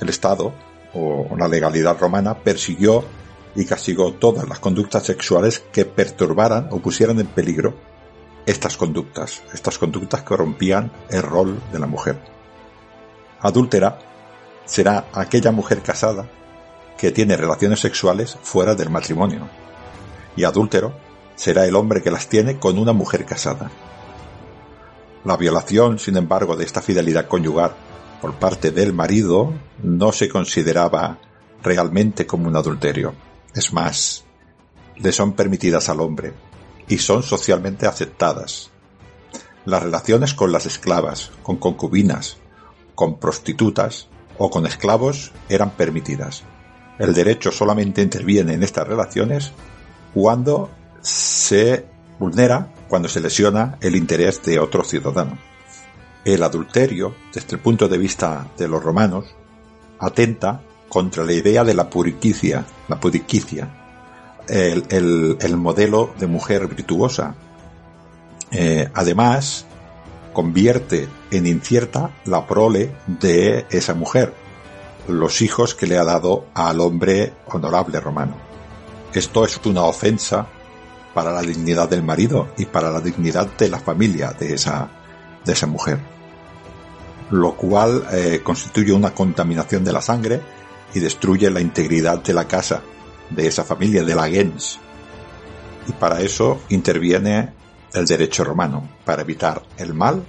el 0.00 0.08
Estado 0.08 0.54
o 0.94 1.36
la 1.36 1.48
legalidad 1.48 1.98
romana 1.98 2.38
persiguió 2.38 3.04
y 3.58 3.64
castigó 3.64 4.12
todas 4.12 4.48
las 4.48 4.60
conductas 4.60 5.04
sexuales 5.04 5.58
que 5.72 5.84
perturbaran 5.84 6.68
o 6.70 6.78
pusieran 6.78 7.18
en 7.18 7.26
peligro 7.26 7.74
estas 8.46 8.76
conductas, 8.76 9.42
estas 9.52 9.78
conductas 9.78 10.22
que 10.22 10.36
el 11.10 11.22
rol 11.22 11.60
de 11.72 11.78
la 11.80 11.88
mujer. 11.88 12.20
Adúltera 13.40 13.98
será 14.64 15.06
aquella 15.12 15.50
mujer 15.50 15.82
casada 15.82 16.30
que 16.96 17.10
tiene 17.10 17.36
relaciones 17.36 17.80
sexuales 17.80 18.38
fuera 18.42 18.76
del 18.76 18.90
matrimonio. 18.90 19.48
Y 20.36 20.44
adúltero 20.44 20.94
será 21.34 21.66
el 21.66 21.74
hombre 21.74 22.00
que 22.00 22.12
las 22.12 22.28
tiene 22.28 22.60
con 22.60 22.78
una 22.78 22.92
mujer 22.92 23.24
casada. 23.24 23.72
La 25.24 25.36
violación, 25.36 25.98
sin 25.98 26.16
embargo, 26.16 26.54
de 26.54 26.64
esta 26.64 26.80
fidelidad 26.80 27.26
conyugal 27.26 27.72
por 28.20 28.34
parte 28.34 28.70
del 28.70 28.92
marido 28.92 29.52
no 29.82 30.12
se 30.12 30.28
consideraba 30.28 31.18
realmente 31.60 32.24
como 32.24 32.46
un 32.46 32.54
adulterio. 32.54 33.26
Es 33.54 33.72
más, 33.72 34.24
le 34.96 35.12
son 35.12 35.32
permitidas 35.32 35.88
al 35.88 36.00
hombre 36.00 36.32
y 36.88 36.98
son 36.98 37.22
socialmente 37.22 37.86
aceptadas. 37.86 38.70
Las 39.64 39.82
relaciones 39.82 40.34
con 40.34 40.52
las 40.52 40.66
esclavas, 40.66 41.32
con 41.42 41.56
concubinas, 41.56 42.38
con 42.94 43.18
prostitutas 43.18 44.08
o 44.38 44.50
con 44.50 44.66
esclavos 44.66 45.32
eran 45.48 45.70
permitidas. 45.70 46.44
El 46.98 47.14
derecho 47.14 47.52
solamente 47.52 48.02
interviene 48.02 48.54
en 48.54 48.62
estas 48.62 48.88
relaciones 48.88 49.52
cuando 50.14 50.70
se 51.00 51.86
vulnera, 52.18 52.72
cuando 52.88 53.08
se 53.08 53.20
lesiona 53.20 53.78
el 53.80 53.94
interés 53.94 54.42
de 54.42 54.58
otro 54.58 54.82
ciudadano. 54.82 55.38
El 56.24 56.42
adulterio, 56.42 57.14
desde 57.32 57.56
el 57.56 57.62
punto 57.62 57.88
de 57.88 57.98
vista 57.98 58.48
de 58.58 58.68
los 58.68 58.82
romanos, 58.82 59.26
atenta 59.98 60.62
contra 60.88 61.24
la 61.24 61.32
idea 61.32 61.64
de 61.64 61.74
la 61.74 61.90
puriquicia, 61.90 62.64
la 62.88 62.98
puriquicia, 62.98 63.68
el, 64.48 65.36
el, 65.40 65.56
modelo 65.56 66.14
de 66.18 66.26
mujer 66.26 66.66
virtuosa. 66.68 67.34
Eh, 68.50 68.88
además, 68.94 69.66
convierte 70.32 71.08
en 71.30 71.46
incierta 71.46 72.10
la 72.24 72.46
prole 72.46 72.94
de 73.06 73.66
esa 73.70 73.94
mujer, 73.94 74.32
los 75.06 75.42
hijos 75.42 75.74
que 75.74 75.86
le 75.86 75.98
ha 75.98 76.04
dado 76.04 76.46
al 76.54 76.80
hombre 76.80 77.34
honorable 77.46 78.00
romano. 78.00 78.36
Esto 79.12 79.44
es 79.44 79.60
una 79.64 79.84
ofensa 79.84 80.46
para 81.14 81.32
la 81.32 81.42
dignidad 81.42 81.88
del 81.88 82.02
marido 82.02 82.48
y 82.56 82.66
para 82.66 82.90
la 82.90 83.00
dignidad 83.00 83.48
de 83.58 83.68
la 83.68 83.78
familia 83.78 84.32
de 84.32 84.54
esa, 84.54 84.88
de 85.44 85.52
esa 85.52 85.66
mujer. 85.66 85.98
lo 87.30 87.54
cual 87.56 88.06
eh, 88.12 88.40
constituye 88.42 88.90
una 88.92 89.12
contaminación 89.12 89.84
de 89.84 89.92
la 89.92 90.00
sangre 90.00 90.40
y 90.94 91.00
destruye 91.00 91.50
la 91.50 91.60
integridad 91.60 92.22
de 92.22 92.32
la 92.32 92.46
casa, 92.46 92.82
de 93.30 93.46
esa 93.46 93.64
familia, 93.64 94.02
de 94.02 94.14
la 94.14 94.28
gens. 94.28 94.78
Y 95.86 95.92
para 95.92 96.20
eso 96.20 96.60
interviene 96.68 97.52
el 97.92 98.06
derecho 98.06 98.44
romano, 98.44 98.88
para 99.04 99.22
evitar 99.22 99.62
el 99.76 99.94
mal 99.94 100.24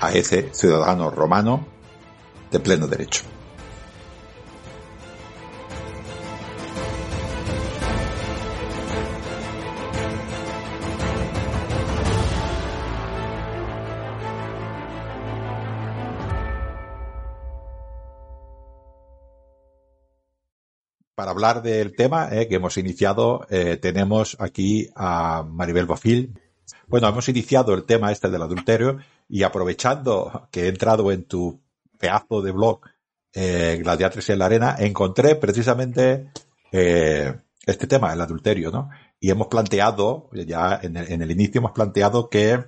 a 0.00 0.12
ese 0.12 0.50
ciudadano 0.52 1.10
romano 1.10 1.66
de 2.50 2.60
pleno 2.60 2.86
derecho. 2.86 3.22
Para 21.22 21.30
hablar 21.30 21.62
del 21.62 21.94
tema 21.94 22.30
eh, 22.32 22.48
que 22.48 22.56
hemos 22.56 22.76
iniciado, 22.78 23.46
eh, 23.48 23.76
tenemos 23.76 24.36
aquí 24.40 24.90
a 24.96 25.44
Maribel 25.44 25.86
Bofil. 25.86 26.36
Bueno, 26.88 27.06
hemos 27.06 27.28
iniciado 27.28 27.74
el 27.74 27.84
tema 27.84 28.10
este 28.10 28.28
del 28.28 28.42
adulterio 28.42 28.98
y 29.28 29.44
aprovechando 29.44 30.48
que 30.50 30.64
he 30.64 30.68
entrado 30.68 31.12
en 31.12 31.22
tu 31.22 31.62
pedazo 31.96 32.42
de 32.42 32.50
blog 32.50 32.80
eh, 33.32 33.78
Gladiatres 33.80 34.30
en 34.30 34.40
la 34.40 34.46
Arena, 34.46 34.74
encontré 34.80 35.36
precisamente 35.36 36.32
eh, 36.72 37.32
este 37.66 37.86
tema, 37.86 38.12
el 38.12 38.20
adulterio, 38.20 38.72
¿no? 38.72 38.90
Y 39.20 39.30
hemos 39.30 39.46
planteado, 39.46 40.28
ya 40.32 40.80
en 40.82 40.96
el, 40.96 41.30
inicio 41.30 41.60
hemos 41.60 41.70
planteado 41.70 42.28
que 42.28 42.64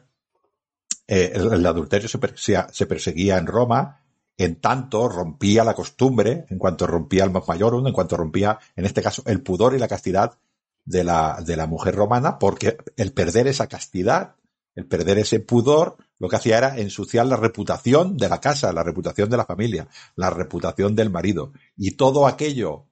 el, 1.09 1.67
adulterio 1.67 2.09
se 2.09 2.19
perseguía, 2.19 2.69
se 2.71 2.87
perseguía 2.87 3.37
en 3.37 3.49
Roma 3.49 4.04
en 4.37 4.61
tanto 4.61 5.09
rompía 5.09 5.65
la 5.65 5.75
costumbre, 5.75 6.45
en 6.49 6.59
cuanto 6.59 6.87
rompía 6.87 7.25
el 7.25 7.31
más 7.31 7.47
mayor, 7.47 7.75
en 7.75 7.93
cuanto 7.93 8.17
rompía, 8.17 8.59
en 8.77 8.85
este 8.85 9.03
caso, 9.03 9.23
el 9.27 9.43
pudor 9.43 9.75
y 9.75 9.79
la 9.79 9.89
castidad 9.89 10.39
de 10.85 11.05
la, 11.05 11.41
de 11.45 11.57
la 11.57 11.67
mujer 11.67 11.95
romana, 11.95 12.39
porque 12.39 12.77
el 12.97 13.13
perder 13.13 13.47
esa 13.47 13.69
castidad, 13.69 14.37
el 14.75 14.87
perder 14.87 15.19
ese 15.19 15.41
pudor, 15.41 15.97
lo 16.19 16.29
que 16.29 16.37
hacía 16.37 16.59
era 16.59 16.79
ensuciar 16.79 17.27
la 17.27 17.37
reputación 17.37 18.17
de 18.17 18.29
la 18.29 18.41
casa, 18.41 18.73
la 18.73 18.83
reputación 18.83 19.31
de 19.31 19.37
la 19.37 19.45
familia, 19.45 19.89
la 20.17 20.31
reputación 20.31 20.95
del 20.95 21.11
marido. 21.11 21.53
Y 21.77 21.93
todo 21.93 22.27
aquello 22.27 22.87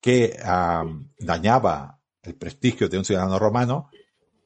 que 0.00 0.38
um, 0.44 1.08
dañaba 1.18 2.00
el 2.22 2.34
prestigio 2.36 2.88
de 2.88 2.98
un 2.98 3.04
ciudadano 3.04 3.38
romano, 3.38 3.90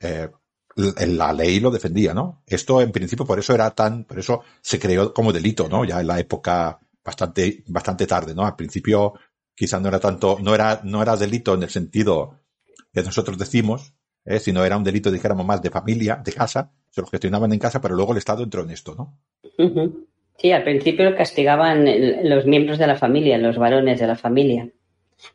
eh, 0.01 0.31
la 0.77 1.33
ley 1.33 1.61
lo 1.61 1.71
defendía, 1.71 2.15
¿no? 2.15 2.43
Esto 2.47 2.81
en 2.81 2.93
principio 2.93 3.27
por 3.27 3.39
eso 3.39 3.55
era 3.55 3.71
tan, 3.71 4.05
por 4.05 4.19
eso 4.19 4.43
se 4.61 4.79
creó 4.79 5.13
como 5.13 5.33
delito, 5.33 5.69
¿no? 5.69 5.85
Ya 5.85 6.01
en 6.01 6.07
la 6.07 6.19
época 6.19 6.79
bastante, 7.05 7.63
bastante 7.67 8.07
tarde, 8.07 8.35
¿no? 8.35 8.45
Al 8.47 8.57
principio 8.57 9.15
quizás 9.55 9.81
no 9.81 9.89
era 9.89 10.01
tanto, 10.01 10.39
no 10.41 10.55
era, 10.55 10.81
no 10.85 11.03
era 11.03 11.17
delito 11.17 11.55
en 11.55 11.63
el 11.63 11.71
sentido 11.71 12.39
que 12.93 13.03
nosotros 13.03 13.39
decimos, 13.39 13.95
¿eh? 14.25 14.39
sino 14.39 14.65
era 14.65 14.77
un 14.77 14.85
delito, 14.85 15.11
dijéramos, 15.11 15.47
más 15.47 15.63
de 15.63 15.71
familia, 15.71 16.21
de 16.25 16.33
casa, 16.33 16.73
se 16.91 17.01
lo 17.01 17.07
gestionaban 17.07 17.53
en 17.53 17.59
casa, 17.59 17.81
pero 17.81 17.95
luego 17.95 18.13
el 18.13 18.19
Estado 18.19 18.43
entró 18.43 18.63
en 18.63 18.71
esto, 18.71 18.95
¿no? 18.95 19.19
Sí, 20.39 20.51
al 20.53 20.65
principio 20.65 21.15
castigaban 21.17 21.85
los 22.29 22.47
miembros 22.47 22.79
de 22.79 22.87
la 22.87 22.97
familia, 22.97 23.39
los 23.39 23.59
varones 23.59 24.01
de 24.01 24.07
la 24.07 24.17
familia. 24.17 24.69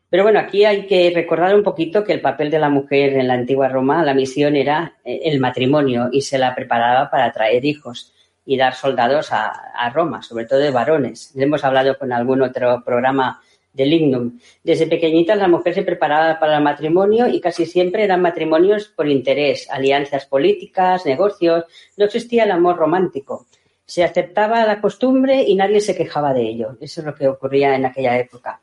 Pero 0.09 0.23
bueno, 0.23 0.39
aquí 0.39 0.63
hay 0.63 0.87
que 0.87 1.11
recordar 1.13 1.53
un 1.53 1.63
poquito 1.63 2.03
que 2.03 2.13
el 2.13 2.21
papel 2.21 2.49
de 2.49 2.59
la 2.59 2.69
mujer 2.69 3.13
en 3.13 3.27
la 3.27 3.33
antigua 3.33 3.67
Roma, 3.67 4.03
la 4.03 4.13
misión 4.13 4.55
era 4.55 4.95
eh, 5.03 5.21
el 5.25 5.39
matrimonio 5.39 6.09
y 6.11 6.21
se 6.21 6.37
la 6.37 6.55
preparaba 6.55 7.09
para 7.09 7.31
traer 7.31 7.65
hijos 7.65 8.13
y 8.45 8.55
dar 8.55 8.73
soldados 8.73 9.27
a, 9.31 9.91
Roma, 9.93 10.21
sobre 10.21 10.45
todo 10.45 10.59
de 10.59 10.71
varones. 10.71 11.33
Hemos 11.35 11.65
hablado 11.65 11.97
con 11.97 12.13
algún 12.13 12.41
otro 12.41 12.81
programa 12.85 13.41
de 13.73 13.85
Lignum. 13.85 14.39
Desde 14.63 14.87
pequeñita 14.87 15.35
la 15.35 15.49
mujer 15.49 15.73
se 15.73 15.83
preparaba 15.83 16.39
para 16.39 16.57
el 16.57 16.63
matrimonio 16.63 17.27
y 17.27 17.41
casi 17.41 17.65
siempre 17.65 18.05
eran 18.05 18.21
matrimonios 18.21 18.87
por 18.87 19.09
interés, 19.09 19.69
alianzas 19.69 20.25
políticas, 20.25 21.05
negocios. 21.05 21.65
No 21.97 22.05
existía 22.05 22.45
el 22.45 22.51
amor 22.51 22.77
romántico. 22.77 23.47
Se 23.85 24.05
aceptaba 24.05 24.65
la 24.65 24.79
costumbre 24.79 25.43
y 25.43 25.53
nadie 25.55 25.81
se 25.81 25.95
quejaba 25.95 26.33
de 26.33 26.43
ello. 26.43 26.77
Eso 26.79 27.01
es 27.01 27.05
lo 27.05 27.13
que 27.13 27.27
ocurría 27.27 27.75
en 27.75 27.85
aquella 27.85 28.17
época. 28.17 28.61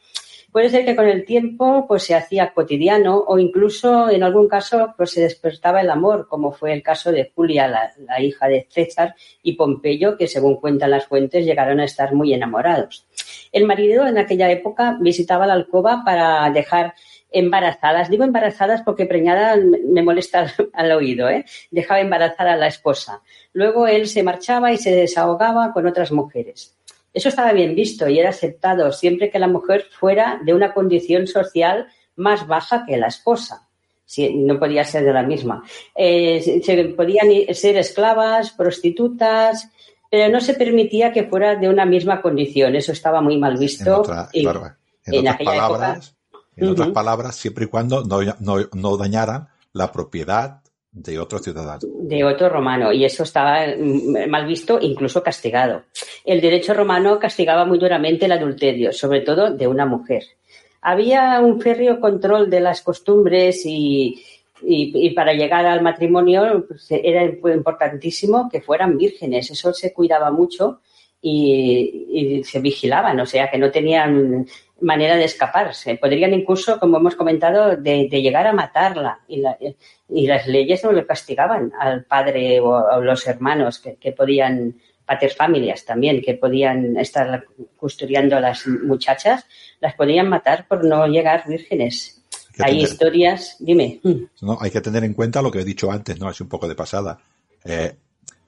Puede 0.54 0.70
ser 0.70 0.84
que 0.84 0.94
con 0.94 1.08
el 1.08 1.24
tiempo 1.24 1.84
pues 1.88 2.04
se 2.04 2.14
hacía 2.14 2.54
cotidiano 2.54 3.24
o 3.26 3.40
incluso 3.40 4.08
en 4.08 4.22
algún 4.22 4.46
caso 4.46 4.94
pues 4.96 5.10
se 5.10 5.20
despertaba 5.20 5.80
el 5.80 5.90
amor, 5.90 6.28
como 6.28 6.52
fue 6.52 6.72
el 6.72 6.80
caso 6.80 7.10
de 7.10 7.32
Julia, 7.34 7.66
la, 7.66 8.20
hija 8.20 8.46
de 8.46 8.64
César, 8.70 9.16
y 9.42 9.54
Pompeyo, 9.54 10.16
que 10.16 10.28
según 10.28 10.60
cuentan 10.60 10.92
las 10.92 11.06
fuentes 11.06 11.44
llegaron 11.44 11.80
a 11.80 11.84
estar 11.84 12.14
muy 12.14 12.32
enamorados. 12.32 13.04
El 13.50 13.64
marido 13.64 14.06
en 14.06 14.16
aquella 14.16 14.48
época 14.48 14.96
visitaba 15.00 15.44
la 15.48 15.54
alcoba 15.54 16.02
para 16.04 16.48
dejar 16.50 16.94
embarazadas. 17.32 18.08
Digo 18.08 18.22
embarazadas 18.22 18.82
porque 18.82 19.06
preñada 19.06 19.56
me 19.56 20.04
molesta 20.04 20.46
al 20.72 20.92
oído, 20.92 21.28
¿eh? 21.30 21.44
Dejaba 21.72 22.00
embarazada 22.00 22.52
a 22.52 22.56
la 22.56 22.68
esposa. 22.68 23.22
Luego 23.52 23.88
él 23.88 24.06
se 24.06 24.22
marchaba 24.22 24.70
y 24.70 24.76
se 24.76 24.94
desahogaba 24.94 25.72
con 25.72 25.84
otras 25.88 26.12
mujeres. 26.12 26.73
Eso 27.14 27.28
estaba 27.28 27.52
bien 27.52 27.76
visto 27.76 28.08
y 28.08 28.18
era 28.18 28.30
aceptado 28.30 28.90
siempre 28.90 29.30
que 29.30 29.38
la 29.38 29.46
mujer 29.46 29.86
fuera 29.98 30.40
de 30.44 30.52
una 30.52 30.74
condición 30.74 31.28
social 31.28 31.86
más 32.16 32.46
baja 32.48 32.84
que 32.84 32.96
la 32.96 33.06
esposa. 33.06 33.68
Si, 34.04 34.34
no 34.34 34.58
podía 34.58 34.84
ser 34.84 35.04
de 35.04 35.12
la 35.12 35.22
misma. 35.22 35.62
Eh, 35.94 36.60
se 36.62 36.84
podían 36.86 37.28
ser 37.54 37.76
esclavas, 37.76 38.50
prostitutas, 38.50 39.70
pero 40.10 40.30
no 40.30 40.40
se 40.40 40.54
permitía 40.54 41.12
que 41.12 41.24
fuera 41.24 41.54
de 41.54 41.68
una 41.68 41.86
misma 41.86 42.20
condición. 42.20 42.74
Eso 42.74 42.92
estaba 42.92 43.20
muy 43.22 43.38
mal 43.38 43.56
visto. 43.56 43.84
En, 43.84 44.00
otra, 44.00 44.28
y, 44.32 44.42
claro, 44.42 44.72
en, 45.06 45.14
en 45.14 45.20
otras, 45.28 45.36
palabras, 45.38 46.08
época, 46.08 46.46
en 46.56 46.64
uh 46.64 46.68
-huh. 46.68 46.72
otras 46.72 46.88
palabras, 46.88 47.36
siempre 47.36 47.64
y 47.64 47.68
cuando 47.68 48.04
no, 48.04 48.20
no, 48.40 48.56
no 48.72 48.96
dañaran 48.96 49.48
la 49.72 49.90
propiedad 49.92 50.63
de 50.94 51.18
otro 51.18 51.40
ciudadano. 51.40 51.80
De 51.82 52.24
otro 52.24 52.48
romano, 52.48 52.92
y 52.92 53.04
eso 53.04 53.24
estaba 53.24 53.66
mal 54.28 54.46
visto, 54.46 54.78
incluso 54.80 55.22
castigado. 55.22 55.82
El 56.24 56.40
derecho 56.40 56.72
romano 56.72 57.18
castigaba 57.18 57.64
muy 57.64 57.78
duramente 57.78 58.26
el 58.26 58.32
adulterio, 58.32 58.92
sobre 58.92 59.20
todo 59.22 59.52
de 59.52 59.66
una 59.66 59.86
mujer. 59.86 60.22
Había 60.82 61.40
un 61.40 61.60
férreo 61.60 61.98
control 61.98 62.48
de 62.48 62.60
las 62.60 62.80
costumbres 62.82 63.62
y, 63.66 64.22
y, 64.62 65.06
y 65.06 65.10
para 65.10 65.32
llegar 65.32 65.66
al 65.66 65.82
matrimonio 65.82 66.64
pues, 66.68 66.86
era 66.90 67.24
importantísimo 67.24 68.48
que 68.48 68.60
fueran 68.60 68.96
vírgenes, 68.96 69.50
eso 69.50 69.72
se 69.72 69.92
cuidaba 69.92 70.30
mucho 70.30 70.80
y, 71.20 72.06
y, 72.10 72.44
se 72.44 72.60
vigilaban, 72.60 73.18
o 73.18 73.26
sea, 73.26 73.50
que 73.50 73.58
no 73.58 73.70
tenían 73.70 74.46
manera 74.84 75.16
de 75.16 75.24
escaparse. 75.24 75.96
Podrían 75.96 76.34
incluso, 76.34 76.78
como 76.78 76.98
hemos 76.98 77.16
comentado, 77.16 77.76
de, 77.76 78.08
de 78.10 78.22
llegar 78.22 78.46
a 78.46 78.52
matarla. 78.52 79.20
Y, 79.26 79.38
la, 79.38 79.56
y, 80.08 80.26
las 80.26 80.46
leyes 80.46 80.84
no 80.84 80.92
le 80.92 81.06
castigaban 81.06 81.72
al 81.78 82.04
padre 82.04 82.60
o 82.60 82.76
a 82.76 83.00
los 83.00 83.26
hermanos 83.26 83.78
que, 83.78 83.96
que 83.96 84.12
podían, 84.12 84.74
pater 85.04 85.32
familias 85.32 85.84
también, 85.84 86.22
que 86.22 86.34
podían 86.34 86.96
estar 86.96 87.44
custodiando 87.76 88.36
a 88.36 88.40
las 88.40 88.66
muchachas, 88.66 89.46
las 89.80 89.94
podían 89.94 90.28
matar 90.28 90.66
por 90.66 90.84
no 90.84 91.06
llegar 91.06 91.44
vírgenes. 91.46 92.22
Hay, 92.58 92.64
hay 92.64 92.72
tener, 92.72 92.88
historias, 92.88 93.56
dime. 93.58 94.00
No, 94.40 94.58
hay 94.60 94.70
que 94.70 94.80
tener 94.80 95.04
en 95.04 95.14
cuenta 95.14 95.42
lo 95.42 95.50
que 95.50 95.60
he 95.60 95.64
dicho 95.64 95.90
antes, 95.90 96.18
¿no? 96.18 96.30
Es 96.30 96.40
un 96.40 96.48
poco 96.48 96.68
de 96.68 96.74
pasada. 96.74 97.18
Eh, 97.64 97.96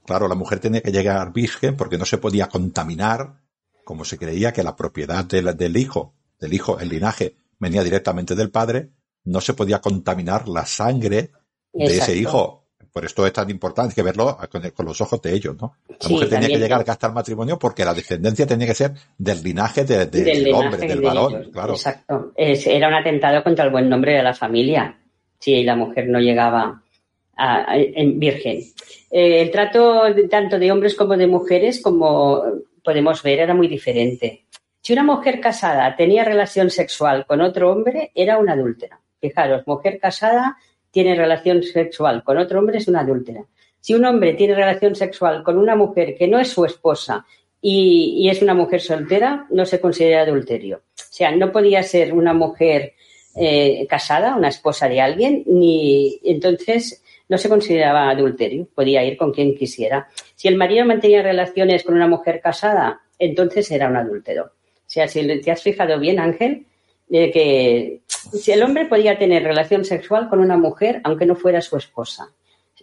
claro, 0.04 0.28
la 0.28 0.34
mujer 0.34 0.60
tenía 0.60 0.80
que 0.80 0.92
llegar 0.92 1.32
virgen 1.32 1.76
porque 1.76 1.98
no 1.98 2.04
se 2.04 2.18
podía 2.18 2.48
contaminar 2.48 3.34
como 3.84 4.04
se 4.04 4.18
creía 4.18 4.52
que 4.52 4.64
la 4.64 4.74
propiedad 4.74 5.24
del, 5.24 5.56
del, 5.56 5.76
hijo, 5.76 6.12
del 6.38 6.52
hijo, 6.52 6.78
el 6.78 6.88
linaje, 6.88 7.36
venía 7.58 7.82
directamente 7.82 8.34
del 8.34 8.50
padre, 8.50 8.90
no 9.24 9.40
se 9.40 9.54
podía 9.54 9.80
contaminar 9.80 10.48
la 10.48 10.64
sangre 10.66 11.30
de 11.72 11.84
Exacto. 11.84 12.02
ese 12.12 12.16
hijo. 12.16 12.62
Por 12.92 13.04
esto 13.04 13.26
es 13.26 13.32
tan 13.34 13.50
importante 13.50 13.94
que 13.94 14.02
verlo 14.02 14.38
con, 14.50 14.62
con 14.70 14.86
los 14.86 14.98
ojos 15.02 15.20
de 15.20 15.34
ellos, 15.34 15.54
¿no? 15.60 15.76
La 15.86 15.96
sí, 16.00 16.14
mujer 16.14 16.30
tenía 16.30 16.48
que 16.48 16.58
llegar 16.58 16.82
hasta 16.88 17.08
el 17.08 17.12
matrimonio 17.12 17.58
porque 17.58 17.84
la 17.84 17.92
descendencia 17.92 18.46
tenía 18.46 18.66
que 18.68 18.74
ser 18.74 18.92
del 19.18 19.42
linaje 19.42 19.84
de, 19.84 20.06
de, 20.06 20.22
del, 20.22 20.44
del 20.44 20.54
hombre, 20.54 20.86
del 20.86 21.00
de 21.00 21.06
varón, 21.06 21.34
ellos. 21.34 21.48
claro. 21.52 21.74
Exacto. 21.74 22.32
Es, 22.34 22.66
era 22.66 22.88
un 22.88 22.94
atentado 22.94 23.42
contra 23.44 23.66
el 23.66 23.70
buen 23.70 23.90
nombre 23.90 24.14
de 24.14 24.22
la 24.22 24.32
familia. 24.32 24.98
Si 25.38 25.62
la 25.62 25.76
mujer 25.76 26.08
no 26.08 26.20
llegaba 26.20 26.82
a, 27.36 27.70
a, 27.70 27.76
en 27.76 28.18
virgen. 28.18 28.62
Eh, 29.10 29.42
el 29.42 29.50
trato 29.50 30.04
de, 30.14 30.26
tanto 30.28 30.58
de 30.58 30.72
hombres 30.72 30.94
como 30.94 31.18
de 31.18 31.26
mujeres, 31.26 31.82
como 31.82 32.42
podemos 32.82 33.22
ver, 33.22 33.40
era 33.40 33.52
muy 33.52 33.68
diferente. 33.68 34.45
Si 34.86 34.92
una 34.92 35.02
mujer 35.02 35.40
casada 35.40 35.96
tenía 35.96 36.22
relación 36.22 36.70
sexual 36.70 37.26
con 37.26 37.40
otro 37.40 37.72
hombre, 37.72 38.12
era 38.14 38.38
una 38.38 38.52
adúltera. 38.52 39.00
Fijaros, 39.20 39.66
mujer 39.66 39.98
casada 39.98 40.58
tiene 40.92 41.16
relación 41.16 41.64
sexual 41.64 42.22
con 42.22 42.38
otro 42.38 42.60
hombre, 42.60 42.78
es 42.78 42.86
una 42.86 43.00
adúltera. 43.00 43.44
Si 43.80 43.94
un 43.94 44.04
hombre 44.04 44.34
tiene 44.34 44.54
relación 44.54 44.94
sexual 44.94 45.42
con 45.42 45.58
una 45.58 45.74
mujer 45.74 46.14
que 46.16 46.28
no 46.28 46.38
es 46.38 46.50
su 46.50 46.64
esposa 46.64 47.26
y, 47.60 48.28
es 48.30 48.42
una 48.42 48.54
mujer 48.54 48.80
soltera, 48.80 49.48
no 49.50 49.66
se 49.66 49.80
considera 49.80 50.22
adulterio. 50.22 50.76
O 50.76 51.10
sea, 51.10 51.32
no 51.32 51.50
podía 51.50 51.82
ser 51.82 52.12
una 52.12 52.32
mujer 52.32 52.92
eh, 53.34 53.88
casada, 53.88 54.36
una 54.36 54.50
esposa 54.50 54.88
de 54.88 55.00
alguien, 55.00 55.42
ni 55.46 56.20
entonces 56.22 57.02
no 57.28 57.38
se 57.38 57.48
consideraba 57.48 58.08
adulterio, 58.08 58.68
podía 58.72 59.02
ir 59.02 59.16
con 59.16 59.32
quien 59.32 59.56
quisiera. 59.56 60.06
Si 60.36 60.46
el 60.46 60.54
marido 60.54 60.86
mantenía 60.86 61.24
relaciones 61.24 61.82
con 61.82 61.96
una 61.96 62.06
mujer 62.06 62.40
casada, 62.40 63.00
entonces 63.18 63.68
era 63.72 63.88
un 63.88 63.96
adúltero. 63.96 64.52
O 64.86 64.88
sea, 64.88 65.08
si 65.08 65.40
te 65.40 65.50
has 65.50 65.62
fijado 65.62 65.98
bien, 65.98 66.18
Ángel, 66.18 66.66
de 67.08 67.30
que 67.30 68.02
si 68.06 68.52
el 68.52 68.62
hombre 68.62 68.86
podía 68.86 69.18
tener 69.18 69.42
relación 69.42 69.84
sexual 69.84 70.28
con 70.28 70.38
una 70.38 70.56
mujer, 70.56 71.00
aunque 71.04 71.26
no 71.26 71.34
fuera 71.34 71.60
su 71.60 71.76
esposa, 71.76 72.30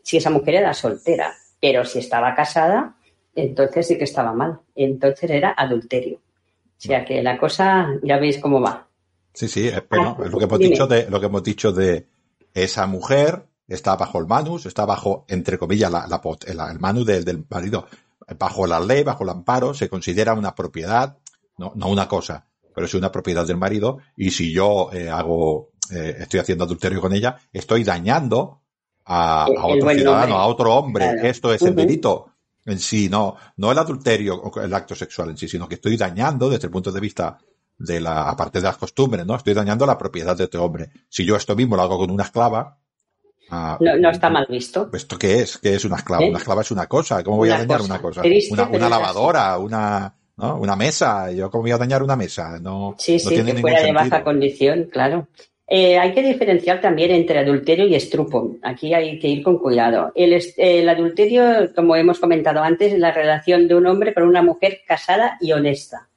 si 0.03 0.17
esa 0.17 0.29
mujer 0.29 0.55
era 0.55 0.73
soltera, 0.73 1.33
pero 1.61 1.85
si 1.85 1.99
estaba 1.99 2.35
casada, 2.35 2.95
entonces 3.35 3.87
sí 3.87 3.97
que 3.97 4.03
estaba 4.03 4.33
mal. 4.33 4.59
Entonces 4.75 5.29
era 5.29 5.53
adulterio. 5.57 6.17
O 6.17 6.85
sea 6.85 7.05
que 7.05 7.23
la 7.23 7.37
cosa, 7.37 7.87
ya 8.03 8.17
veis 8.17 8.39
cómo 8.39 8.59
va. 8.59 8.87
Sí, 9.33 9.47
sí, 9.47 9.71
bueno, 9.89 10.17
ah, 10.19 10.27
lo 10.27 10.37
que 10.37 10.43
hemos 10.43 10.59
dicho 10.59 10.85
de, 10.85 11.09
lo 11.09 11.19
que 11.19 11.25
hemos 11.25 11.43
dicho 11.43 11.71
de 11.71 12.05
esa 12.53 12.85
mujer 12.85 13.45
está 13.67 13.95
bajo 13.95 14.19
el 14.19 14.27
manus, 14.27 14.65
está 14.65 14.85
bajo, 14.85 15.25
entre 15.27 15.57
comillas, 15.57 15.91
la, 15.91 16.05
la, 16.07 16.21
el 16.71 16.79
manus 16.79 17.05
del, 17.05 17.45
marido, 17.49 17.87
bajo 18.37 18.67
la 18.67 18.79
ley, 18.79 19.03
bajo 19.03 19.23
el 19.23 19.29
amparo, 19.29 19.73
se 19.73 19.89
considera 19.89 20.33
una 20.33 20.53
propiedad, 20.53 21.17
no, 21.57 21.73
no 21.75 21.87
una 21.89 22.07
cosa, 22.07 22.47
pero 22.73 22.85
es 22.85 22.93
una 22.93 23.11
propiedad 23.11 23.45
del 23.45 23.57
marido, 23.57 23.99
y 24.17 24.31
si 24.31 24.51
yo 24.51 24.89
eh, 24.91 25.09
hago, 25.09 25.71
eh, 25.91 26.17
estoy 26.19 26.39
haciendo 26.39 26.63
adulterio 26.63 27.01
con 27.01 27.13
ella, 27.13 27.37
estoy 27.51 27.83
dañando 27.83 28.61
a, 29.05 29.47
otro 29.49 29.89
ciudadano, 29.89 30.37
a 30.37 30.47
otro 30.47 30.73
hombre. 30.73 31.11
Esto 31.23 31.53
es 31.53 31.61
el 31.61 31.75
delito 31.75 32.33
en 32.65 32.79
sí, 32.79 33.09
no, 33.09 33.35
no 33.57 33.71
el 33.71 33.77
adulterio 33.77 34.35
o 34.35 34.61
el 34.61 34.73
acto 34.73 34.95
sexual 34.95 35.29
en 35.29 35.37
sí, 35.37 35.47
sino 35.47 35.67
que 35.67 35.75
estoy 35.75 35.97
dañando 35.97 36.49
desde 36.49 36.67
el 36.67 36.71
punto 36.71 36.91
de 36.91 36.99
vista 36.99 37.37
de 37.77 37.99
la, 37.99 38.29
aparte 38.29 38.59
de 38.59 38.65
las 38.65 38.77
costumbres, 38.77 39.25
¿no? 39.25 39.35
Estoy 39.35 39.53
dañando 39.53 39.85
la 39.85 39.97
propiedad 39.97 40.37
de 40.37 40.45
este 40.45 40.57
hombre. 40.57 40.89
Si 41.09 41.25
yo 41.25 41.35
esto 41.35 41.55
mismo 41.55 41.75
lo 41.75 41.81
hago 41.81 41.97
con 41.97 42.11
una 42.11 42.23
esclava, 42.23 42.77
ah, 43.49 43.77
no, 43.79 44.09
está 44.09 44.29
mal 44.29 44.45
visto. 44.49 44.89
¿Esto 44.93 45.17
qué 45.17 45.41
es? 45.41 45.57
¿Qué 45.57 45.75
es 45.75 45.83
una 45.83 45.97
esclava? 45.97 46.23
¿Eh? 46.23 46.29
Una 46.29 46.37
esclava 46.37 46.61
es 46.61 46.71
una 46.71 46.87
cosa. 46.87 47.23
¿Cómo 47.23 47.37
voy 47.37 47.49
a 47.49 47.57
dañar 47.57 47.81
una 47.81 48.01
cosa? 48.01 48.21
Una, 48.51 48.89
lavadora, 48.89 49.57
una, 49.57 50.15
¿no? 50.37 50.57
una 50.57 50.75
mesa. 50.75 51.31
¿Yo 51.31 51.49
cómo 51.49 51.63
voy 51.63 51.71
a 51.71 51.77
dañar 51.77 52.03
una 52.03 52.15
mesa? 52.15 52.59
No, 52.59 52.95
sí, 52.97 53.19
sí, 53.19 53.43
que 53.43 53.55
fuera 53.55 53.81
de 53.81 53.91
baja 53.91 54.23
condición, 54.23 54.89
claro. 54.91 55.27
Eh, 55.67 55.97
hay 55.97 56.13
que 56.13 56.21
diferenciar 56.21 56.81
también 56.81 57.11
entre 57.11 57.39
adulterio 57.39 57.87
y 57.87 57.95
estrupo. 57.95 58.57
Aquí 58.61 58.93
hay 58.93 59.17
que 59.17 59.27
ir 59.27 59.43
con 59.43 59.57
cuidado. 59.57 60.11
El, 60.13 60.39
el, 60.57 60.89
adulterio, 60.89 61.73
como 61.73 61.95
hemos 61.95 62.19
comentado 62.19 62.61
antes, 62.61 62.93
es 62.93 62.99
la 62.99 63.11
relación 63.11 63.67
de 63.67 63.75
un 63.75 63.87
hombre 63.87 64.13
con 64.13 64.23
una 64.23 64.43
mujer 64.43 64.81
casada 64.85 65.37
y 65.39 65.51
honesta. 65.53 66.09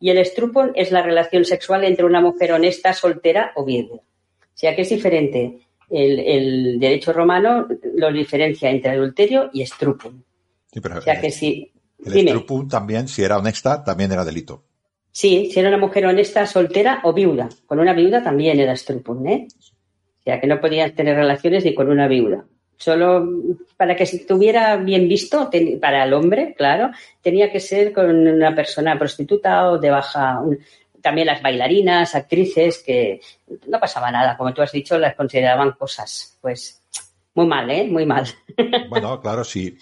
Y 0.00 0.10
el 0.10 0.18
estrupo 0.18 0.66
es 0.74 0.92
la 0.92 1.02
relación 1.02 1.44
sexual 1.44 1.84
entre 1.84 2.04
una 2.04 2.20
mujer 2.20 2.52
honesta, 2.52 2.92
soltera 2.92 3.52
o 3.56 3.64
viuda. 3.64 3.96
O 3.96 4.56
sea 4.56 4.76
que 4.76 4.82
es 4.82 4.88
diferente. 4.88 5.58
El, 5.90 6.78
derecho 6.78 7.12
romano 7.12 7.66
lo 7.94 8.12
diferencia 8.12 8.70
entre 8.70 8.92
adulterio 8.92 9.50
y 9.52 9.62
estrupo. 9.62 10.12
o 10.74 11.00
sea 11.00 11.20
que 11.20 11.30
sí. 11.30 11.72
El 12.04 12.28
estrupo 12.28 12.66
también, 12.68 13.08
si 13.08 13.22
era 13.22 13.38
honesta, 13.38 13.82
también 13.82 14.12
era 14.12 14.24
delito. 14.24 14.64
Sí, 15.10 15.50
si 15.52 15.60
era 15.60 15.68
una 15.68 15.78
mujer 15.78 16.06
honesta, 16.06 16.44
soltera 16.46 17.00
o 17.04 17.12
viuda. 17.12 17.48
Con 17.66 17.78
una 17.78 17.92
viuda 17.92 18.22
también 18.22 18.58
era 18.58 18.74
strupun, 18.76 19.28
¿eh? 19.28 19.46
O 19.48 20.22
sea, 20.24 20.40
que 20.40 20.46
no 20.46 20.60
podías 20.60 20.94
tener 20.94 21.16
relaciones 21.16 21.64
ni 21.64 21.74
con 21.74 21.88
una 21.88 22.08
viuda. 22.08 22.44
Solo 22.76 23.24
para 23.76 23.94
que 23.94 24.02
estuviera 24.02 24.76
bien 24.76 25.08
visto, 25.08 25.48
para 25.80 26.04
el 26.04 26.12
hombre, 26.12 26.54
claro, 26.56 26.90
tenía 27.22 27.52
que 27.52 27.60
ser 27.60 27.92
con 27.92 28.10
una 28.26 28.54
persona 28.54 28.98
prostituta 28.98 29.70
o 29.70 29.78
de 29.78 29.90
baja. 29.90 30.42
También 31.00 31.28
las 31.28 31.40
bailarinas, 31.40 32.14
actrices, 32.14 32.82
que 32.84 33.20
no 33.68 33.78
pasaba 33.78 34.10
nada. 34.10 34.36
Como 34.36 34.52
tú 34.52 34.62
has 34.62 34.72
dicho, 34.72 34.98
las 34.98 35.14
consideraban 35.14 35.72
cosas. 35.72 36.36
Pues 36.40 36.82
muy 37.34 37.46
mal, 37.46 37.70
¿eh? 37.70 37.86
Muy 37.88 38.04
mal. 38.04 38.26
Bueno, 38.88 39.20
claro, 39.20 39.44
sí. 39.44 39.76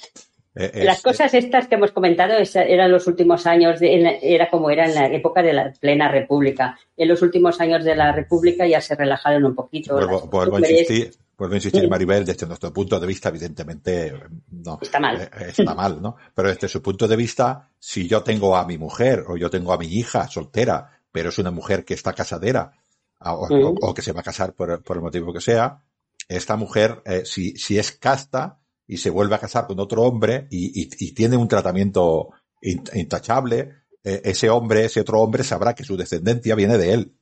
Eh, 0.54 0.84
Las 0.84 1.00
cosas 1.00 1.32
estas 1.32 1.66
que 1.66 1.76
hemos 1.76 1.92
comentado 1.92 2.34
eran 2.54 2.92
los 2.92 3.06
últimos 3.06 3.46
años, 3.46 3.80
de, 3.80 4.18
era 4.22 4.50
como 4.50 4.70
era 4.70 4.84
en 4.84 4.94
la 4.94 5.06
época 5.06 5.42
de 5.42 5.54
la 5.54 5.72
plena 5.72 6.10
república. 6.10 6.78
En 6.96 7.08
los 7.08 7.22
últimos 7.22 7.58
años 7.60 7.84
de 7.84 7.96
la 7.96 8.12
república 8.12 8.66
ya 8.66 8.80
se 8.80 8.94
relajaron 8.94 9.44
un 9.44 9.54
poquito. 9.54 9.94
Vuelvo, 9.94 10.56
a 10.56 10.60
insistir, 10.60 11.14
vuelvo 11.38 11.54
a 11.54 11.56
insistir 11.56 11.88
Maribel, 11.88 12.26
desde 12.26 12.46
nuestro 12.46 12.70
punto 12.70 13.00
de 13.00 13.06
vista, 13.06 13.30
evidentemente, 13.30 14.12
no. 14.50 14.78
Está 14.82 15.00
mal. 15.00 15.22
Eh, 15.22 15.30
está 15.48 15.74
mal, 15.74 16.02
¿no? 16.02 16.16
Pero 16.34 16.48
desde 16.48 16.68
su 16.68 16.82
punto 16.82 17.08
de 17.08 17.16
vista, 17.16 17.70
si 17.78 18.06
yo 18.06 18.22
tengo 18.22 18.54
a 18.54 18.66
mi 18.66 18.76
mujer 18.76 19.24
o 19.26 19.38
yo 19.38 19.48
tengo 19.48 19.72
a 19.72 19.78
mi 19.78 19.86
hija 19.86 20.28
soltera, 20.28 21.00
pero 21.10 21.30
es 21.30 21.38
una 21.38 21.50
mujer 21.50 21.84
que 21.84 21.94
está 21.94 22.12
casadera 22.12 22.72
o, 23.20 23.94
que 23.94 24.02
se 24.02 24.12
va 24.12 24.20
a 24.20 24.24
casar 24.24 24.52
por, 24.52 24.70
el 24.70 25.00
motivo 25.00 25.32
que 25.32 25.40
sea, 25.40 25.80
esta 26.28 26.56
mujer, 26.56 27.00
eh, 27.06 27.22
si, 27.24 27.56
si 27.56 27.78
es 27.78 27.92
casta, 27.92 28.58
y 28.92 28.98
se 28.98 29.08
vuelve 29.08 29.34
a 29.34 29.38
casar 29.38 29.66
con 29.66 29.80
otro 29.80 30.02
hombre 30.02 30.46
y, 30.50 31.14
tiene 31.14 31.38
un 31.38 31.48
tratamiento 31.48 32.28
intachable, 32.60 33.70
eh, 34.04 34.20
ese 34.22 34.50
hombre, 34.50 34.84
ese 34.84 35.00
otro 35.00 35.18
hombre 35.20 35.44
sabrá 35.44 35.74
que 35.74 35.82
su 35.82 35.96
descendencia 35.96 36.54
viene 36.54 36.76
de 36.76 36.92
él, 36.92 37.14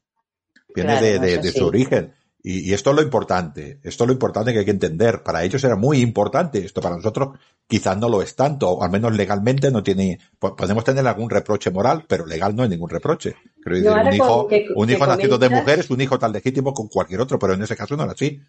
viene 0.75 1.01
de, 1.01 1.53
su 1.53 1.64
origen. 1.64 2.12
Y, 2.43 2.73
esto 2.73 2.91
es 2.91 2.97
lo 2.97 3.03
importante, 3.03 3.79
esto 3.85 4.03
es 4.03 4.09
lo 4.09 4.12
importante 4.12 4.53
que 4.53 4.59
hay 4.59 4.64
que 4.64 4.73
entender. 4.73 5.23
Para 5.23 5.45
ellos 5.45 5.62
era 5.62 5.77
muy 5.77 6.01
importante, 6.01 6.59
esto 6.64 6.81
para 6.81 6.97
nosotros 6.97 7.39
quizás 7.68 7.97
no 7.97 8.09
lo 8.09 8.21
es 8.21 8.35
tanto, 8.35 8.68
o 8.68 8.83
al 8.83 8.91
menos 8.91 9.14
legalmente 9.14 9.71
no 9.71 9.85
tiene, 9.85 10.18
podemos 10.41 10.83
tener 10.83 11.07
algún 11.07 11.31
reproche 11.31 11.71
moral, 11.71 12.05
pero 12.09 12.27
legal 12.27 12.57
no 12.57 12.64
hay 12.64 12.68
ningún 12.68 12.91
reproche. 12.91 13.37
un 13.64 14.12
hijo, 14.12 14.49
un 14.75 14.91
hijo 14.91 15.07
nacido 15.07 15.39
de 15.39 15.51
mujer 15.51 15.79
es 15.79 15.91
un 15.91 16.01
hijo 16.01 16.18
tan 16.18 16.33
legítimo 16.33 16.75
como 16.75 16.89
cualquier 16.89 17.21
otro, 17.21 17.39
pero 17.39 17.55
en 17.55 17.62
ese 17.62 17.77
caso 17.77 17.97
no 17.97 18.03
era 18.03 18.12
así. 18.12 18.41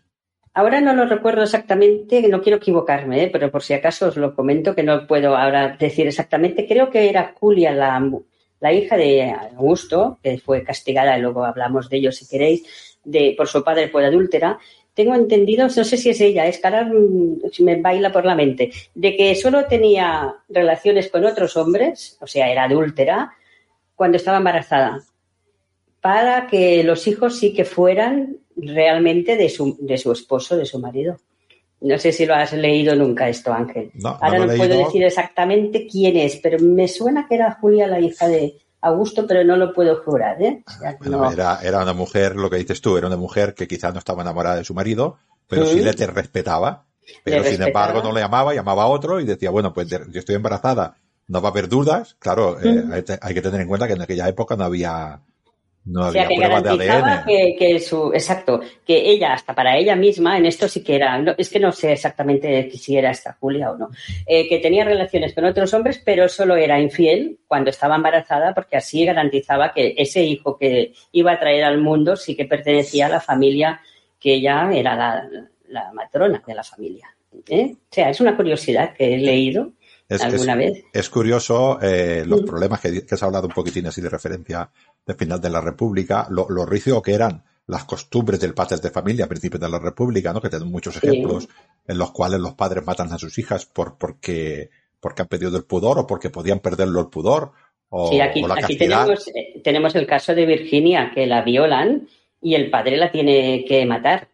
Ahora 0.53 0.81
no 0.81 0.93
lo 0.93 1.05
recuerdo 1.05 1.43
exactamente, 1.43 2.27
no 2.27 2.41
quiero 2.41 2.57
equivocarme, 2.57 3.23
¿eh? 3.23 3.29
pero 3.31 3.49
por 3.49 3.63
si 3.63 3.73
acaso 3.73 4.07
os 4.07 4.17
lo 4.17 4.35
comento, 4.35 4.75
que 4.75 4.83
no 4.83 5.07
puedo 5.07 5.37
ahora 5.37 5.77
decir 5.79 6.07
exactamente. 6.07 6.67
Creo 6.67 6.89
que 6.89 7.07
era 7.09 7.33
Julia, 7.39 7.71
la, 7.71 8.73
hija 8.73 8.97
de 8.97 9.33
Augusto, 9.55 10.19
que 10.21 10.37
fue 10.39 10.63
castigada, 10.63 11.17
y 11.17 11.21
luego 11.21 11.45
hablamos 11.45 11.89
de 11.89 11.97
ello 11.97 12.11
si 12.11 12.27
queréis, 12.27 12.97
de, 13.05 13.33
por 13.37 13.47
su 13.47 13.63
padre 13.63 13.87
por 13.87 14.03
adúltera. 14.03 14.59
Tengo 14.93 15.15
entendido, 15.15 15.63
no 15.63 15.69
sé 15.69 15.95
si 15.95 16.09
es 16.09 16.19
ella, 16.19 16.45
es 16.45 16.59
que 16.59 16.69
si 17.53 17.63
me 17.63 17.81
baila 17.81 18.11
por 18.11 18.25
la 18.25 18.35
mente, 18.35 18.71
de 18.93 19.15
que 19.15 19.33
solo 19.35 19.65
tenía 19.67 20.35
relaciones 20.49 21.09
con 21.09 21.23
otros 21.23 21.55
hombres, 21.55 22.17
o 22.19 22.27
sea, 22.27 22.51
era 22.51 22.65
adúltera, 22.65 23.33
cuando 23.95 24.17
estaba 24.17 24.39
embarazada, 24.39 25.01
para 26.01 26.47
que 26.47 26.83
los 26.83 27.07
hijos 27.07 27.39
sí 27.39 27.53
que 27.53 27.63
fueran 27.63 28.37
realmente 28.55 29.35
de 29.35 29.49
su, 29.49 29.77
de 29.79 29.97
su 29.97 30.11
esposo, 30.11 30.57
de 30.57 30.65
su 30.65 30.79
marido. 30.79 31.17
No 31.81 31.97
sé 31.97 32.11
si 32.11 32.25
lo 32.25 32.35
has 32.35 32.53
leído 32.53 32.95
nunca 32.95 33.27
esto, 33.27 33.51
Ángel. 33.51 33.91
Ahora 34.03 34.45
no, 34.45 34.55
puedo 34.55 34.77
decir 34.77 35.03
exactamente 35.03 35.87
quién 35.87 36.15
es, 36.15 36.37
pero 36.37 36.59
me 36.59 36.87
suena 36.87 37.27
que 37.27 37.35
era 37.35 37.57
Julia, 37.59 37.87
la 37.87 37.99
hija 37.99 38.27
de 38.27 38.61
Augusto, 38.81 39.25
pero 39.27 39.43
no 39.43 39.55
lo 39.57 39.73
puedo 39.73 40.03
jurar. 40.03 40.41
¿eh? 40.41 40.63
era, 41.33 41.59
era, 41.63 41.81
una 41.81 41.93
mujer, 41.93 42.35
lo 42.35 42.49
que 42.51 42.57
dices 42.57 42.81
tú, 42.81 42.97
era 42.97 43.07
una 43.07 43.17
mujer 43.17 43.55
que 43.55 43.67
quizás 43.67 43.93
no 43.93 43.99
estaba 43.99 44.21
enamorada 44.21 44.57
de 44.57 44.63
su 44.63 44.75
marido, 44.75 45.17
pero 45.47 45.65
sí 45.65 45.81
le 45.81 45.93
te 45.93 46.05
respetaba. 46.05 46.85
Pero 47.23 47.43
sin 47.43 47.61
embargo 47.61 48.01
no 48.01 48.11
le 48.11 48.21
amaba, 48.21 48.53
llamaba 48.53 48.83
a 48.83 48.87
otro 48.87 49.19
y 49.19 49.25
decía, 49.25 49.49
bueno, 49.49 49.73
pues 49.73 49.87
yo 49.89 50.19
estoy 50.19 50.35
embarazada, 50.35 50.97
no 51.27 51.41
va 51.41 51.49
a 51.49 51.51
haber 51.51 51.67
dudas. 51.67 52.15
Claro, 52.19 52.57
eh, 52.61 53.03
hay 53.21 53.33
que 53.33 53.41
tener 53.41 53.61
en 53.61 53.67
cuenta 53.67 53.87
que 53.87 53.93
en 53.93 54.01
aquella 54.01 54.27
época 54.29 54.55
no 54.55 54.65
había 54.65 55.21
no 55.85 56.03
había 56.03 56.23
o 56.23 56.27
sea, 56.27 56.35
que 56.35 56.41
garantizaba 56.41 57.25
que, 57.25 57.79
su, 57.79 58.11
exacto, 58.13 58.61
que 58.85 59.09
ella, 59.09 59.33
hasta 59.33 59.55
para 59.55 59.77
ella 59.77 59.95
misma, 59.95 60.37
en 60.37 60.45
esto 60.45 60.67
sí 60.67 60.83
que 60.83 60.95
era, 60.95 61.35
es 61.37 61.49
que 61.49 61.59
no 61.59 61.71
sé 61.71 61.93
exactamente 61.93 62.69
si 62.71 62.97
era 62.97 63.09
esta 63.09 63.35
Julia 63.39 63.71
o 63.71 63.77
no, 63.77 63.89
eh, 64.27 64.47
que 64.47 64.59
tenía 64.59 64.85
relaciones 64.85 65.33
con 65.33 65.45
otros 65.45 65.73
hombres, 65.73 65.99
pero 66.03 66.29
solo 66.29 66.55
era 66.55 66.79
infiel 66.79 67.39
cuando 67.47 67.71
estaba 67.71 67.95
embarazada, 67.95 68.53
porque 68.53 68.77
así 68.77 69.05
garantizaba 69.05 69.73
que 69.73 69.95
ese 69.97 70.23
hijo 70.23 70.57
que 70.57 70.93
iba 71.13 71.31
a 71.31 71.39
traer 71.39 71.63
al 71.63 71.79
mundo 71.79 72.15
sí 72.15 72.35
que 72.35 72.45
pertenecía 72.45 73.07
a 73.07 73.09
la 73.09 73.19
familia 73.19 73.81
que 74.19 74.35
ella 74.35 74.69
era 74.71 74.95
la, 75.67 75.91
matrona 75.93 76.43
de 76.45 76.53
la 76.53 76.63
familia. 76.63 77.07
¿eh? 77.47 77.73
O 77.73 77.87
sea, 77.89 78.09
es 78.09 78.21
una 78.21 78.35
curiosidad 78.35 78.93
que 78.93 79.15
he 79.15 79.17
leído. 79.17 79.71
¿Alguna 80.19 80.55
vez? 80.55 80.83
Es 80.91 81.09
curioso 81.09 81.79
eh, 81.81 82.23
los 82.25 82.41
problemas 82.41 82.81
que, 82.81 83.05
que 83.05 83.15
has 83.15 83.23
hablado 83.23 83.47
un 83.47 83.53
poquitín 83.53 83.87
así 83.87 84.01
de 84.01 84.09
referencia 84.09 84.69
de 85.05 85.13
final 85.13 85.39
de 85.39 85.49
la 85.49 85.61
República, 85.61 86.27
lo, 86.29 86.49
lo 86.49 86.65
rígido 86.65 87.01
que 87.01 87.13
eran 87.13 87.43
las 87.67 87.85
costumbres 87.85 88.39
del 88.39 88.53
padre 88.53 88.77
de 88.77 88.89
familia 88.89 89.25
a 89.25 89.29
principios 89.29 89.61
de 89.61 89.69
la 89.69 89.79
República, 89.79 90.33
¿no? 90.33 90.41
Que 90.41 90.49
tenemos 90.49 90.71
muchos 90.71 90.97
ejemplos 90.97 91.47
en 91.87 91.97
los 91.97 92.11
cuales 92.11 92.39
los 92.39 92.53
padres 92.53 92.85
matan 92.85 93.11
a 93.13 93.17
sus 93.17 93.37
hijas 93.37 93.65
por, 93.65 93.97
porque, 93.97 94.69
porque 94.99 95.21
han 95.21 95.27
perdido 95.27 95.55
el 95.57 95.63
pudor 95.63 95.99
o 95.99 96.07
porque 96.07 96.29
podían 96.29 96.59
perderlo 96.59 96.99
el 96.99 97.07
pudor. 97.07 97.51
O, 97.89 98.09
sí, 98.09 98.19
aquí, 98.19 98.43
aquí 98.49 98.77
tenemos, 98.77 99.27
eh, 99.29 99.61
tenemos 99.63 99.95
el 99.95 100.05
caso 100.05 100.35
de 100.35 100.45
Virginia, 100.45 101.11
que 101.13 101.25
la 101.27 101.43
violan 101.43 102.07
y 102.41 102.55
el 102.55 102.69
padre 102.69 102.97
la 102.97 103.11
tiene 103.11 103.63
que 103.65 103.85
matar 103.85 104.27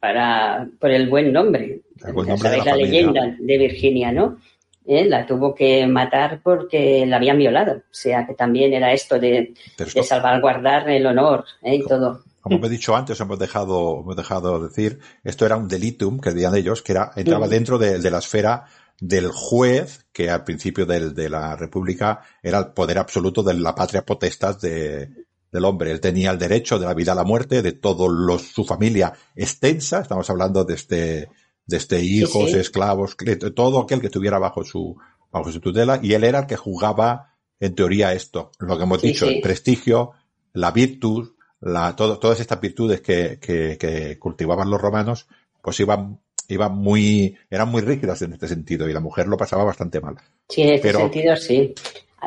para, 0.00 0.68
por 0.80 0.90
el 0.90 1.08
buen 1.08 1.32
nombre. 1.32 1.82
El 2.04 2.12
buen 2.12 2.28
nombre 2.28 2.50
de 2.50 2.58
la, 2.58 2.64
la 2.64 2.76
leyenda 2.76 3.36
de 3.38 3.58
Virginia, 3.58 4.10
¿no? 4.10 4.38
¿Eh? 4.86 5.04
la 5.04 5.26
tuvo 5.26 5.54
que 5.54 5.86
matar 5.86 6.40
porque 6.42 7.04
la 7.06 7.16
habían 7.16 7.38
violado. 7.38 7.76
O 7.76 7.82
sea, 7.94 8.26
que 8.26 8.34
también 8.34 8.72
era 8.72 8.92
esto 8.92 9.18
de, 9.18 9.54
de 9.76 10.02
salvaguardar 10.02 10.88
el 10.90 11.06
honor 11.06 11.44
¿eh? 11.62 11.76
y 11.76 11.84
todo. 11.84 12.22
como 12.40 12.64
he 12.66 12.68
dicho 12.68 12.94
antes, 12.94 13.20
hemos 13.20 13.38
dejado, 13.38 14.00
hemos 14.00 14.16
dejado 14.16 14.66
decir, 14.66 15.00
esto 15.22 15.46
era 15.46 15.56
un 15.56 15.68
delitum, 15.68 16.20
que 16.20 16.30
decían 16.30 16.54
ellos, 16.56 16.82
que 16.82 16.92
era, 16.92 17.12
entraba 17.16 17.48
dentro 17.48 17.78
de, 17.78 18.10
la 18.10 18.18
esfera 18.18 18.64
del 19.00 19.30
juez, 19.32 20.06
que 20.12 20.30
al 20.30 20.44
principio 20.44 20.86
de 20.86 21.28
la 21.28 21.56
República 21.56 22.20
era 22.42 22.58
el 22.58 22.66
poder 22.68 22.98
absoluto 22.98 23.42
de 23.42 23.54
la 23.54 23.74
patria 23.74 24.04
potestad 24.04 24.60
de, 24.60 25.10
del 25.54 25.64
hombre. 25.64 25.92
Él 25.92 26.00
tenía 26.00 26.32
el 26.32 26.38
derecho 26.38 26.80
de 26.80 26.86
la 26.86 26.94
vida 26.94 27.12
a 27.12 27.14
la 27.14 27.22
muerte, 27.22 27.62
de 27.62 27.72
todos 27.72 28.10
los, 28.10 28.42
su 28.42 28.64
familia 28.64 29.12
extensa, 29.36 30.00
estamos 30.00 30.28
hablando 30.28 30.64
de 30.64 31.28
de 31.66 31.76
este 31.76 32.00
hijos, 32.00 32.52
esclavos, 32.54 33.16
todo 33.54 33.80
aquel 33.80 34.00
que 34.00 34.06
estuviera 34.06 34.38
bajo 34.38 34.64
su, 34.64 34.96
bajo 35.30 35.50
su 35.50 35.60
tutela, 35.60 36.00
y 36.02 36.12
él 36.12 36.24
era 36.24 36.40
el 36.40 36.46
que 36.46 36.56
jugaba, 36.56 37.34
en 37.60 37.74
teoría, 37.74 38.12
esto, 38.12 38.52
lo 38.58 38.76
que 38.76 38.82
hemos 38.82 39.02
dicho, 39.02 39.26
el 39.26 39.40
prestigio, 39.40 40.12
la 40.52 40.70
virtud, 40.70 41.32
la, 41.60 41.96
todo, 41.96 42.18
todas 42.18 42.40
estas 42.40 42.60
virtudes 42.60 43.00
que, 43.00 43.38
que, 43.40 43.78
que, 43.78 44.18
cultivaban 44.18 44.70
los 44.70 44.80
romanos, 44.80 45.26
pues 45.62 45.80
iban, 45.80 46.20
iban 46.48 46.76
muy, 46.76 47.36
eran 47.50 47.70
muy 47.70 47.80
rígidas 47.80 48.20
en 48.22 48.34
este 48.34 48.48
sentido, 48.48 48.88
y 48.88 48.92
la 48.92 49.00
mujer 49.00 49.26
lo 49.26 49.36
pasaba 49.36 49.64
bastante 49.64 50.00
mal. 50.00 50.16
Sí, 50.48 50.62
en 50.62 50.74
este 50.74 50.92
sentido 50.92 51.36
sí. 51.36 51.74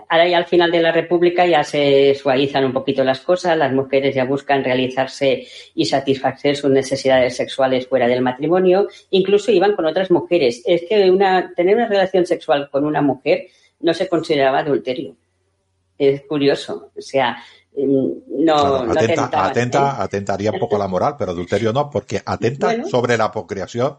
Ahora 0.09 0.27
ya 0.27 0.37
al 0.37 0.45
final 0.45 0.71
de 0.71 0.81
la 0.81 0.91
República 0.91 1.45
ya 1.45 1.63
se 1.63 2.15
suavizan 2.15 2.65
un 2.65 2.73
poquito 2.73 3.03
las 3.03 3.21
cosas, 3.21 3.57
las 3.57 3.73
mujeres 3.73 4.15
ya 4.15 4.25
buscan 4.25 4.63
realizarse 4.63 5.47
y 5.75 5.85
satisfacer 5.85 6.55
sus 6.55 6.71
necesidades 6.71 7.35
sexuales 7.35 7.87
fuera 7.87 8.07
del 8.07 8.21
matrimonio, 8.21 8.87
incluso 9.09 9.51
iban 9.51 9.75
con 9.75 9.85
otras 9.85 10.11
mujeres. 10.11 10.61
Es 10.65 10.83
que 10.87 11.09
una, 11.09 11.53
tener 11.55 11.75
una 11.75 11.87
relación 11.87 12.25
sexual 12.25 12.69
con 12.71 12.85
una 12.85 13.01
mujer 13.01 13.47
no 13.79 13.93
se 13.93 14.07
consideraba 14.07 14.59
adulterio. 14.59 15.15
Es 15.97 16.21
curioso, 16.23 16.91
o 16.95 17.01
sea, 17.01 17.37
mm, 17.75 18.45
no, 18.45 18.55
atenta, 18.91 20.01
atentaría 20.01 20.51
un 20.51 20.59
poco 20.59 20.75
a 20.75 20.79
la 20.79 20.87
moral, 20.87 21.15
pero 21.17 21.31
adulterio 21.31 21.73
no, 21.73 21.89
porque 21.89 22.21
atenta 22.23 22.83
sobre 22.85 23.17
la 23.17 23.31
procreación. 23.31 23.97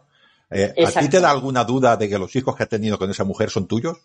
Eh, 0.51 0.73
¿A 0.87 1.01
ti 1.01 1.09
te 1.09 1.21
da 1.21 1.31
alguna 1.31 1.65
duda 1.65 1.97
de 1.97 2.09
que 2.09 2.19
los 2.19 2.35
hijos 2.37 2.57
que 2.57 2.63
has 2.63 2.69
tenido 2.69 2.99
con 2.99 3.11
esa 3.11 3.25
mujer 3.25 3.51
son 3.51 3.67
tuyos? 3.67 3.99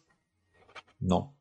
No. 0.99 1.33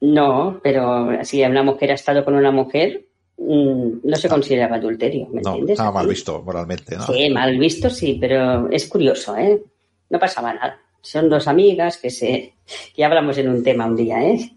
No, 0.00 0.60
pero 0.62 1.24
si 1.24 1.42
hablamos 1.42 1.76
que 1.76 1.84
era 1.84 1.94
estado 1.94 2.24
con 2.24 2.34
una 2.34 2.50
mujer, 2.50 3.06
mm, 3.36 4.00
no 4.02 4.16
se 4.16 4.28
consideraba 4.28 4.76
adulterio, 4.76 5.28
¿me 5.30 5.42
no, 5.42 5.50
entiendes? 5.50 5.74
Estaba 5.74 5.92
mal 5.92 6.08
visto 6.08 6.42
moralmente, 6.42 6.96
¿no? 6.96 7.06
Sí, 7.06 7.28
mal 7.30 7.58
visto 7.58 7.90
sí, 7.90 8.16
pero 8.18 8.70
es 8.70 8.88
curioso, 8.88 9.36
¿eh? 9.36 9.62
No 10.08 10.18
pasaba 10.18 10.54
nada. 10.54 10.78
Son 11.02 11.28
dos 11.28 11.46
amigas 11.46 11.98
que 11.98 12.10
se, 12.10 12.54
que 12.94 13.04
hablamos 13.04 13.36
en 13.38 13.50
un 13.50 13.62
tema 13.62 13.86
un 13.86 13.96
día, 13.96 14.22
¿eh? 14.22 14.52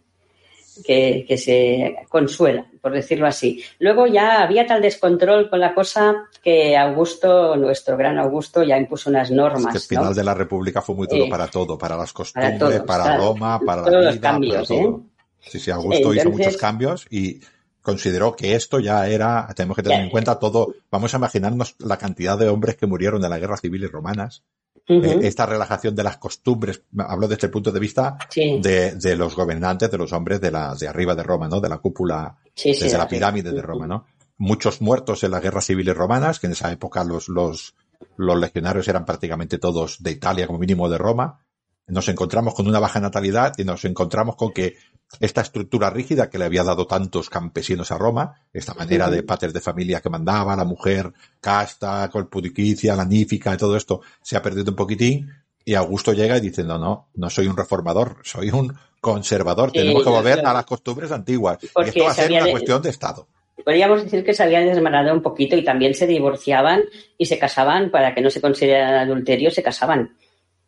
Que, 0.84 1.24
que 1.28 1.38
se 1.38 1.98
consuelan, 2.10 2.66
por 2.82 2.94
decirlo 2.94 3.28
así. 3.28 3.64
Luego 3.80 4.08
ya 4.08 4.41
había 4.41 4.66
tal 4.66 4.82
descontrol 4.82 5.48
con 5.48 5.60
la 5.60 5.76
cosa 5.76 6.16
que 6.41 6.76
Augusto, 6.76 7.56
nuestro 7.58 7.96
gran 7.96 8.18
Augusto, 8.18 8.64
ya 8.64 8.78
impuso 8.78 9.12
unas 9.12 9.30
normas. 9.30 9.76
Es 9.76 9.88
que 9.88 9.96
el 9.96 10.00
final 10.00 10.16
de 10.16 10.24
la 10.24 10.34
República 10.34 10.82
fue 10.82 10.96
muy 10.96 11.06
duro 11.06 11.30
para 11.30 11.48
todo, 11.48 11.78
para 11.78 11.96
las 11.96 12.12
costumbres, 12.12 12.82
para, 12.88 13.18
Roma, 13.18 13.60
para 13.60 13.84
la 13.84 14.12
vida, 14.12 14.20
cambios, 14.20 14.68
para 14.68 14.82
todo. 14.82 14.98
¿eh? 14.98 15.12
Sí, 15.48 15.60
sí, 15.60 15.72
Augusto 15.72 16.14
hizo 16.14 16.30
muchos 16.30 16.58
cambios 16.58 17.06
y 17.10 17.41
consideró 17.82 18.36
que 18.36 18.56
esto 18.56 18.80
ya 18.80 19.08
era, 19.08 19.48
tenemos 19.56 19.76
que 19.76 19.84
tener 19.84 20.02
en 20.02 20.10
cuenta 20.10 20.39
todo, 20.39 20.74
vamos 20.89 21.14
a 21.14 21.18
imaginarnos 21.18 21.76
la 21.80 21.98
cantidad 21.98 22.38
de 22.38 22.48
hombres 22.48 22.78
que 22.78 22.88
murieron 22.88 23.24
en 23.24 23.30
las 23.30 23.39
guerras 23.39 23.62
civiles 23.62 23.91
romanas, 23.91 24.44
eh, 24.86 25.20
esta 25.24 25.46
relajación 25.46 25.96
de 25.96 26.04
las 26.04 26.18
costumbres, 26.18 26.82
hablo 26.98 27.28
desde 27.28 27.48
el 27.48 27.52
punto 27.52 27.72
de 27.72 27.80
vista 27.80 28.18
de, 28.36 28.96
de, 28.96 29.16
los 29.16 29.34
gobernantes, 29.34 29.89
de 29.89 29.98
los 29.98 30.12
hombres 30.12 30.41
de 30.41 30.52
la, 30.52 30.76
de 30.76 30.88
arriba 30.88 31.16
de 31.16 31.24
Roma, 31.24 31.48
¿no? 31.48 31.62
De 31.62 31.70
la 31.70 31.78
cúpula, 31.78 32.38
desde 32.56 32.98
la 32.98 33.08
pirámide 33.08 33.52
de 33.52 33.62
Roma, 33.62 33.88
¿no? 33.88 34.06
Muchos 34.38 34.82
muertos 34.82 35.24
en 35.24 35.32
las 35.32 35.41
guerras 35.41 35.66
civiles 35.66 35.96
romanas, 35.96 36.39
que 36.39 36.48
en 36.48 36.54
esa 36.54 36.70
época 36.72 37.04
los, 37.06 37.30
los, 37.30 37.76
los 38.18 38.38
legionarios 38.38 38.88
eran 38.89 39.06
prácticamente 39.06 39.58
todos 39.58 40.04
de 40.04 40.12
Italia, 40.12 40.48
como 40.48 40.60
mínimo 40.60 40.89
de 40.89 40.98
Roma. 40.98 41.39
Nos 41.88 42.10
encontramos 42.10 42.54
con 42.54 42.68
una 42.68 42.80
baja 42.80 43.00
natalidad 43.00 43.54
y 43.58 43.64
nos 43.64 43.86
encontramos 43.86 44.36
con 44.36 44.52
que 44.52 44.76
esta 45.20 45.41
estructura 45.41 45.89
rígida 45.89 46.30
que 46.30 46.38
le 46.38 46.45
había 46.45 46.64
dado 46.64 46.88
tantos 46.88 47.30
campesinos 47.30 47.91
a 47.91 47.97
Roma, 47.97 48.41
esta 48.51 48.74
manera 48.74 49.09
de 49.09 49.24
pater 49.24 49.53
de 49.53 49.61
familia 49.61 50.01
que 50.01 50.09
mandaba, 50.09 50.55
la 50.55 50.66
mujer 50.66 51.11
casta, 51.39 52.09
colpudiquicia, 52.09 52.95
la 52.95 53.05
nífica, 53.05 53.55
todo 53.57 53.76
esto, 53.76 54.01
se 54.22 54.38
ha 54.38 54.41
perdido 54.41 54.72
un 54.72 54.76
poquitín, 54.76 55.32
y 55.66 55.76
Augusto 55.76 56.14
llega 56.14 56.38
y 56.38 56.41
dice, 56.41 56.64
no, 56.64 56.78
no, 56.78 57.09
no 57.16 57.30
soy 57.30 57.47
un 57.47 57.55
reformador, 57.55 58.18
soy 58.24 58.51
un 58.51 58.76
conservador, 58.99 59.72
tenemos 59.72 60.03
que 60.03 60.09
volver 60.09 60.45
a 60.45 60.53
las 60.53 60.66
costumbres 60.66 61.11
antiguas. 61.11 61.57
y 61.61 61.66
esto 61.66 62.03
va 62.03 62.11
a 62.11 62.14
ser 62.14 62.32
una 62.32 62.51
cuestión 62.51 62.82
de 62.82 62.89
Estado. 62.89 63.28
Podríamos 63.64 64.03
decir 64.03 64.26
que 64.26 64.34
se 64.34 64.43
habían 64.43 64.66
desmanado 64.66 65.14
un 65.14 65.22
poquito 65.22 65.55
y 65.55 65.64
también 65.64 65.93
se 65.93 66.07
divorciaban 66.07 66.82
y 67.18 67.26
se 67.26 67.38
casaban 67.38 67.91
para 67.91 68.14
que 68.14 68.22
no 68.22 68.30
se 68.30 68.41
considerara 68.41 69.01
adulterio, 69.01 69.51
se 69.51 69.64
casaban. 69.64 70.18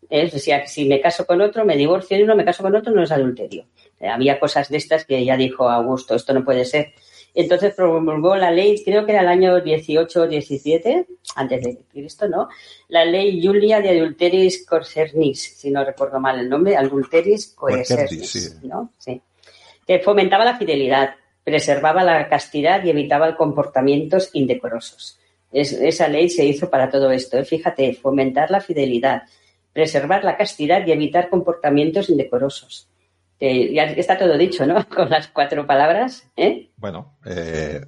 Es 0.09 0.31
decir, 0.31 0.55
si 0.67 0.85
me 0.85 1.01
caso 1.01 1.25
con 1.25 1.41
otro, 1.41 1.65
me 1.65 1.75
divorcio 1.75 2.17
y 2.17 2.23
uno, 2.23 2.35
me 2.35 2.45
caso 2.45 2.63
con 2.63 2.75
otro, 2.75 2.93
no 2.93 3.03
es 3.03 3.11
adulterio. 3.11 3.65
Eh, 3.99 4.07
había 4.07 4.39
cosas 4.39 4.69
de 4.69 4.77
estas 4.77 5.05
que 5.05 5.23
ya 5.23 5.37
dijo 5.37 5.69
Augusto, 5.69 6.15
esto 6.15 6.33
no 6.33 6.43
puede 6.43 6.65
ser. 6.65 6.93
Entonces 7.33 7.73
promulgó 7.73 8.35
la 8.37 8.49
ley, 8.49 8.81
creo 8.83 9.05
que 9.05 9.11
era 9.11 9.21
el 9.21 9.27
año 9.27 9.59
18 9.59 10.21
o 10.21 10.27
17, 10.27 11.05
antes 11.35 11.63
de 11.63 11.77
Cristo, 11.91 12.29
¿no? 12.29 12.47
La 12.87 13.03
ley 13.03 13.45
Julia 13.45 13.81
de 13.81 13.89
Adulteris 13.89 14.65
Coercernis, 14.65 15.57
si 15.57 15.69
no 15.69 15.83
recuerdo 15.83 16.19
mal 16.21 16.39
el 16.39 16.47
nombre, 16.47 16.77
Adulteris 16.77 17.47
Coercernis, 17.47 18.59
¿no? 18.63 18.93
Sí. 18.97 19.21
Que 19.85 19.99
fomentaba 19.99 20.45
la 20.45 20.57
fidelidad, 20.57 21.15
preservaba 21.43 22.03
la 22.03 22.29
castidad 22.29 22.81
y 22.85 22.89
evitaba 22.89 23.35
comportamientos 23.35 24.29
indecorosos. 24.33 25.19
esa 25.51 26.07
ley 26.07 26.29
se 26.29 26.45
hizo 26.45 26.69
para 26.69 26.89
todo 26.89 27.11
esto. 27.11 27.37
¿eh? 27.37 27.43
Fíjate, 27.43 27.93
fomentar 27.95 28.49
la 28.49 28.61
fidelidad, 28.61 29.23
preservar 29.73 30.23
la 30.23 30.37
castidad 30.37 30.87
y 30.87 30.93
evitar 30.93 31.29
comportamientos 31.29 32.09
indecorosos 32.09 32.87
ya 33.39 33.83
está 33.83 34.17
todo 34.17 34.37
dicho, 34.37 34.65
¿no? 34.65 34.87
Con 34.89 35.09
las 35.09 35.27
cuatro 35.27 35.65
palabras. 35.65 36.27
¿eh? 36.35 36.71
Bueno, 36.77 37.17
eh, 37.25 37.85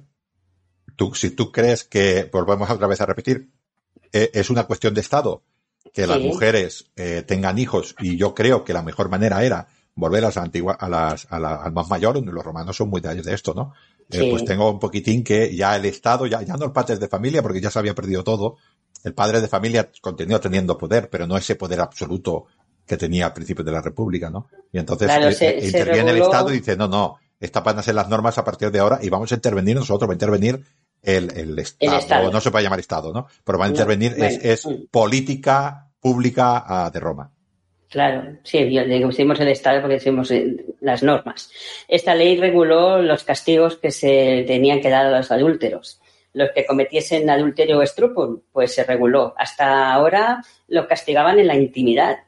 tú, 0.96 1.14
si 1.14 1.30
tú 1.30 1.50
crees 1.50 1.84
que, 1.84 2.28
volvemos 2.32 2.68
otra 2.70 2.86
vez 2.86 3.00
a 3.00 3.06
repetir, 3.06 3.50
eh, 4.12 4.30
es 4.32 4.50
una 4.50 4.64
cuestión 4.64 4.94
de 4.94 5.00
Estado 5.00 5.42
que 5.92 6.06
las 6.06 6.20
mujeres 6.20 6.90
eh, 6.96 7.22
tengan 7.26 7.58
hijos 7.58 7.94
y 7.98 8.16
yo 8.16 8.34
creo 8.34 8.62
que 8.62 8.74
la 8.74 8.82
mejor 8.82 9.08
manera 9.08 9.42
era 9.42 9.68
volver 9.94 10.22
a 10.22 10.28
las 10.28 10.36
antiguas, 10.36 10.76
a 10.78 10.88
las, 10.88 11.26
a 11.30 11.38
la, 11.38 11.56
al 11.56 11.72
más 11.72 11.88
mayor, 11.88 12.22
los 12.22 12.44
romanos 12.44 12.76
son 12.76 12.88
muy 12.88 13.00
de 13.00 13.34
esto, 13.34 13.54
¿no? 13.54 13.72
Pues 14.08 14.44
tengo 14.44 14.70
un 14.70 14.78
poquitín 14.78 15.24
que 15.24 15.54
ya 15.54 15.76
el 15.76 15.84
Estado, 15.86 16.26
ya, 16.26 16.40
ya 16.42 16.56
no 16.56 16.66
el 16.66 16.72
padre 16.72 16.96
de 16.96 17.08
familia, 17.08 17.42
porque 17.42 17.60
ya 17.60 17.70
se 17.70 17.78
había 17.78 17.94
perdido 17.94 18.22
todo, 18.22 18.56
el 19.04 19.14
padre 19.14 19.40
de 19.40 19.48
familia 19.48 19.90
continuó 20.00 20.40
teniendo 20.40 20.78
poder, 20.78 21.08
pero 21.10 21.26
no 21.26 21.36
ese 21.36 21.56
poder 21.56 21.80
absoluto 21.80 22.46
que 22.88 22.96
tenía 22.96 23.26
al 23.26 23.32
principio 23.32 23.62
de 23.62 23.72
la 23.72 23.80
República, 23.80 24.30
¿no? 24.30 24.48
Y 24.72 24.78
entonces 24.78 25.08
eh, 25.40 25.60
interviene 25.62 26.10
el 26.10 26.22
Estado 26.22 26.50
y 26.50 26.54
dice, 26.54 26.76
no, 26.76 26.88
no, 26.88 27.18
estas 27.38 27.62
van 27.62 27.78
a 27.78 27.82
ser 27.82 27.94
las 27.94 28.08
normas 28.08 28.36
a 28.38 28.44
partir 28.44 28.70
de 28.70 28.80
ahora 28.80 28.98
y 29.00 29.08
vamos 29.08 29.30
a 29.30 29.36
intervenir 29.36 29.76
nosotros, 29.76 30.08
va 30.08 30.12
a 30.12 30.16
intervenir 30.16 30.60
el, 31.02 31.30
el, 31.36 31.58
Estado, 31.58 32.32
no 32.32 32.40
se 32.40 32.50
puede 32.50 32.64
llamar 32.64 32.80
Estado, 32.80 33.12
¿no? 33.12 33.28
Pero 33.44 33.58
va 33.58 33.66
a 33.66 33.68
intervenir, 33.68 34.14
es, 34.18 34.66
mm. 34.66 34.86
política 34.90 35.88
pública 36.00 36.64
ah, 36.66 36.90
de 36.92 37.00
Roma. 37.00 37.30
Claro, 37.88 38.36
sí, 38.42 38.64
decimos 38.64 39.40
el 39.40 39.48
Estado 39.48 39.80
porque 39.80 39.94
decimos 39.94 40.30
eh, 40.30 40.56
las 40.80 41.02
normas. 41.02 41.50
Esta 41.86 42.14
ley 42.14 42.36
reguló 42.36 43.00
los 43.00 43.24
castigos 43.24 43.78
que 43.78 43.90
se 43.90 44.44
tenían 44.46 44.80
que 44.80 44.90
dar 44.90 45.06
a 45.06 45.18
los 45.18 45.30
adúlteros. 45.30 46.00
Los 46.34 46.50
que 46.54 46.66
cometiesen 46.66 47.30
adulterio 47.30 47.78
o 47.78 47.82
estrupum, 47.82 48.40
pues 48.52 48.74
se 48.74 48.84
reguló. 48.84 49.34
Hasta 49.38 49.92
ahora 49.92 50.42
lo 50.68 50.86
castigaban 50.86 51.38
en 51.38 51.46
la 51.46 51.56
intimidad 51.56 52.18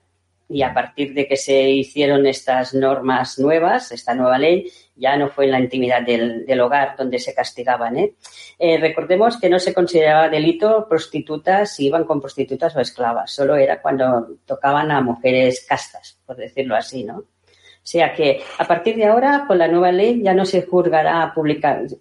y 0.51 0.63
a 0.63 0.75
partir 0.75 1.15
de 1.15 1.29
que 1.29 1.37
se 1.37 1.71
hicieron 1.71 2.27
estas 2.27 2.75
normas 2.75 3.39
nuevas, 3.39 3.93
esta 3.93 4.15
nueva 4.15 4.37
ley, 4.37 4.71
ya 4.97 5.17
no 5.17 5.29
fue 5.29 5.45
en 5.45 5.53
la 5.53 5.61
intimidad 5.61 6.03
del, 6.03 6.61
hogar 6.61 6.97
donde 6.97 7.21
se 7.21 7.33
castigaban. 7.33 7.97
¿eh? 7.97 8.15
¿eh? 8.59 8.77
recordemos 8.79 9.39
que 9.39 9.49
no 9.49 9.61
se 9.61 9.73
consideraba 9.73 10.29
delito 10.29 10.87
prostitutas 10.89 11.77
si 11.77 11.87
iban 11.87 12.05
con 12.05 12.21
prostitutas 12.21 12.75
o 12.75 12.81
esclavas, 12.81 13.31
solo 13.31 13.57
era 13.57 13.81
cuando 13.81 14.39
tocaban 14.45 14.91
a 14.91 15.01
mujeres 15.01 15.65
castas, 15.67 16.19
por 16.27 16.37
decirlo 16.37 16.75
así, 16.75 17.05
¿no? 17.05 17.19
O 17.19 17.87
sea 17.91 18.13
que 18.13 18.43
a 18.59 18.67
partir 18.67 18.97
de 18.97 19.07
ahora, 19.07 19.45
con 19.49 19.57
la 19.57 19.67
nueva 19.67 19.91
ley, 19.91 20.21
ya 20.23 20.35
no 20.35 20.45
se 20.45 20.63
juzgará, 20.63 21.33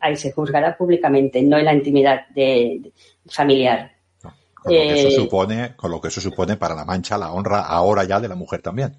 ahí 0.02 0.16
se 0.18 0.32
juzgará 0.34 0.76
públicamente, 0.76 1.42
no 1.42 1.58
en 1.58 1.66
la 1.66 1.74
intimidad 1.74 2.28
de, 2.30 2.92
familiar. 3.26 3.99
Con 4.64 4.74
lo 4.74 4.80
que 4.80 5.00
eso 5.00 5.08
eh, 5.08 5.12
supone, 5.12 5.76
con 5.76 5.92
lo 5.92 6.02
que 6.02 6.10
eso 6.10 6.22
supone 6.22 6.58
para 6.58 6.76
la 6.76 6.86
mancha, 6.86 7.18
la 7.18 7.32
honra 7.32 7.62
ahora 7.62 8.04
ya 8.04 8.20
de 8.20 8.28
la 8.28 8.36
mujer 8.36 8.62
también. 8.62 8.98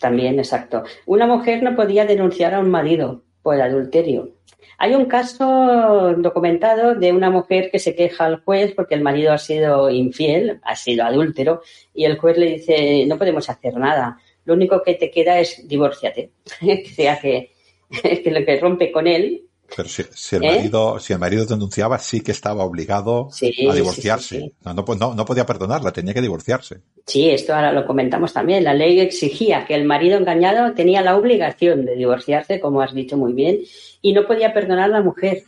También, 0.00 0.38
exacto. 0.38 0.82
Una 1.06 1.26
mujer 1.26 1.62
no 1.62 1.76
podía 1.76 2.04
denunciar 2.04 2.54
a 2.54 2.60
un 2.60 2.70
marido 2.70 3.22
por 3.42 3.60
adulterio. 3.60 4.30
Hay 4.78 4.94
un 4.94 5.06
caso 5.06 6.14
documentado 6.18 6.94
de 6.94 7.12
una 7.12 7.30
mujer 7.30 7.70
que 7.70 7.78
se 7.78 7.94
queja 7.94 8.26
al 8.26 8.42
juez 8.42 8.74
porque 8.74 8.94
el 8.94 9.02
marido 9.02 9.32
ha 9.32 9.38
sido 9.38 9.88
infiel, 9.90 10.60
ha 10.62 10.76
sido 10.76 11.04
adúltero, 11.04 11.62
y 11.94 12.04
el 12.04 12.18
juez 12.18 12.36
le 12.36 12.50
dice, 12.54 13.06
no 13.06 13.16
podemos 13.16 13.48
hacer 13.48 13.74
nada, 13.76 14.18
lo 14.44 14.54
único 14.54 14.82
que 14.82 14.94
te 14.94 15.10
queda 15.10 15.38
es 15.38 15.66
divórciate. 15.66 16.30
o 16.62 16.94
sea 16.94 17.18
que, 17.18 17.52
que 17.90 18.30
lo 18.30 18.44
que 18.44 18.60
rompe 18.60 18.92
con 18.92 19.06
él 19.06 19.45
Pero 19.74 19.88
si, 19.88 20.02
si 20.14 20.36
el 20.36 20.44
¿Eh? 20.44 20.56
marido, 20.56 20.98
si 21.00 21.12
el 21.12 21.18
marido 21.18 21.44
denunciaba, 21.46 21.98
sí 21.98 22.20
que 22.20 22.32
estaba 22.32 22.64
obligado 22.64 23.28
Sí, 23.32 23.52
a 23.68 23.74
divorciarse. 23.74 24.40
sí, 24.40 24.42
sí. 24.42 24.52
No, 24.64 24.74
no, 24.74 25.14
no, 25.14 25.24
podía 25.24 25.46
perdonarla, 25.46 25.92
tenía 25.92 26.14
que 26.14 26.20
divorciarse. 26.22 26.80
Sí, 27.06 27.30
esto 27.30 27.54
ahora 27.54 27.72
lo 27.72 27.86
comentamos 27.86 28.32
también. 28.32 28.64
La 28.64 28.74
ley 28.74 29.00
exigía 29.00 29.64
que 29.64 29.74
el 29.74 29.84
marido 29.84 30.18
engañado 30.18 30.72
tenía 30.74 31.02
la 31.02 31.16
obligación 31.16 31.84
de 31.84 31.94
divorciarse, 31.96 32.60
como 32.60 32.80
has 32.80 32.94
dicho 32.94 33.16
muy 33.16 33.32
bien, 33.32 33.60
y 34.02 34.12
no 34.12 34.26
podía 34.26 34.52
perdonar 34.52 34.84
a 34.84 34.88
la 34.88 35.02
mujer, 35.02 35.42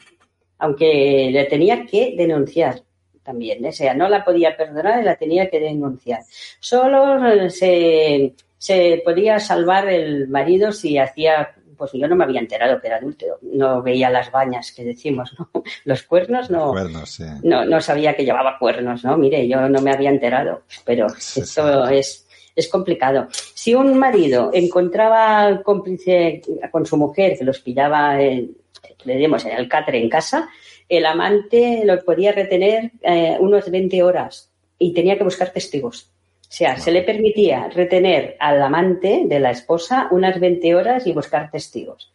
aunque 0.59 1.31
le 1.33 1.45
tenía 1.45 1.85
que 1.87 2.15
denunciar 2.17 2.83
también. 3.23 3.65
O 3.65 3.73
sea, 3.73 3.95
no 3.95 4.09
la 4.09 4.25
podía 4.25 4.57
perdonar 4.57 5.01
y 5.03 5.05
la 5.05 5.17
tenía 5.17 5.49
que 5.51 5.61
denunciar. 5.61 6.21
Solo 6.61 7.49
se, 7.51 8.35
se 8.57 9.03
podía 9.05 9.39
salvar 9.39 9.89
el 9.89 10.29
marido 10.29 10.73
si 10.73 10.97
hacía, 10.99 11.55
pues 11.79 11.93
yo 11.95 12.09
no 12.09 12.17
me 12.17 12.25
había 12.25 12.41
enterado 12.41 12.81
que 12.81 12.89
era 12.89 12.97
adúltero, 12.97 13.39
no 13.43 13.81
veía 13.83 14.11
las 14.11 14.31
bañas 14.31 14.73
que 14.73 14.85
decimos, 14.85 15.35
¿no? 15.39 15.51
Los 15.85 16.03
cuernos 16.03 16.51
no. 16.51 16.73
Bueno, 16.73 17.07
sí. 17.07 17.25
No, 17.43 17.65
no 17.65 17.81
sabía 17.81 18.15
que 18.15 18.25
llevaba 18.25 18.59
cuernos, 18.59 19.05
¿no? 19.05 19.17
Mire, 19.17 19.49
yo 19.49 19.69
no 19.69 19.81
me 19.81 19.93
había 19.93 20.11
enterado, 20.11 20.63
pero 20.85 21.09
Sí, 21.19 21.41
esto 21.41 21.89
es, 21.89 22.27
es 22.55 22.69
complicado. 22.69 23.29
Si 23.31 23.75
un 23.75 23.97
marido 23.99 24.51
encontraba 24.53 25.63
cómplice 25.63 26.43
con 26.71 26.85
su 26.85 26.97
mujer, 26.97 27.39
que 27.39 27.45
los 27.45 27.61
pillaba, 27.61 28.21
en, 28.21 28.57
le 29.05 29.17
dimos 29.17 29.45
en 29.45 29.53
el 29.57 29.69
catre 29.69 29.99
en 29.99 30.09
casa, 30.09 30.49
el 30.89 31.07
amante 31.07 31.83
lo 31.85 32.03
podía 32.05 32.33
retener 32.33 32.93
eh, 33.03 33.37
unos 33.41 33.71
20 33.71 34.03
horas 34.03 34.51
y 34.79 34.93
tenía 34.93 35.17
que 35.17 35.25
buscar 35.25 35.51
testigos. 35.51 36.11
O 36.49 36.51
sea, 36.51 36.79
se 36.79 36.91
le 36.91 37.03
permitía 37.03 37.69
retener 37.69 38.37
al 38.41 38.63
amante 38.63 39.25
de 39.27 39.39
la 39.39 39.51
esposa 39.51 40.09
unas 40.11 40.41
20 40.41 40.75
horas 40.75 41.07
y 41.07 41.13
buscar 41.13 41.51
testigos. 41.51 42.11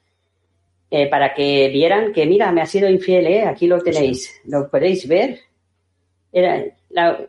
Eh, 0.89 1.07
para 1.07 1.35
que 1.35 1.69
vieran 1.69 2.11
que, 2.11 2.25
mira, 2.25 2.51
me 2.51 2.61
ha 2.61 2.65
sido 2.65 2.89
infiel, 2.89 3.27
¿eh? 3.27 3.43
aquí 3.45 3.67
lo 3.67 3.79
tenéis, 3.79 4.41
lo 4.45 4.69
podéis 4.69 5.07
ver. 5.07 5.39
Era 6.31 6.63
la, 6.89 7.19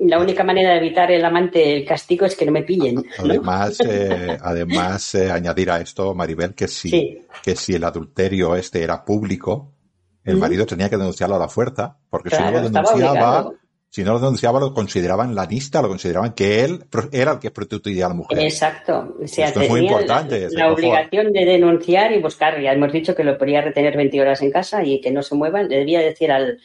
la 0.00 0.18
única 0.20 0.44
manera 0.44 0.70
de 0.70 0.78
evitar 0.78 1.10
el 1.10 1.24
amante 1.24 1.76
el 1.76 1.84
castigo 1.84 2.24
es 2.26 2.36
que 2.36 2.46
no 2.46 2.52
me 2.52 2.62
pillen. 2.62 2.96
¿no? 2.96 3.02
Además, 3.18 3.80
eh, 3.80 4.36
además 4.42 5.14
eh, 5.16 5.30
añadir 5.30 5.70
a 5.70 5.80
esto, 5.80 6.14
Maribel, 6.14 6.54
que 6.54 6.68
si, 6.68 6.90
Sí. 6.90 7.22
que 7.42 7.56
si 7.56 7.74
el 7.74 7.84
adulterio 7.84 8.54
este 8.54 8.82
era 8.82 9.04
público, 9.04 9.72
el 10.24 10.36
marido 10.36 10.66
tenía 10.66 10.88
que 10.88 10.96
denunciarlo 10.96 11.36
a 11.36 11.40
la 11.40 11.48
fuerza, 11.48 11.98
porque 12.08 12.30
si 12.30 12.40
no 12.40 12.50
lo 12.50 12.62
denunciaba. 12.62 13.50
Si 13.94 14.02
no 14.02 14.14
lo 14.14 14.18
denunciaba, 14.18 14.58
lo 14.58 14.74
consideraban 14.74 15.36
lanista, 15.36 15.80
lo 15.80 15.86
consideraban 15.86 16.32
que 16.32 16.64
él 16.64 16.82
era 17.12 17.34
el 17.34 17.38
que 17.38 17.52
prostituía 17.52 18.06
a 18.06 18.08
la 18.08 18.16
mujer. 18.16 18.40
Exacto. 18.40 19.14
O 19.22 19.28
sea, 19.28 19.46
Esto 19.46 19.60
es 19.60 19.70
muy 19.70 19.82
importante, 19.82 20.48
la, 20.50 20.72
obligación 20.72 21.32
de 21.32 21.44
denunciar 21.44 22.10
y 22.10 22.20
buscar. 22.20 22.60
Ya 22.60 22.72
hemos 22.72 22.92
dicho 22.92 23.14
que 23.14 23.22
lo 23.22 23.38
podía 23.38 23.60
retener 23.60 23.96
20 23.96 24.20
horas 24.20 24.42
en 24.42 24.50
casa 24.50 24.82
y 24.82 25.00
que 25.00 25.12
no 25.12 25.22
se 25.22 25.36
muevan. 25.36 25.68
Le 25.68 25.76
debía 25.76 26.00
decir 26.00 26.32
al, 26.32 26.58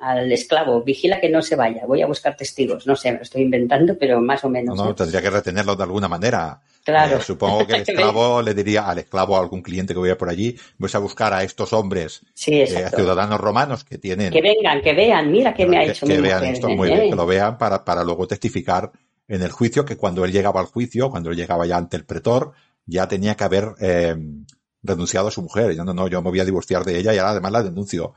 al 0.00 0.30
esclavo, 0.30 0.82
vigila 0.82 1.18
que 1.18 1.30
no 1.30 1.40
se 1.40 1.56
vaya, 1.56 1.86
voy 1.86 2.02
a 2.02 2.06
buscar 2.06 2.36
testigos. 2.36 2.86
No 2.86 2.94
sé, 2.94 3.10
me 3.10 3.16
lo 3.16 3.22
estoy 3.22 3.40
inventando, 3.40 3.96
pero 3.98 4.20
más 4.20 4.44
o 4.44 4.48
No, 4.48 4.52
menos. 4.52 4.76
no, 4.76 4.90
¿eh? 4.90 4.94
tendría 4.94 5.22
que 5.22 5.30
retenerlo 5.30 5.76
de 5.76 5.82
alguna 5.82 6.08
manera. 6.08 6.60
Claro. 6.86 7.16
Eh, 7.16 7.20
supongo 7.20 7.66
que 7.66 7.74
el 7.74 7.82
esclavo 7.88 8.40
le 8.40 8.54
diría 8.54 8.88
al 8.88 8.98
esclavo 8.98 9.36
a 9.36 9.40
algún 9.40 9.60
cliente 9.60 9.92
que 9.92 9.98
vaya 9.98 10.16
por 10.16 10.28
allí, 10.28 10.56
vais 10.78 10.94
a 10.94 11.00
buscar 11.00 11.34
a 11.34 11.42
estos 11.42 11.72
hombres, 11.72 12.22
Sí, 12.32 12.60
eh, 12.60 12.88
ciudadanos 12.94 13.40
romanos 13.40 13.82
que 13.82 13.98
tienen 13.98 14.32
Que 14.32 14.40
vengan, 14.40 14.80
que 14.80 14.94
vean, 14.94 15.32
mira 15.32 15.52
qué 15.52 15.66
me 15.66 15.78
ha 15.78 15.84
que, 15.84 15.90
hecho 15.90 16.06
que 16.06 16.14
mi 16.14 16.22
vean 16.22 16.38
mujer, 16.38 16.54
esto 16.54 16.68
muy 16.68 16.88
¿eh? 16.88 16.94
bien, 16.94 17.10
que 17.10 17.16
lo 17.16 17.26
vean 17.26 17.58
para, 17.58 17.84
para 17.84 18.04
luego 18.04 18.28
testificar 18.28 18.92
en 19.26 19.42
el 19.42 19.50
juicio, 19.50 19.84
que 19.84 19.96
cuando 19.96 20.24
él 20.24 20.30
llegaba 20.30 20.60
al 20.60 20.66
juicio, 20.66 21.10
cuando 21.10 21.30
él 21.30 21.36
llegaba 21.36 21.66
ya 21.66 21.76
ante 21.76 21.96
el 21.96 22.04
pretor, 22.04 22.52
ya 22.86 23.08
tenía 23.08 23.34
que 23.34 23.42
haber 23.42 23.74
eh, 23.80 24.14
renunciado 24.84 25.26
a 25.26 25.32
su 25.32 25.42
mujer. 25.42 25.74
Yo 25.74 25.84
no, 25.84 25.92
no, 25.92 26.06
yo 26.06 26.22
me 26.22 26.30
voy 26.30 26.38
a 26.38 26.44
divorciar 26.44 26.84
de 26.84 27.00
ella 27.00 27.12
y 27.12 27.18
ahora 27.18 27.32
además 27.32 27.50
la 27.50 27.62
denuncio. 27.64 28.14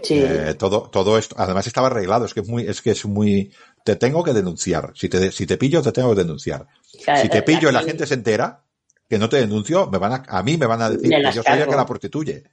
Sí. 0.00 0.20
Eh, 0.22 0.54
todo, 0.56 0.88
todo 0.90 1.18
esto, 1.18 1.34
además 1.36 1.66
estaba 1.66 1.88
arreglado, 1.88 2.24
es 2.24 2.32
que 2.32 2.40
es 2.40 2.48
muy, 2.48 2.62
es 2.62 2.80
que 2.80 2.92
es 2.92 3.04
muy, 3.04 3.52
te 3.84 3.96
tengo 3.96 4.22
que 4.22 4.32
denunciar. 4.32 4.92
Si 4.94 5.08
te, 5.08 5.30
si 5.32 5.46
te 5.46 5.56
pillo, 5.56 5.82
te 5.82 5.92
tengo 5.92 6.14
que 6.14 6.22
denunciar. 6.22 6.66
Si 6.86 7.28
te 7.28 7.42
pillo 7.42 7.68
y 7.70 7.72
la 7.72 7.82
gente 7.82 8.06
se 8.06 8.14
entera 8.14 8.62
que 9.08 9.18
no 9.18 9.28
te 9.28 9.36
denuncio, 9.38 9.88
me 9.88 9.98
van 9.98 10.12
a, 10.12 10.22
a 10.28 10.42
mí 10.42 10.56
me 10.56 10.66
van 10.66 10.80
a 10.82 10.90
decir 10.90 11.10
que 11.10 11.32
yo 11.34 11.42
soy 11.42 11.58
el 11.60 11.68
que 11.68 11.76
la 11.76 11.86
prostituye. 11.86 12.44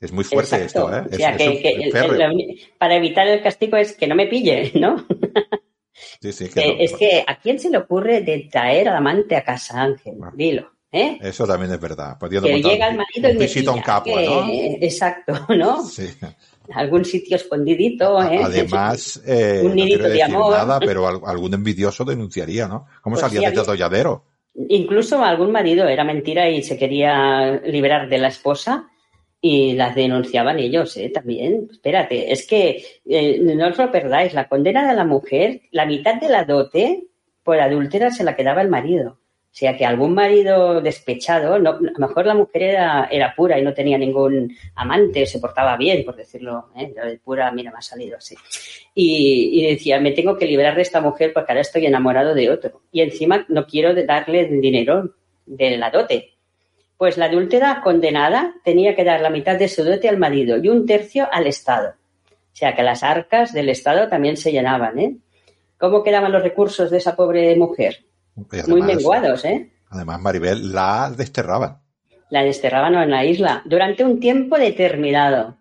Es 0.00 0.12
muy 0.12 0.22
fuerte 0.24 0.56
Exacto. 0.62 0.90
esto, 0.92 0.96
¿eh? 0.96 1.08
O 1.12 1.16
sea, 1.16 1.30
Es- 1.30 1.36
que, 1.36 1.52
es 1.52 1.60
que 1.62 1.74
un 1.74 1.82
el- 1.82 1.92
férreo. 1.92 2.30
el- 2.30 2.60
para 2.78 2.94
evitar 2.96 3.26
el 3.26 3.42
castigo 3.42 3.76
es 3.76 3.94
que 3.96 4.06
no 4.06 4.14
me 4.14 4.26
pille, 4.26 4.70
¿no? 4.74 5.04
Sí, 6.20 6.32
sí, 6.32 6.48
que 6.48 6.60
Eh, 6.60 6.74
no. 6.76 6.82
es 6.84 6.92
que 6.94 7.24
¿a 7.26 7.38
quién 7.40 7.58
se 7.58 7.70
le 7.70 7.78
ocurre 7.78 8.20
de 8.22 8.48
traer 8.50 8.88
al 8.88 8.96
amante 8.96 9.34
a 9.36 9.42
casa, 9.44 9.82
Ángel? 9.82 10.14
Bueno. 10.16 10.32
Dilo, 10.36 10.70
¿eh? 10.92 11.18
Eso 11.20 11.46
también 11.46 11.72
es 11.72 11.80
verdad. 11.80 12.16
Pudiendo 12.18 12.48
Que 12.48 12.62
llega 12.62 12.88
el 12.88 12.96
marido 12.96 13.30
un 13.30 13.36
y 13.36 13.38
me 13.38 13.48
pilla, 13.48 13.82
Capua, 13.82 14.22
¿no? 14.22 14.46
Exacto, 14.80 15.46
¿no? 15.56 15.84
Sí. 15.84 16.08
Algún 16.74 17.04
sitio 17.04 17.36
escondidito, 17.36 18.22
¿eh? 18.22 18.40
Además, 18.44 19.22
eh, 19.26 19.60
Un 19.62 19.68
no 19.70 19.74
nidito 19.74 19.98
quiero 20.00 20.14
de 20.14 20.22
amor. 20.22 20.52
nada, 20.52 20.80
pero 20.80 21.06
al- 21.06 21.20
algún 21.24 21.54
envidioso 21.54 22.04
denunciaría, 22.04 22.66
¿no? 22.68 22.86
¿Cómo 23.02 23.14
Pues 23.16 23.20
salía 23.32 23.48
sí, 23.48 23.54
de 23.54 23.60
atolladero? 23.62 24.24
Incluso 24.68 25.22
algún 25.22 25.52
marido 25.52 25.86
era 25.86 26.04
mentira 26.04 26.48
y 26.50 26.62
se 26.62 26.76
quería 26.76 27.60
liberar 27.64 28.08
de 28.08 28.18
la 28.18 28.28
esposa 28.28 28.88
y 29.40 29.74
las 29.74 29.94
denunciaban 29.94 30.58
ellos, 30.58 30.96
¿eh? 30.96 31.10
También. 31.10 31.68
Espérate, 31.70 32.32
es 32.32 32.44
que 32.46 32.84
eh, 33.06 33.38
no 33.40 33.68
os 33.68 33.78
lo 33.78 33.90
perdáis, 33.92 34.34
la 34.34 34.48
condena 34.48 34.88
de 34.88 34.96
la 34.96 35.04
mujer, 35.04 35.62
la 35.70 35.86
mitad 35.86 36.16
de 36.20 36.28
la 36.28 36.44
dote 36.44 37.04
por 37.44 37.60
adúltera 37.60 38.10
se 38.10 38.24
la 38.24 38.34
quedaba 38.34 38.60
el 38.62 38.68
marido. 38.68 39.20
O 39.50 39.56
sea 39.58 39.76
que 39.76 39.84
algún 39.84 40.14
marido 40.14 40.80
despechado, 40.80 41.58
no, 41.58 41.70
a 41.70 41.80
lo 41.80 42.06
mejor 42.06 42.26
la 42.26 42.34
mujer 42.34 42.62
era, 42.62 43.08
era 43.10 43.34
pura 43.34 43.58
y 43.58 43.62
no 43.62 43.74
tenía 43.74 43.98
ningún 43.98 44.56
amante, 44.76 45.26
se 45.26 45.40
portaba 45.40 45.76
bien, 45.76 46.04
por 46.04 46.14
decirlo, 46.14 46.68
¿eh? 46.76 46.92
De 46.94 47.18
pura, 47.18 47.50
mira, 47.50 47.72
me 47.72 47.78
ha 47.78 47.82
salido 47.82 48.18
así. 48.18 48.36
Y, 48.94 49.66
decía, 49.66 50.00
me 50.00 50.12
tengo 50.12 50.36
que 50.36 50.46
liberar 50.46 50.76
de 50.76 50.82
esta 50.82 51.00
mujer 51.00 51.32
porque 51.32 51.50
ahora 51.50 51.62
estoy 51.62 51.86
enamorado 51.86 52.34
de 52.34 52.50
otro. 52.50 52.82
Y 52.92 53.00
encima 53.00 53.46
no 53.48 53.66
quiero 53.66 53.94
darle 54.04 54.44
dinero 54.46 55.14
de 55.46 55.76
la 55.76 55.90
dote. 55.90 56.34
Pues 56.96 57.16
la 57.16 57.26
adúltera 57.26 57.80
condenada 57.82 58.54
tenía 58.64 58.94
que 58.94 59.04
dar 59.04 59.20
la 59.20 59.30
mitad 59.30 59.58
de 59.58 59.68
su 59.68 59.82
dote 59.82 60.08
al 60.08 60.18
marido 60.18 60.58
y 60.58 60.68
un 60.68 60.84
tercio 60.86 61.28
al 61.32 61.46
Estado. 61.46 61.94
O 62.52 62.56
sea 62.56 62.74
que 62.74 62.82
las 62.82 63.02
arcas 63.02 63.52
del 63.52 63.68
Estado 63.68 64.08
también 64.08 64.36
se 64.36 64.52
llenaban, 64.52 64.98
¿eh? 64.98 65.16
¿Cómo 65.78 66.02
quedaban 66.02 66.32
los 66.32 66.42
recursos 66.42 66.90
de 66.90 66.98
esa 66.98 67.14
pobre 67.14 67.54
mujer? 67.56 68.07
Muy 68.68 68.82
menguados, 68.82 69.44
¿eh? 69.44 69.70
Además, 69.90 70.20
Maribel 70.20 70.72
la 70.72 71.12
desterraban. 71.16 71.78
La 72.30 72.42
desterraban 72.42 72.94
en 72.94 73.10
la 73.10 73.24
isla 73.24 73.62
durante 73.64 74.04
un 74.04 74.20
tiempo 74.20 74.58
determinado. 74.58 75.56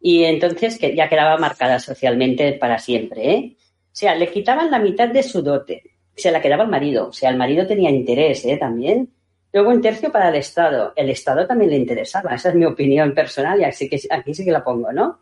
Y 0.00 0.24
entonces 0.24 0.78
que 0.78 0.94
ya 0.94 1.08
quedaba 1.08 1.36
marcada 1.38 1.78
socialmente 1.78 2.52
para 2.54 2.78
siempre, 2.78 3.30
¿eh? 3.30 3.56
O 3.58 3.96
sea, 4.00 4.14
le 4.14 4.30
quitaban 4.30 4.70
la 4.70 4.78
mitad 4.78 5.08
de 5.08 5.22
su 5.22 5.42
dote. 5.42 5.82
Se 6.14 6.30
la 6.30 6.40
quedaba 6.40 6.64
el 6.64 6.70
marido. 6.70 7.08
O 7.08 7.12
sea, 7.12 7.30
el 7.30 7.36
marido 7.36 7.66
tenía 7.66 7.90
interés, 7.90 8.44
¿eh? 8.44 8.56
También. 8.56 9.10
Luego 9.52 9.70
un 9.70 9.80
tercio 9.80 10.12
para 10.12 10.28
el 10.28 10.36
Estado. 10.36 10.92
El 10.94 11.10
Estado 11.10 11.46
también 11.46 11.70
le 11.70 11.76
interesaba. 11.76 12.34
Esa 12.34 12.50
es 12.50 12.54
mi 12.54 12.64
opinión 12.64 13.12
personal 13.14 13.60
y 13.60 13.64
así 13.64 13.88
que 13.88 14.00
aquí 14.10 14.32
sí 14.32 14.44
que 14.44 14.52
la 14.52 14.62
pongo, 14.62 14.92
¿no? 14.92 15.20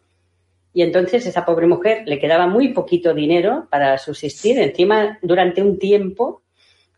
Y 0.72 0.82
entonces 0.82 1.26
esa 1.26 1.44
pobre 1.44 1.66
mujer 1.66 2.02
le 2.06 2.18
quedaba 2.18 2.46
muy 2.46 2.68
poquito 2.68 3.14
dinero 3.14 3.66
para 3.70 3.96
subsistir. 3.98 4.59
Encima, 4.59 5.18
durante 5.22 5.62
un 5.62 5.78
tiempo, 5.78 6.42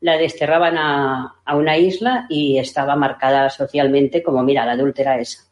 la 0.00 0.16
desterraban 0.16 0.78
a, 0.78 1.40
a 1.44 1.56
una 1.56 1.76
isla 1.76 2.26
y 2.28 2.58
estaba 2.58 2.96
marcada 2.96 3.50
socialmente 3.50 4.22
como, 4.22 4.42
mira, 4.42 4.64
la 4.64 4.72
adúltera 4.72 5.20
esa. 5.20 5.44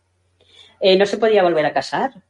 Eh, 0.80 0.96
no 0.96 1.06
se 1.06 1.18
podía 1.18 1.42
volver 1.42 1.66
a 1.66 1.72
casar, 1.72 2.22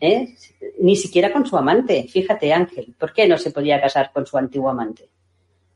¿eh? 0.00 0.34
ni 0.80 0.96
siquiera 0.96 1.32
con 1.32 1.44
su 1.46 1.56
amante. 1.56 2.06
Fíjate, 2.08 2.52
Ángel, 2.52 2.94
¿por 2.98 3.12
qué 3.12 3.28
no 3.28 3.36
se 3.38 3.50
podía 3.50 3.80
casar 3.80 4.12
con 4.12 4.24
su 4.26 4.38
antiguo 4.38 4.70
amante? 4.70 5.10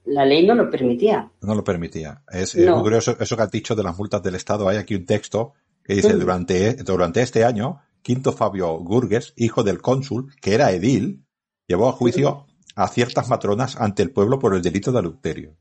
La 0.06 0.24
ley 0.24 0.46
no 0.46 0.54
lo 0.54 0.70
permitía. 0.70 1.30
No 1.42 1.54
lo 1.54 1.62
permitía. 1.62 2.22
Es, 2.30 2.56
muy 2.56 2.80
curioso 2.82 3.16
eso 3.20 3.36
que 3.36 3.42
has 3.42 3.50
dicho 3.50 3.74
de 3.74 3.82
las 3.82 3.96
multas 3.98 4.22
del 4.22 4.34
Estado. 4.36 4.68
Hay 4.68 4.78
aquí 4.78 4.94
un 4.94 5.04
texto 5.04 5.52
que 5.84 5.94
dice, 5.94 6.14
Mm. 6.14 6.20
durante, 6.20 6.74
durante 6.76 7.22
este 7.22 7.44
año, 7.44 7.80
Quinto 8.02 8.32
Fabio 8.32 8.78
Gurgues, 8.78 9.34
hijo 9.36 9.62
del 9.62 9.82
cónsul, 9.82 10.34
que 10.40 10.54
era 10.54 10.72
edil, 10.72 11.26
llevó 11.66 11.88
a 11.88 11.92
juicio 11.92 12.46
a 12.76 12.88
ciertas 12.88 13.28
matronas 13.28 13.76
ante 13.76 14.02
el 14.02 14.10
pueblo 14.10 14.38
por 14.38 14.54
el 14.54 14.62
delito 14.62 14.92
de 14.92 14.98
adulterio. 14.98 15.56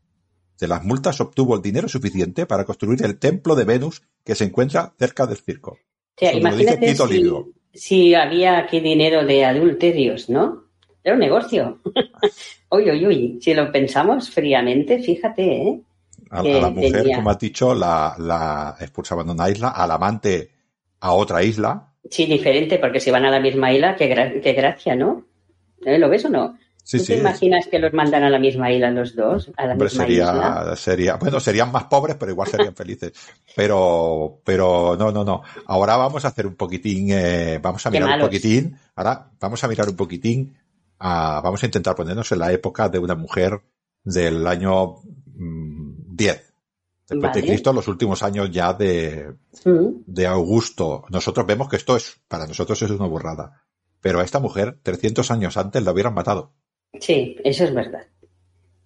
De 0.60 0.68
las 0.68 0.84
multas 0.84 1.20
obtuvo 1.22 1.56
el 1.56 1.62
dinero 1.62 1.88
suficiente 1.88 2.46
para 2.46 2.66
construir 2.66 3.04
el 3.04 3.18
templo 3.18 3.56
de 3.56 3.64
Venus 3.64 4.02
que 4.26 4.36
se 4.36 4.44
encuentra 4.46 4.94
cerca 5.00 5.26
del 5.26 5.38
circo. 5.38 5.72
O 5.72 5.78
sea, 6.18 6.34
imagínate 6.34 6.96
si, 6.96 7.32
si 7.74 8.14
había 8.14 8.58
aquí 8.60 8.82
dinero 8.82 9.26
de 9.26 9.46
adulterios, 9.46 10.30
¿no? 10.30 10.66
Era 11.04 11.14
un 11.14 11.22
negocio. 11.22 11.80
uy, 12.72 12.92
uy, 12.92 13.08
uy. 13.08 13.40
Si 13.42 13.54
lo 13.54 13.72
pensamos 13.72 14.30
fríamente, 14.30 15.00
fíjate, 15.02 15.44
¿eh? 15.64 15.82
A, 16.30 16.44
la 16.44 16.70
mujer, 16.70 17.04
tenía- 17.04 17.16
como 17.16 17.30
has 17.30 17.40
dicho, 17.40 17.74
la, 17.74 18.16
la 18.20 18.76
expulsaban 18.82 19.26
de 19.28 19.32
una 19.32 19.50
isla, 19.50 19.70
al 19.70 19.90
amante 19.92 20.52
a 21.00 21.14
otra 21.14 21.42
isla. 21.42 21.94
Sí, 22.10 22.26
diferente, 22.26 22.78
porque 22.80 23.00
si 23.00 23.10
van 23.12 23.26
a 23.26 23.32
la 23.32 23.40
misma 23.40 23.72
isla, 23.74 23.96
qué, 23.96 24.14
gra- 24.14 24.42
qué 24.42 24.54
gracia, 24.54 24.96
¿no? 24.96 25.26
¿Eh? 25.86 25.98
¿Lo 25.98 26.10
ves 26.10 26.26
o 26.26 26.30
no? 26.30 26.58
¿Tú 26.92 27.04
te 27.04 27.18
imaginas 27.18 27.68
que 27.68 27.78
los 27.80 27.94
mandan 27.94 28.24
a 28.24 28.30
la 28.30 28.40
misma 28.40 28.72
isla 28.72 28.90
los 28.92 29.16
dos? 29.16 29.52
A 29.58 29.66
la 29.66 29.74
Hombre, 29.74 29.90
misma 29.90 30.04
sería, 30.06 30.24
isla? 30.24 30.76
sería, 30.76 31.16
bueno, 31.18 31.40
serían 31.40 31.72
más 31.72 31.84
pobres, 31.86 32.16
pero 32.20 32.32
igual 32.32 32.48
serían 32.50 32.76
felices. 32.76 33.12
Pero, 33.56 34.42
pero 34.44 34.96
no, 34.98 35.12
no, 35.12 35.24
no. 35.24 35.42
Ahora 35.68 35.98
vamos 35.98 36.26
a 36.26 36.30
hacer 36.30 36.48
un 36.48 36.56
poquitín, 36.56 37.08
eh, 37.12 37.60
vamos 37.62 37.86
a 37.86 37.90
mirar 37.92 38.16
un 38.16 38.26
poquitín, 38.26 38.78
ahora 38.96 39.30
vamos 39.40 39.64
a 39.64 39.68
mirar 39.68 39.90
un 39.90 39.96
poquitín, 39.96 40.58
a- 41.00 41.42
vamos 41.44 41.62
a 41.62 41.66
intentar 41.66 41.96
ponernos 41.96 42.32
en 42.32 42.40
la 42.40 42.52
época 42.52 42.90
de 42.90 43.00
una 43.00 43.16
mujer 43.16 43.62
del 44.04 44.48
año 44.48 44.96
mm, 45.36 46.16
10 46.16 46.54
después 47.08 47.34
de 47.34 47.40
Vale. 47.42 47.48
Cristo, 47.48 47.74
los 47.74 47.88
últimos 47.88 48.22
años 48.24 48.50
ya 48.52 48.74
de, 48.74 49.34
Mm, 49.66 50.04
de 50.06 50.28
Augusto. 50.28 51.04
Nosotros 51.10 51.46
vemos 51.46 51.68
que 51.70 51.76
esto 51.76 51.96
es, 51.98 52.20
para 52.28 52.46
nosotros 52.48 52.82
es 52.82 52.90
una 52.92 53.08
burrada. 53.08 53.64
Pero 54.02 54.20
a 54.20 54.24
esta 54.24 54.40
mujer, 54.40 54.80
300 54.84 55.30
años 55.32 55.58
antes, 55.58 55.84
la 55.84 55.92
hubieran 55.92 56.14
matado. 56.14 56.54
Sí, 57.00 57.36
eso 57.44 57.64
es 57.66 57.74
verdad. 57.74 58.04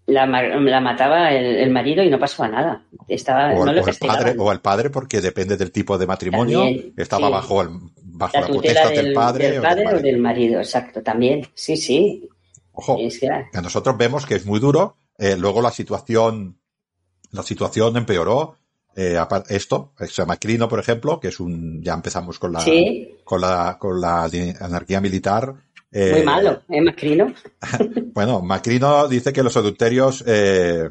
La, 0.05 0.25
la 0.25 0.81
mataba 0.81 1.31
el, 1.31 1.45
el 1.45 1.69
marido 1.71 2.03
y 2.03 2.09
no 2.09 2.19
pasaba 2.19 2.49
nada. 2.49 2.85
Estaba, 3.07 3.53
O, 3.53 3.63
no 3.65 3.71
el- 3.71 3.77
lo 3.77 3.83
o 3.83 3.87
el 3.87 3.95
padre, 3.97 4.35
o 4.37 4.51
el 4.51 4.59
padre, 4.59 4.89
porque 4.89 5.21
depende 5.21 5.55
del 5.55 5.71
tipo 5.71 5.97
de 5.97 6.05
matrimonio, 6.05 6.59
También, 6.59 6.93
estaba 6.97 7.27
sí. 7.27 7.33
bajo, 7.33 7.61
el, 7.61 7.69
bajo 8.03 8.33
La 8.35 8.41
la, 8.41 8.47
tutela 8.47 8.89
del, 8.89 9.05
del 9.05 9.13
padre. 9.13 9.49
del 9.51 9.59
o 9.59 9.61
padre 9.61 9.75
del 9.79 9.85
o 9.87 9.91
marido. 9.91 10.03
del 10.11 10.17
marido, 10.21 10.59
exacto, 10.59 11.01
también. 11.01 11.47
Sí, 11.53 11.77
sí. 11.77 12.27
Ojo, 12.73 12.97
Es 12.99 13.19
que- 13.19 13.29
que 13.53 13.61
nosotros 13.61 13.97
vemos 13.97 14.25
que 14.25 14.35
es 14.35 14.45
muy 14.45 14.59
duro. 14.59 14.97
eh, 15.17 15.37
luego 15.37 15.61
la 15.61 15.71
situación, 15.71 16.57
la 17.31 17.43
situación 17.43 17.95
empeoró. 17.95 18.57
Eh, 18.95 19.17
esto, 19.49 19.93
o 19.99 20.05
sea, 20.05 20.25
Macrino, 20.25 20.67
por 20.67 20.79
ejemplo, 20.79 21.19
que 21.19 21.29
es 21.29 21.39
un, 21.39 21.81
ya 21.81 21.93
empezamos 21.93 22.37
con 22.39 22.51
la, 22.51 22.59
sí, 22.59 23.15
con 23.23 23.39
la, 23.41 23.77
con 23.79 24.01
la 24.01 24.23
anarquía 24.59 24.99
militar. 25.01 25.53
Eh, 25.93 26.11
muy 26.13 26.23
malo, 26.23 26.61
¿eh, 26.69 26.81
Macrino? 26.81 27.33
Bueno, 28.13 28.41
Macrino 28.41 29.07
dice 29.07 29.31
que 29.33 29.41
los 29.43 29.55
adulterios 29.57 30.23
eh, 30.27 30.89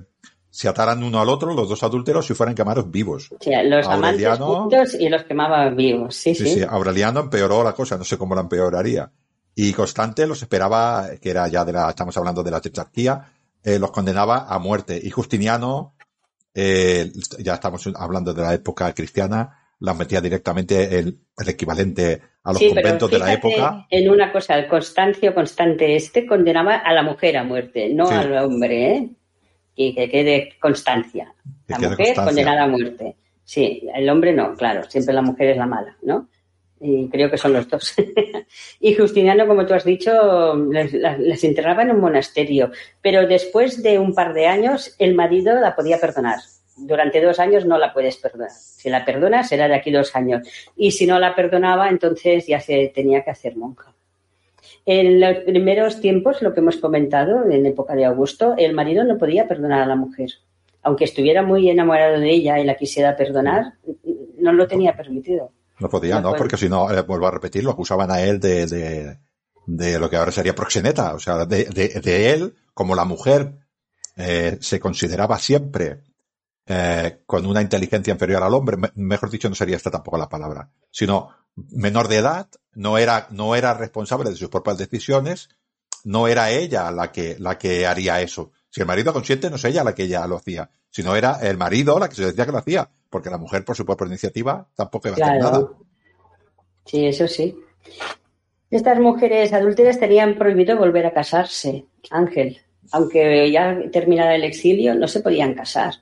se 0.50 0.68
ataran 0.68 1.02
uno 1.02 1.20
al 1.20 1.28
otro, 1.28 1.54
los 1.54 1.68
dos 1.68 1.82
adúlteros, 1.82 2.26
si 2.26 2.34
fueran 2.34 2.54
quemados 2.54 2.90
vivos. 2.90 3.28
Sea, 3.40 3.62
los 3.62 3.86
amantes 3.86 4.26
Aureliano- 4.26 4.46
juntos 4.62 4.94
y 4.94 5.08
los 5.08 5.22
quemaba 5.24 5.68
vivos. 5.70 6.14
Sí, 6.16 6.34
Sí, 6.34 6.44
sí. 6.46 6.54
sí, 6.54 6.62
Aureliano 6.68 7.20
empeoró 7.20 7.62
la 7.62 7.72
cosa, 7.74 7.96
no 7.96 8.04
sé 8.04 8.16
cómo 8.18 8.34
la 8.34 8.40
empeoraría. 8.42 9.10
Y 9.54 9.72
Constante 9.72 10.26
los 10.26 10.40
esperaba, 10.42 11.10
que 11.20 11.30
era 11.30 11.46
ya 11.48 11.64
de 11.64 11.72
la, 11.72 11.90
estamos 11.90 12.16
hablando 12.16 12.42
de 12.42 12.50
la 12.50 12.60
tetrarquía, 12.60 13.22
eh, 13.62 13.78
los 13.78 13.90
condenaba 13.90 14.46
a 14.48 14.58
muerte. 14.58 14.98
Y 15.02 15.10
Justiniano, 15.10 15.94
eh, 16.54 17.12
ya 17.38 17.54
estamos 17.54 17.88
hablando 17.94 18.34
de 18.34 18.42
la 18.42 18.54
época 18.54 18.92
cristiana, 18.94 19.61
las 19.84 19.96
metía 19.96 20.20
directamente 20.20 20.98
el, 20.98 21.18
el 21.38 21.48
equivalente 21.48 22.20
a 22.44 22.50
los 22.52 22.58
Sí, 22.58 22.68
pero 22.70 22.82
conventos 22.82 23.10
de 23.10 23.18
la 23.18 23.32
época. 23.32 23.86
En 23.90 24.08
una 24.10 24.32
cosa, 24.32 24.58
el 24.58 24.66
Constancio 24.68 25.34
Constante 25.34 25.94
este 25.96 26.26
condenaba 26.26 26.76
a 26.76 26.92
la 26.92 27.02
mujer 27.02 27.36
a 27.36 27.44
muerte, 27.44 27.88
no 27.92 28.06
Sí. 28.06 28.14
al 28.14 28.32
hombre, 28.38 28.92
¿eh? 28.96 29.08
Y 29.74 29.94
que 29.94 30.08
quede 30.10 30.50
constancia. 30.60 31.34
Que 31.66 31.72
La 31.72 31.78
quede 31.78 31.88
mujer 31.90 32.06
constancia. 32.06 32.24
condenada 32.24 32.62
a 32.64 32.68
muerte. 32.68 33.16
Sí, 33.44 33.88
el 33.94 34.08
hombre 34.08 34.32
no, 34.32 34.54
claro, 34.54 34.82
siempre 34.88 35.14
la 35.14 35.22
mujer 35.22 35.50
es 35.50 35.56
la 35.56 35.66
mala, 35.66 35.96
¿no? 36.02 36.28
Y 36.80 37.08
creo 37.10 37.30
que 37.30 37.38
son 37.38 37.52
los 37.52 37.68
dos. 37.68 37.94
y 38.80 38.94
Justiniano, 38.94 39.46
como 39.46 39.64
tú 39.66 39.74
has 39.74 39.84
dicho, 39.84 40.56
les, 40.70 40.92
las- 40.94 41.18
les 41.18 41.42
enterraba 41.44 41.82
en 41.82 41.92
un 41.92 42.00
monasterio, 42.00 42.70
pero 43.00 43.26
después 43.26 43.82
de 43.82 43.98
un 43.98 44.14
par 44.14 44.32
de 44.34 44.46
años 44.46 44.94
el 44.98 45.14
marido 45.14 45.54
la 45.60 45.74
podía 45.76 45.98
perdonar. 46.00 46.38
Durante 46.76 47.20
dos 47.20 47.38
años 47.38 47.66
no 47.66 47.78
la 47.78 47.92
puedes 47.92 48.16
perdonar. 48.16 48.50
Si 48.50 48.88
la 48.88 49.04
perdonas, 49.04 49.48
será 49.48 49.68
de 49.68 49.74
aquí 49.74 49.90
dos 49.90 50.14
años. 50.16 50.46
Y 50.76 50.92
si 50.92 51.06
no 51.06 51.18
la 51.18 51.34
perdonaba, 51.34 51.88
entonces 51.88 52.46
ya 52.46 52.60
se 52.60 52.90
tenía 52.94 53.22
que 53.22 53.30
hacer 53.30 53.56
monja. 53.56 53.92
En 54.84 55.20
los 55.20 55.38
primeros 55.44 56.00
tiempos, 56.00 56.42
lo 56.42 56.52
que 56.54 56.60
hemos 56.60 56.78
comentado, 56.78 57.48
en 57.48 57.66
época 57.66 57.94
de 57.94 58.04
Augusto, 58.04 58.54
el 58.56 58.74
marido 58.74 59.04
no 59.04 59.18
podía 59.18 59.46
perdonar 59.46 59.82
a 59.82 59.86
la 59.86 59.96
mujer. 59.96 60.30
Aunque 60.82 61.04
estuviera 61.04 61.42
muy 61.42 61.68
enamorado 61.70 62.18
de 62.18 62.30
ella 62.30 62.58
y 62.58 62.64
la 62.64 62.74
quisiera 62.74 63.16
perdonar, 63.16 63.74
no 64.38 64.52
lo 64.52 64.66
tenía 64.66 64.96
permitido. 64.96 65.52
No 65.78 65.88
podía, 65.88 66.20
No. 66.20 66.34
Porque 66.34 66.56
si 66.56 66.68
no, 66.68 66.90
eh, 66.90 67.02
vuelvo 67.02 67.26
a 67.26 67.30
repetir, 67.30 67.62
lo 67.62 67.70
acusaban 67.70 68.10
a 68.10 68.20
él 68.22 68.40
de, 68.40 68.66
de, 68.66 69.18
de 69.66 69.98
lo 69.98 70.10
que 70.10 70.16
ahora 70.16 70.32
sería 70.32 70.54
proxeneta. 70.54 71.14
O 71.14 71.18
sea, 71.18 71.44
de, 71.44 71.64
de, 71.66 71.88
de 72.00 72.30
él, 72.32 72.54
como 72.74 72.94
la 72.94 73.04
mujer 73.04 73.52
eh, 74.16 74.58
se 74.60 74.80
consideraba 74.80 75.38
siempre 75.38 76.00
eh, 76.66 77.20
con 77.26 77.46
una 77.46 77.60
inteligencia 77.62 78.12
inferior 78.12 78.42
al 78.42 78.54
hombre, 78.54 78.76
me- 78.76 78.92
mejor 78.94 79.30
dicho, 79.30 79.48
no 79.48 79.54
sería 79.54 79.76
esta 79.76 79.90
tampoco 79.90 80.16
la 80.18 80.28
palabra, 80.28 80.70
sino 80.90 81.30
menor 81.70 82.08
de 82.08 82.16
edad, 82.18 82.48
no 82.74 82.98
era, 82.98 83.26
no 83.30 83.54
era 83.54 83.74
responsable 83.74 84.30
de 84.30 84.36
sus 84.36 84.48
propias 84.48 84.78
decisiones, 84.78 85.48
no 86.04 86.28
era 86.28 86.50
ella 86.50 86.90
la 86.90 87.12
que, 87.12 87.36
la 87.38 87.58
que 87.58 87.86
haría 87.86 88.20
eso. 88.20 88.52
Si 88.70 88.80
el 88.80 88.86
marido 88.86 89.12
consciente, 89.12 89.50
no 89.50 89.56
es 89.56 89.64
ella 89.64 89.84
la 89.84 89.94
que 89.94 90.04
ella 90.04 90.26
lo 90.26 90.36
hacía, 90.36 90.70
sino 90.90 91.14
era 91.14 91.38
el 91.42 91.58
marido 91.58 91.98
la 91.98 92.08
que 92.08 92.14
se 92.14 92.24
decía 92.26 92.46
que 92.46 92.52
lo 92.52 92.58
hacía, 92.58 92.88
porque 93.10 93.28
la 93.30 93.38
mujer, 93.38 93.64
por 93.64 93.76
su 93.76 93.84
propia 93.84 94.06
iniciativa, 94.06 94.66
tampoco 94.74 95.08
iba 95.08 95.16
a 95.16 95.20
hacer 95.28 95.42
nada. 95.42 95.68
Sí, 96.86 97.06
eso 97.06 97.28
sí. 97.28 97.54
Estas 98.70 98.98
mujeres 98.98 99.52
adúlteras 99.52 100.00
tenían 100.00 100.36
prohibido 100.38 100.78
volver 100.78 101.04
a 101.06 101.12
casarse, 101.12 101.84
Ángel. 102.10 102.60
Aunque 102.92 103.50
ya 103.50 103.76
terminara 103.92 104.34
el 104.34 104.44
exilio, 104.44 104.94
no 104.94 105.06
se 105.06 105.20
podían 105.20 105.54
casar. 105.54 105.94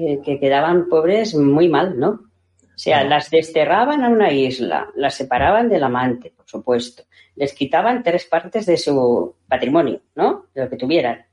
Eh, 0.00 0.20
que 0.24 0.38
quedaban 0.38 0.88
pobres 0.88 1.34
muy 1.34 1.68
mal, 1.68 1.98
¿no? 1.98 2.10
O 2.10 2.78
sea, 2.80 3.02
las 3.02 3.30
desterraban 3.30 4.04
a 4.04 4.08
una 4.08 4.32
isla, 4.32 4.88
las 4.94 5.16
separaban 5.16 5.68
del 5.68 5.82
amante, 5.82 6.30
por 6.36 6.46
supuesto. 6.48 7.02
Les 7.34 7.52
quitaban 7.52 8.04
tres 8.04 8.24
partes 8.26 8.64
de 8.66 8.76
su 8.76 9.34
patrimonio, 9.48 10.00
¿no? 10.14 10.44
De 10.54 10.62
lo 10.62 10.70
que 10.70 10.76
tuvieran. 10.76 11.26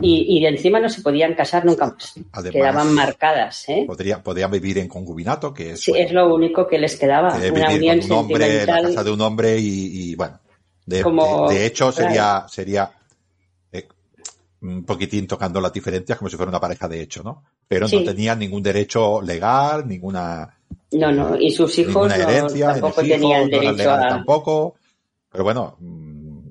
Y, 0.00 0.38
y 0.38 0.40
de 0.40 0.50
encima 0.50 0.78
no 0.78 0.88
se 0.88 1.02
podían 1.02 1.34
casar 1.34 1.64
nunca 1.64 1.86
más. 1.88 2.14
Además, 2.30 2.52
Quedaban 2.52 2.94
marcadas, 2.94 3.68
¿eh? 3.68 3.82
Podría, 3.88 4.22
podían 4.22 4.52
vivir 4.52 4.78
en 4.78 4.86
concubinato, 4.86 5.52
que 5.52 5.72
es, 5.72 5.80
Sí, 5.80 5.90
bueno, 5.90 6.06
es 6.06 6.12
lo 6.12 6.32
único 6.32 6.68
que 6.68 6.78
les 6.78 6.94
quedaba. 6.96 7.44
eh, 7.44 7.50
Una 7.50 7.70
unión 7.74 7.98
un 8.04 8.12
hombre, 8.12 8.64
la 8.66 8.82
casa 8.82 9.02
de 9.02 9.10
un 9.10 9.20
hombre 9.22 9.58
y, 9.58 10.12
y, 10.12 10.14
bueno, 10.14 10.38
de, 10.86 11.02
Como- 11.02 11.48
de- 11.48 11.56
de 11.56 11.66
hecho 11.66 11.90
claro. 11.90 12.08
sería, 12.08 12.44
sería 12.48 12.90
eh, 13.72 13.88
un 14.62 14.84
poquitín 14.84 15.26
tocando 15.26 15.60
las 15.60 15.72
diferencias 15.72 16.16
como 16.16 16.28
si 16.30 16.36
fuera 16.36 16.50
una 16.50 16.60
pareja 16.60 16.86
de 16.86 17.00
hecho, 17.02 17.24
¿no? 17.24 17.42
Pero 17.70 17.86
Sí. 17.86 18.00
no 18.00 18.04
tenían 18.04 18.40
ningún 18.40 18.64
derecho 18.64 19.22
legal, 19.22 19.86
ninguna, 19.86 20.58
No, 20.90 21.12
no, 21.12 21.36
y 21.40 21.52
sus 21.52 21.78
hijos 21.78 22.08
no, 22.08 22.12
herencia, 22.14 22.66
ni 22.74 22.80
tampoco 22.80 23.02
hijos, 23.04 23.18
tenían 23.20 23.48
no 23.48 23.58
derecho 23.60 23.90
a... 23.92 24.08
tampoco. 24.08 24.74
Pero 25.30 25.44
bueno, 25.44 25.76
mm, 25.78 26.48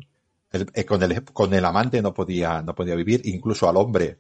el- 0.54 0.72
eh, 0.74 0.86
con, 0.86 1.04
el, 1.04 1.22
con 1.26 1.54
el 1.54 1.66
amante 1.66 2.02
no 2.02 2.14
podía, 2.14 2.62
no 2.62 2.74
podía 2.74 2.96
vivir, 2.96 3.20
incluso 3.26 3.68
al 3.68 3.76
hombre. 3.76 4.18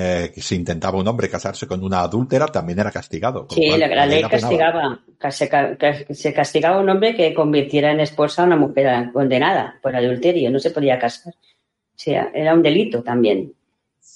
eh, 0.00 0.30
que 0.32 0.40
si 0.40 0.54
intentaba 0.54 0.96
un 0.96 1.08
hombre 1.08 1.28
casarse 1.28 1.66
con 1.66 1.82
una 1.82 2.00
adúltera 2.02 2.46
también 2.46 2.78
era 2.78 2.90
castigado. 2.92 3.48
Sí, 3.50 3.66
cual, 3.66 3.80
la, 3.80 3.88
la 3.88 4.06
ley 4.06 4.22
castigaba. 4.22 5.00
ca- 5.18 5.30
Se, 5.32 5.48
ca- 5.48 5.76
ca- 5.76 6.14
se 6.14 6.32
castigaba 6.32 6.76
a 6.76 6.80
un 6.80 6.88
hombre 6.88 7.16
que 7.16 7.34
convirtiera 7.34 7.90
en 7.90 7.98
esposa 7.98 8.42
a 8.42 8.46
una 8.46 8.54
mujer 8.56 9.10
condenada 9.12 9.76
por 9.82 9.96
adulterio. 9.96 10.50
No 10.52 10.60
se 10.60 10.70
podía 10.70 11.00
casar. 11.00 11.34
O 11.34 11.96
sea, 11.96 12.30
era 12.32 12.54
un 12.54 12.62
delito 12.62 13.02
también. 13.02 13.52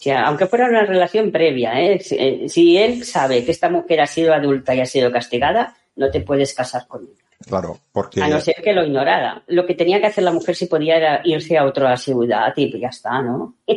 O 0.02 0.04
sea, 0.04 0.26
aunque 0.26 0.48
fuera 0.48 0.68
una 0.68 0.84
relación 0.84 1.30
previa, 1.30 1.80
¿eh? 1.80 2.00
si, 2.00 2.16
eh, 2.16 2.48
si 2.48 2.76
él 2.76 3.04
sabe 3.04 3.44
que 3.44 3.52
esta 3.52 3.70
mujer 3.70 4.00
ha 4.00 4.06
sido 4.08 4.34
adulta 4.34 4.74
y 4.74 4.80
ha 4.80 4.86
sido 4.86 5.12
castigada, 5.12 5.76
no 5.94 6.10
te 6.10 6.22
puedes 6.22 6.52
casar 6.54 6.88
con 6.88 7.04
ella. 7.04 7.22
Claro, 7.46 7.78
porque 7.92 8.20
A 8.20 8.26
no 8.26 8.40
ser 8.40 8.56
que 8.56 8.72
lo 8.72 8.84
ignorara. 8.84 9.44
Lo 9.46 9.64
que 9.64 9.76
tenía 9.76 10.00
que 10.00 10.08
hacer 10.08 10.24
la 10.24 10.32
mujer 10.32 10.56
si 10.56 10.66
podía 10.66 10.96
era 10.96 11.20
irse 11.22 11.56
a 11.56 11.64
otra 11.64 11.96
ciudad 11.96 12.52
y 12.56 12.80
ya 12.80 12.88
está, 12.88 13.22
¿no? 13.22 13.58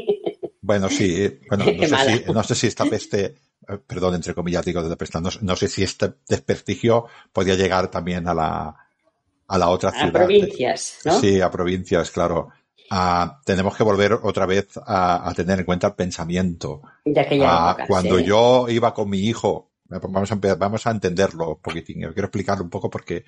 Bueno, 0.61 0.89
sí, 0.89 1.41
bueno, 1.47 1.63
no 1.80 1.88
sé, 1.99 2.17
si, 2.17 2.34
no 2.34 2.43
sé 2.43 2.55
si 2.55 2.65
esta 2.65 2.86
peste, 2.86 3.26
eh, 3.26 3.78
perdón, 3.86 4.15
entre 4.15 4.34
comillas 4.34 4.65
digo 4.65 4.82
de 4.82 4.97
peste, 4.97 5.21
no, 5.21 5.30
no 5.41 5.55
sé 5.55 5.67
si 5.67 5.84
este 5.84 6.13
desprestigio 6.28 7.05
podía 7.32 7.53
llegar 7.53 7.91
también 7.91 8.28
a 8.28 8.34
la, 8.34 8.76
a 9.47 9.57
la 9.59 9.69
otra 9.69 9.91
A 9.91 9.93
ciudad. 9.93 10.11
provincias, 10.11 11.01
¿no? 11.05 11.19
Sí, 11.19 11.39
a 11.39 11.51
provincias, 11.51 12.09
claro. 12.09 12.49
Tenemos 13.46 13.76
que 13.76 13.84
volver 13.84 14.14
otra 14.24 14.46
vez 14.46 14.68
a, 14.86 15.28
a 15.30 15.34
tener 15.34 15.60
en 15.60 15.66
cuenta 15.66 15.88
el 15.88 15.94
pensamiento. 15.94 16.82
De 17.04 17.20
aquella 17.20 17.46
Ah, 17.50 17.72
época. 17.72 17.88
cuando 17.88 18.18
sí. 18.20 18.24
yo 18.26 18.68
iba 18.70 18.94
con 18.94 19.10
mi 19.10 19.20
hijo, 19.20 19.72
vamos 19.90 20.32
a, 20.32 20.36
vamos 20.56 20.88
a 20.88 20.92
entenderlo 20.92 21.50
un 21.56 21.62
poquitín, 21.62 22.02
yo 22.02 22.14
quiero 22.14 22.28
explicarlo 22.28 22.64
un 22.64 22.70
poco 22.70 22.90
porque 22.90 23.24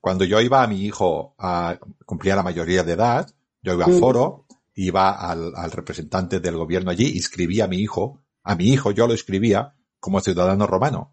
cuando 0.00 0.24
yo 0.24 0.40
iba 0.40 0.62
a 0.62 0.66
mi 0.66 0.82
hijo, 0.84 1.34
a, 1.38 1.78
cumplía 2.04 2.34
la 2.36 2.42
mayoría 2.42 2.82
de 2.82 2.92
edad, 2.92 3.28
yo 3.62 3.74
iba 3.74 3.84
al 3.84 3.92
Mm. 3.92 3.98
foro, 4.00 4.46
iba 4.74 5.10
al, 5.12 5.52
al 5.54 5.70
representante 5.70 6.40
del 6.40 6.56
gobierno 6.56 6.90
allí, 6.90 7.12
inscribía 7.16 7.64
a 7.66 7.68
mi 7.68 7.76
hijo, 7.78 8.20
a 8.42 8.56
mi 8.56 8.68
hijo 8.68 8.90
yo 8.90 9.06
lo 9.06 9.14
escribía 9.14 9.74
como 10.00 10.20
ciudadano 10.20 10.66
romano. 10.66 11.12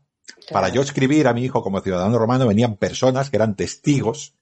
Para 0.52 0.70
yo 0.70 0.82
escribir 0.82 1.28
a 1.28 1.34
mi 1.34 1.44
hijo 1.44 1.62
como 1.62 1.82
ciudadano 1.82 2.18
romano 2.18 2.48
venían 2.48 2.78
personas 2.78 3.30
que 3.30 3.36
eran 3.38 3.56
testigos 3.56 4.36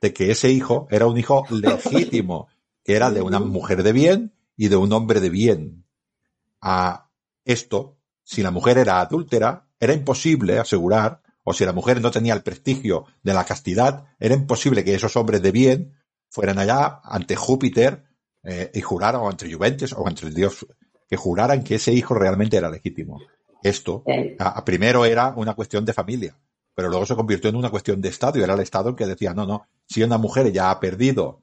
de 0.00 0.12
que 0.12 0.30
ese 0.30 0.50
hijo 0.50 0.86
era 0.90 1.06
un 1.06 1.18
hijo 1.18 1.44
legítimo, 1.50 2.48
era 2.84 3.10
de 3.10 3.22
una 3.22 3.40
mujer 3.40 3.82
de 3.82 3.92
bien 3.92 4.34
y 4.56 4.68
de 4.68 4.76
un 4.76 4.92
hombre 4.92 5.20
de 5.20 5.30
bien. 5.30 5.84
A 6.60 7.10
esto, 7.44 7.98
si 8.22 8.42
la 8.42 8.50
mujer 8.50 8.78
era 8.78 9.00
adúltera, 9.00 9.68
era 9.78 9.94
imposible 9.94 10.58
asegurar, 10.58 11.22
o 11.44 11.52
si 11.52 11.64
la 11.64 11.72
mujer 11.72 12.00
no 12.00 12.10
tenía 12.10 12.34
el 12.34 12.42
prestigio 12.42 13.06
de 13.22 13.34
la 13.34 13.44
castidad, 13.44 14.06
era 14.20 14.34
imposible 14.34 14.84
que 14.84 14.94
esos 14.94 15.16
hombres 15.16 15.42
de 15.42 15.50
bien 15.50 15.94
fueran 16.28 16.58
allá 16.58 17.00
ante 17.02 17.36
Júpiter 17.36 18.04
eh, 18.44 18.70
y 18.74 18.80
juraron 18.80 19.30
entre 19.30 19.52
Juventus 19.52 19.92
o 19.92 20.08
entre 20.08 20.30
Dios, 20.30 20.66
que 21.08 21.16
juraran 21.16 21.64
que 21.64 21.76
ese 21.76 21.92
hijo 21.92 22.14
realmente 22.14 22.56
era 22.56 22.70
legítimo. 22.70 23.20
Esto, 23.62 24.04
a, 24.38 24.64
primero 24.64 25.04
era 25.04 25.34
una 25.36 25.54
cuestión 25.54 25.84
de 25.84 25.92
familia, 25.92 26.36
pero 26.74 26.88
luego 26.88 27.06
se 27.06 27.14
convirtió 27.14 27.50
en 27.50 27.56
una 27.56 27.70
cuestión 27.70 28.00
de 28.00 28.08
Estado 28.08 28.38
y 28.38 28.42
era 28.42 28.54
el 28.54 28.60
Estado 28.60 28.90
el 28.90 28.96
que 28.96 29.06
decía, 29.06 29.34
no, 29.34 29.46
no, 29.46 29.66
si 29.86 30.02
una 30.02 30.18
mujer 30.18 30.50
ya 30.52 30.70
ha 30.70 30.80
perdido 30.80 31.42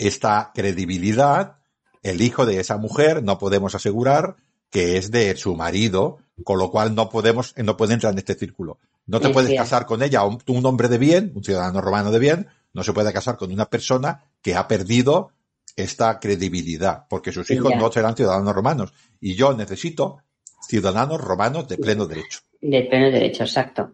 esta 0.00 0.50
credibilidad, 0.54 1.58
el 2.02 2.22
hijo 2.22 2.46
de 2.46 2.58
esa 2.58 2.78
mujer 2.78 3.22
no 3.22 3.38
podemos 3.38 3.74
asegurar 3.74 4.36
que 4.70 4.96
es 4.96 5.10
de 5.10 5.36
su 5.36 5.56
marido, 5.56 6.18
con 6.44 6.58
lo 6.58 6.70
cual 6.70 6.94
no 6.94 7.10
podemos, 7.10 7.54
no 7.56 7.76
puede 7.76 7.94
entrar 7.94 8.12
en 8.12 8.20
este 8.20 8.34
círculo. 8.34 8.78
No 9.06 9.20
te 9.20 9.30
puedes 9.30 9.54
casar 9.56 9.84
con 9.84 10.02
ella, 10.02 10.24
un, 10.24 10.38
un, 10.46 10.64
hombre 10.64 10.88
de 10.88 10.96
bien, 10.96 11.32
un 11.34 11.42
ciudadano 11.42 11.80
romano 11.80 12.12
de 12.12 12.18
bien, 12.20 12.46
no 12.72 12.84
se 12.84 12.92
puede 12.92 13.12
casar 13.12 13.36
con 13.36 13.52
una 13.52 13.66
persona 13.66 14.24
que 14.40 14.54
ha 14.54 14.68
perdido 14.68 15.32
esta 15.76 16.20
credibilidad, 16.20 17.06
porque 17.08 17.32
sus 17.32 17.50
hijos 17.50 17.72
no 17.76 17.90
serán 17.90 18.16
ciudadanos 18.16 18.54
romanos. 18.54 18.92
Y 19.20 19.34
yo 19.34 19.52
necesito 19.54 20.22
ciudadanos 20.66 21.20
romanos 21.20 21.68
de 21.68 21.76
pleno 21.76 22.06
derecho. 22.06 22.40
De 22.60 22.82
pleno 22.84 23.10
derecho, 23.10 23.42
exacto. 23.42 23.92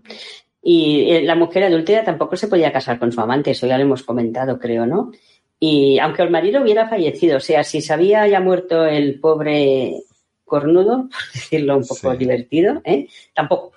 Y 0.62 1.10
eh, 1.10 1.22
la 1.22 1.36
mujer 1.36 1.64
adúltera 1.64 2.04
tampoco 2.04 2.36
se 2.36 2.48
podía 2.48 2.72
casar 2.72 2.98
con 2.98 3.12
su 3.12 3.20
amante, 3.20 3.52
eso 3.52 3.66
ya 3.66 3.78
lo 3.78 3.84
hemos 3.84 4.02
comentado, 4.02 4.58
creo, 4.58 4.84
¿no? 4.84 5.12
Y 5.58 5.98
aunque 5.98 6.22
el 6.22 6.30
marido 6.30 6.62
hubiera 6.62 6.88
fallecido, 6.88 7.38
o 7.38 7.40
sea, 7.40 7.64
si 7.64 7.80
se 7.80 7.92
había 7.92 8.26
ya 8.28 8.40
muerto 8.40 8.84
el 8.84 9.18
pobre 9.20 10.02
cornudo, 10.44 11.08
por 11.10 11.32
decirlo 11.34 11.76
un 11.76 11.86
poco 11.86 12.16
divertido, 12.16 12.80
¿eh? 12.84 13.08
tampoco. 13.34 13.72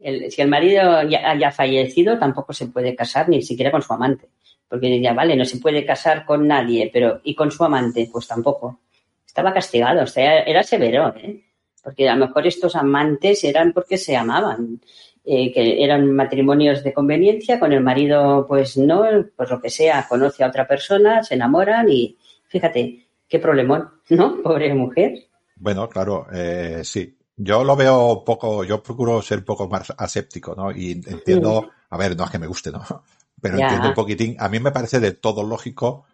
si 0.00 0.42
el 0.42 0.48
marido 0.48 1.02
ya 1.02 1.30
haya 1.30 1.50
fallecido, 1.50 2.18
tampoco 2.18 2.52
se 2.52 2.66
puede 2.66 2.94
casar 2.94 3.28
ni 3.28 3.42
siquiera 3.42 3.70
con 3.70 3.82
su 3.82 3.92
amante. 3.92 4.28
Porque 4.68 4.86
diría, 4.86 5.12
vale, 5.12 5.36
no 5.36 5.44
se 5.44 5.58
puede 5.58 5.84
casar 5.84 6.24
con 6.24 6.48
nadie, 6.48 6.90
pero 6.92 7.20
¿y 7.22 7.34
con 7.34 7.50
su 7.50 7.62
amante? 7.64 8.08
Pues 8.10 8.26
tampoco. 8.26 8.80
Estaba 9.24 9.52
castigado, 9.52 10.02
o 10.02 10.06
sea, 10.06 10.40
era 10.40 10.62
severo, 10.62 11.14
¿eh? 11.16 11.44
Porque 11.82 12.08
a 12.08 12.16
lo 12.16 12.26
mejor 12.26 12.46
estos 12.46 12.76
amantes 12.76 13.44
eran 13.44 13.72
porque 13.72 13.98
se 13.98 14.16
amaban. 14.16 14.80
Eh, 15.26 15.50
que 15.54 15.82
eran 15.82 16.12
matrimonios 16.12 16.84
de 16.84 16.92
conveniencia, 16.92 17.58
con 17.58 17.72
el 17.72 17.80
marido 17.80 18.44
pues 18.46 18.76
no, 18.76 19.06
pues 19.34 19.48
lo 19.48 19.58
que 19.58 19.70
sea, 19.70 20.06
conoce 20.06 20.44
a 20.44 20.48
otra 20.48 20.68
persona, 20.68 21.22
se 21.22 21.32
enamoran 21.32 21.88
y 21.88 22.18
fíjate, 22.46 23.06
qué 23.26 23.38
problemón, 23.38 23.88
¿no? 24.10 24.42
Pobre 24.42 24.74
mujer. 24.74 25.14
Bueno, 25.56 25.88
claro, 25.88 26.26
eh, 26.30 26.82
sí. 26.84 27.16
Yo 27.36 27.64
lo 27.64 27.74
veo 27.74 28.22
poco, 28.22 28.64
yo 28.64 28.82
procuro 28.82 29.22
ser 29.22 29.42
poco 29.46 29.66
más 29.66 29.94
aséptico, 29.96 30.54
¿no? 30.54 30.70
Y 30.70 30.92
entiendo, 30.92 31.70
a 31.88 31.96
ver, 31.96 32.14
no 32.16 32.24
es 32.24 32.30
que 32.30 32.38
me 32.38 32.46
guste, 32.46 32.70
¿no? 32.70 32.82
Pero 33.40 33.58
entiendo 33.58 33.88
un 33.88 33.94
poquitín, 33.94 34.36
a 34.38 34.50
mí 34.50 34.60
me 34.60 34.72
parece 34.72 35.00
de 35.00 35.12
todo 35.12 35.42
lógico 35.42 36.04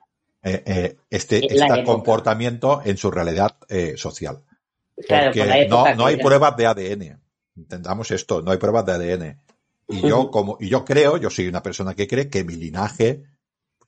eh, 0.42 0.62
eh, 0.64 0.96
este, 1.10 1.52
este 1.52 1.82
comportamiento 1.84 2.80
en 2.84 2.96
su 2.96 3.10
realidad 3.10 3.56
eh, 3.68 3.94
social. 3.96 4.40
Porque 4.94 5.66
no, 5.68 5.94
no 5.96 6.06
hay 6.06 6.16
pruebas 6.16 6.56
de 6.56 6.66
ADN 6.66 7.20
entendamos 7.60 8.10
esto, 8.10 8.42
no 8.42 8.50
hay 8.50 8.58
pruebas 8.58 8.86
de 8.86 8.92
ADN. 8.92 9.40
Y 9.88 10.08
yo, 10.08 10.30
como, 10.30 10.56
y 10.60 10.68
yo 10.68 10.84
creo, 10.84 11.16
yo 11.16 11.30
soy 11.30 11.48
una 11.48 11.62
persona 11.62 11.94
que 11.94 12.06
cree 12.06 12.28
que 12.28 12.44
mi 12.44 12.54
linaje, 12.54 13.24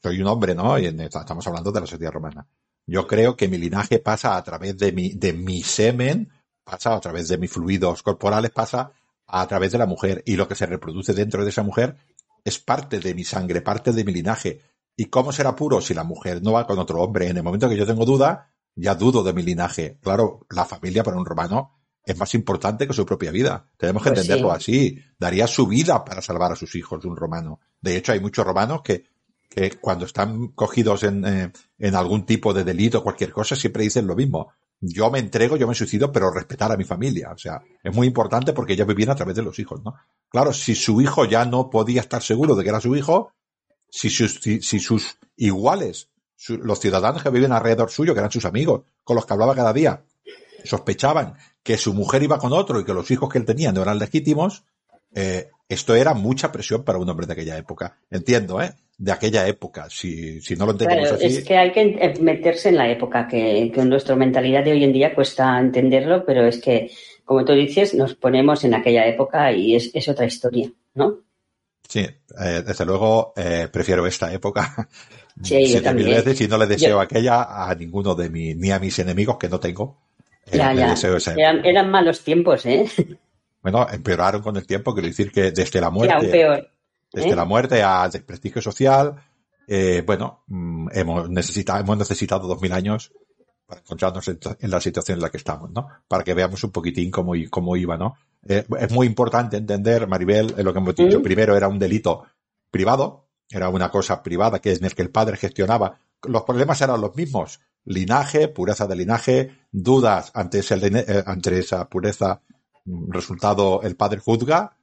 soy 0.03 0.21
un 0.21 0.27
hombre, 0.27 0.55
¿no? 0.55 0.79
Y 0.79 0.87
estamos 0.87 1.47
hablando 1.47 1.71
de 1.71 1.81
la 1.81 1.87
sociedad 1.87 2.13
romana. 2.13 2.47
Yo 2.87 3.07
creo 3.07 3.37
que 3.37 3.47
mi 3.47 3.59
linaje 3.59 4.01
pasa 4.01 4.37
a 4.37 4.43
través 4.43 4.77
de 4.79 4.91
mi, 4.93 5.11
de 5.11 5.33
mi 5.33 5.63
semen, 5.63 6.29
pasa 6.65 6.95
a 6.95 7.01
través 7.01 7.29
de 7.29 7.39
mis 7.39 7.51
fluidos 7.51 8.03
corporales, 8.03 8.51
pasa 8.51 8.93
a 9.27 9.47
través 9.47 9.71
de 9.71 9.79
la 9.79 9.87
mujer. 9.87 10.23
Y 10.27 10.35
lo 10.35 10.49
que 10.49 10.57
se 10.57 10.67
reproduce 10.67 11.15
dentro 11.15 11.45
de 11.45 11.51
esa 11.51 11.63
mujer 11.63 11.97
es 12.45 12.59
parte 12.59 12.99
de 12.99 13.15
mi 13.15 13.23
sangre, 13.23 13.63
parte 13.63 13.93
de 13.93 14.05
mi 14.05 14.13
linaje. 14.13 14.61
¿Y 14.97 15.07
cómo 15.07 15.31
será 15.31 15.55
puro 15.55 15.81
si 15.81 15.95
la 15.95 16.05
mujer 16.05 16.43
no 16.43 16.53
va 16.53 16.67
con 16.67 16.81
otro 16.81 17.01
hombre? 17.01 17.29
En 17.29 17.37
el 17.37 17.45
momento 17.45 17.69
que 17.69 17.77
yo 17.77 17.87
tengo 17.87 18.05
duda, 18.05 18.51
ya 18.75 18.97
dudo 18.97 19.23
de 19.23 19.33
mi 19.33 19.43
linaje. 19.45 19.99
Claro, 20.03 20.47
la 20.51 20.65
familia 20.65 21.05
para 21.05 21.17
un 21.17 21.25
romano 21.25 21.82
es 22.05 22.19
más 22.19 22.35
importante 22.35 22.87
que 22.87 22.93
su 22.93 23.07
propia 23.07 23.31
vida. 23.31 23.69
Tenemos 23.77 24.03
que 24.03 24.11
pues 24.11 24.21
entenderlo 24.21 24.53
así. 24.53 24.99
Daría 25.19 25.47
su 25.47 25.67
vida 25.67 26.05
para 26.05 26.21
salvar 26.23 26.53
a 26.53 26.57
sus 26.57 26.75
hijos 26.75 27.01
de 27.03 27.09
un 27.09 27.17
romano. 27.17 27.61
De 27.81 27.97
hecho, 27.97 28.13
hay 28.13 28.21
muchos 28.21 28.45
romanos 28.45 28.83
que, 28.83 29.05
que 29.49 29.79
cuando 29.79 30.07
están 30.07 30.49
cogidos 30.49 31.05
en, 31.05 31.25
eh, 31.25 31.53
en 31.79 31.95
algún 31.95 32.27
tipo 32.27 32.53
de 32.53 32.65
delito, 32.65 33.03
cualquier 33.03 33.31
cosa, 33.31 33.55
siempre 33.55 33.85
dicen 33.85 34.07
lo 34.07 34.17
mismo. 34.17 34.53
Yo 34.81 35.13
me 35.13 35.21
entrego, 35.21 35.57
yo 35.57 35.69
me 35.69 35.77
suicido, 35.77 36.11
pero 36.11 36.33
respetar 36.33 36.73
a 36.73 36.77
mi 36.77 36.85
familia. 36.85 37.31
O 37.33 37.39
sea, 37.39 37.63
es 37.83 37.95
muy 37.95 38.09
importante 38.09 38.53
porque 38.53 38.73
ellos 38.73 38.87
vivían 38.87 39.11
a 39.11 39.15
través 39.15 39.37
de 39.37 39.43
los 39.43 39.57
hijos, 39.61 39.81
¿no? 39.85 39.95
Claro, 40.29 40.53
si 40.53 40.75
su 40.75 41.01
hijo 41.01 41.25
ya 41.25 41.45
no 41.45 41.71
podía 41.71 42.01
estar 42.01 42.21
seguro 42.21 42.57
de 42.57 42.65
que 42.65 42.71
era 42.71 42.81
su 42.81 42.97
hijo, 42.97 43.33
si 43.89 44.11
sus, 44.11 44.41
si, 44.41 44.61
sus 44.81 45.19
iguales, 45.37 46.09
los 46.49 46.81
ciudadanos 46.81 47.23
que 47.23 47.31
viven 47.31 47.53
alrededor 47.53 47.91
suyo, 47.91 48.15
que 48.15 48.21
eran 48.21 48.33
sus 48.33 48.47
amigos, 48.47 48.83
con 49.05 49.15
los 49.15 49.27
que 49.27 49.35
hablaba 49.35 49.55
cada 49.55 49.73
día, 49.73 50.03
sospechaban 50.65 51.35
que 51.63 51.77
su 51.77 51.95
mujer 51.95 52.23
iba 52.23 52.39
con 52.39 52.53
otro 52.53 52.81
y 52.81 52.85
que 52.85 52.95
los 52.95 53.11
hijos 53.11 53.29
que 53.29 53.39
él 53.39 53.45
tenía 53.45 53.73
no 53.73 53.83
eran 53.83 53.99
legítimos, 53.99 54.65
eh, 55.15 55.51
esto 55.69 55.95
era 55.95 56.15
mucha 56.15 56.53
presión 56.53 56.85
para 56.85 56.99
un 56.99 57.09
hombre 57.09 57.27
de 57.27 57.33
aquella 57.33 57.57
época. 57.57 57.99
Entiendo, 58.11 58.61
¿eh? 58.61 58.75
De 58.99 59.13
aquella 59.13 59.47
época. 59.47 59.87
Si, 59.89 60.41
si 60.41 60.55
no 60.55 60.67
lo 60.67 60.73
entendemos 60.73 61.13
así. 61.13 61.27
Es 61.27 61.45
que 61.45 61.57
hay 61.57 61.73
que 61.73 62.15
meterse 62.21 62.69
en 62.69 62.77
la 62.77 62.91
época, 62.91 63.27
que, 63.27 63.71
que 63.75 63.85
nuestra 63.85 64.17
mentalidad 64.17 64.65
de 64.65 64.73
hoy 64.73 64.85
en 64.85 64.93
día 64.93 65.15
cuesta 65.15 65.59
entenderlo, 65.59 66.25
pero 66.27 66.47
es 66.47 66.61
que, 66.61 66.91
como 67.25 67.45
tú 67.45 67.53
dices, 67.53 67.95
nos 67.95 68.15
ponemos 68.15 68.65
en 68.65 68.75
aquella 68.75 69.07
época 69.07 69.53
y 69.53 69.77
es, 69.77 69.91
es 69.95 70.09
otra 70.09 70.27
historia, 70.27 70.71
¿no? 70.95 71.21
Sí, 71.89 72.01
eh, 72.01 72.63
desde 72.67 72.87
luego 72.87 73.33
eh, 73.37 73.69
prefiero 73.71 74.07
esta 74.07 74.33
época. 74.33 74.89
Sí, 75.43 75.73
yo 75.73 75.83
también. 75.83 76.11
veces 76.11 76.41
y 76.43 76.49
no 76.49 76.59
le 76.59 76.67
deseo 76.67 77.01
aquella 77.01 77.67
a 77.67 77.75
ninguno 77.75 78.15
de 78.15 78.29
mis, 78.29 78.57
ni 78.57 78.71
a 78.71 78.79
mis 78.79 78.99
enemigos 78.99 79.39
que 79.39 79.49
no 79.49 79.59
tengo. 79.59 79.99
Ya, 80.51 80.73
ya. 80.73 80.95
Eran, 81.65 81.91
malos 81.91 82.23
tiempos, 82.23 82.67
¿eh? 82.67 82.87
Bueno, 83.63 83.87
empeoraron 83.89 84.43
con 84.43 84.57
el 84.57 84.67
tiempo, 84.67 84.93
quiero 84.93 85.07
decir 85.07 85.31
que 85.31 85.53
desde 85.53 85.81
la 85.81 85.89
muerte. 85.89 86.27
peor. 86.27 86.69
Desde 87.13 87.31
¿eh? 87.31 87.37
la 87.37 87.45
muerte 87.45 87.81
al 87.81 88.11
desprestigio 88.11 88.61
social, 88.61 89.15
eh, 89.69 90.03
bueno, 90.05 90.43
mm, 90.49 90.89
hemos 90.93 91.31
necesitado, 91.31 91.79
hemos 91.79 91.97
necesitado 91.97 92.49
dos 92.49 92.61
mil 92.61 92.73
años 92.73 93.13
para 93.65 93.81
encontrarnos 93.81 94.27
en, 94.27 94.39
la 94.63 94.81
situación 94.81 95.19
en 95.19 95.23
la 95.23 95.31
que 95.31 95.37
estamos, 95.37 95.71
¿no? 95.71 95.87
Para 96.09 96.25
que 96.25 96.35
veamos 96.35 96.65
un 96.65 96.73
poquitín 96.73 97.13
cómo, 97.13 97.35
cómo 97.51 97.77
iba, 97.77 97.97
¿no? 97.97 98.17
Eh, 98.49 98.67
es 98.81 98.91
muy 98.91 99.07
importante 99.07 99.57
entender, 99.57 100.09
Maribel, 100.09 100.55
lo 100.59 100.73
que 100.73 100.79
hemos 100.79 100.97
dicho. 100.97 101.21
¿Mm? 101.21 101.23
Primero 101.23 101.57
era 101.57 101.69
un 101.69 101.79
delito 101.79 102.25
privado, 102.71 103.29
era 103.49 103.69
una 103.69 103.91
cosa 103.91 104.23
privada 104.23 104.59
que 104.59 104.73
es 104.73 104.81
en 104.81 104.87
el 104.87 104.95
que 104.95 105.03
el 105.03 105.11
padre 105.11 105.37
gestionaba. 105.37 106.01
Los 106.25 106.43
problemas 106.43 106.81
eran 106.81 107.01
los 107.01 107.15
mismos 107.15 107.61
linaje, 107.85 108.49
pureza 108.49 108.87
de 108.87 108.97
linaje, 108.97 109.62
dudas 109.73 110.31
ante, 110.35 110.59
ese, 110.59 110.77
eh, 110.77 111.25
ante 111.27 111.59
esa 111.59 111.89
pureza, 111.89 112.43
mm, 112.85 113.11
resultado 113.11 113.83
el 113.83 113.97
padre 113.97 114.21
juzga, 114.21 114.77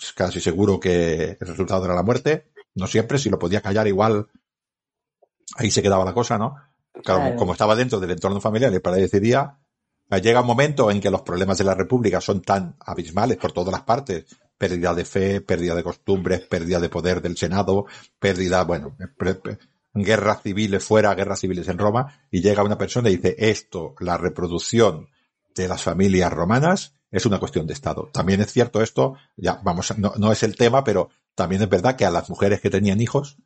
es 0.00 0.12
casi 0.12 0.40
seguro 0.40 0.80
que 0.80 1.36
el 1.38 1.46
resultado 1.46 1.84
era 1.84 1.94
la 1.94 2.02
muerte, 2.02 2.52
no 2.74 2.86
siempre, 2.86 3.18
si 3.18 3.28
lo 3.28 3.38
podía 3.38 3.60
callar 3.60 3.86
igual, 3.86 4.28
ahí 5.56 5.70
se 5.70 5.82
quedaba 5.82 6.04
la 6.04 6.14
cosa, 6.14 6.38
¿no? 6.38 6.56
Claro, 7.04 7.36
como 7.36 7.52
estaba 7.52 7.74
dentro 7.74 8.00
del 8.00 8.12
entorno 8.12 8.40
familiar, 8.40 8.72
el 8.72 8.80
padre 8.80 9.02
decidía, 9.02 9.58
eh, 10.10 10.20
llega 10.20 10.40
un 10.40 10.46
momento 10.46 10.90
en 10.90 11.00
que 11.00 11.10
los 11.10 11.22
problemas 11.22 11.58
de 11.58 11.64
la 11.64 11.74
República 11.74 12.20
son 12.20 12.42
tan 12.42 12.76
abismales 12.80 13.38
por 13.38 13.52
todas 13.52 13.72
las 13.72 13.82
partes, 13.82 14.24
pérdida 14.56 14.94
de 14.94 15.04
fe, 15.04 15.40
pérdida 15.40 15.74
de 15.74 15.82
costumbres, 15.82 16.42
pérdida 16.42 16.78
de 16.78 16.88
poder 16.88 17.20
del 17.20 17.36
Senado, 17.36 17.86
pérdida, 18.18 18.62
bueno, 18.64 18.96
guerras 19.94 20.42
civiles 20.42 20.84
fuera, 20.84 21.14
guerras 21.14 21.40
civiles 21.40 21.68
en 21.68 21.78
Roma, 21.78 22.20
y 22.30 22.40
llega 22.40 22.62
una 22.62 22.78
persona 22.78 23.10
y 23.10 23.16
dice, 23.16 23.36
esto, 23.38 23.94
la 24.00 24.16
reproducción 24.16 25.08
de 25.54 25.68
las 25.68 25.82
familias 25.82 26.32
romanas, 26.32 26.94
es 27.10 27.26
una 27.26 27.38
cuestión 27.38 27.66
de 27.66 27.74
Estado. 27.74 28.08
También 28.12 28.40
es 28.40 28.50
cierto 28.50 28.80
esto, 28.80 29.16
ya 29.36 29.60
vamos, 29.62 29.96
no, 29.98 30.14
no 30.16 30.32
es 30.32 30.42
el 30.42 30.56
tema, 30.56 30.82
pero 30.82 31.10
también 31.34 31.62
es 31.62 31.68
verdad 31.68 31.94
que 31.94 32.06
a 32.06 32.10
las 32.10 32.30
mujeres 32.30 32.60
que 32.60 32.70
tenían 32.70 33.00
hijos, 33.00 33.36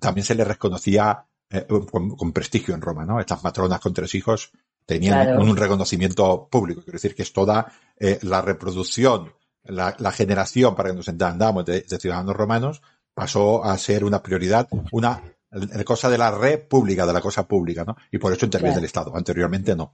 también 0.00 0.24
se 0.24 0.34
les 0.34 0.46
reconocía 0.46 1.26
eh, 1.50 1.66
con, 1.66 2.32
prestigio 2.32 2.74
en 2.74 2.80
Roma, 2.80 3.04
¿no? 3.04 3.20
Estas 3.20 3.42
matronas 3.42 3.80
con 3.80 3.94
tres 3.94 4.14
hijos 4.14 4.50
tenían 4.84 5.38
un, 5.38 5.56
reconocimiento 5.56 6.48
público. 6.50 6.82
Quiero 6.82 6.96
decir 6.96 7.14
que 7.14 7.22
es 7.22 7.32
toda 7.32 7.72
eh, 7.98 8.18
la 8.22 8.42
reproducción, 8.42 9.32
la, 9.64 9.94
la, 9.98 10.12
generación, 10.12 10.74
para 10.74 10.90
que 10.90 10.96
nos 10.96 11.08
entendamos, 11.08 11.64
de, 11.64 11.82
de 11.82 11.98
ciudadanos 11.98 12.36
romanos, 12.36 12.82
pasó 13.14 13.64
a 13.64 13.76
ser 13.78 14.04
una 14.04 14.22
prioridad, 14.22 14.68
una 14.92 15.22
la 15.50 15.84
cosa 15.84 16.10
de 16.10 16.18
la 16.18 16.30
red 16.30 16.66
pública, 16.68 17.06
de 17.06 17.12
la 17.12 17.20
cosa 17.20 17.46
pública, 17.46 17.84
¿no? 17.84 17.96
Y 18.12 18.18
por 18.18 18.32
eso 18.32 18.44
interviene 18.44 18.78
el 18.78 18.84
Estado. 18.84 19.14
Anteriormente 19.16 19.74
no. 19.74 19.92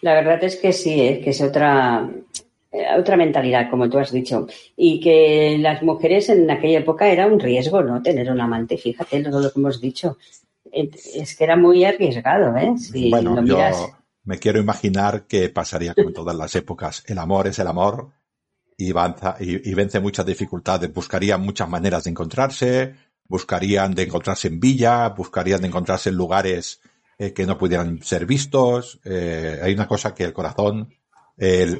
La 0.00 0.14
verdad 0.14 0.42
es 0.44 0.56
que 0.56 0.72
sí, 0.72 1.00
¿eh? 1.00 1.20
que 1.22 1.30
es 1.30 1.40
otra, 1.40 2.10
eh, 2.70 2.86
otra 2.98 3.16
mentalidad, 3.16 3.70
como 3.70 3.88
tú 3.88 3.98
has 3.98 4.12
dicho. 4.12 4.46
Y 4.76 5.00
que 5.00 5.56
las 5.58 5.82
mujeres 5.82 6.28
en 6.28 6.50
aquella 6.50 6.80
época 6.80 7.08
era 7.08 7.26
un 7.26 7.40
riesgo, 7.40 7.82
¿no? 7.82 8.02
Tener 8.02 8.30
un 8.30 8.40
amante, 8.40 8.76
fíjate 8.76 9.22
todo 9.22 9.40
lo 9.40 9.50
que 9.50 9.60
hemos 9.60 9.80
dicho. 9.80 10.18
Es 10.70 11.36
que 11.36 11.44
era 11.44 11.56
muy 11.56 11.84
arriesgado, 11.84 12.56
¿eh? 12.56 12.74
bueno, 13.08 13.44
yo 13.44 13.56
me 14.24 14.38
quiero 14.38 14.58
imaginar 14.58 15.26
que 15.26 15.48
pasaría 15.50 15.94
como 15.94 16.08
en 16.08 16.14
todas 16.14 16.36
las 16.36 16.54
épocas. 16.56 17.04
El 17.06 17.18
amor 17.18 17.46
es 17.46 17.58
el 17.60 17.68
amor 17.68 18.10
y, 18.76 18.90
avanza, 18.90 19.36
y, 19.38 19.70
y 19.70 19.74
vence 19.74 20.00
muchas 20.00 20.26
dificultades. 20.26 20.92
Buscaría 20.92 21.38
muchas 21.38 21.68
maneras 21.68 22.04
de 22.04 22.10
encontrarse, 22.10 22.94
buscarían 23.26 23.94
de 23.94 24.04
encontrarse 24.04 24.48
en 24.48 24.60
villa, 24.60 25.08
buscarían 25.10 25.60
de 25.60 25.68
encontrarse 25.68 26.10
en 26.10 26.16
lugares 26.16 26.80
eh, 27.18 27.32
que 27.32 27.46
no 27.46 27.58
pudieran 27.58 28.02
ser 28.02 28.26
vistos. 28.26 29.00
Eh, 29.04 29.60
hay 29.62 29.72
una 29.74 29.88
cosa 29.88 30.14
que 30.14 30.24
el 30.24 30.32
corazón 30.32 30.94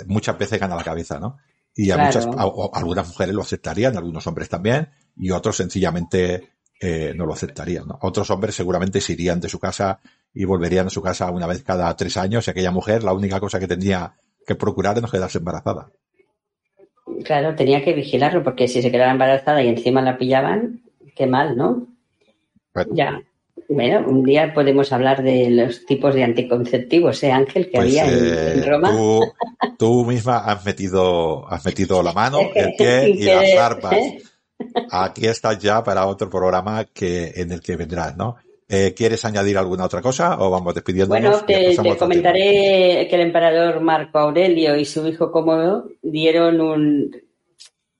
muchas 0.06 0.36
veces 0.36 0.58
gana 0.58 0.74
la 0.74 0.82
cabeza, 0.82 1.20
¿no? 1.20 1.38
Y 1.76 1.90
a 1.92 1.98
muchas, 1.98 2.26
algunas 2.72 3.06
mujeres 3.06 3.34
lo 3.34 3.42
aceptarían, 3.42 3.96
algunos 3.96 4.26
hombres 4.26 4.48
también, 4.48 4.88
y 5.16 5.30
otros 5.30 5.56
sencillamente 5.56 6.54
eh, 6.80 7.14
no 7.16 7.24
lo 7.24 7.32
aceptarían. 7.32 7.86
¿no? 7.88 7.98
Otros 8.02 8.30
hombres 8.30 8.54
seguramente 8.54 9.00
se 9.00 9.12
irían 9.12 9.40
de 9.40 9.48
su 9.48 9.58
casa 9.58 10.00
y 10.32 10.44
volverían 10.44 10.88
a 10.88 10.90
su 10.90 11.00
casa 11.00 11.30
una 11.30 11.46
vez 11.46 11.62
cada 11.62 11.94
tres 11.96 12.16
años 12.16 12.46
y 12.46 12.50
aquella 12.50 12.70
mujer 12.70 13.02
la 13.02 13.12
única 13.12 13.40
cosa 13.40 13.58
que 13.58 13.68
tenía 13.68 14.14
que 14.46 14.54
procurar 14.54 14.92
era 14.92 15.00
no 15.00 15.10
quedarse 15.10 15.38
embarazada. 15.38 15.90
Claro, 17.24 17.54
tenía 17.54 17.82
que 17.84 17.92
vigilarlo 17.92 18.42
porque 18.42 18.68
si 18.68 18.82
se 18.82 18.90
quedaba 18.90 19.12
embarazada 19.12 19.62
y 19.62 19.68
encima 19.68 20.02
la 20.02 20.18
pillaban, 20.18 20.82
qué 21.14 21.26
mal, 21.26 21.56
¿no? 21.56 21.86
Ya. 22.92 23.22
Bueno, 23.68 24.04
un 24.06 24.24
día 24.24 24.52
podemos 24.52 24.92
hablar 24.92 25.22
de 25.22 25.48
los 25.50 25.86
tipos 25.86 26.14
de 26.14 26.24
anticonceptivos, 26.24 27.22
¿eh, 27.22 27.32
Ángel, 27.32 27.70
que 27.70 27.78
pues, 27.78 27.98
había 27.98 28.06
en, 28.06 28.58
eh, 28.58 28.64
Roma? 28.66 28.92
Tú, 29.78 30.04
misma 30.04 30.38
has 30.38 30.64
metido, 30.64 31.48
has 31.48 31.64
metido 31.64 32.02
la 32.02 32.12
mano, 32.12 32.40
el 32.54 32.74
pie 32.76 33.10
y 33.10 33.24
las 33.24 33.54
barbas. 33.56 33.94
¿eh? 33.94 34.22
Aquí 34.90 35.26
estás 35.26 35.58
ya 35.58 35.82
para 35.82 36.06
otro 36.06 36.28
programa 36.28 36.84
que, 36.84 37.32
en 37.36 37.52
el 37.52 37.60
que 37.60 37.76
vendrás, 37.76 38.16
¿no? 38.16 38.36
Eh, 38.68 38.94
¿Quieres 38.96 39.24
añadir 39.24 39.58
alguna 39.58 39.84
otra 39.84 40.00
cosa 40.00 40.38
o 40.40 40.50
vamos 40.50 40.74
despidiéndonos? 40.74 41.44
Bueno, 41.44 41.82
te, 41.82 41.96
comentaré 41.98 43.06
que 43.08 43.14
el 43.14 43.20
emperador 43.20 43.80
Marco 43.80 44.18
Aurelio 44.18 44.76
y 44.76 44.84
su 44.84 45.06
hijo 45.06 45.30
Cómodo 45.30 45.88
dieron 46.02 46.60
un... 46.60 47.23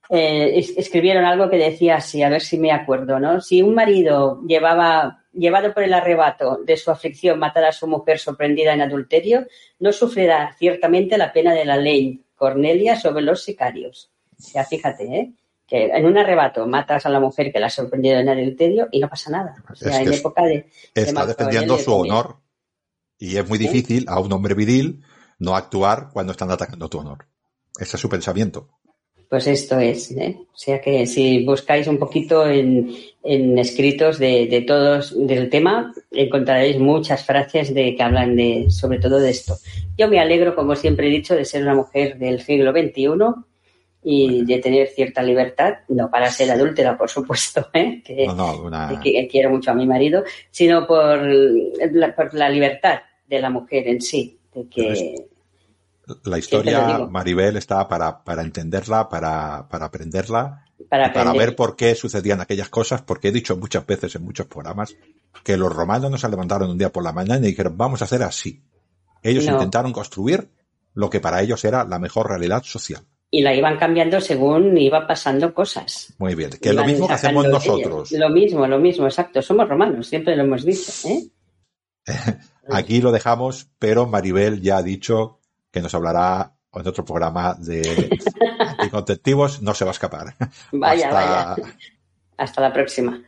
Eh, 0.09 0.63
escribieron 0.77 1.25
algo 1.25 1.49
que 1.49 1.57
decía 1.57 1.95
así, 1.95 2.21
a 2.21 2.29
ver 2.29 2.41
si 2.41 2.57
me 2.57 2.71
acuerdo, 2.71 3.19
¿no? 3.19 3.41
Si 3.41 3.61
un 3.61 3.73
marido 3.73 4.41
llevaba, 4.47 5.23
llevado 5.33 5.73
por 5.73 5.83
el 5.83 5.93
arrebato 5.93 6.59
de 6.63 6.77
su 6.77 6.91
aflicción, 6.91 7.39
matar 7.39 7.65
a 7.65 7.71
su 7.71 7.87
mujer 7.87 8.19
sorprendida 8.19 8.73
en 8.73 8.81
adulterio, 8.81 9.47
no 9.79 9.91
sufrirá 9.91 10.55
ciertamente 10.57 11.17
la 11.17 11.33
pena 11.33 11.53
de 11.53 11.65
la 11.65 11.77
ley 11.77 12.21
Cornelia 12.35 12.99
sobre 12.99 13.23
los 13.23 13.43
sicarios. 13.43 14.11
Ya 14.53 14.63
fíjate, 14.63 15.03
¿eh? 15.05 15.33
que 15.67 15.85
en 15.85 16.05
un 16.05 16.17
arrebato 16.17 16.67
matas 16.67 17.05
a 17.05 17.09
la 17.09 17.19
mujer 17.19 17.51
que 17.51 17.59
la 17.59 17.67
ha 17.67 17.71
sorprendido 17.71 18.19
en 18.19 18.29
adulterio 18.29 18.87
y 18.91 18.99
no 18.99 19.09
pasa 19.09 19.31
nada. 19.31 19.55
O 19.69 19.75
sea, 19.75 20.01
en 20.01 20.13
época 20.13 20.43
de... 20.43 20.69
Está 20.93 21.25
defendiendo 21.25 21.77
su 21.77 21.93
honor 21.93 22.37
y 23.17 23.37
es 23.37 23.47
muy 23.47 23.57
difícil 23.57 24.05
a 24.07 24.19
un 24.19 24.31
hombre 24.31 24.53
viril 24.53 25.03
no 25.39 25.55
actuar 25.55 26.09
cuando 26.13 26.31
están 26.31 26.51
atacando 26.51 26.89
tu 26.89 26.99
honor. 26.99 27.25
Ese 27.79 27.97
es 27.97 28.01
su 28.01 28.09
pensamiento. 28.09 28.69
Pues 29.29 29.47
esto 29.47 29.79
es, 29.79 30.11
¿eh? 30.11 30.37
O 30.39 30.57
sea 30.57 30.79
que 30.79 31.05
si 31.07 31.43
buscáis 31.43 31.87
un 31.87 31.97
poquito 31.97 32.47
en, 32.47 32.89
escritos 33.57 34.19
de, 34.19 34.63
todos 34.67 35.15
del 35.27 35.49
tema, 35.49 35.93
encontraréis 36.11 36.77
muchas 36.79 37.25
frases 37.25 37.73
de 37.73 37.95
que 37.95 38.03
hablan 38.03 38.35
de, 38.35 38.67
sobre 38.69 38.99
todo 38.99 39.19
de 39.19 39.31
esto. 39.31 39.55
Yo 39.97 40.07
me 40.07 40.19
alegro, 40.19 40.55
como 40.55 40.75
siempre 40.75 41.07
he 41.07 41.09
dicho, 41.09 41.35
de 41.35 41.45
ser 41.45 41.63
una 41.63 41.73
mujer 41.73 42.17
del 42.17 42.41
siglo 42.41 42.71
XXI 42.71 43.07
y 44.03 44.45
de 44.45 44.59
tener 44.59 44.87
cierta 44.89 45.23
libertad, 45.23 45.79
no 45.89 46.11
para 46.11 46.29
ser 46.29 46.51
adúltera, 46.51 46.95
por 46.95 47.09
supuesto, 47.09 47.67
¿eh? 47.73 48.03
que, 48.05 49.27
quiero 49.29 49.49
mucho 49.49 49.71
a 49.71 49.73
mi 49.73 49.87
marido, 49.87 50.23
sino 50.51 50.85
por 50.85 51.19
la, 51.23 52.15
por 52.15 52.33
la 52.35 52.49
libertad 52.49 52.99
de 53.27 53.39
la 53.39 53.49
mujer 53.49 53.87
en 53.87 54.01
sí. 54.01 54.37
De 54.53 54.67
que, 54.69 55.25
la 56.23 56.37
historia, 56.37 56.99
Maribel, 57.09 57.57
está 57.57 57.87
para, 57.87 58.23
para 58.23 58.41
entenderla, 58.41 59.09
para, 59.09 59.67
para 59.69 59.85
aprenderla, 59.85 60.65
para, 60.89 61.13
para, 61.13 61.33
ver 61.33 61.55
por 61.55 61.75
qué 61.75 61.95
sucedían 61.95 62.41
aquellas 62.41 62.69
cosas, 62.69 63.01
porque 63.01 63.29
he 63.29 63.31
dicho 63.31 63.57
muchas 63.57 63.85
veces 63.85 64.15
en 64.15 64.23
muchos 64.23 64.47
programas 64.47 64.95
que 65.43 65.57
los 65.57 65.73
romanos 65.73 66.11
no 66.11 66.17
se 66.17 66.29
levantaron 66.29 66.69
un 66.69 66.77
día 66.77 66.91
por 66.91 67.03
la 67.03 67.13
mañana 67.13 67.45
y 67.45 67.49
dijeron, 67.49 67.77
vamos 67.77 68.01
a 68.01 68.05
hacer 68.05 68.23
así. 68.23 68.63
Ellos 69.23 69.45
intentaron 69.45 69.91
construir 69.91 70.49
lo 70.93 71.09
que 71.09 71.19
para 71.19 71.41
ellos 71.41 71.63
era 71.65 71.83
la 71.83 71.99
mejor 71.99 72.29
realidad 72.29 72.63
social 72.63 73.03
y 73.35 73.41
la 73.41 73.53
iban 73.53 73.77
cambiando 73.77 74.21
según 74.21 74.77
iba 74.77 75.05
pasando 75.05 75.53
cosas. 75.53 76.13
Muy 76.19 76.35
bien, 76.35 76.51
que 76.51 76.69
es 76.69 76.75
lo 76.75 76.85
mismo 76.85 77.05
que 77.05 77.15
hacemos 77.15 77.45
nosotros. 77.45 78.11
Lo 78.13 78.29
mismo, 78.29 78.65
lo 78.65 78.79
mismo, 78.79 79.05
exacto. 79.05 79.41
Somos 79.41 79.67
romanos, 79.67 80.07
siempre 80.07 80.37
lo 80.37 80.43
hemos 80.43 80.63
dicho. 80.63 80.91
¿eh? 81.09 81.29
Aquí 82.69 83.01
lo 83.01 83.11
dejamos, 83.11 83.69
pero 83.77 84.07
Maribel 84.07 84.61
ya 84.61 84.77
ha 84.77 84.83
dicho 84.83 85.41
que 85.75 85.81
nos 85.81 85.93
hablará 85.93 86.53
en 86.73 86.87
otro 86.87 87.03
programa 87.03 87.53
de 87.55 88.09
anticonceptivos. 88.79 89.61
No 89.61 89.73
se 89.73 89.83
va 89.83 89.91
a 89.91 89.97
escapar. 89.97 90.33
Vaya, 90.71 91.11
vaya. 91.11 91.55
Hasta 92.37 92.61
la 92.61 92.71
próxima. 92.71 93.21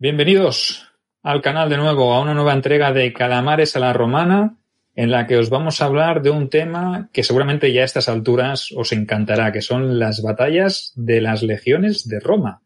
Bienvenidos 0.00 0.92
al 1.24 1.42
canal 1.42 1.68
de 1.68 1.76
nuevo 1.76 2.14
a 2.14 2.20
una 2.20 2.32
nueva 2.32 2.52
entrega 2.52 2.92
de 2.92 3.12
Calamares 3.12 3.74
a 3.74 3.80
la 3.80 3.92
Romana 3.92 4.54
en 4.94 5.10
la 5.10 5.26
que 5.26 5.36
os 5.36 5.50
vamos 5.50 5.82
a 5.82 5.86
hablar 5.86 6.22
de 6.22 6.30
un 6.30 6.48
tema 6.48 7.08
que 7.12 7.24
seguramente 7.24 7.72
ya 7.72 7.82
a 7.82 7.84
estas 7.84 8.08
alturas 8.08 8.70
os 8.76 8.92
encantará, 8.92 9.50
que 9.50 9.60
son 9.60 9.98
las 9.98 10.22
batallas 10.22 10.92
de 10.94 11.20
las 11.20 11.42
legiones 11.42 12.06
de 12.06 12.20
Roma. 12.20 12.62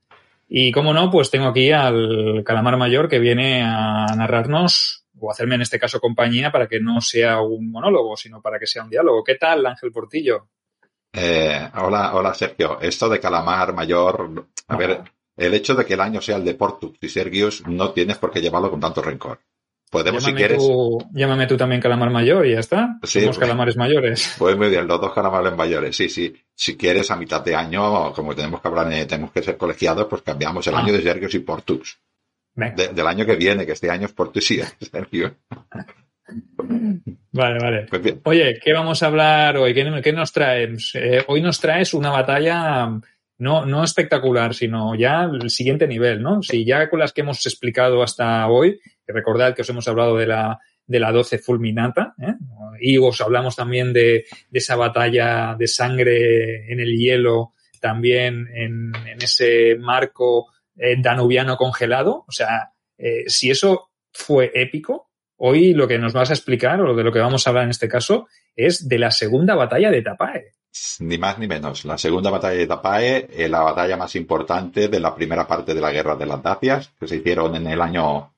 Y 0.46 0.72
como 0.72 0.92
no, 0.92 1.10
pues 1.10 1.30
tengo 1.30 1.46
aquí 1.46 1.70
al 1.72 2.42
Calamar 2.44 2.76
Mayor 2.76 3.08
que 3.08 3.18
viene 3.18 3.62
a 3.62 4.14
narrarnos 4.14 5.06
o 5.18 5.30
hacerme 5.30 5.54
en 5.54 5.62
este 5.62 5.78
caso 5.78 6.00
compañía 6.00 6.52
para 6.52 6.68
que 6.68 6.80
no 6.80 7.00
sea 7.00 7.40
un 7.40 7.70
monólogo, 7.70 8.14
sino 8.14 8.42
para 8.42 8.58
que 8.58 8.66
sea 8.66 8.84
un 8.84 8.90
diálogo. 8.90 9.24
¿Qué 9.24 9.36
tal, 9.36 9.64
Ángel 9.64 9.90
Portillo? 9.90 10.48
Eh, 11.10 11.66
hola, 11.76 12.14
hola 12.14 12.34
Sergio. 12.34 12.78
Esto 12.78 13.08
de 13.08 13.20
Calamar 13.20 13.72
Mayor, 13.72 14.48
a 14.68 14.76
ver, 14.76 15.00
el 15.36 15.54
hecho 15.54 15.74
de 15.74 15.84
que 15.84 15.94
el 15.94 16.00
año 16.00 16.20
sea 16.20 16.36
el 16.36 16.44
de 16.44 16.54
Portux 16.54 16.98
y 17.00 17.08
Sergius 17.08 17.66
no 17.66 17.92
tienes 17.92 18.18
por 18.18 18.30
qué 18.30 18.40
llevarlo 18.40 18.70
con 18.70 18.80
tanto 18.80 19.02
rencor. 19.02 19.40
Podemos, 19.90 20.24
si 20.24 20.32
quieres. 20.32 20.62
llámame 21.12 21.46
tú 21.46 21.54
también 21.54 21.78
calamar 21.78 22.08
mayor 22.08 22.46
y 22.46 22.52
ya 22.52 22.60
está. 22.60 22.98
Sí, 23.02 23.20
Somos 23.20 23.38
calamares 23.38 23.76
mayores. 23.76 24.36
Pues 24.38 24.56
muy 24.56 24.70
bien, 24.70 24.86
los 24.88 24.98
dos 24.98 25.12
calamares 25.12 25.54
mayores. 25.54 25.94
Sí, 25.94 26.08
sí. 26.08 26.34
Si 26.54 26.78
quieres, 26.78 27.10
a 27.10 27.16
mitad 27.16 27.44
de 27.44 27.54
año, 27.54 28.10
como 28.14 28.34
tenemos 28.34 28.62
que 28.62 28.68
hablar, 28.68 28.88
tenemos 29.06 29.32
que 29.32 29.42
ser 29.42 29.58
colegiados, 29.58 30.06
pues 30.06 30.22
cambiamos 30.22 30.66
el 30.66 30.76
ah. 30.76 30.78
año 30.78 30.94
de 30.94 31.02
Sergius 31.02 31.34
y 31.34 31.40
Portux. 31.40 31.98
del 32.54 33.06
año 33.06 33.26
que 33.26 33.36
viene, 33.36 33.66
que 33.66 33.72
este 33.72 33.90
año 33.90 34.06
es 34.06 34.12
Portux 34.12 34.50
y 34.52 34.62
Sergius. 34.80 35.32
Vale, 37.32 37.58
vale. 37.58 37.86
Pues 37.90 38.14
Oye, 38.24 38.60
¿qué 38.62 38.72
vamos 38.72 39.02
a 39.02 39.06
hablar 39.06 39.56
hoy? 39.56 39.74
¿Qué, 39.74 40.12
nos 40.12 40.32
traes? 40.32 40.92
Eh, 40.94 41.24
hoy 41.26 41.42
nos 41.42 41.60
traes 41.60 41.92
una 41.94 42.10
batalla 42.10 43.00
no, 43.38 43.66
no 43.66 43.82
espectacular, 43.82 44.54
sino 44.54 44.94
ya 44.94 45.24
el 45.24 45.50
siguiente 45.50 45.86
nivel, 45.86 46.22
¿no? 46.22 46.42
Si 46.42 46.64
ya 46.64 46.88
con 46.88 47.00
las 47.00 47.12
que 47.12 47.22
hemos 47.22 47.44
explicado 47.46 48.02
hasta 48.02 48.46
hoy, 48.48 48.78
recordad 49.06 49.54
que 49.54 49.62
os 49.62 49.68
hemos 49.68 49.86
hablado 49.88 50.16
de 50.16 50.26
la, 50.26 50.58
de 50.86 51.00
la 51.00 51.12
12 51.12 51.38
fulminata, 51.38 52.14
¿eh? 52.20 52.34
y 52.80 52.98
os 52.98 53.20
hablamos 53.20 53.56
también 53.56 53.92
de, 53.92 54.24
de, 54.50 54.58
esa 54.58 54.76
batalla 54.76 55.54
de 55.58 55.66
sangre 55.66 56.72
en 56.72 56.80
el 56.80 56.96
hielo, 56.96 57.52
también 57.80 58.48
en, 58.54 58.92
en 59.06 59.22
ese 59.22 59.76
marco 59.78 60.48
eh, 60.76 60.96
danubiano 60.98 61.56
congelado. 61.56 62.24
O 62.26 62.32
sea, 62.32 62.72
eh, 62.98 63.24
si 63.26 63.50
eso 63.50 63.90
fue 64.12 64.50
épico, 64.54 65.10
hoy 65.36 65.74
lo 65.74 65.88
que 65.88 65.98
nos 65.98 66.12
vas 66.12 66.30
a 66.30 66.34
explicar, 66.34 66.80
o 66.80 66.94
de 66.94 67.04
lo 67.04 67.12
que 67.12 67.18
vamos 67.18 67.46
a 67.46 67.50
hablar 67.50 67.64
en 67.64 67.70
este 67.70 67.88
caso, 67.88 68.28
es 68.54 68.88
de 68.88 68.98
la 68.98 69.10
segunda 69.10 69.54
batalla 69.54 69.90
de 69.90 70.02
Tapae. 70.02 70.52
Ni 71.00 71.18
más 71.18 71.38
ni 71.38 71.46
menos. 71.46 71.84
La 71.84 71.98
segunda 71.98 72.30
batalla 72.30 72.58
de 72.58 72.66
Tapae 72.66 73.28
es 73.30 73.50
la 73.50 73.60
batalla 73.60 73.96
más 73.96 74.14
importante 74.16 74.88
de 74.88 75.00
la 75.00 75.14
primera 75.14 75.46
parte 75.46 75.74
de 75.74 75.80
la 75.80 75.92
guerra 75.92 76.16
de 76.16 76.26
las 76.26 76.42
Dacias, 76.42 76.92
que 76.98 77.06
se 77.06 77.16
hicieron 77.16 77.54
en 77.56 77.66
el 77.66 77.80
año 77.80 78.32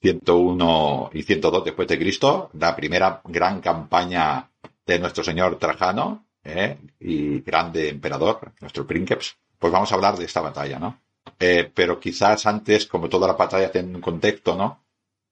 101 0.00 1.10
y 1.12 1.22
102 1.22 1.64
después 1.64 1.88
de 1.88 1.98
Cristo, 1.98 2.50
la 2.54 2.74
primera 2.74 3.20
gran 3.24 3.60
campaña 3.60 4.50
de 4.86 4.98
nuestro 4.98 5.24
señor 5.24 5.58
Trajano 5.58 6.26
¿eh? 6.44 6.76
y 7.00 7.40
grande 7.40 7.88
emperador, 7.88 8.52
nuestro 8.60 8.86
princeps. 8.86 9.36
Pues 9.58 9.72
vamos 9.72 9.90
a 9.90 9.94
hablar 9.94 10.16
de 10.16 10.24
esta 10.24 10.40
batalla, 10.40 10.78
¿no? 10.78 11.00
Eh, 11.38 11.70
pero 11.72 12.00
quizás 12.00 12.46
antes, 12.46 12.86
como 12.86 13.08
toda 13.08 13.28
la 13.28 13.34
batalla 13.34 13.70
tiene 13.70 13.94
un 13.94 14.00
contexto, 14.00 14.56
¿no? 14.56 14.84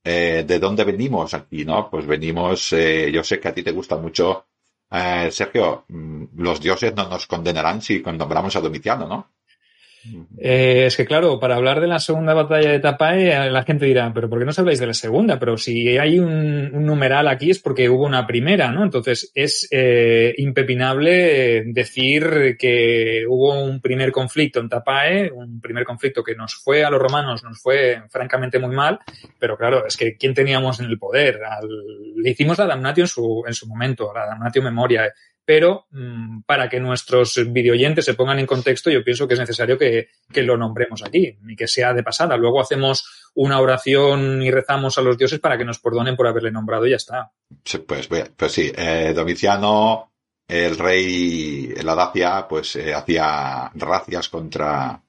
Eh, 0.05 0.44
¿De 0.47 0.59
dónde 0.59 0.85
venimos 0.85 1.35
aquí, 1.35 1.64
no? 1.64 1.90
Pues 1.90 2.06
venimos, 2.06 2.70
yo 2.70 3.24
sé 3.24 3.40
que 3.40 3.48
a 3.48 3.55
ti 3.55 3.62
te 3.62 3.72
gusta 3.72 3.97
mucho 3.97 4.47
eh, 4.90 5.28
Sergio, 5.30 5.84
mm, 5.88 6.24
los 6.36 6.60
dioses 6.60 6.94
no 6.94 7.08
nos 7.08 7.26
condenarán 7.26 7.80
si 7.82 8.00
nombramos 8.00 8.54
a 8.56 8.60
Domiciano, 8.60 9.06
¿no? 9.06 9.30
Eh, 10.39 10.85
es 10.86 10.97
que 10.97 11.05
claro, 11.05 11.39
para 11.39 11.56
hablar 11.56 11.81
de 11.81 11.86
la 11.86 11.98
segunda 11.98 12.32
batalla 12.32 12.70
de 12.70 12.81
Tapae, 12.81 13.51
la 13.51 13.62
gente 13.64 13.86
dirá, 13.86 14.10
pero 14.14 14.28
¿por 14.28 14.39
qué 14.39 14.44
no 14.44 14.51
os 14.51 14.59
habláis 14.59 14.81
de 14.81 14.86
la 14.86 14.94
segunda? 14.94 15.39
Pero 15.39 15.56
si 15.56 15.98
hay 15.98 16.18
un, 16.18 16.85
numeral 16.85 17.28
aquí 17.28 17.51
es 17.51 17.59
porque 17.59 17.89
hubo 17.89 18.05
una 18.05 18.27
primera, 18.27 18.70
¿no? 18.70 18.82
Entonces 18.82 19.31
es 19.35 19.68
eh, 19.70 20.35
impepinable 20.39 21.64
decir 21.66 22.56
que 22.59 23.24
hubo 23.28 23.62
un 23.62 23.81
primer 23.81 24.10
conflicto 24.12 24.60
en 24.60 24.68
Tapae, 24.68 25.31
un 25.31 25.60
primer 25.60 25.85
conflicto 25.85 26.22
que 26.22 26.35
nos 26.35 26.55
fue 26.55 26.85
a 26.85 26.90
los 26.90 27.01
romanos, 27.01 27.44
nos 27.44 27.60
fue 27.60 28.02
francamente 28.09 28.59
muy 28.59 28.74
mal, 28.74 28.98
pero 29.39 29.56
claro, 29.56 29.86
es 29.86 29.97
que 29.97 30.16
¿quién 30.16 30.35
teníamos 30.35 30.81
en 30.81 30.86
el 30.86 30.98
poder? 30.98 31.40
le 32.16 32.31
hicimos 32.31 32.59
la 32.59 32.66
damnatio 32.66 33.05
en 33.05 33.09
su, 33.09 33.44
en 33.47 33.55
su 33.55 33.66
momento, 33.66 34.12
la 34.14 34.27
damnatio 34.27 34.62
memoria 34.62 35.12
pero 35.51 35.89
mm, 35.90 36.43
para 36.43 36.68
que 36.68 36.78
nuestros 36.78 37.43
videoyentes 37.52 38.05
se 38.05 38.14
pongan 38.14 38.39
en 38.39 38.47
contexto, 38.47 38.89
yo 38.89 39.02
pienso 39.02 39.27
que 39.27 39.35
es 39.35 39.40
necesario 39.40 39.77
que, 39.77 40.06
lo 40.32 40.56
nombremos 40.56 41.02
aquí 41.02 41.36
y 41.44 41.56
que 41.56 41.66
sea 41.66 41.93
de 41.93 42.05
pasada. 42.05 42.36
Luego 42.36 42.60
hacemos 42.60 43.32
una 43.35 43.59
oración 43.59 44.40
y 44.43 44.52
rezamos 44.52 44.97
a 44.97 45.02
los 45.02 45.18
dioses 45.18 45.40
para 45.40 45.59
que 45.59 45.64
nos 45.64 45.81
perdonen 45.81 46.14
por 46.14 46.28
haberle 46.28 46.52
nombrado 46.52 46.86
y 46.86 46.90
ya 46.90 46.97
está. 46.98 47.32
pues, 47.85 48.09
pues 48.36 48.52
sí, 48.52 48.70
eh, 48.77 49.12
Domiciano, 49.12 50.12
el 50.47 50.78
rey, 50.78 51.74
la 51.82 51.97
Dacia, 51.97 52.47
pues 52.48 52.77
eh, 52.77 52.94
hacía 52.94 53.72
racias 53.74 54.28
contra... 54.28 55.02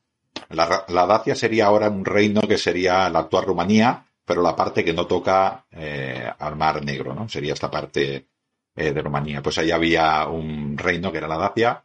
La, 0.50 1.06
Dacia 1.06 1.36
sería 1.36 1.68
ahora 1.68 1.88
un 1.88 2.04
reino 2.04 2.42
que 2.42 2.58
sería 2.58 3.12
la 3.12 3.20
actual 3.20 3.46
Rumanía, 3.46 4.08
pero 4.26 4.42
la 4.42 4.56
parte 4.56 4.84
que 4.84 4.94
no 4.94 5.06
toca 5.06 5.68
eh, 5.70 6.28
al 6.40 6.56
Mar 6.56 6.84
Negro, 6.84 7.14
¿no? 7.14 7.30
Sería 7.30 7.54
esta 7.54 7.70
parte 7.70 8.26
eh, 8.76 8.94
de 8.94 9.02
Rumanía. 9.02 9.42
Pues 9.42 9.58
ahí 9.58 9.72
había 9.72 10.28
un 10.28 10.78
reino 10.78 11.12
que 11.12 11.18
era 11.18 11.28
la 11.28 11.38
Dacia, 11.38 11.84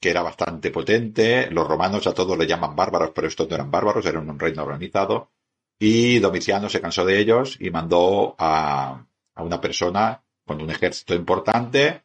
que 0.00 0.10
era 0.10 0.22
bastante 0.22 0.70
potente. 0.70 1.50
Los 1.50 1.66
romanos 1.66 2.06
a 2.06 2.14
todos 2.14 2.36
le 2.36 2.46
llaman 2.46 2.76
bárbaros, 2.76 3.12
pero 3.14 3.28
estos 3.28 3.48
no 3.48 3.54
eran 3.54 3.70
bárbaros, 3.70 4.04
eran 4.06 4.28
un 4.28 4.38
reino 4.38 4.62
organizado. 4.62 5.30
Y 5.78 6.18
Domiciano 6.18 6.68
se 6.68 6.80
cansó 6.80 7.04
de 7.04 7.18
ellos 7.18 7.56
y 7.60 7.70
mandó 7.70 8.34
a, 8.38 9.06
una 9.36 9.60
persona 9.60 10.22
con 10.46 10.60
un 10.60 10.70
ejército 10.70 11.14
importante 11.14 12.02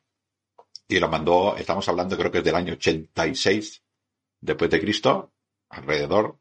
y 0.88 1.00
lo 1.00 1.08
mandó, 1.08 1.56
estamos 1.56 1.88
hablando 1.88 2.18
creo 2.18 2.32
que 2.32 2.40
es 2.40 2.44
del 2.44 2.56
año 2.56 2.74
86 2.74 3.84
después 4.42 4.72
de 4.72 4.80
Cristo, 4.80 5.32
alrededor, 5.70 6.38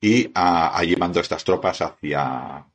y 0.00 0.30
a, 0.34 0.76
allí 0.76 0.96
mandó 0.96 1.20
estas 1.20 1.44
tropas 1.44 1.80
hacia, 1.80 2.66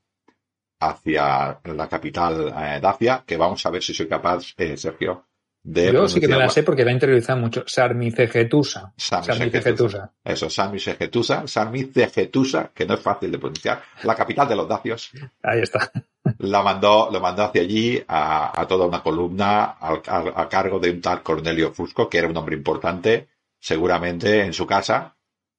hacia 0.81 1.59
la 1.63 1.87
capital 1.87 2.53
eh, 2.57 2.79
Dacia, 2.81 3.23
que 3.25 3.37
vamos 3.37 3.65
a 3.65 3.69
ver 3.69 3.83
si 3.83 3.93
soy 3.93 4.07
capaz, 4.07 4.53
eh, 4.57 4.75
Sergio, 4.75 5.25
de. 5.63 5.93
Yo 5.93 6.07
sí 6.07 6.19
que 6.19 6.27
me 6.27 6.37
la 6.37 6.49
sé 6.49 6.63
porque 6.63 6.83
la 6.83 6.91
he 6.91 6.93
interiorizado 6.93 7.39
mucho. 7.39 7.63
Sarmicegetusa. 7.67 8.93
Sarmicegetusa. 8.97 10.11
Eso, 10.23 10.49
Sarmicegetusa. 10.49 11.47
Sarmicegetusa, 11.47 12.71
que 12.73 12.85
no 12.85 12.95
es 12.95 12.99
fácil 12.99 13.31
de 13.31 13.37
pronunciar. 13.37 13.83
La 14.03 14.15
capital 14.15 14.49
de 14.49 14.55
los 14.55 14.67
dacios. 14.67 15.11
Ahí 15.43 15.61
está. 15.61 15.91
La 16.39 16.63
mandó, 16.63 17.09
lo 17.11 17.19
mandó 17.19 17.43
hacia 17.43 17.61
allí 17.61 18.03
a, 18.07 18.65
toda 18.67 18.85
una 18.85 19.01
columna 19.03 19.75
a, 19.79 20.47
cargo 20.49 20.79
de 20.79 20.91
un 20.91 21.01
tal 21.01 21.21
Cornelio 21.21 21.73
Fusco, 21.73 22.09
que 22.09 22.17
era 22.17 22.27
un 22.27 22.37
hombre 22.37 22.55
importante, 22.55 23.27
seguramente 23.59 24.41
en 24.43 24.53
su 24.53 24.65
casa, 24.65 25.15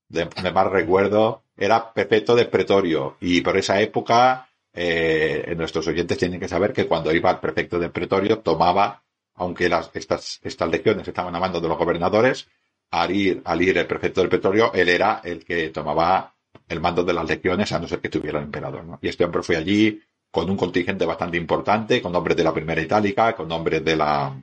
de, 0.08 0.28
de 0.42 0.52
más 0.52 0.66
recuerdo, 0.68 1.42
era 1.56 1.92
perfecto 1.92 2.34
de 2.34 2.46
pretorio. 2.46 3.16
Y 3.20 3.40
por 3.40 3.56
esa 3.56 3.80
época, 3.80 4.48
eh, 4.74 5.54
nuestros 5.56 5.86
oyentes 5.86 6.18
tienen 6.18 6.40
que 6.40 6.48
saber 6.48 6.72
que 6.72 6.86
cuando 6.86 7.12
iba 7.12 7.30
al 7.30 7.40
prefecto 7.40 7.78
de 7.78 7.90
pretorio 7.90 8.38
tomaba, 8.38 9.02
aunque 9.34 9.68
las, 9.68 9.90
estas, 9.94 10.40
estas 10.42 10.70
legiones 10.70 11.06
estaban 11.06 11.34
a 11.34 11.40
mando 11.40 11.60
de 11.60 11.68
los 11.68 11.78
gobernadores, 11.78 12.48
al 12.90 13.10
ir, 13.10 13.42
al 13.44 13.62
ir 13.62 13.76
el 13.78 13.86
prefecto 13.86 14.20
del 14.20 14.30
pretorio, 14.30 14.72
él 14.72 14.88
era 14.88 15.20
el 15.24 15.44
que 15.44 15.70
tomaba 15.70 16.34
el 16.68 16.80
mando 16.80 17.02
de 17.04 17.12
las 17.12 17.26
legiones 17.26 17.72
a 17.72 17.78
no 17.78 17.88
ser 17.88 18.00
que 18.00 18.08
tuviera 18.08 18.38
el 18.38 18.44
emperador. 18.44 18.98
Y 19.00 19.08
este 19.08 19.24
hombre 19.24 19.42
fue 19.42 19.56
allí 19.56 20.00
con 20.30 20.48
un 20.48 20.56
contingente 20.56 21.04
bastante 21.04 21.36
importante, 21.36 22.00
con 22.00 22.12
nombres 22.12 22.36
de 22.36 22.44
la 22.44 22.54
primera 22.54 22.80
itálica, 22.80 23.34
con 23.34 23.48
nombres 23.48 23.84
de 23.84 23.96
la, 23.96 24.42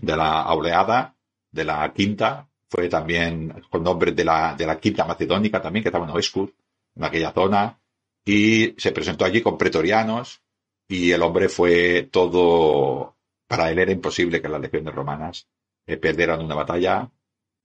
de 0.00 0.16
la 0.16 0.42
auleada, 0.42 1.14
de 1.50 1.64
la 1.64 1.92
quinta, 1.92 2.46
fue 2.68 2.88
también 2.88 3.62
con 3.70 3.82
nombres 3.82 4.16
de 4.16 4.24
la, 4.24 4.54
de 4.56 4.66
la 4.66 4.78
quinta 4.78 5.04
macedónica 5.04 5.62
también, 5.62 5.82
que 5.82 5.88
estaba 5.88 6.04
en 6.04 6.10
Oescud, 6.10 6.50
en 6.96 7.04
aquella 7.04 7.32
zona, 7.32 7.78
y 8.24 8.74
se 8.78 8.92
presentó 8.92 9.24
allí 9.24 9.42
con 9.42 9.58
pretorianos 9.58 10.42
y 10.88 11.12
el 11.12 11.22
hombre 11.22 11.48
fue 11.48 12.08
todo, 12.10 13.16
para 13.46 13.70
él 13.70 13.78
era 13.78 13.92
imposible 13.92 14.40
que 14.40 14.48
las 14.48 14.60
legiones 14.60 14.94
romanas 14.94 15.48
eh, 15.86 15.96
perdieran 15.96 16.42
una 16.42 16.54
batalla 16.54 17.10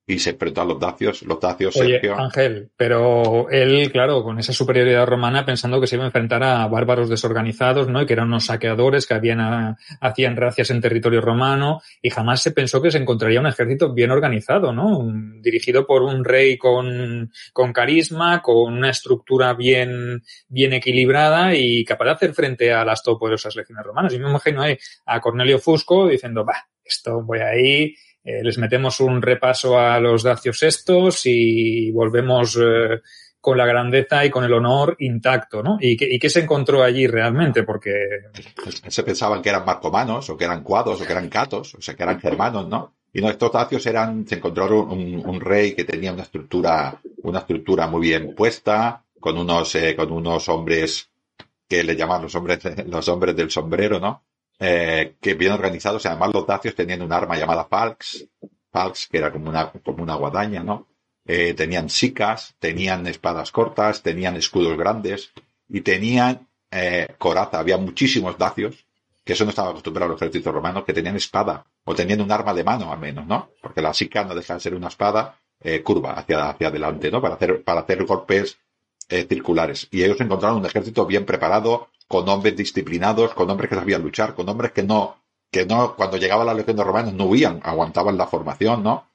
y 0.09 0.17
se 0.17 0.31
enfrentó 0.31 0.61
a 0.61 0.65
los 0.65 0.79
dacios. 0.79 1.21
Los 1.21 1.39
dacios, 1.39 1.75
Oye, 1.77 2.01
Ángel, 2.17 2.71
pero 2.75 3.47
él, 3.51 3.91
claro, 3.91 4.23
con 4.23 4.39
esa 4.39 4.53
superioridad 4.53 5.05
romana, 5.05 5.45
pensando 5.45 5.79
que 5.79 5.85
se 5.85 5.95
iba 5.95 6.03
a 6.03 6.07
enfrentar 6.07 6.43
a 6.43 6.65
bárbaros 6.65 7.09
desorganizados, 7.09 7.87
¿no? 7.87 8.01
Y 8.01 8.07
que 8.07 8.13
eran 8.13 8.27
unos 8.27 8.45
saqueadores 8.45 9.05
que 9.05 9.13
habían, 9.13 9.77
hacían 10.01 10.35
racias 10.35 10.71
en 10.71 10.81
territorio 10.81 11.21
romano, 11.21 11.81
y 12.01 12.09
jamás 12.09 12.41
se 12.41 12.51
pensó 12.51 12.81
que 12.81 12.89
se 12.89 12.97
encontraría 12.97 13.39
un 13.39 13.45
ejército 13.45 13.93
bien 13.93 14.09
organizado, 14.09 14.73
¿no? 14.73 15.07
Dirigido 15.41 15.85
por 15.85 16.01
un 16.01 16.25
rey 16.25 16.57
con, 16.57 17.31
con 17.53 17.71
carisma, 17.71 18.41
con 18.41 18.73
una 18.73 18.89
estructura 18.89 19.53
bien, 19.53 20.23
bien 20.47 20.73
equilibrada 20.73 21.53
y 21.53 21.85
capaz 21.85 22.05
de 22.05 22.11
hacer 22.11 22.33
frente 22.33 22.73
a 22.73 22.83
las 22.83 23.03
todopoderosas 23.03 23.55
legiones 23.55 23.85
romanas. 23.85 24.11
Y 24.15 24.17
me 24.17 24.27
imagino 24.27 24.63
ahí 24.63 24.75
a 25.05 25.21
Cornelio 25.21 25.59
Fusco 25.59 26.07
diciendo, 26.07 26.43
va, 26.43 26.55
esto 26.83 27.21
voy 27.21 27.39
ahí, 27.39 27.95
eh, 28.29 28.43
les 28.43 28.59
metemos 28.59 28.99
un 28.99 29.23
repaso 29.23 29.79
a 29.79 29.99
los 29.99 30.21
dacios 30.21 30.61
estos 30.61 31.21
y 31.25 31.89
volvemos 31.89 32.55
eh, 32.61 33.01
con 33.41 33.57
la 33.57 33.65
grandeza 33.65 34.23
y 34.23 34.29
con 34.29 34.43
el 34.43 34.53
honor 34.53 34.95
intacto, 34.99 35.63
¿no? 35.63 35.79
¿Y 35.81 35.97
qué, 35.97 36.29
se 36.29 36.41
encontró 36.41 36.83
allí 36.83 37.07
realmente? 37.07 37.63
Porque... 37.63 37.91
Se 38.87 39.01
pensaban 39.01 39.41
que 39.41 39.49
eran 39.49 39.65
marcomanos, 39.65 40.29
o 40.29 40.37
que 40.37 40.45
eran 40.45 40.61
cuados, 40.61 41.01
o 41.01 41.05
que 41.07 41.11
eran 41.11 41.27
catos, 41.27 41.73
o 41.73 41.81
sea, 41.81 41.95
que 41.95 42.03
eran 42.03 42.19
germanos, 42.19 42.67
¿no? 42.67 42.93
Y 43.11 43.19
no, 43.19 43.31
estos 43.31 43.51
dacios 43.51 43.83
eran, 43.87 44.27
se 44.27 44.35
encontraron 44.35 44.91
un, 44.91 45.41
rey 45.41 45.73
que 45.73 45.83
tenía 45.83 46.13
una 46.13 46.21
estructura, 46.21 47.01
una 47.23 47.39
estructura 47.39 47.87
muy 47.87 48.01
bien 48.01 48.35
puesta, 48.35 49.03
con 49.19 49.39
unos, 49.39 49.73
eh, 49.73 49.95
con 49.95 50.11
unos 50.11 50.47
hombres 50.49 51.09
que 51.67 51.83
le 51.83 51.95
llaman 51.95 52.21
los 52.21 52.35
hombres, 52.35 52.59
los 52.85 53.07
hombres 53.07 53.35
del 53.35 53.49
sombrero, 53.49 53.99
¿no? 53.99 54.23
Eh, 54.59 55.15
que 55.21 55.33
bien 55.35 55.53
organizados, 55.53 56.05
además 56.05 56.31
los 56.33 56.45
dacios 56.45 56.75
tenían 56.75 57.01
un 57.01 57.13
arma 57.13 57.37
llamada 57.37 57.65
Falx, 57.65 58.27
Falx, 58.71 59.07
que 59.07 59.17
era 59.17 59.31
como 59.31 59.49
una, 59.49 59.71
como 59.71 60.03
una 60.03 60.15
guadaña, 60.15 60.61
¿no? 60.63 60.87
Eh, 61.25 61.53
tenían 61.53 61.89
sicas, 61.89 62.55
tenían 62.59 63.05
espadas 63.07 63.51
cortas, 63.51 64.01
tenían 64.01 64.35
escudos 64.35 64.77
grandes 64.77 65.31
y 65.67 65.81
tenían 65.81 66.47
eh, 66.71 67.07
coraza. 67.17 67.59
Había 67.59 67.77
muchísimos 67.77 68.37
dacios, 68.37 68.85
que 69.23 69.33
eso 69.33 69.43
no 69.43 69.51
estaba 69.51 69.69
acostumbrado 69.69 70.11
los 70.11 70.21
ejércitos 70.21 70.53
romanos, 70.53 70.83
que 70.85 70.93
tenían 70.93 71.15
espada 71.15 71.65
o 71.83 71.95
tenían 71.95 72.21
un 72.21 72.31
arma 72.31 72.53
de 72.53 72.63
mano 72.63 72.91
al 72.91 72.99
menos, 72.99 73.25
¿no? 73.27 73.51
Porque 73.61 73.81
la 73.81 73.93
sica 73.93 74.23
no 74.23 74.35
deja 74.35 74.55
de 74.55 74.59
ser 74.59 74.75
una 74.75 74.87
espada 74.87 75.39
eh, 75.61 75.81
curva 75.83 76.13
hacia, 76.13 76.49
hacia 76.49 76.67
adelante, 76.67 77.11
¿no? 77.11 77.21
Para 77.21 77.35
hacer, 77.35 77.63
para 77.63 77.81
hacer 77.81 78.03
golpes 78.05 78.57
eh, 79.09 79.25
circulares. 79.27 79.87
Y 79.91 80.03
ellos 80.03 80.21
encontraron 80.21 80.59
un 80.59 80.65
ejército 80.65 81.05
bien 81.05 81.25
preparado, 81.25 81.89
con 82.07 82.27
hombres 82.29 82.55
disciplinados, 82.55 83.33
con 83.33 83.49
hombres 83.49 83.69
que 83.69 83.75
sabían 83.75 84.01
luchar, 84.01 84.33
con 84.33 84.47
hombres 84.49 84.71
que 84.71 84.83
no, 84.83 85.17
que 85.51 85.65
no, 85.65 85.95
cuando 85.95 86.17
llegaba 86.17 86.45
la 86.45 86.53
legión 86.53 86.77
de 86.77 86.83
romanos 86.83 87.13
no 87.13 87.25
huían, 87.25 87.59
aguantaban 87.63 88.17
la 88.17 88.27
formación, 88.27 88.83
¿no? 88.83 89.07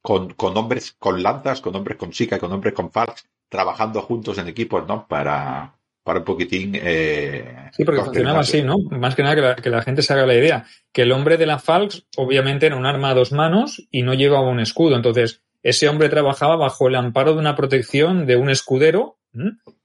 Con, 0.00 0.32
con 0.34 0.56
hombres 0.56 0.94
con 0.98 1.22
lanzas, 1.22 1.60
con 1.60 1.74
hombres 1.76 1.96
con 1.96 2.12
sica, 2.12 2.38
con 2.38 2.52
hombres 2.52 2.74
con 2.74 2.90
falx, 2.90 3.26
trabajando 3.48 4.02
juntos 4.02 4.38
en 4.38 4.48
equipos, 4.48 4.86
¿no? 4.86 5.06
Para, 5.06 5.74
para 6.02 6.20
un 6.20 6.24
poquitín. 6.24 6.72
Eh, 6.74 7.70
sí, 7.72 7.84
porque 7.84 8.02
funcionaba 8.02 8.40
así, 8.40 8.62
¿no? 8.62 8.78
Más 8.78 9.14
que 9.14 9.22
nada 9.22 9.34
que 9.34 9.42
la, 9.42 9.56
que 9.56 9.70
la, 9.70 9.82
gente 9.82 10.02
se 10.02 10.12
haga 10.12 10.26
la 10.26 10.34
idea. 10.34 10.64
Que 10.92 11.02
el 11.02 11.12
hombre 11.12 11.36
de 11.36 11.46
la 11.46 11.58
Falx, 11.58 12.06
obviamente, 12.16 12.66
era 12.66 12.76
un 12.76 12.86
arma 12.86 13.10
a 13.10 13.14
dos 13.14 13.32
manos 13.32 13.86
y 13.90 14.02
no 14.02 14.14
llevaba 14.14 14.48
un 14.48 14.60
escudo. 14.60 14.96
Entonces, 14.96 15.42
ese 15.62 15.88
hombre 15.88 16.08
trabajaba 16.08 16.56
bajo 16.56 16.88
el 16.88 16.94
amparo 16.94 17.34
de 17.34 17.40
una 17.40 17.56
protección 17.56 18.26
de 18.26 18.36
un 18.36 18.50
escudero 18.50 19.18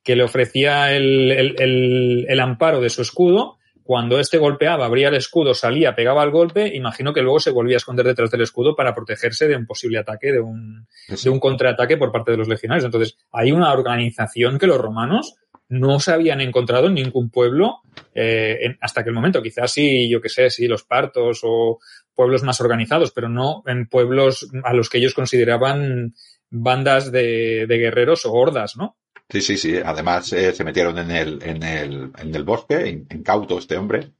que 0.04 0.16
le 0.16 0.24
ofrecía 0.24 0.94
el, 0.94 2.40
amparo 2.40 2.82
de 2.82 2.90
su 2.90 3.02
escudo. 3.02 3.58
Cuando 3.84 4.18
este 4.18 4.38
golpeaba, 4.38 4.86
abría 4.86 5.10
el 5.10 5.16
escudo, 5.16 5.54
salía, 5.54 5.94
pegaba 5.94 6.24
el 6.24 6.32
golpe, 6.32 6.74
imagino 6.74 7.12
que 7.14 7.22
luego 7.22 7.42
se 7.42 7.52
volvía 7.52 7.76
a 7.76 7.78
esconder 7.78 8.06
detrás 8.06 8.32
del 8.32 8.42
escudo 8.42 8.78
para 8.78 8.96
protegerse 8.96 9.46
de 9.46 9.58
un 9.58 9.66
posible 9.66 10.00
ataque, 10.00 10.32
de 10.32 10.40
un, 10.40 10.88
de 11.22 11.30
un 11.30 11.40
contraataque 11.40 11.98
por 11.98 12.12
parte 12.12 12.32
de 12.32 12.38
los 12.38 12.48
legionarios. 12.48 12.86
Entonces, 12.86 13.18
hay 13.34 13.52
una 13.52 13.74
organización 13.74 14.58
que 14.58 14.68
los 14.68 14.78
romanos 14.78 15.36
no 15.68 16.00
se 16.00 16.12
habían 16.12 16.40
encontrado 16.40 16.88
en 16.88 16.94
ningún 16.94 17.30
pueblo 17.30 17.82
eh, 18.14 18.78
hasta 18.80 19.02
aquel 19.02 19.14
momento. 19.14 19.42
Quizás 19.42 19.72
sí, 19.72 20.10
yo 20.10 20.22
que 20.22 20.30
sé, 20.30 20.50
sí, 20.50 20.68
los 20.68 20.84
partos 20.84 21.42
o 21.44 21.80
pueblos 22.16 22.44
más 22.44 22.62
organizados, 22.62 23.12
pero 23.12 23.30
no 23.30 23.64
en 23.66 23.88
pueblos 23.88 24.50
a 24.64 24.74
los 24.74 24.90
que 24.90 25.00
ellos 25.00 25.14
consideraban 25.14 26.14
bandas 26.50 27.12
de, 27.12 27.66
de 27.68 27.78
guerreros 27.78 28.26
o 28.26 28.34
hordas, 28.34 28.78
¿no? 28.78 28.98
Sí, 29.30 29.42
sí, 29.42 29.58
sí. 29.58 29.78
Además, 29.84 30.32
eh, 30.34 30.54
se 30.54 30.64
metieron 30.64 30.98
en 31.00 31.12
el, 31.12 31.42
en 31.44 31.64
el, 31.64 32.12
en 32.18 32.36
el 32.36 32.44
bosque, 32.44 33.06
incauto 33.10 33.58
este 33.58 33.78
hombre, 33.78 34.12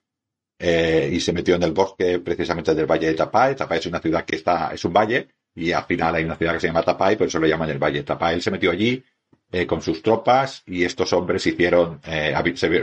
eh, 0.58 1.10
y 1.12 1.20
se 1.20 1.34
metió 1.34 1.56
en 1.56 1.64
el 1.64 1.72
bosque 1.72 2.20
precisamente 2.20 2.74
del 2.74 2.86
valle 2.86 3.08
de 3.08 3.14
Tapay. 3.14 3.56
Tapay 3.56 3.80
es 3.80 3.86
una 3.86 4.00
ciudad 4.00 4.26
que 4.26 4.38
está, 4.38 4.72
es 4.74 4.84
un 4.86 4.94
valle, 4.94 5.28
y 5.56 5.72
al 5.72 5.84
final 5.86 6.16
hay 6.16 6.24
una 6.24 6.36
ciudad 6.36 6.54
que 6.54 6.62
se 6.62 6.68
llama 6.68 6.84
Tapai, 6.84 7.16
por 7.18 7.28
eso 7.28 7.40
lo 7.40 7.48
llaman 7.48 7.70
el 7.70 7.78
Valle 7.78 8.04
Tapai. 8.04 8.36
Él 8.36 8.42
se 8.42 8.52
metió 8.52 8.72
allí 8.72 9.04
eh, 9.52 9.68
con 9.68 9.82
sus 9.82 10.02
tropas 10.02 10.64
y 10.66 10.84
estos 10.84 11.14
hombres 11.14 11.46
hicieron, 11.46 12.00
eh, 12.08 12.34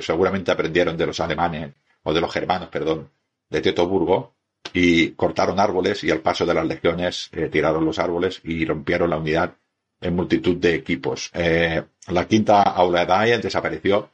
seguramente 0.01 0.53
aprendieron 0.53 0.97
de 0.97 1.07
los 1.07 1.19
alemanes, 1.19 1.75
o 2.03 2.15
de 2.15 2.21
los 2.21 2.33
germanos, 2.33 2.69
perdón, 2.69 3.11
de 3.49 3.61
Teutoburgo, 3.61 4.37
y 4.73 5.11
cortaron 5.13 5.59
árboles 5.59 6.05
y 6.05 6.11
al 6.11 6.21
paso 6.21 6.47
de 6.47 6.55
las 6.55 6.67
legiones 6.67 7.29
eh, 7.33 7.49
tiraron 7.49 7.85
los 7.85 7.99
árboles 7.99 8.41
y 8.45 8.65
rompieron 8.65 9.11
la 9.11 9.19
unidad 9.19 9.55
en 10.01 10.17
multitud 10.17 10.57
de 10.57 10.75
equipos. 10.75 11.31
la 11.35 12.27
quinta 12.27 12.63
Auladae 12.63 13.39
desapareció. 13.39 14.11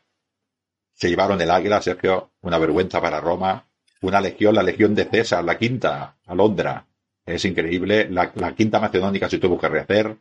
Se 0.93 1.09
llevaron 1.09 1.41
el 1.41 1.51
águila, 1.51 1.81
Sergio, 1.81 2.31
una 2.41 2.59
vergüenza 2.59 3.01
para 3.01 3.21
Roma. 3.21 3.69
Una 4.01 4.21
legión, 4.21 4.55
la 4.55 4.63
legión 4.63 4.95
de 4.95 5.05
César, 5.05 5.45
la 5.45 5.59
quinta, 5.59 6.17
Alondra. 6.27 6.87
Es 7.25 7.45
increíble. 7.45 8.09
La, 8.11 8.33
la 8.35 8.55
quinta 8.55 8.81
macedónica 8.81 9.29
se 9.29 9.39
tuvo 9.39 9.59
que 9.59 9.69
rehacer 9.69 10.17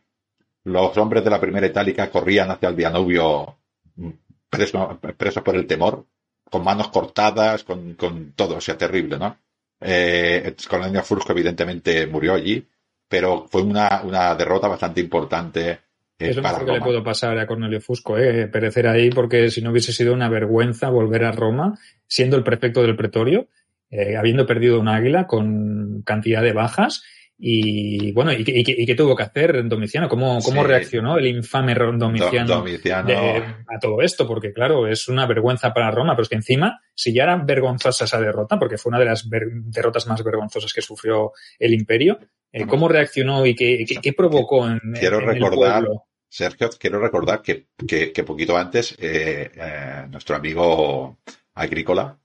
los 0.66 0.98
hombres 0.98 1.24
de 1.24 1.30
la 1.30 1.40
primera 1.40 1.68
itálica 1.68 2.10
corrían 2.10 2.52
hacia 2.52 2.70
el 2.70 2.76
Danubio 2.76 3.58
mm, 3.96 4.10
presos 4.50 5.44
por 5.44 5.56
el 5.56 5.68
temor, 5.68 6.06
con 6.50 6.64
manos 6.64 6.90
cortadas, 6.90 7.64
con, 7.64 7.94
con 7.94 8.34
todo, 8.34 8.58
o 8.58 8.62
sea, 8.62 8.78
terrible, 8.78 9.18
¿no? 9.18 9.38
Eh, 9.80 10.56
Cornelio 10.70 11.04
Fusco 11.04 11.32
evidentemente 11.32 12.08
murió 12.08 12.34
allí, 12.34 12.66
pero 13.08 13.48
fue 13.50 13.62
una, 13.62 14.02
una 14.04 14.36
derrota 14.36 14.68
bastante 14.68 15.02
importante. 15.02 15.70
Eh, 16.18 16.30
es 16.30 16.36
lo 16.36 16.42
mejor 16.42 16.66
que 16.66 16.72
le 16.72 16.82
puedo 16.82 17.04
pasar 17.04 17.38
a 17.38 17.48
Cornelio 17.48 17.82
Fusco, 17.82 18.18
eh, 18.18 18.48
perecer 18.48 18.88
ahí, 18.88 19.10
porque 19.10 19.50
si 19.50 19.62
no 19.62 19.72
hubiese 19.72 19.92
sido 19.92 20.14
una 20.14 20.30
vergüenza 20.30 20.90
volver 20.90 21.26
a 21.26 21.32
Roma, 21.32 21.78
siendo 22.08 22.38
el 22.38 22.44
prefecto 22.44 22.82
del 22.82 22.96
pretorio, 22.96 23.50
eh, 23.90 24.16
habiendo 24.18 24.46
perdido 24.46 24.80
un 24.80 24.88
águila 24.88 25.28
con 25.28 26.02
cantidad 26.04 26.42
de 26.42 26.54
bajas 26.54 27.04
y 27.38 28.14
bueno, 28.14 28.32
¿y, 28.32 28.44
qué 28.44 28.96
tuvo 28.96 29.16
que 29.16 29.24
hacer 29.24 29.68
Domiciano? 29.68 30.08
¿Cómo, 30.08 30.40
cómo 30.42 30.64
reaccionó 30.64 31.18
el 31.18 31.28
infame 31.28 31.76
Domiciano, 31.76 32.64
a 32.64 33.80
todo 33.80 34.02
esto? 34.02 34.26
Porque 34.26 34.54
claro, 34.54 34.88
es 34.88 35.10
una 35.10 35.26
vergüenza 35.26 35.74
para 35.74 35.92
Roma, 35.92 36.14
pero 36.14 36.24
es 36.24 36.30
que 36.30 36.36
encima, 36.36 36.80
si 36.94 37.14
ya 37.14 37.24
era 37.24 37.36
vergonzosa 37.36 38.06
esa 38.06 38.22
derrota, 38.22 38.58
porque 38.58 38.78
fue 38.78 38.92
una 38.92 39.00
de 39.00 39.06
las 39.06 39.30
derrotas 39.30 40.08
más 40.08 40.24
vergonzosas 40.24 40.72
que 40.72 40.82
sufrió 40.82 41.34
el 41.60 41.74
imperio, 41.74 42.20
eh, 42.52 42.66
¿cómo 42.66 42.88
reaccionó 42.88 43.46
y 43.46 43.54
qué, 43.54 43.86
qué, 44.02 44.14
provocó 44.14 44.68
en, 44.68 44.80
quiero 44.98 45.20
recordar, 45.20 45.86
Sergio, 46.30 46.70
quiero 46.80 47.00
recordar 47.00 47.42
que, 47.42 47.68
que, 47.86 48.24
poquito 48.24 48.56
antes 48.58 48.96
eh, 48.98 49.52
eh, 49.56 50.06
nuestro 50.10 50.38
amigo 50.38 51.20
Agrícola 51.54 52.18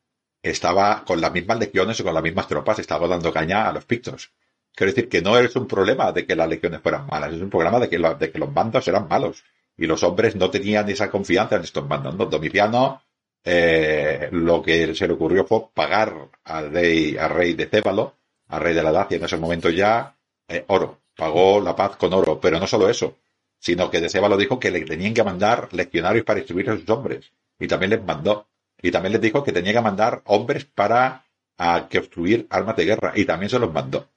estaba 0.43 1.05
con 1.05 1.21
las 1.21 1.33
mismas 1.33 1.59
legiones 1.59 1.99
y 1.99 2.03
con 2.05 2.15
las 2.15 2.23
mismas 2.23 2.47
tropas, 2.47 2.79
estaba 2.79 3.09
dando 3.09 3.33
caña 3.33 3.69
a 3.69 3.73
los 3.73 3.85
pictos. 3.85 4.33
Quiero 4.75 4.93
decir 4.93 5.09
que 5.09 5.21
no 5.21 5.39
es 5.39 5.55
un 5.57 5.67
problema 5.67 6.13
de 6.13 6.27
que 6.27 6.37
las 6.37 6.49
legiones 6.49 6.81
fueran 6.81 7.07
malas, 7.07 7.33
es 7.33 7.43
un 7.43 7.51
problema 7.51 7.79
de 7.79 7.89
que, 7.89 7.99
de 7.99 8.31
que 8.31 8.39
los 8.39 8.53
mandos 8.53 8.87
eran 8.89 9.09
malos. 9.09 9.45
Y 9.77 9.87
los 9.87 10.03
hombres 10.03 10.37
no 10.37 10.51
tenían 10.51 10.89
esa 10.91 11.11
confianza 11.11 11.57
en 11.57 11.63
estos 11.63 11.87
mandos. 11.87 12.15
Domiciano 12.31 13.03
eh, 13.43 14.29
lo 14.33 14.63
que 14.63 14.95
se 14.95 15.07
le 15.07 15.15
ocurrió 15.15 15.47
fue 15.47 15.69
pagar 15.73 16.29
al 16.45 16.71
rey, 16.71 17.17
al 17.17 17.31
rey 17.31 17.55
de 17.55 17.67
Cébalo, 17.67 18.17
al 18.49 18.61
rey 18.61 18.75
de 18.75 18.83
la 18.83 18.93
Dacia 18.93 19.17
en 19.17 19.25
ese 19.25 19.37
momento 19.37 19.71
ya, 19.71 20.17
eh, 20.49 20.65
oro. 20.69 21.01
Pagó 21.17 21.61
la 21.61 21.77
paz 21.77 21.97
con 21.97 22.13
oro. 22.13 22.41
Pero 22.41 22.59
no 22.59 22.67
solo 22.67 22.89
eso, 22.89 23.19
sino 23.59 23.91
que 23.91 24.01
de 24.01 24.09
Cébalo 24.09 24.37
dijo 24.37 24.59
que 24.59 24.71
le 24.71 24.85
tenían 24.85 25.15
que 25.15 25.25
mandar 25.25 25.69
legionarios 25.73 26.25
para 26.25 26.41
instruir 26.41 26.71
a 26.71 26.77
sus 26.77 26.89
hombres. 26.89 27.33
Y 27.59 27.67
también 27.69 27.91
les 27.91 28.05
mandó. 28.05 28.49
Y 28.81 28.91
también 28.91 29.13
les 29.13 29.21
dijo 29.21 29.45
que 29.45 29.53
tenía 29.53 29.73
que 29.73 29.81
mandar 29.81 30.23
hombres 30.25 30.65
para 30.65 31.25
a, 31.59 31.89
que 31.89 31.99
obstruir 31.99 32.47
armas 32.51 32.77
de 32.77 32.85
guerra. 32.87 33.13
Y 33.15 33.25
también 33.25 33.51
se 33.51 33.59
los 33.59 33.73
mandó. 33.73 34.09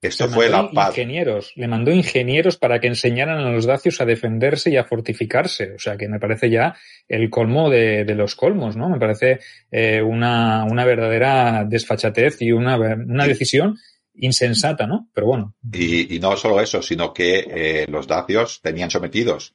Esto 0.00 0.28
fue 0.28 0.48
la 0.48 0.70
paz. 0.70 0.90
Ingenieros, 0.96 1.52
le 1.56 1.68
mandó 1.68 1.90
ingenieros 1.90 2.56
para 2.56 2.80
que 2.80 2.86
enseñaran 2.86 3.38
a 3.38 3.50
los 3.50 3.66
dacios 3.66 4.00
a 4.00 4.06
defenderse 4.06 4.70
y 4.70 4.76
a 4.76 4.84
fortificarse. 4.84 5.74
O 5.74 5.78
sea, 5.78 5.96
que 5.96 6.08
me 6.08 6.18
parece 6.18 6.48
ya 6.48 6.74
el 7.06 7.28
colmo 7.28 7.68
de, 7.68 8.04
los 8.14 8.34
colmos, 8.34 8.76
¿no? 8.76 8.88
Me 8.88 8.98
parece 8.98 9.40
eh, 9.70 10.00
una, 10.00 10.64
una, 10.64 10.84
verdadera 10.86 11.64
desfachatez 11.64 12.40
y 12.40 12.52
una, 12.52 12.76
una 12.76 13.26
decisión 13.26 13.76
insensata, 14.14 14.86
¿no? 14.86 15.08
Pero 15.12 15.26
bueno. 15.26 15.54
Y, 15.70 16.16
y 16.16 16.18
no 16.18 16.36
solo 16.36 16.60
eso, 16.60 16.80
sino 16.80 17.12
que 17.12 17.46
eh, 17.48 17.86
los 17.88 18.06
dacios 18.06 18.60
tenían 18.62 18.90
sometidos 18.90 19.54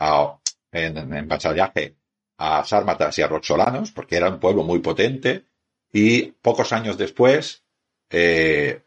a, 0.00 0.38
en, 0.72 1.14
en 1.14 1.28
vasallaje 1.28 1.94
a 2.38 2.64
sármatas 2.64 3.18
y 3.18 3.22
a 3.22 3.28
roxolanos, 3.28 3.92
porque 3.92 4.16
era 4.16 4.28
un 4.28 4.40
pueblo 4.40 4.64
muy 4.64 4.80
potente, 4.80 5.44
y 5.92 6.32
pocos 6.42 6.72
años 6.72 6.98
después, 6.98 7.64
eh, 8.10 8.82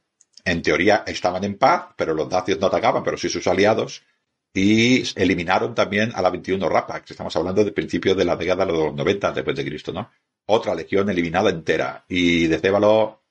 en 0.47 0.61
teoría 0.61 1.03
estaban 1.05 1.43
en 1.43 1.57
paz, 1.57 1.87
pero 1.97 2.13
los 2.13 2.29
dacios 2.29 2.59
no 2.59 2.67
atacaban, 2.67 3.03
pero 3.03 3.17
sí 3.17 3.27
sus 3.27 3.45
aliados, 3.47 4.03
y 4.53 5.03
eliminaron 5.19 5.75
también 5.75 6.11
a 6.15 6.21
la 6.21 6.29
21 6.29 6.69
Rapax. 6.69 7.11
Estamos 7.11 7.35
hablando 7.35 7.63
del 7.63 7.73
principio 7.73 8.15
de 8.15 8.25
la 8.25 8.35
década 8.37 8.65
de 8.65 8.71
los 8.71 8.93
90 8.93 9.33
después 9.33 9.55
de 9.57 9.65
Cristo, 9.65 9.91
¿no? 9.91 10.09
Otra 10.47 10.73
legión 10.73 11.09
eliminada 11.09 11.49
entera. 11.49 12.05
Y 12.07 12.47
de 12.47 12.59
Cébalo 12.59 13.23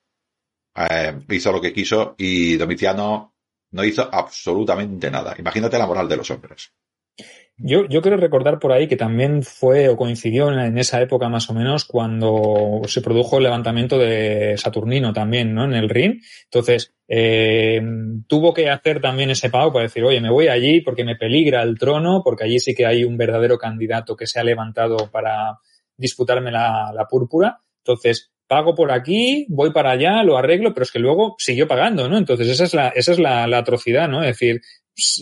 eh, 0.75 1.19
hizo 1.31 1.53
lo 1.53 1.61
que 1.61 1.73
quiso 1.73 2.15
y 2.19 2.57
Domiciano 2.57 3.35
no 3.71 3.85
hizo 3.85 4.09
absolutamente 4.13 5.11
nada. 5.11 5.35
Imagínate 5.39 5.79
la 5.79 5.87
moral 5.87 6.09
de 6.09 6.17
los 6.19 6.31
hombres. 6.31 6.71
Yo, 7.59 7.89
yo 7.89 8.03
quiero 8.03 8.19
recordar 8.19 8.59
por 8.59 8.73
ahí 8.73 8.87
que 8.87 8.97
también 8.97 9.43
fue 9.43 9.89
o 9.89 9.97
coincidió 9.97 10.53
en, 10.53 10.77
esa 10.77 11.01
época 11.01 11.31
más 11.31 11.49
o 11.49 11.55
menos 11.55 11.87
cuando 11.87 12.83
se 12.87 13.01
produjo 13.01 13.39
el 13.39 13.45
levantamiento 13.45 13.99
de 13.99 14.59
Saturnino 14.59 15.15
también, 15.15 15.55
¿no? 15.55 15.65
En 15.65 15.73
el 15.73 15.89
Rin. 15.89 16.21
Entonces, 16.45 16.93
eh, 17.09 17.81
tuvo 18.27 18.53
que 18.53 18.69
hacer 18.69 19.01
también 19.01 19.31
ese 19.31 19.49
pago 19.49 19.73
para 19.73 19.85
decir, 19.85 20.05
oye, 20.05 20.21
me 20.21 20.31
voy 20.31 20.49
allí 20.49 20.83
porque 20.83 21.05
me 21.05 21.17
peligra 21.17 21.63
el 21.63 21.79
trono, 21.79 22.21
porque 22.23 22.45
allí 22.45 22.59
sí 22.59 22.75
que 22.75 22.85
hay 22.85 23.05
un 23.05 23.17
verdadero 23.17 23.57
candidato 23.57 24.17
que 24.17 24.27
se 24.27 24.39
ha 24.39 24.45
levantado 24.45 25.11
para 25.11 25.59
disputarme 25.97 26.53
la, 26.53 26.93
la 26.95 27.07
púrpura. 27.07 27.61
Entonces, 27.79 28.33
pago 28.47 28.75
por 28.75 28.93
aquí, 28.93 29.47
voy 29.49 29.73
para 29.73 29.93
allá, 29.93 30.23
lo 30.23 30.37
arreglo, 30.37 30.75
pero 30.75 30.85
es 30.85 30.93
que 30.93 30.99
luego 30.99 31.37
siguió 31.39 31.67
pagando, 31.67 32.09
¿no? 32.09 32.19
Entonces 32.19 32.49
esa 32.49 32.65
es 32.65 32.75
la, 32.75 32.89
esa 32.89 33.13
es 33.13 33.19
la, 33.19 33.47
la 33.47 33.59
atrocidad, 33.59 34.09
¿no? 34.09 34.23
Es 34.23 34.39
decir, 34.39 34.61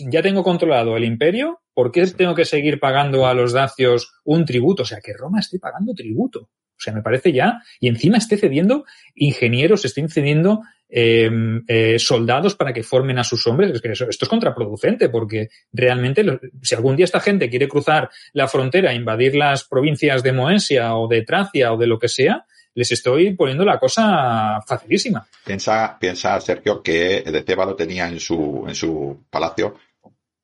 ya 0.09 0.21
tengo 0.21 0.43
controlado 0.43 0.95
el 0.97 1.05
imperio, 1.05 1.61
¿por 1.75 1.91
qué 1.91 2.07
tengo 2.07 2.33
que 2.33 2.45
seguir 2.45 2.79
pagando 2.79 3.27
a 3.27 3.35
los 3.35 3.53
dacios 3.53 4.13
un 4.23 4.45
tributo? 4.45 4.81
O 4.81 4.85
sea, 4.85 4.99
que 5.01 5.13
Roma 5.13 5.41
esté 5.41 5.59
pagando 5.59 5.93
tributo. 5.93 6.49
O 6.77 6.81
sea, 6.81 6.93
me 6.93 7.03
parece 7.03 7.31
ya, 7.31 7.61
y 7.79 7.87
encima 7.87 8.17
esté 8.17 8.37
cediendo 8.37 8.85
ingenieros, 9.13 9.85
esté 9.85 10.05
cediendo 10.09 10.61
eh, 10.89 11.29
eh, 11.67 11.99
soldados 11.99 12.55
para 12.55 12.73
que 12.73 12.83
formen 12.83 13.17
a 13.17 13.23
sus 13.23 13.45
hombres. 13.47 13.71
Es 13.71 13.81
que 13.81 13.91
esto 13.91 14.07
es 14.09 14.29
contraproducente, 14.29 15.09
porque 15.09 15.49
realmente, 15.71 16.25
si 16.61 16.75
algún 16.75 16.95
día 16.95 17.05
esta 17.05 17.19
gente 17.19 17.49
quiere 17.49 17.67
cruzar 17.67 18.09
la 18.33 18.47
frontera, 18.47 18.93
invadir 18.93 19.35
las 19.35 19.63
provincias 19.63 20.23
de 20.23 20.33
Moesia 20.33 20.95
o 20.95 21.07
de 21.07 21.23
Tracia 21.23 21.73
o 21.73 21.77
de 21.77 21.87
lo 21.87 21.97
que 21.97 22.09
sea, 22.09 22.45
les 22.73 22.91
estoy 22.91 23.33
poniendo 23.35 23.63
la 23.63 23.79
cosa 23.79 24.59
facilísima. 24.67 25.25
Piensa, 25.45 25.97
piensa 25.97 26.39
Sergio, 26.41 26.83
que 26.83 27.21
de 27.21 27.43
Cébalo 27.43 27.75
tenía 27.75 28.07
en 28.09 28.19
su, 28.19 28.65
en 28.67 28.75
su 28.75 29.25
palacio 29.29 29.75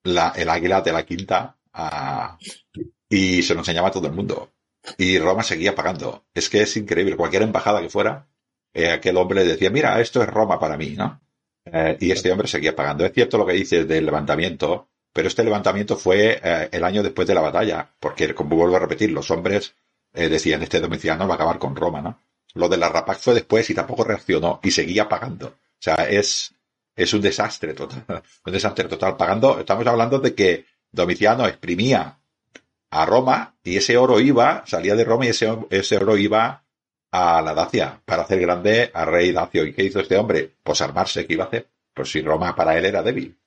la, 0.03 0.33
el 0.35 0.49
águila 0.49 0.81
de 0.81 0.91
la 0.91 1.05
quinta 1.05 1.57
y 3.09 3.43
se 3.43 3.53
lo 3.53 3.59
enseñaba 3.59 3.89
a 3.89 3.91
todo 3.91 4.07
el 4.07 4.13
mundo. 4.13 4.51
Y 4.97 5.19
Roma 5.19 5.43
seguía 5.43 5.75
pagando. 5.75 6.25
Es 6.33 6.49
que 6.49 6.61
es 6.61 6.75
increíble. 6.77 7.15
Cualquier 7.15 7.43
embajada 7.43 7.81
que 7.81 7.89
fuera, 7.89 8.27
eh, 8.73 8.91
aquel 8.91 9.17
hombre 9.17 9.43
decía, 9.43 9.69
mira, 9.69 9.99
esto 9.99 10.21
es 10.21 10.29
Roma 10.29 10.59
para 10.59 10.77
mí, 10.77 10.95
¿no? 10.97 11.21
Eh, 11.65 11.97
y 11.99 12.11
este 12.11 12.31
hombre 12.31 12.47
seguía 12.47 12.75
pagando. 12.75 13.05
Es 13.05 13.13
cierto 13.13 13.37
lo 13.37 13.45
que 13.45 13.53
dices 13.53 13.87
del 13.87 14.05
levantamiento, 14.05 14.89
pero 15.13 15.27
este 15.27 15.43
levantamiento 15.43 15.97
fue 15.97 16.39
eh, 16.43 16.69
el 16.71 16.83
año 16.83 17.03
después 17.03 17.27
de 17.27 17.35
la 17.35 17.41
batalla, 17.41 17.87
porque, 17.99 18.33
como 18.33 18.55
vuelvo 18.55 18.77
a 18.77 18.79
repetir, 18.79 19.11
los 19.11 19.29
hombres 19.29 19.75
decían, 20.13 20.61
este 20.61 20.81
Domiciano 20.81 21.25
va 21.25 21.35
a 21.35 21.35
acabar 21.35 21.57
con 21.57 21.73
Roma, 21.73 22.01
¿no? 22.01 22.19
Lo 22.55 22.67
de 22.67 22.75
la 22.75 22.89
Rapax 22.89 23.21
fue 23.21 23.33
después 23.33 23.69
y 23.69 23.73
tampoco 23.73 24.03
reaccionó 24.03 24.59
y 24.61 24.71
seguía 24.71 25.07
pagando. 25.07 25.47
O 25.47 25.79
sea, 25.79 25.95
es, 26.09 26.53
es 26.95 27.13
un 27.13 27.21
desastre 27.21 27.73
total. 27.73 28.03
Un 28.45 28.53
desastre 28.53 28.87
total. 28.87 29.17
Pagando, 29.17 29.59
estamos 29.59 29.85
hablando 29.87 30.19
de 30.19 30.33
que 30.33 30.65
Domiciano 30.91 31.47
exprimía 31.47 32.17
a 32.89 33.05
Roma 33.05 33.55
y 33.63 33.77
ese 33.77 33.97
oro 33.97 34.19
iba, 34.19 34.63
salía 34.65 34.95
de 34.95 35.05
Roma 35.05 35.25
y 35.25 35.29
ese, 35.29 35.49
ese 35.69 35.97
oro 35.97 36.17
iba 36.17 36.63
a 37.11 37.41
la 37.41 37.53
Dacia 37.53 38.01
para 38.05 38.23
hacer 38.23 38.39
grande 38.39 38.91
al 38.93 39.07
rey 39.07 39.31
Dacio. 39.31 39.65
¿Y 39.65 39.73
qué 39.73 39.83
hizo 39.83 39.99
este 39.99 40.17
hombre? 40.17 40.49
Pues 40.63 40.81
armarse, 40.81 41.25
¿qué 41.25 41.33
iba 41.33 41.45
a 41.45 41.47
hacer? 41.47 41.67
Pues 41.93 42.09
si 42.11 42.21
Roma 42.21 42.55
para 42.55 42.77
él 42.77 42.85
era 42.85 43.03
débil. 43.03 43.37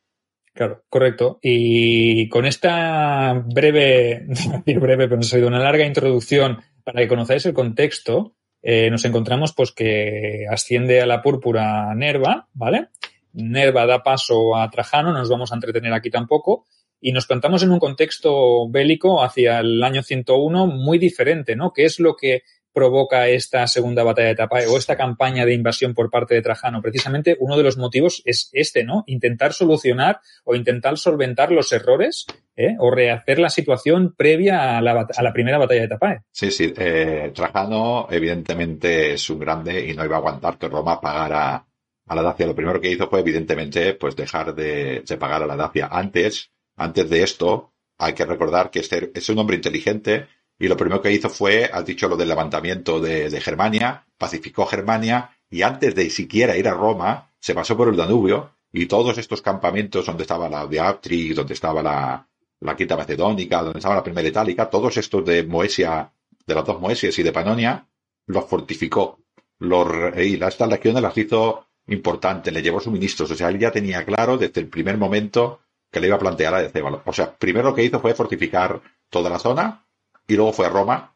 Claro, 0.53 0.85
correcto. 0.89 1.39
Y 1.43 2.29
con 2.29 2.47
esta 2.47 3.33
breve, 3.33 4.27
breve, 4.67 5.09
pero 5.09 5.17
no 5.17 5.21
ha 5.21 5.25
sido 5.25 5.49
una 5.49 5.59
larga 5.59 5.85
introducción 5.85 6.63
para 6.85 7.01
que 7.01 7.09
conozcáis 7.09 7.45
el 7.47 7.55
contexto, 7.55 8.37
eh, 8.63 8.89
nos 8.91 9.05
encontramos 9.05 9.53
pues 9.53 9.73
que 9.73 10.47
asciende 10.49 11.01
a 11.01 11.07
la 11.07 11.23
púrpura 11.23 11.95
Nerva, 11.95 12.49
¿vale? 12.55 12.89
Nerva 13.35 13.87
da 13.87 14.03
paso 14.03 14.57
a 14.57 14.71
Trajano, 14.71 15.13
no 15.13 15.19
nos 15.19 15.29
vamos 15.29 15.53
a 15.53 15.57
entretener 15.57 15.93
aquí 15.93 16.11
tampoco, 16.11 16.65
y 17.01 17.13
nos 17.13 17.27
plantamos 17.27 17.63
en 17.63 17.71
un 17.71 17.79
contexto 17.79 18.69
bélico 18.71 19.23
hacia 19.23 19.61
el 19.61 19.83
año 19.83 20.03
101 20.03 20.67
muy 20.67 20.99
diferente, 20.99 21.55
¿no? 21.55 21.73
Que 21.73 21.85
es 21.85 22.01
lo 22.01 22.17
que 22.17 22.43
provoca 22.75 23.29
esta 23.29 23.67
segunda 23.67 24.03
batalla 24.03 24.29
de 24.29 24.35
Tapae 24.35 24.67
o 24.67 24.77
esta 24.77 24.97
campaña 24.97 25.47
de 25.47 25.55
invasión 25.55 25.95
por 25.95 26.11
parte 26.11 26.35
de 26.35 26.43
Trajano? 26.43 26.83
Precisamente 26.83 27.37
uno 27.39 27.57
de 27.57 27.63
los 27.63 27.79
motivos 27.79 28.21
es 28.25 28.51
este, 28.53 28.85
¿no? 28.85 29.05
Intentar 29.07 29.53
solucionar 29.53 30.21
o 30.45 30.55
intentar 30.55 30.99
solventar 30.99 31.53
los 31.53 31.73
errores 31.73 32.27
¿eh? 32.57 32.75
o 32.79 32.91
rehacer 32.91 33.39
la 33.39 33.49
situación 33.49 34.15
previa 34.17 34.77
a 34.77 34.83
la, 34.83 35.07
a 35.15 35.23
la 35.23 35.33
primera 35.33 35.59
batalla 35.59 35.83
de 35.83 35.89
Tapae. 35.89 36.21
Sí, 36.33 36.51
sí. 36.51 36.75
Eh, 36.77 37.31
Trajano, 37.33 38.09
evidentemente, 38.11 39.15
es 39.15 39.31
un 39.31 39.39
grande 39.39 39.89
y 39.89 39.95
no 39.95 40.05
iba 40.05 40.17
a 40.17 40.19
aguantar 40.19 40.59
que 40.59 40.69
Roma 40.69 41.01
pagara 41.01 41.65
a 42.07 42.15
la 42.15 42.23
Dacia. 42.23 42.47
Lo 42.47 42.55
primero 42.55 42.81
que 42.81 42.91
hizo 42.91 43.09
fue, 43.09 43.21
evidentemente, 43.21 43.95
pues 43.95 44.17
dejar 44.17 44.55
de, 44.55 45.03
de 45.07 45.17
pagar 45.17 45.43
a 45.43 45.47
la 45.47 45.57
Dacia. 45.57 45.89
Antes, 45.91 46.51
antes 46.77 47.09
de 47.09 47.23
esto, 47.23 47.73
hay 47.99 48.13
que 48.15 48.25
recordar 48.27 48.71
que 48.71 48.81
este 48.81 49.11
es 49.15 49.29
un 49.29 49.39
hombre 49.39 49.57
inteligente 49.57 50.27
y 50.59 50.69
lo 50.69 50.77
primero 50.77 51.03
que 51.03 51.13
hizo 51.13 51.29
fue, 51.29 51.65
has 51.73 51.85
dicho 51.85 52.09
lo 52.09 52.17
del 52.17 52.29
levantamiento 52.29 53.01
de, 53.01 53.29
de 53.31 53.41
Germania, 53.41 54.07
pacificó 54.19 54.67
Germania 54.67 55.31
y 55.51 55.63
antes 55.63 55.95
de 55.95 56.11
siquiera 56.11 56.57
ir 56.57 56.69
a 56.69 56.75
Roma, 56.75 57.33
se 57.41 57.55
pasó 57.55 57.77
por 57.77 57.89
el 57.89 57.97
Danubio 57.97 58.55
y 58.73 58.87
todos 58.87 59.19
estos 59.19 59.43
campamentos 59.43 60.07
donde 60.07 60.23
estaba 60.23 60.49
la 60.49 60.67
Beatrix, 60.67 61.37
donde 61.37 61.55
estaba 61.55 61.83
la, 61.83 62.27
la 62.61 62.77
Quinta 62.77 62.97
Macedónica, 62.97 63.63
donde 63.63 63.79
estaba 63.79 63.97
la 63.97 64.03
Primera 64.03 64.29
Itálica, 64.29 64.71
todos 64.71 64.97
estos 64.97 65.25
de 65.25 65.45
Moesia, 65.45 66.13
de 66.47 66.55
las 66.55 66.65
dos 66.65 66.81
Moesias 66.81 67.19
y 67.19 67.23
de 67.23 67.33
Panonia, 67.33 67.87
los 68.27 68.47
fortificó. 68.47 69.21
Los, 69.59 70.17
y 70.19 70.43
estas 70.43 70.69
legiones 70.69 71.03
las 71.03 71.17
hizo 71.17 71.67
importantes, 71.89 72.53
le 72.53 72.63
llevó 72.63 72.81
suministros. 72.81 73.31
O 73.31 73.35
sea, 73.35 73.49
él 73.49 73.59
ya 73.59 73.71
tenía 73.71 74.05
claro 74.05 74.37
desde 74.39 74.61
el 74.61 74.69
primer 74.69 74.97
momento 74.97 75.61
que 75.91 76.01
le 76.01 76.09
iba 76.09 76.17
a 76.17 76.21
plantear 76.21 76.55
a 76.55 76.63
Decébalo. 76.63 77.03
O 77.07 77.13
sea, 77.13 77.33
primero 77.33 77.69
lo 77.71 77.75
que 77.75 77.85
hizo 77.85 78.01
fue 78.01 78.15
fortificar 78.15 78.81
toda 79.09 79.31
la 79.31 79.39
zona 79.39 79.85
y 80.27 80.35
luego 80.35 80.53
fue 80.53 80.67
a 80.67 80.71
Roma. 80.71 81.15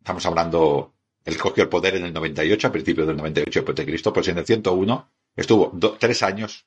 Estamos 0.00 0.24
hablando, 0.26 0.92
él 1.24 1.36
cogió 1.38 1.62
el 1.62 1.68
poder 1.68 1.96
en 1.96 2.04
el 2.04 2.12
98, 2.12 2.68
a 2.68 2.72
principios 2.72 3.06
del 3.06 3.16
98 3.16 3.60
después 3.60 3.76
de 3.76 3.86
Cristo, 3.86 4.12
pues 4.12 4.28
en 4.28 4.38
el 4.38 4.46
101 4.46 5.08
estuvo 5.36 5.72
tres 5.98 6.22
años 6.22 6.66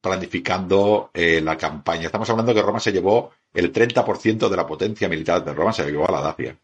planificando 0.00 1.10
eh, 1.12 1.40
la 1.40 1.56
campaña. 1.56 2.06
Estamos 2.06 2.30
hablando 2.30 2.54
que 2.54 2.62
Roma 2.62 2.80
se 2.80 2.92
llevó 2.92 3.32
el 3.52 3.72
30% 3.72 4.48
de 4.48 4.56
la 4.56 4.66
potencia 4.66 5.08
militar 5.08 5.44
de 5.44 5.52
Roma, 5.52 5.72
se 5.72 5.84
llevó 5.90 6.08
a 6.08 6.12
la 6.12 6.20
Dacia. 6.20 6.56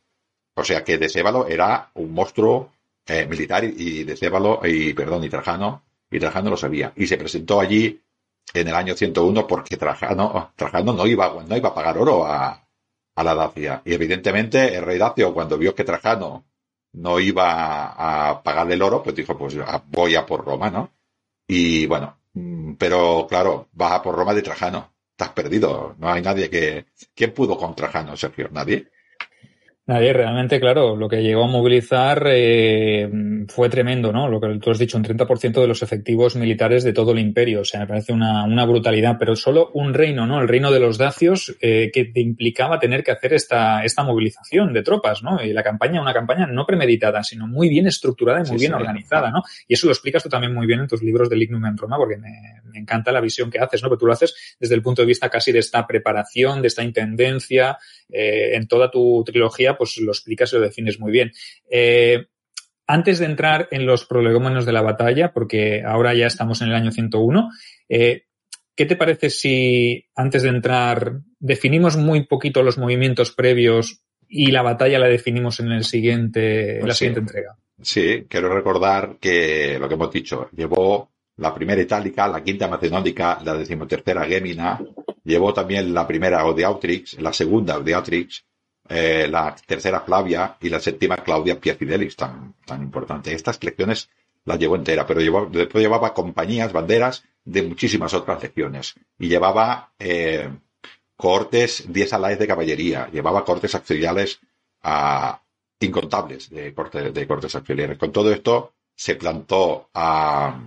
O 0.55 0.65
sea 0.65 0.85
que 0.85 0.99
Decébalo 0.99 1.47
era 1.47 1.90
un 1.94 2.12
monstruo 2.12 2.73
eh, 3.07 3.27
militar 3.27 3.65
y 3.65 4.05
Decébalo, 4.05 4.61
y 4.65 4.94
perdón, 4.94 5.24
y 5.24 5.28
Trajano, 5.28 5.82
y 6.12 6.20
Trajano 6.20 6.51
lo 6.51 6.56
sabía. 6.56 6.93
Y 6.97 7.06
se 7.06 7.16
presentó 7.16 7.60
allí 7.60 8.01
en 8.55 8.68
el 8.68 8.74
año 8.74 8.94
101 8.94 9.47
porque 9.47 9.76
Trajano, 9.76 10.52
Trajano 10.55 10.93
no 10.93 11.06
iba, 11.06 11.43
no 11.48 11.56
iba 11.56 11.70
a 11.70 11.74
pagar 11.74 11.98
oro 11.98 12.26
a, 12.26 12.68
a 13.14 13.24
la 13.24 13.34
Dacia. 13.34 13.82
Y 13.84 13.94
evidentemente 13.94 14.76
el 14.76 14.84
rey 14.84 14.98
Dacio, 14.98 15.32
cuando 15.34 15.59
vio 15.59 15.74
que 15.74 15.84
Trajano 15.84 16.44
no 16.93 17.18
iba 17.18 18.28
a 18.28 18.43
pagarle 18.43 18.74
el 18.74 18.82
oro, 18.82 19.02
pues 19.02 19.16
dijo, 19.16 19.36
pues 19.36 19.56
voy 19.89 20.14
a 20.14 20.26
por 20.26 20.44
Roma, 20.44 20.70
¿no? 20.70 20.90
Y 21.48 21.86
bueno, 21.86 22.18
mm, 22.34 22.74
pero 22.74 23.26
claro, 23.28 23.68
vas 23.72 23.93
a 23.93 24.02
por 24.02 24.14
Roma 24.14 24.34
de 24.34 24.43
Trajano. 24.43 24.93
Estás 25.10 25.30
perdido. 25.30 25.94
No 25.98 26.10
hay 26.10 26.22
nadie 26.22 26.51
que... 26.51 26.86
¿Quién 27.14 27.32
pudo 27.32 27.56
con 27.56 27.74
Trajano, 27.74 28.16
Sergio? 28.16 28.48
Nadie. 28.51 28.90
Nadie, 29.84 30.12
realmente, 30.12 30.60
claro, 30.60 30.94
lo 30.94 31.09
que 31.09 31.24
llegó 31.24 31.42
a 31.42 31.48
movilizar 31.48 32.22
eh, 32.28 33.10
fue 33.48 33.68
tremendo, 33.68 34.12
¿no? 34.12 34.28
Lo 34.28 34.40
que 34.40 34.60
tú 34.60 34.70
has 34.70 34.78
dicho, 34.78 34.96
un 34.96 35.02
30% 35.02 35.60
de 35.60 35.66
los 35.66 35.82
efectivos 35.82 36.36
militares 36.36 36.84
de 36.84 36.92
todo 36.92 37.10
el 37.10 37.18
imperio. 37.18 37.62
O 37.62 37.64
sea, 37.64 37.80
me 37.80 37.88
parece 37.88 38.12
una, 38.12 38.44
una 38.44 38.64
brutalidad, 38.64 39.16
pero 39.18 39.34
solo 39.34 39.72
un 39.74 39.92
reino, 39.92 40.24
¿no? 40.24 40.40
El 40.40 40.46
reino 40.46 40.70
de 40.70 40.78
los 40.78 40.98
dacios, 40.98 41.56
eh, 41.60 41.90
que 41.92 42.04
te 42.04 42.20
implicaba 42.20 42.78
tener 42.78 43.02
que 43.02 43.10
hacer 43.10 43.34
esta, 43.34 43.84
esta 43.84 44.04
movilización 44.04 44.72
de 44.72 44.84
tropas, 44.84 45.24
¿no? 45.24 45.42
Y 45.42 45.52
la 45.52 45.64
campaña, 45.64 46.00
una 46.00 46.14
campaña 46.14 46.46
no 46.46 46.64
premeditada, 46.64 47.24
sino 47.24 47.48
muy 47.48 47.68
bien 47.68 47.88
estructurada 47.88 48.38
y 48.38 48.48
muy 48.48 48.60
sí, 48.60 48.66
bien 48.66 48.72
sí. 48.72 48.76
organizada, 48.76 49.32
¿no? 49.32 49.42
Y 49.66 49.74
eso 49.74 49.88
lo 49.88 49.92
explicas 49.92 50.22
tú 50.22 50.28
también 50.28 50.54
muy 50.54 50.68
bien 50.68 50.78
en 50.78 50.86
tus 50.86 51.02
libros 51.02 51.28
de 51.28 51.34
Lignum 51.34 51.66
en 51.66 51.76
Roma, 51.76 51.96
porque 51.96 52.18
me, 52.18 52.30
me 52.72 52.78
encanta 52.78 53.12
la 53.12 53.20
visión 53.20 53.50
que 53.50 53.59
haces, 53.59 53.82
¿no? 53.82 53.88
Pero 53.88 53.98
tú 53.98 54.06
lo 54.06 54.12
haces 54.12 54.56
desde 54.59 54.76
el 54.76 54.82
punto 54.82 55.02
de 55.02 55.06
vista 55.06 55.28
casi 55.28 55.52
de 55.52 55.59
esta 55.59 55.86
preparación, 55.86 56.62
de 56.62 56.68
esta 56.68 56.82
intendencia, 56.82 57.78
eh, 58.09 58.56
en 58.56 58.66
toda 58.66 58.90
tu 58.90 59.22
trilogía, 59.24 59.72
pues 59.77 59.97
lo 59.99 60.12
explicas 60.12 60.53
y 60.53 60.57
lo 60.57 60.62
defines 60.62 60.99
muy 61.01 61.12
bien. 61.12 61.32
Eh, 61.70 62.27
antes 62.86 63.19
de 63.19 63.27
entrar 63.27 63.69
en 63.70 63.86
los 63.86 64.05
prolegómenos 64.05 64.66
de 64.66 64.73
la 64.73 64.82
batalla, 64.82 65.32
porque 65.32 65.82
ahora 65.85 66.15
ya 66.15 66.27
estamos 66.27 66.61
en 66.62 66.69
el 66.69 66.74
año 66.74 66.90
101, 66.90 67.51
eh, 67.89 68.24
¿qué 68.74 68.86
te 68.86 68.97
parece 68.97 69.31
si 69.31 70.07
antes 70.15 70.43
de 70.43 70.51
entrar 70.51 71.20
definimos 71.39 71.97
muy 71.97 72.27
poquito 72.27 72.62
los 72.62 72.78
movimientos 72.78 73.32
previos 73.32 74.03
y 74.28 74.51
la 74.51 74.62
batalla 74.62 74.99
la 74.99 75.09
definimos 75.09 75.61
en 75.61 75.73
el 75.73 75.85
siguiente, 75.85 76.78
pues 76.81 76.89
la 76.89 76.94
sí. 76.94 76.99
siguiente 76.99 77.20
entrega? 77.20 77.57
Sí, 77.81 78.27
quiero 78.28 78.55
recordar 78.55 79.16
que 79.20 79.78
lo 79.78 79.89
que 79.89 79.94
hemos 79.94 80.12
dicho, 80.12 80.49
llevó 80.53 81.11
la 81.36 81.55
primera 81.55 81.82
itálica, 81.82 82.28
la 82.28 82.43
quinta 82.43 82.69
macedónica, 82.69 83.40
la 83.44 83.55
decimotercera 83.55 84.24
Gémina, 84.24 84.81
llevó 85.24 85.53
también 85.53 85.93
la 85.93 86.07
primera 86.07 86.40
Autrix, 86.40 87.20
la 87.20 87.32
segunda 87.32 87.74
Autrix, 87.74 88.44
eh, 88.88 89.28
la 89.30 89.54
tercera 89.66 90.00
Flavia 90.00 90.56
y 90.60 90.68
la 90.68 90.80
séptima 90.80 91.16
Claudia 91.18 91.59
Pia 91.59 91.74
Fidelis, 91.74 92.16
tan, 92.16 92.54
tan 92.64 92.82
importante. 92.82 93.32
Estas 93.32 93.62
lecciones 93.62 94.09
las 94.44 94.59
llevó 94.59 94.76
entera, 94.76 95.06
pero 95.06 95.20
llevó, 95.20 95.46
después 95.46 95.82
llevaba 95.82 96.12
compañías, 96.14 96.72
banderas 96.72 97.24
de 97.44 97.62
muchísimas 97.62 98.12
otras 98.14 98.42
lecciones. 98.42 98.94
Y 99.18 99.28
llevaba 99.28 99.92
eh, 99.98 100.48
cortes, 101.16 101.84
10 101.88 102.12
alaes 102.12 102.38
de 102.38 102.46
caballería, 102.46 103.09
llevaba 103.12 103.44
cortes 103.44 103.74
auxiliares 103.74 104.40
a 104.82 105.40
incontables 105.80 106.50
de, 106.50 106.74
corte, 106.74 107.10
de 107.10 107.26
cortes 107.26 107.54
auxiliares. 107.54 107.98
Con 107.98 108.12
todo 108.12 108.32
esto 108.32 108.72
se 108.94 109.16
plantó 109.16 109.88
a 109.94 110.60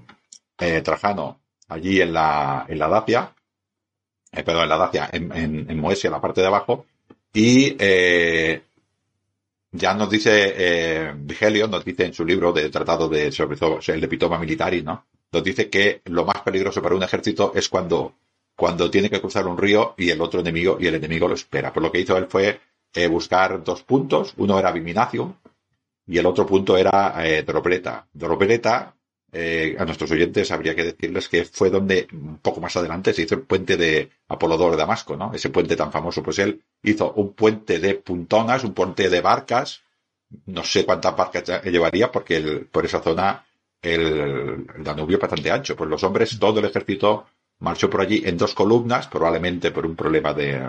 eh, 0.57 0.81
Trajano 0.81 1.39
allí 1.69 2.01
en 2.01 2.13
la, 2.13 2.65
en 2.67 2.79
la 2.79 2.87
Dacia, 2.87 3.33
eh, 4.31 4.43
perdón, 4.43 4.63
en 4.63 4.69
la 4.69 4.77
Dacia, 4.77 5.09
en, 5.11 5.31
en, 5.69 5.79
Moesia, 5.79 6.09
la 6.09 6.21
parte 6.21 6.41
de 6.41 6.47
abajo, 6.47 6.85
y 7.35 7.75
eh, 7.77 8.61
ya 9.71 9.93
nos 9.93 10.09
dice 10.09 10.53
eh, 10.55 11.13
Vigelio, 11.17 11.67
nos 11.67 11.83
dice 11.83 12.05
en 12.05 12.13
su 12.13 12.25
libro 12.25 12.53
de 12.53 12.69
tratado 12.69 13.09
de 13.09 13.31
sobre 13.31 13.57
todo 13.57 13.79
el 13.85 14.03
Epitoma 14.03 14.39
Militari, 14.39 14.81
¿no? 14.81 15.05
Nos 15.33 15.43
dice 15.43 15.69
que 15.69 16.01
lo 16.05 16.23
más 16.23 16.41
peligroso 16.43 16.81
para 16.81 16.95
un 16.95 17.03
ejército 17.03 17.51
es 17.53 17.67
cuando, 17.67 18.13
cuando 18.55 18.89
tiene 18.89 19.09
que 19.09 19.19
cruzar 19.19 19.45
un 19.47 19.57
río 19.57 19.93
y 19.97 20.09
el 20.09 20.21
otro 20.21 20.39
enemigo, 20.39 20.77
y 20.79 20.87
el 20.87 20.95
enemigo 20.95 21.27
lo 21.27 21.33
espera. 21.33 21.73
Por 21.73 21.83
lo 21.83 21.91
que 21.91 21.99
hizo 21.99 22.15
él 22.17 22.27
fue 22.29 22.61
eh, 22.93 23.07
buscar 23.07 23.61
dos 23.61 23.83
puntos. 23.83 24.33
Uno 24.37 24.57
era 24.57 24.71
Viminacium 24.71 25.33
y 26.07 26.17
el 26.17 26.25
otro 26.25 26.45
punto 26.45 26.77
era 26.77 27.15
eh, 27.27 27.43
Dropleta. 27.43 28.07
Dropleta 28.13 28.95
eh, 29.37 29.75
a 29.77 29.83
nuestros 29.83 30.09
oyentes 30.11 30.49
habría 30.49 30.73
que 30.73 30.85
decirles 30.85 31.27
que 31.27 31.43
fue 31.43 31.69
donde 31.69 32.07
un 32.13 32.37
poco 32.37 32.61
más 32.61 32.73
adelante 32.77 33.13
se 33.13 33.23
hizo 33.23 33.35
el 33.35 33.41
puente 33.41 33.75
de 33.75 34.09
Apolodoro 34.29 34.71
de 34.71 34.77
Damasco, 34.77 35.17
¿no? 35.17 35.33
Ese 35.33 35.49
puente 35.49 35.75
tan 35.75 35.91
famoso. 35.91 36.23
Pues 36.23 36.39
él 36.39 36.61
hizo 36.83 37.11
un 37.11 37.33
puente 37.33 37.79
de 37.79 37.95
puntonas, 37.95 38.63
un 38.63 38.73
puente 38.73 39.09
de 39.09 39.19
barcas. 39.19 39.81
No 40.45 40.63
sé 40.63 40.85
cuántas 40.85 41.17
barcas 41.17 41.61
llevaría 41.65 42.09
porque 42.13 42.37
el, 42.37 42.65
por 42.67 42.85
esa 42.85 43.01
zona 43.01 43.45
el, 43.81 44.67
Danubio 44.77 45.17
es 45.17 45.21
bastante 45.21 45.51
ancho. 45.51 45.75
Pues 45.75 45.89
los 45.89 46.03
hombres, 46.05 46.39
todo 46.39 46.61
el 46.61 46.67
ejército 46.67 47.25
marchó 47.59 47.89
por 47.89 47.99
allí 47.99 48.23
en 48.25 48.37
dos 48.37 48.53
columnas, 48.53 49.07
probablemente 49.07 49.71
por 49.71 49.85
un 49.85 49.97
problema 49.97 50.33
de, 50.33 50.65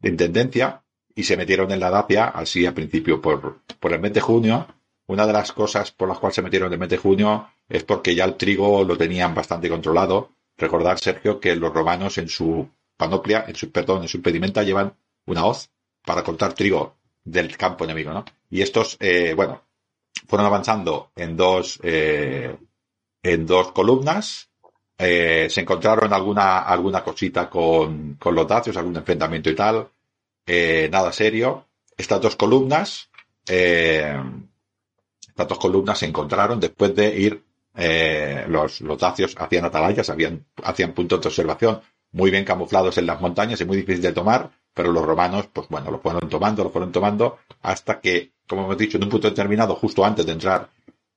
de 0.00 0.08
intendencia, 0.08 0.82
y 1.14 1.24
se 1.24 1.36
metieron 1.36 1.70
en 1.70 1.80
la 1.80 1.90
Dacia, 1.90 2.28
así 2.28 2.64
a 2.64 2.72
principio 2.72 3.20
por, 3.20 3.58
por 3.78 3.92
el 3.92 4.00
mes 4.00 4.14
de 4.14 4.22
junio, 4.22 4.66
una 5.06 5.26
de 5.26 5.32
las 5.32 5.52
cosas 5.52 5.92
por 5.92 6.08
las 6.08 6.18
cuales 6.18 6.36
se 6.36 6.42
metieron 6.42 6.68
en 6.68 6.74
el 6.74 6.78
mes 6.78 6.88
de 6.88 6.96
junio 6.96 7.48
es 7.72 7.84
porque 7.84 8.14
ya 8.14 8.26
el 8.26 8.36
trigo 8.36 8.84
lo 8.84 8.98
tenían 8.98 9.34
bastante 9.34 9.70
controlado. 9.70 10.32
Recordar, 10.58 10.98
Sergio, 10.98 11.40
que 11.40 11.56
los 11.56 11.72
romanos 11.72 12.18
en 12.18 12.28
su 12.28 12.68
panoplia, 12.98 13.46
en 13.48 13.56
su, 13.56 13.72
perdón, 13.72 14.02
en 14.02 14.08
su 14.08 14.18
impedimenta 14.18 14.62
llevan 14.62 14.94
una 15.24 15.46
hoz 15.46 15.70
para 16.04 16.22
cortar 16.22 16.52
trigo 16.52 16.96
del 17.24 17.56
campo 17.56 17.84
enemigo, 17.84 18.12
¿no? 18.12 18.26
Y 18.50 18.60
estos, 18.60 18.98
eh, 19.00 19.32
bueno, 19.34 19.62
fueron 20.28 20.46
avanzando 20.46 21.12
en 21.16 21.34
dos, 21.34 21.80
eh, 21.82 22.54
en 23.22 23.46
dos 23.46 23.72
columnas. 23.72 24.50
Eh, 24.98 25.48
se 25.48 25.62
encontraron 25.62 26.12
alguna, 26.12 26.58
alguna 26.58 27.02
cosita 27.02 27.48
con, 27.48 28.16
con 28.16 28.34
los 28.34 28.46
dacios, 28.46 28.76
algún 28.76 28.96
enfrentamiento 28.98 29.48
y 29.48 29.54
tal. 29.54 29.88
Nada 30.90 31.10
serio. 31.10 31.68
Estas 31.96 32.20
dos 32.20 32.36
columnas, 32.36 33.08
estas 33.46 34.28
dos 35.48 35.58
columnas 35.58 35.98
se 35.98 36.04
encontraron 36.06 36.60
después 36.60 36.94
de 36.94 37.18
ir 37.18 37.42
eh, 37.74 38.44
los, 38.48 38.80
los 38.80 38.98
dacios 38.98 39.34
hacían 39.38 39.64
atalayas, 39.64 40.10
hacían 40.10 40.92
puntos 40.92 41.20
de 41.20 41.28
observación 41.28 41.80
muy 42.12 42.30
bien 42.30 42.44
camuflados 42.44 42.98
en 42.98 43.06
las 43.06 43.20
montañas 43.20 43.60
y 43.60 43.64
muy 43.64 43.78
difícil 43.78 44.02
de 44.02 44.12
tomar, 44.12 44.50
pero 44.74 44.92
los 44.92 45.04
romanos, 45.04 45.48
pues 45.52 45.68
bueno, 45.68 45.90
lo 45.90 45.98
fueron 45.98 46.28
tomando, 46.28 46.62
lo 46.64 46.70
fueron 46.70 46.92
tomando, 46.92 47.38
hasta 47.62 48.00
que, 48.00 48.32
como 48.46 48.64
hemos 48.64 48.78
dicho, 48.78 48.96
en 48.98 49.04
un 49.04 49.10
punto 49.10 49.28
determinado, 49.28 49.74
justo 49.74 50.04
antes 50.04 50.26
de 50.26 50.32
entrar 50.32 50.68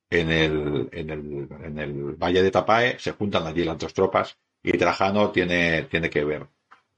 en 0.10 0.32
el, 0.32 2.16
valle 2.18 2.42
de 2.42 2.52
Tapae, 2.52 2.98
se 3.00 3.12
juntan 3.12 3.46
allí 3.46 3.64
las 3.64 3.78
dos 3.78 3.94
tropas 3.94 4.38
y 4.64 4.78
Trajano 4.78 5.32
tiene, 5.32 5.84
tiene 5.84 6.10
que 6.10 6.24
ver. 6.24 6.48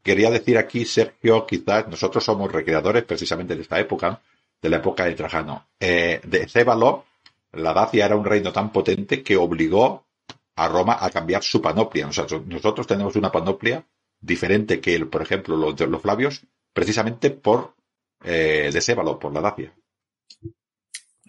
Quería 0.03 0.29
decir 0.29 0.57
aquí, 0.57 0.85
Sergio, 0.85 1.45
quizás 1.45 1.88
nosotros 1.88 2.23
somos 2.23 2.51
recreadores 2.51 3.03
precisamente 3.03 3.55
de 3.55 3.63
esta 3.63 3.79
época, 3.79 4.21
de 4.61 4.69
la 4.69 4.77
época 4.77 5.05
de 5.05 5.15
Trajano. 5.15 5.67
Eh, 5.79 6.21
de 6.23 6.47
Cébalo, 6.47 7.05
la 7.53 7.74
Dacia 7.74 8.06
era 8.06 8.15
un 8.15 8.26
reino 8.26 8.52
tan 8.52 8.72
potente 8.72 9.24
que 9.24 9.38
obligó 9.38 10.07
a 10.56 10.68
Roma 10.68 10.98
a 10.99 11.10
cambiar 11.10 11.44
su 11.44 11.61
panoplia. 11.61 12.07
Nosotros, 12.07 12.45
nosotros 12.45 12.88
tenemos 12.88 13.15
una 13.15 13.32
panoplia 13.32 13.86
diferente 14.19 14.82
que, 14.82 15.06
por 15.06 15.22
ejemplo, 15.22 15.56
los 15.56 15.80
los 15.80 16.02
Flavios, 16.02 16.45
precisamente 16.74 17.30
por 17.30 17.76
eh, 18.24 18.69
de 18.74 18.82
Cébalo, 18.82 19.19
por 19.19 19.34
la 19.34 19.41
Dacia. 19.41 19.74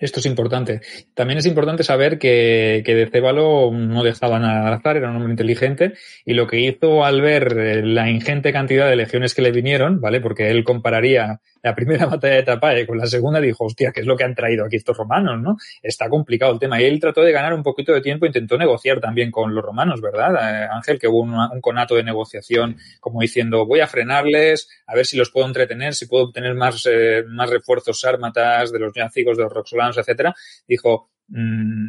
Esto 0.01 0.21
es 0.21 0.27
importante. 0.27 0.81
También 1.15 1.39
es 1.39 1.47
importante 1.47 1.83
saber 1.83 2.19
que, 2.19 2.83
que 2.87 2.95
de 2.95 3.09
Cébalo 3.09 3.71
no 3.73 4.05
dejaba 4.05 4.39
nada 4.39 4.69
al 4.69 4.75
azar, 4.75 4.97
era 4.97 5.11
un 5.11 5.17
hombre 5.17 5.33
inteligente 5.33 5.95
y 6.25 6.35
lo 6.35 6.47
que 6.47 6.61
hizo 6.61 7.05
al 7.05 7.21
ver 7.21 7.59
eh, 7.59 7.83
la 7.85 8.09
ingente 8.09 8.53
cantidad 8.53 8.89
de 8.89 8.97
legiones 8.97 9.35
que 9.35 9.43
le 9.43 9.51
vinieron, 9.51 10.01
¿vale? 10.01 10.21
Porque 10.21 10.51
él 10.51 10.63
compararía 10.63 11.41
la 11.63 11.75
primera 11.75 12.07
batalla 12.07 12.37
de 12.37 12.43
Tapae 12.43 12.87
con 12.87 12.99
la 12.99 13.07
segunda, 13.07 13.41
dijo, 13.41 13.65
hostia, 13.65 13.93
¿qué 13.93 14.01
es 14.01 14.07
lo 14.07 14.17
que 14.17 14.25
han 14.25 14.35
traído 14.35 14.65
aquí 14.65 14.77
estos 14.77 14.97
romanos, 14.97 15.41
no? 15.41 15.57
Está 15.83 16.09
complicado 16.09 16.53
el 16.53 16.59
tema. 16.59 16.81
Y 16.81 16.85
él 16.85 17.01
trató 17.01 17.23
de 17.23 17.33
ganar 17.33 17.55
un 17.55 17.63
poquito 17.63 17.93
de 17.93 18.01
tiempo, 18.01 18.27
intentó 18.27 18.57
negociar 18.57 19.01
también 19.01 19.31
con 19.31 19.55
los 19.55 19.65
romanos, 19.65 20.01
¿verdad? 20.01 20.35
Eh, 20.35 20.69
Ángel, 20.71 20.99
que 20.99 21.09
hubo 21.09 21.21
un 21.21 21.61
conato 21.61 21.95
de 21.95 22.03
negociación 22.03 22.77
como 23.01 23.21
diciendo, 23.21 23.67
voy 23.67 23.81
a 23.81 23.87
frenarles, 23.87 24.69
a 24.87 24.95
ver 24.95 25.07
si 25.07 25.17
los 25.17 25.31
puedo 25.31 25.47
entretener, 25.47 25.95
si 25.95 26.07
puedo 26.07 26.25
obtener 26.25 26.55
más, 26.55 26.87
eh, 26.91 27.25
más 27.27 27.51
refuerzos 27.51 28.01
sármatas 28.01 28.73
de 28.73 28.79
los 28.79 28.93
yacigos, 28.95 29.37
de 29.37 29.45
los 29.45 29.53
roxolanos, 29.53 29.99
etcétera. 29.99 30.35
Dijo, 30.67 31.11
mmm, 31.29 31.89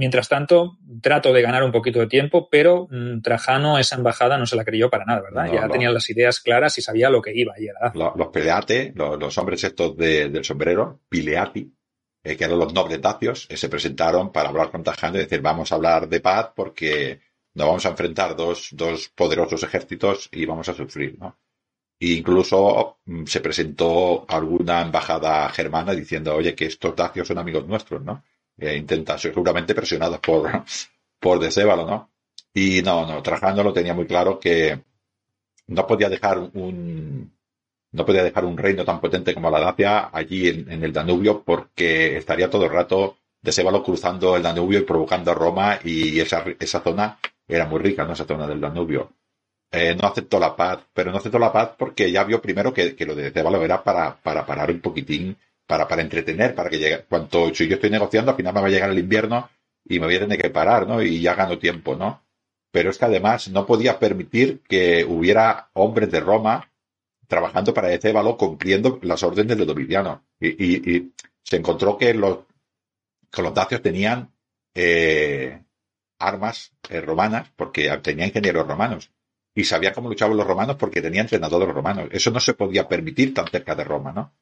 Mientras 0.00 0.30
tanto, 0.30 0.78
trato 1.02 1.30
de 1.30 1.42
ganar 1.42 1.62
un 1.62 1.72
poquito 1.72 1.98
de 2.00 2.06
tiempo, 2.06 2.48
pero 2.50 2.88
mmm, 2.90 3.20
Trajano 3.20 3.78
esa 3.78 3.96
embajada 3.96 4.38
no 4.38 4.46
se 4.46 4.56
la 4.56 4.64
creyó 4.64 4.88
para 4.88 5.04
nada, 5.04 5.20
¿verdad? 5.20 5.44
No, 5.46 5.54
ya 5.54 5.66
no. 5.66 5.70
tenía 5.70 5.90
las 5.90 6.08
ideas 6.08 6.40
claras 6.40 6.78
y 6.78 6.80
sabía 6.82 7.10
lo 7.10 7.20
que 7.20 7.32
iba 7.38 7.52
y 7.60 7.66
era. 7.66 7.92
Los, 7.94 8.16
los 8.16 8.28
peleate, 8.28 8.92
los, 8.96 9.18
los 9.18 9.36
hombres 9.36 9.62
estos 9.62 9.94
de- 9.98 10.30
del 10.30 10.42
sombrero, 10.42 11.00
pileati, 11.08 11.70
eh, 12.24 12.34
que 12.36 12.44
eran 12.44 12.58
los 12.58 12.72
nobles 12.72 13.00
dacios, 13.02 13.46
eh, 13.50 13.58
se 13.58 13.68
presentaron 13.68 14.32
para 14.32 14.48
hablar 14.48 14.70
con 14.70 14.82
Trajano 14.82 15.16
y 15.16 15.20
decir, 15.20 15.42
vamos 15.42 15.70
a 15.70 15.74
hablar 15.74 16.08
de 16.08 16.20
paz 16.20 16.50
porque 16.56 17.20
nos 17.54 17.66
vamos 17.66 17.84
a 17.84 17.90
enfrentar 17.90 18.34
dos, 18.34 18.70
dos 18.72 19.08
poderosos 19.10 19.62
ejércitos 19.62 20.30
y 20.32 20.46
vamos 20.46 20.66
a 20.70 20.74
sufrir, 20.74 21.18
¿no? 21.18 21.38
E 22.02 22.12
incluso 22.12 23.00
mm, 23.04 23.24
se 23.26 23.40
presentó 23.40 24.24
alguna 24.28 24.80
embajada 24.80 25.48
germana 25.50 25.92
diciendo, 25.94 26.34
oye, 26.34 26.54
que 26.54 26.64
estos 26.66 26.96
dacios 26.96 27.28
son 27.28 27.36
amigos 27.36 27.66
nuestros, 27.66 28.00
¿no? 28.02 28.24
Eh, 28.60 28.76
intenta, 28.76 29.16
seguramente 29.16 29.74
presionados 29.74 30.20
por, 30.20 30.50
por 31.18 31.40
¿no? 31.40 32.10
Y 32.52 32.82
no, 32.82 33.06
no, 33.06 33.22
Trajano 33.22 33.62
lo 33.62 33.72
tenía 33.72 33.94
muy 33.94 34.06
claro 34.06 34.38
que 34.38 34.78
no 35.68 35.86
podía 35.86 36.10
dejar 36.10 36.38
un, 36.38 37.32
no 37.92 38.04
podía 38.04 38.22
dejar 38.22 38.44
un 38.44 38.58
reino 38.58 38.84
tan 38.84 39.00
potente 39.00 39.32
como 39.34 39.50
la 39.50 39.60
Dacia 39.60 40.10
allí 40.12 40.48
en, 40.48 40.84
el 40.84 40.92
Danubio 40.92 41.42
porque 41.42 42.18
estaría 42.18 42.50
todo 42.50 42.64
el 42.66 42.72
rato 42.72 43.16
Decébalo 43.40 43.82
cruzando 43.82 44.36
el 44.36 44.42
Danubio 44.42 44.80
y 44.80 44.82
provocando 44.82 45.30
a 45.30 45.34
Roma 45.34 45.78
y 45.82 46.20
esa, 46.20 46.44
esa 46.58 46.80
zona 46.80 47.18
era 47.48 47.64
muy 47.66 47.78
rica, 47.80 48.04
¿no? 48.04 48.12
Esa 48.12 48.26
zona 48.26 48.46
del 48.46 48.60
Danubio. 48.60 49.12
Eh, 49.72 49.94
no 49.94 50.08
aceptó 50.08 50.38
la 50.38 50.54
paz, 50.54 50.80
pero 50.92 51.10
no 51.10 51.18
aceptó 51.18 51.38
la 51.38 51.52
paz 51.52 51.70
porque 51.78 52.12
ya 52.12 52.24
vio 52.24 52.42
primero 52.42 52.74
que, 52.74 52.94
que 52.94 53.06
lo 53.06 53.14
de 53.14 53.24
Decébalo 53.24 53.62
era 53.64 53.82
para, 53.82 54.16
para 54.16 54.44
parar 54.44 54.70
un 54.70 54.80
poquitín, 54.80 55.36
para, 55.70 55.86
para 55.86 56.02
entretener, 56.02 56.52
para 56.52 56.68
que 56.68 56.80
llegue, 56.80 57.04
cuanto 57.08 57.54
si 57.54 57.68
yo 57.68 57.76
estoy 57.76 57.90
negociando, 57.90 58.32
al 58.32 58.36
final 58.36 58.52
me 58.52 58.60
va 58.60 58.66
a 58.66 58.70
llegar 58.70 58.90
el 58.90 58.98
invierno 58.98 59.48
y 59.84 60.00
me 60.00 60.06
voy 60.06 60.16
a 60.16 60.18
tener 60.18 60.36
que 60.36 60.50
parar, 60.50 60.84
¿no? 60.84 61.00
Y 61.00 61.20
ya 61.20 61.36
gano 61.36 61.60
tiempo, 61.60 61.94
¿no? 61.94 62.24
Pero 62.72 62.90
es 62.90 62.98
que 62.98 63.04
además 63.04 63.48
no 63.50 63.66
podía 63.66 64.00
permitir 64.00 64.62
que 64.68 65.04
hubiera 65.04 65.70
hombres 65.74 66.10
de 66.10 66.18
Roma 66.18 66.72
trabajando 67.28 67.72
para 67.72 67.86
Decébalo 67.86 68.36
cumpliendo 68.36 68.98
las 69.02 69.22
órdenes 69.22 69.56
de 69.56 69.64
Domitiano. 69.64 70.24
Y, 70.40 70.48
y, 70.48 70.96
y 70.96 71.12
se 71.44 71.58
encontró 71.58 71.96
que 71.96 72.14
los, 72.14 72.40
que 73.30 73.42
los 73.42 73.54
dacios 73.54 73.80
tenían 73.80 74.28
eh, 74.74 75.62
armas 76.18 76.72
eh, 76.88 77.00
romanas 77.00 77.48
porque 77.54 77.96
tenía 77.98 78.26
ingenieros 78.26 78.66
romanos 78.66 79.12
y 79.54 79.62
sabía 79.62 79.92
cómo 79.92 80.08
luchaban 80.08 80.36
los 80.36 80.46
romanos 80.48 80.74
porque 80.80 81.00
tenía 81.00 81.20
entrenadores 81.20 81.68
romanos. 81.68 82.08
Eso 82.10 82.32
no 82.32 82.40
se 82.40 82.54
podía 82.54 82.88
permitir 82.88 83.32
tan 83.34 83.46
cerca 83.46 83.76
de 83.76 83.84
Roma, 83.84 84.10
¿no? 84.10 84.32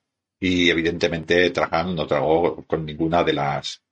Y 0.40 0.70
evidentemente 0.70 1.50
Trajano 1.50 1.92
no 1.94 2.06
tragó 2.06 2.64
con 2.64 2.84
ninguna 2.86 3.24
de 3.24 3.32
las 3.32 3.82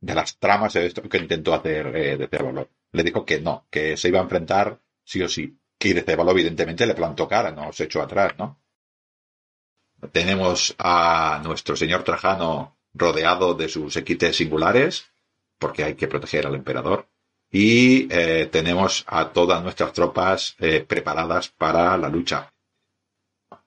de 0.00 0.14
las 0.14 0.38
tramas 0.38 0.74
de 0.74 0.86
esto 0.86 1.02
que 1.02 1.18
intentó 1.18 1.54
hacer 1.54 1.94
eh, 1.96 2.16
de 2.16 2.28
Cébalo. 2.28 2.68
Le 2.92 3.02
dijo 3.02 3.24
que 3.24 3.40
no, 3.40 3.66
que 3.70 3.96
se 3.96 4.08
iba 4.08 4.20
a 4.20 4.22
enfrentar 4.22 4.78
sí 5.04 5.22
o 5.22 5.28
sí. 5.28 5.58
Y 5.78 5.92
de 5.92 6.02
Cébalo 6.02 6.30
evidentemente 6.32 6.86
le 6.86 6.94
plantó 6.94 7.28
cara, 7.28 7.50
no 7.50 7.72
se 7.72 7.84
echó 7.84 8.02
atrás, 8.02 8.34
¿no? 8.38 8.60
Tenemos 10.12 10.74
a 10.78 11.40
nuestro 11.44 11.76
señor 11.76 12.02
Trajano 12.04 12.76
rodeado 12.94 13.54
de 13.54 13.68
sus 13.68 13.96
equites 13.96 14.36
singulares, 14.36 15.06
porque 15.58 15.84
hay 15.84 15.94
que 15.94 16.08
proteger 16.08 16.46
al 16.46 16.54
emperador. 16.54 17.08
Y 17.50 18.08
eh, 18.10 18.48
tenemos 18.50 19.04
a 19.06 19.32
todas 19.32 19.62
nuestras 19.62 19.92
tropas 19.92 20.56
eh, 20.58 20.84
preparadas 20.86 21.48
para 21.48 21.96
la 21.96 22.08
lucha. 22.08 22.52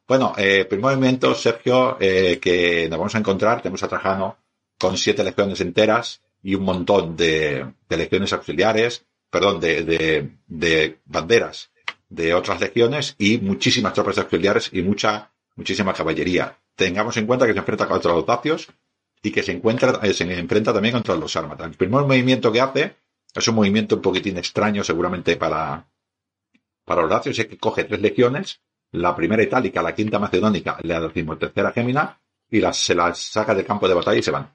Bueno, 0.09 0.33
eh, 0.37 0.65
primer 0.65 0.95
momento, 0.95 1.35
Sergio, 1.35 1.95
eh, 1.99 2.39
que 2.41 2.89
nos 2.89 2.97
vamos 2.97 3.13
a 3.13 3.19
encontrar, 3.19 3.61
tenemos 3.61 3.83
a 3.83 3.87
Trajano 3.87 4.37
con 4.79 4.97
siete 4.97 5.23
legiones 5.23 5.61
enteras 5.61 6.23
y 6.41 6.55
un 6.55 6.63
montón 6.63 7.15
de, 7.15 7.63
legiones 7.87 8.33
auxiliares, 8.33 9.05
perdón, 9.29 9.59
de, 9.59 9.83
de, 9.83 10.31
de 10.47 10.97
banderas 11.05 11.69
de 12.09 12.33
otras 12.33 12.59
legiones 12.59 13.13
y 13.19 13.37
muchísimas 13.37 13.93
tropas 13.93 14.17
auxiliares 14.17 14.71
y 14.73 14.81
mucha, 14.81 15.31
muchísima 15.55 15.93
caballería. 15.93 16.57
Tengamos 16.75 17.15
en 17.17 17.27
cuenta 17.27 17.45
que 17.45 17.53
se 17.53 17.59
enfrenta 17.59 17.87
contra 17.87 18.11
los 18.11 18.25
dacios 18.25 18.67
y 19.21 19.29
que 19.29 19.43
se 19.43 19.51
encuentra, 19.51 19.99
eh, 20.01 20.15
se 20.15 20.23
enfrenta 20.23 20.73
también 20.73 20.95
contra 20.95 21.15
los 21.17 21.31
sármatas. 21.31 21.67
El 21.67 21.77
primer 21.77 22.01
movimiento 22.01 22.51
que 22.51 22.61
hace 22.61 22.95
es 23.35 23.47
un 23.47 23.53
movimiento 23.53 23.97
un 23.97 24.01
poquitín 24.01 24.39
extraño 24.39 24.83
seguramente 24.83 25.37
para, 25.37 25.87
para 26.83 27.01
los 27.03 27.11
dacios, 27.11 27.37
es 27.37 27.45
que 27.45 27.59
coge 27.59 27.83
tres 27.83 28.01
legiones, 28.01 28.59
la 28.91 29.15
primera 29.15 29.43
itálica, 29.43 29.81
la 29.81 29.93
quinta 29.93 30.19
macedónica, 30.19 30.77
la 30.83 30.99
decimotercera 30.99 31.71
gémina, 31.71 32.19
y 32.49 32.59
las, 32.59 32.77
se 32.77 32.95
las 32.95 33.19
saca 33.19 33.53
del 33.53 33.65
campo 33.65 33.87
de 33.87 33.93
batalla 33.93 34.17
y 34.19 34.23
se 34.23 34.31
van. 34.31 34.49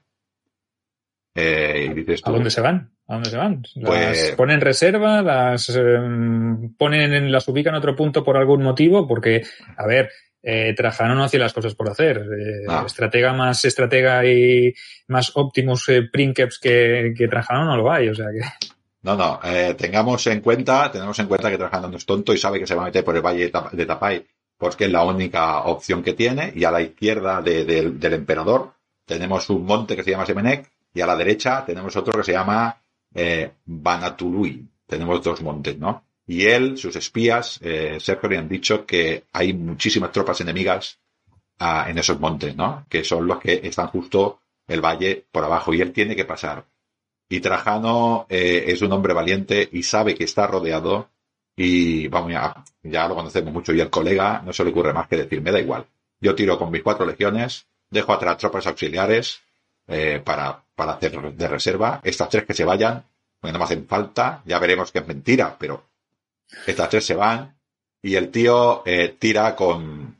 Eh, 1.33 1.87
y 1.91 1.93
dices 1.93 2.21
tú, 2.21 2.29
¿A 2.29 2.33
dónde 2.33 2.49
se 2.49 2.61
van? 2.61 2.91
¿A 3.07 3.13
dónde 3.15 3.29
se 3.29 3.37
van? 3.37 3.61
¿Las 3.75 3.87
Pues- 3.87 4.31
ponen 4.37 4.55
en 4.55 4.61
reserva? 4.61 5.21
¿Las 5.21 5.69
eh, 5.69 5.99
ponen 6.77 7.13
en, 7.13 7.31
las 7.31 7.47
ubican 7.47 7.73
en 7.73 7.79
otro 7.79 7.95
punto 7.95 8.23
por 8.23 8.37
algún 8.37 8.63
motivo? 8.63 9.07
Porque, 9.07 9.43
a 9.77 9.85
ver, 9.85 10.09
eh, 10.41 10.73
Trajano 10.75 11.13
no 11.15 11.23
hacía 11.25 11.39
las 11.41 11.53
cosas 11.53 11.75
por 11.75 11.89
hacer. 11.89 12.17
Eh, 12.17 12.65
Ah. 12.67 12.83
Estratega 12.85 13.33
más 13.33 13.63
estratega 13.65 14.25
y 14.25 14.73
más 15.07 15.31
Optimus 15.35 15.89
eh, 15.89 16.03
Princeps 16.11 16.57
que, 16.59 17.13
que 17.17 17.27
Trajano 17.27 17.65
no 17.65 17.77
lo 17.77 17.91
hay. 17.91 18.09
O 18.09 18.15
sea 18.15 18.27
que. 18.31 18.41
No, 19.05 19.13
no, 19.15 19.39
eh, 19.43 19.75
tengamos 19.77 20.25
en 20.27 20.41
cuenta, 20.41 20.91
tenemos 20.91 21.17
en 21.19 21.27
cuenta 21.27 21.51
que 21.51 21.57
Trajano 21.59 21.89
no 21.89 21.97
es 21.97 22.05
tonto 22.05 22.33
y 22.33 22.37
sabe 22.39 22.59
que 22.59 22.65
se 22.67 22.73
va 22.75 22.81
a 22.83 22.85
meter 22.85 23.03
por 23.05 23.15
el 23.15 23.21
valle 23.21 23.43
de 23.45 23.51
Tap- 23.51 23.71
de 23.71 23.85
Tapay 23.85 24.25
porque 24.57 24.85
es 24.85 24.91
la 24.91 25.03
única 25.03 25.59
opción 25.63 26.01
que 26.01 26.13
tiene 26.13 26.51
y 26.55 26.63
a 26.63 26.71
la 26.71 26.81
izquierda 26.81 27.41
de- 27.41 27.65
de- 27.65 27.91
del 27.91 28.13
emperador 28.13 28.73
tenemos 29.05 29.49
un 29.49 29.65
monte 29.65 29.95
que 29.95 30.03
se 30.03 30.11
llama 30.11 30.25
Semenec 30.25 30.71
y 30.93 31.01
a 31.01 31.05
la 31.07 31.15
derecha 31.15 31.63
tenemos 31.65 31.95
otro 31.95 32.13
que 32.17 32.23
se 32.23 32.31
llama 32.31 32.77
eh, 33.13 33.51
Banatului. 33.65 34.67
Tenemos 34.87 35.23
dos 35.23 35.41
montes, 35.41 35.77
¿no? 35.77 36.03
Y 36.27 36.45
él, 36.47 36.77
sus 36.77 36.95
espías, 36.95 37.59
eh, 37.61 37.97
Sergio 37.99 38.27
le 38.29 38.37
han 38.37 38.49
dicho 38.49 38.85
que 38.85 39.23
hay 39.33 39.53
muchísimas 39.53 40.11
tropas 40.11 40.41
enemigas 40.41 40.99
ah, 41.59 41.85
en 41.89 41.97
esos 41.97 42.19
montes, 42.19 42.55
¿no? 42.55 42.85
Que 42.89 43.03
son 43.03 43.25
los 43.27 43.39
que 43.39 43.61
están 43.63 43.87
justo 43.87 44.39
el 44.67 44.81
valle 44.81 45.23
por 45.31 45.43
abajo 45.45 45.73
y 45.73 45.81
él 45.81 45.91
tiene 45.93 46.15
que 46.15 46.25
pasar. 46.25 46.65
Y 47.27 47.39
Trajano 47.39 48.27
eh, 48.29 48.65
es 48.67 48.81
un 48.81 48.91
hombre 48.91 49.13
valiente 49.13 49.67
y 49.71 49.83
sabe 49.83 50.15
que 50.15 50.25
está 50.25 50.47
rodeado 50.47 51.09
y 51.55 52.07
vamos 52.07 52.31
ya, 52.31 52.63
ya 52.83 53.07
lo 53.07 53.15
conocemos 53.15 53.53
mucho 53.53 53.73
y 53.73 53.79
el 53.79 53.89
colega 53.89 54.41
no 54.45 54.53
se 54.53 54.63
le 54.63 54.71
ocurre 54.71 54.93
más 54.93 55.07
que 55.07 55.17
decir, 55.17 55.41
me 55.41 55.51
da 55.51 55.59
igual. 55.59 55.85
Yo 56.19 56.35
tiro 56.35 56.57
con 56.57 56.71
mis 56.71 56.83
cuatro 56.83 57.05
legiones, 57.05 57.65
dejo 57.89 58.13
atrás 58.13 58.37
tropas 58.37 58.67
auxiliares 58.67 59.41
eh, 59.87 60.21
para, 60.23 60.63
para 60.75 60.93
hacer 60.93 61.33
de 61.33 61.47
reserva. 61.47 62.01
Estas 62.03 62.29
tres 62.29 62.45
que 62.45 62.53
se 62.53 62.65
vayan, 62.65 63.03
porque 63.39 63.53
no 63.53 63.59
me 63.59 63.65
hacen 63.65 63.87
falta, 63.87 64.41
ya 64.45 64.59
veremos 64.59 64.91
que 64.91 64.99
es 64.99 65.07
mentira, 65.07 65.55
pero 65.57 65.83
estas 66.67 66.89
tres 66.89 67.05
se 67.05 67.15
van 67.15 67.55
y 68.01 68.15
el 68.15 68.29
tío 68.29 68.83
eh, 68.85 69.15
tira 69.17 69.55
con, 69.55 70.15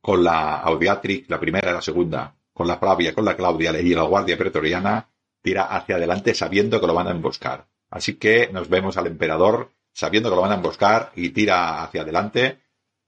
con 0.00 0.22
la 0.22 0.56
Audiatrix, 0.60 1.28
la 1.30 1.40
primera 1.40 1.70
y 1.70 1.74
la 1.74 1.80
segunda, 1.80 2.34
con 2.52 2.66
la 2.66 2.76
Flavia, 2.76 3.14
con 3.14 3.24
la 3.24 3.36
Claudia 3.36 3.70
y 3.80 3.94
la 3.94 4.02
Guardia 4.02 4.36
Pretoriana, 4.36 5.08
tira 5.44 5.64
hacia 5.64 5.96
adelante 5.96 6.34
sabiendo 6.34 6.80
que 6.80 6.86
lo 6.86 6.94
van 6.94 7.06
a 7.06 7.10
emboscar. 7.10 7.66
Así 7.90 8.14
que 8.14 8.48
nos 8.50 8.70
vemos 8.70 8.96
al 8.96 9.06
emperador 9.06 9.70
sabiendo 9.92 10.30
que 10.30 10.36
lo 10.36 10.42
van 10.42 10.52
a 10.52 10.56
emboscar 10.56 11.12
y 11.14 11.28
tira 11.28 11.82
hacia 11.84 12.00
adelante. 12.00 12.60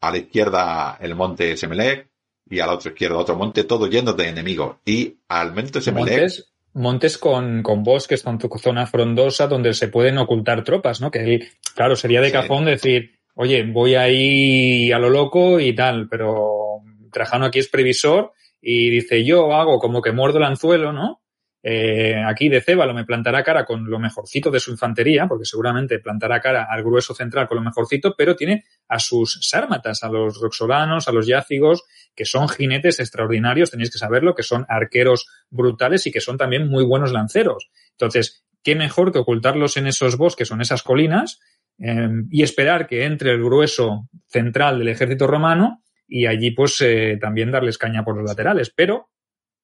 A 0.02 0.10
la 0.10 0.18
izquierda 0.18 0.98
el 1.00 1.14
monte 1.14 1.56
Semelec 1.56 2.10
y 2.48 2.60
a 2.60 2.66
la 2.66 2.74
otra 2.74 2.90
izquierda 2.90 3.16
otro 3.16 3.36
monte, 3.36 3.64
todo 3.64 3.86
lleno 3.86 4.12
de 4.12 4.28
enemigos. 4.28 4.76
Y 4.84 5.16
al 5.28 5.54
monte 5.54 5.80
Semelec, 5.80 6.18
Montes, 6.18 6.52
montes 6.74 7.18
con, 7.18 7.62
con 7.62 7.82
bosques, 7.82 8.22
con 8.22 8.38
zona 8.58 8.86
frondosa 8.86 9.46
donde 9.46 9.72
se 9.72 9.88
pueden 9.88 10.18
ocultar 10.18 10.62
tropas, 10.62 11.00
¿no? 11.00 11.10
Que 11.10 11.20
él, 11.20 11.48
claro, 11.74 11.96
sería 11.96 12.20
de 12.20 12.26
Sí. 12.28 12.32
cajón 12.34 12.66
decir, 12.66 13.18
oye, 13.34 13.64
voy 13.64 13.94
ahí 13.94 14.92
a 14.92 14.98
lo 14.98 15.08
loco 15.08 15.58
y 15.58 15.74
tal, 15.74 16.06
pero 16.10 16.82
Trajano 17.10 17.46
aquí 17.46 17.60
es 17.60 17.68
previsor 17.68 18.32
y 18.60 18.90
dice, 18.90 19.24
yo 19.24 19.54
hago 19.54 19.78
como 19.78 20.02
que 20.02 20.12
muerdo 20.12 20.36
el 20.36 20.44
anzuelo, 20.44 20.92
¿no? 20.92 21.22
Eh, 21.68 22.14
aquí 22.24 22.48
de 22.48 22.60
Cébalo 22.60 22.94
me 22.94 23.05
plantará 23.05 23.43
cara 23.43 23.64
con 23.64 23.90
lo 23.90 23.98
mejorcito 23.98 24.52
de 24.52 24.60
su 24.60 24.70
infantería, 24.70 25.26
porque 25.26 25.44
seguramente 25.44 25.98
plantará 25.98 26.38
cara 26.40 26.68
al 26.70 26.84
grueso 26.84 27.12
central 27.12 27.48
con 27.48 27.56
lo 27.56 27.64
mejorcito, 27.64 28.14
pero 28.16 28.36
tiene 28.36 28.62
a 28.86 29.01
sus 29.01 29.40
sármatas, 29.43 30.05
a 30.05 30.09
los 30.09 30.40
roxolanos, 30.40 31.09
a 31.09 31.12
los 31.12 31.26
yácigos, 31.26 31.82
que 32.14 32.24
son 32.24 32.48
jinetes 32.48 33.01
extraordinarios, 33.01 33.72
tenéis 33.72 33.90
que 33.90 33.98
saberlo, 33.98 34.36
que 34.36 34.44
son 34.44 34.64
arqueros 34.68 35.26
brutales 35.51 36.06
y 36.06 36.12
que 36.12 36.20
son 36.20 36.38
también 36.38 36.68
muy 36.68 36.84
buenos 36.84 37.10
lanceros. 37.10 37.68
Entonces, 37.90 38.44
qué 38.62 38.76
mejor 38.76 39.10
que 39.10 39.18
ocultarlos 39.18 39.76
en 39.76 39.88
esos 39.88 40.16
bosques 40.16 40.48
o 40.52 40.55
en 40.55 40.60
esas 40.60 40.84
colinas 40.84 41.40
eh, 41.80 42.09
y 42.30 42.44
esperar 42.44 42.86
que 42.86 43.06
entre 43.06 43.32
el 43.32 43.43
grueso 43.43 44.09
central 44.28 44.78
del 44.78 44.86
ejército 44.86 45.26
romano 45.26 45.82
y 46.06 46.26
allí 46.26 46.52
pues 46.52 46.80
eh, 46.80 47.18
también 47.20 47.51
darles 47.51 47.76
caña 47.76 48.05
por 48.05 48.16
los 48.16 48.24
laterales. 48.24 48.70
Pero 48.70 49.09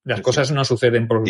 las 0.05 0.21
cosas 0.21 0.51
no 0.51 0.65
suceden 0.65 1.07
por, 1.07 1.23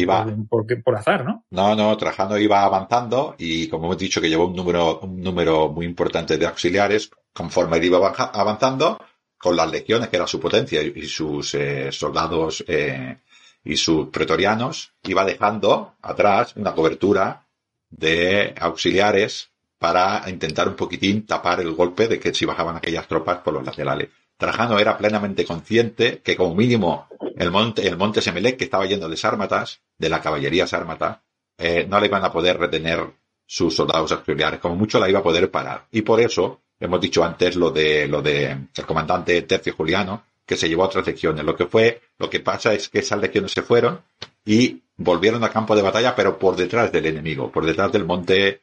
por, 0.49 0.83
por, 0.83 0.95
azar, 0.95 1.25
¿no? 1.25 1.45
No, 1.51 1.75
no, 1.75 1.95
Trajano 1.95 2.37
iba 2.37 2.63
avanzando 2.63 3.35
y 3.37 3.67
como 3.67 3.85
hemos 3.85 3.97
dicho 3.97 4.19
que 4.19 4.29
llevó 4.29 4.47
un 4.47 4.55
número, 4.55 4.99
un 4.99 5.21
número 5.21 5.69
muy 5.69 5.85
importante 5.85 6.37
de 6.37 6.47
auxiliares, 6.47 7.11
conforme 7.33 7.77
iba 7.85 7.97
avanzando, 8.09 8.99
con 9.37 9.55
las 9.55 9.69
legiones, 9.69 10.07
que 10.07 10.15
era 10.15 10.25
su 10.25 10.39
potencia, 10.39 10.81
y 10.81 11.05
sus 11.05 11.53
eh, 11.55 11.91
soldados 11.91 12.63
eh, 12.65 13.17
y 13.63 13.75
sus 13.75 14.07
pretorianos, 14.07 14.93
iba 15.03 15.25
dejando 15.25 15.95
atrás 16.01 16.55
una 16.55 16.73
cobertura 16.73 17.45
de 17.89 18.55
auxiliares 18.59 19.49
para 19.77 20.23
intentar 20.29 20.69
un 20.69 20.75
poquitín 20.75 21.25
tapar 21.25 21.59
el 21.59 21.73
golpe 21.73 22.07
de 22.07 22.19
que 22.19 22.33
si 22.33 22.45
bajaban 22.45 22.77
aquellas 22.77 23.07
tropas 23.07 23.39
por 23.39 23.53
los 23.53 23.65
laterales. 23.65 24.09
Trajano 24.37 24.79
era 24.79 24.97
plenamente 24.97 25.45
consciente 25.45 26.19
que 26.23 26.35
como 26.35 26.55
mínimo 26.55 27.07
el 27.37 27.51
monte, 27.51 27.87
el 27.87 27.97
monte 27.97 28.21
Semelec, 28.21 28.57
que 28.57 28.65
estaba 28.65 28.85
yendo 28.85 29.09
de 29.09 29.17
sármatas, 29.17 29.81
de 29.97 30.09
la 30.09 30.21
caballería 30.21 30.67
sármata, 30.67 31.23
eh, 31.57 31.85
no 31.87 31.99
le 31.99 32.07
iban 32.07 32.23
a 32.23 32.31
poder 32.31 32.57
retener 32.57 33.11
sus 33.45 33.75
soldados 33.75 34.11
auxiliares, 34.11 34.59
como 34.59 34.75
mucho 34.75 34.99
la 34.99 35.09
iba 35.09 35.19
a 35.19 35.23
poder 35.23 35.49
parar. 35.51 35.87
Y 35.91 36.01
por 36.01 36.19
eso, 36.19 36.61
hemos 36.79 36.99
dicho 36.99 37.23
antes 37.23 37.55
lo 37.55 37.71
de, 37.71 38.07
lo 38.07 38.21
de 38.21 38.57
el 38.75 38.85
comandante 38.85 39.41
Tercio 39.43 39.75
Juliano, 39.75 40.23
que 40.45 40.57
se 40.57 40.67
llevó 40.67 40.83
a 40.83 40.87
otras 40.87 41.05
legiones. 41.05 41.45
Lo 41.45 41.55
que 41.55 41.67
fue, 41.67 42.01
lo 42.17 42.29
que 42.29 42.39
pasa 42.39 42.73
es 42.73 42.89
que 42.89 42.99
esas 42.99 43.19
legiones 43.19 43.51
se 43.51 43.61
fueron 43.61 44.01
y 44.45 44.81
volvieron 44.97 45.43
al 45.43 45.51
campo 45.51 45.75
de 45.75 45.81
batalla, 45.81 46.15
pero 46.15 46.37
por 46.37 46.55
detrás 46.55 46.91
del 46.91 47.05
enemigo, 47.05 47.51
por 47.51 47.65
detrás 47.65 47.91
del 47.91 48.05
monte 48.05 48.61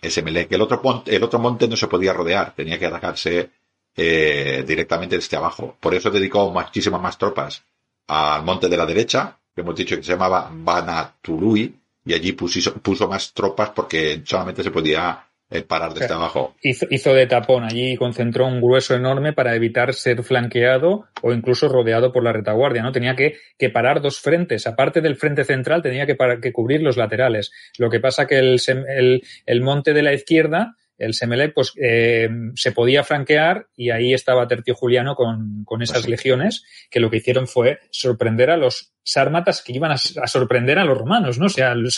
Semelec. 0.00 0.52
El 0.52 0.62
otro, 0.62 0.80
el 1.06 1.22
otro 1.22 1.38
monte 1.38 1.68
no 1.68 1.76
se 1.76 1.88
podía 1.88 2.12
rodear, 2.12 2.54
tenía 2.54 2.78
que 2.78 2.86
atacarse 2.86 3.50
eh, 3.96 4.64
directamente 4.66 5.16
desde 5.16 5.36
abajo. 5.36 5.76
Por 5.80 5.94
eso 5.94 6.10
dedicó 6.10 6.50
muchísimas 6.50 7.00
más 7.00 7.16
tropas 7.16 7.64
al 8.08 8.44
monte 8.44 8.68
de 8.68 8.76
la 8.76 8.86
derecha, 8.86 9.38
que 9.54 9.62
hemos 9.62 9.74
dicho 9.74 9.96
que 9.96 10.02
se 10.02 10.12
llamaba 10.12 10.50
Banatului, 10.52 11.74
y 12.04 12.14
allí 12.14 12.32
puso, 12.32 12.74
puso 12.74 13.08
más 13.08 13.32
tropas 13.32 13.70
porque 13.70 14.22
solamente 14.24 14.62
se 14.62 14.70
podía 14.70 15.26
eh, 15.50 15.62
parar 15.62 15.94
desde 15.94 16.12
abajo. 16.12 16.54
Hizo, 16.60 16.86
hizo, 16.90 17.14
de 17.14 17.26
tapón 17.26 17.64
allí 17.64 17.92
y 17.92 17.96
concentró 17.96 18.46
un 18.46 18.60
grueso 18.60 18.94
enorme 18.94 19.32
para 19.32 19.54
evitar 19.54 19.94
ser 19.94 20.22
flanqueado 20.22 21.06
o 21.22 21.32
incluso 21.32 21.68
rodeado 21.68 22.12
por 22.12 22.24
la 22.24 22.32
retaguardia, 22.32 22.82
¿no? 22.82 22.92
Tenía 22.92 23.14
que, 23.14 23.36
que 23.58 23.70
parar 23.70 24.00
dos 24.00 24.20
frentes. 24.20 24.66
Aparte 24.66 25.00
del 25.00 25.16
frente 25.16 25.44
central, 25.44 25.82
tenía 25.82 26.04
que, 26.04 26.16
que 26.42 26.52
cubrir 26.52 26.82
los 26.82 26.96
laterales. 26.96 27.52
Lo 27.78 27.90
que 27.90 28.00
pasa 28.00 28.26
que 28.26 28.38
el, 28.38 28.60
el, 28.88 29.22
el 29.46 29.60
monte 29.62 29.92
de 29.92 30.02
la 30.02 30.12
izquierda 30.12 30.76
el 30.98 31.14
Semelec 31.14 31.54
pues 31.54 31.72
eh, 31.80 32.28
se 32.54 32.72
podía 32.72 33.04
franquear 33.04 33.68
y 33.76 33.90
ahí 33.90 34.14
estaba 34.14 34.48
Tertio 34.48 34.74
Juliano 34.74 35.14
con, 35.14 35.64
con 35.64 35.82
esas 35.82 35.98
pues 35.98 36.08
legiones 36.08 36.64
que 36.90 37.00
lo 37.00 37.10
que 37.10 37.18
hicieron 37.18 37.46
fue 37.46 37.80
sorprender 37.90 38.50
a 38.50 38.56
los 38.56 38.92
sármatas 39.02 39.62
que 39.62 39.72
iban 39.72 39.92
a, 39.92 39.98
sorprender 39.98 40.78
a 40.78 40.84
los 40.84 40.98
romanos, 40.98 41.38
¿no? 41.38 41.46
O 41.46 41.50
sea, 41.50 41.72
el, 41.72 41.88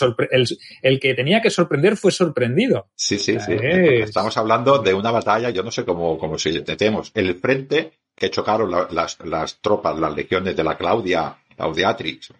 el, 0.81 0.99
que 0.99 1.13
tenía 1.15 1.41
que 1.41 1.49
sorprender 1.49 1.97
fue 1.97 2.11
sorprendido. 2.11 2.89
Sí, 2.95 3.17
sí, 3.17 3.39
sí. 3.39 3.53
Estamos 3.53 4.37
hablando 4.37 4.79
de 4.79 4.93
una 4.93 5.09
batalla, 5.09 5.49
yo 5.49 5.63
no 5.63 5.71
sé 5.71 5.83
cómo, 5.85 6.17
cómo 6.19 6.37
si 6.37 6.61
tenemos 6.61 7.11
el 7.15 7.35
frente 7.35 7.93
que 8.15 8.29
chocaron 8.29 8.69
las, 8.91 9.17
las 9.25 9.61
tropas, 9.61 9.97
las 9.97 10.15
legiones 10.15 10.55
de 10.55 10.63
la 10.63 10.77
Claudia, 10.77 11.35
Claudiatrix, 11.55 12.33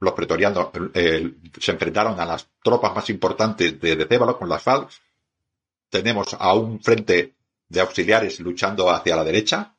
los 0.00 0.14
pretorianos 0.14 0.68
eh, 0.94 1.30
se 1.60 1.72
enfrentaron 1.72 2.18
a 2.18 2.24
las 2.24 2.48
tropas 2.62 2.94
más 2.94 3.08
importantes 3.10 3.78
de, 3.78 3.96
de 3.96 4.06
Cébalo 4.06 4.38
con 4.38 4.48
las 4.48 4.62
Falks 4.62 5.00
tenemos 5.90 6.34
a 6.38 6.54
un 6.54 6.80
frente 6.80 7.34
de 7.68 7.80
auxiliares 7.80 8.40
luchando 8.40 8.90
hacia 8.90 9.16
la 9.16 9.24
derecha 9.24 9.74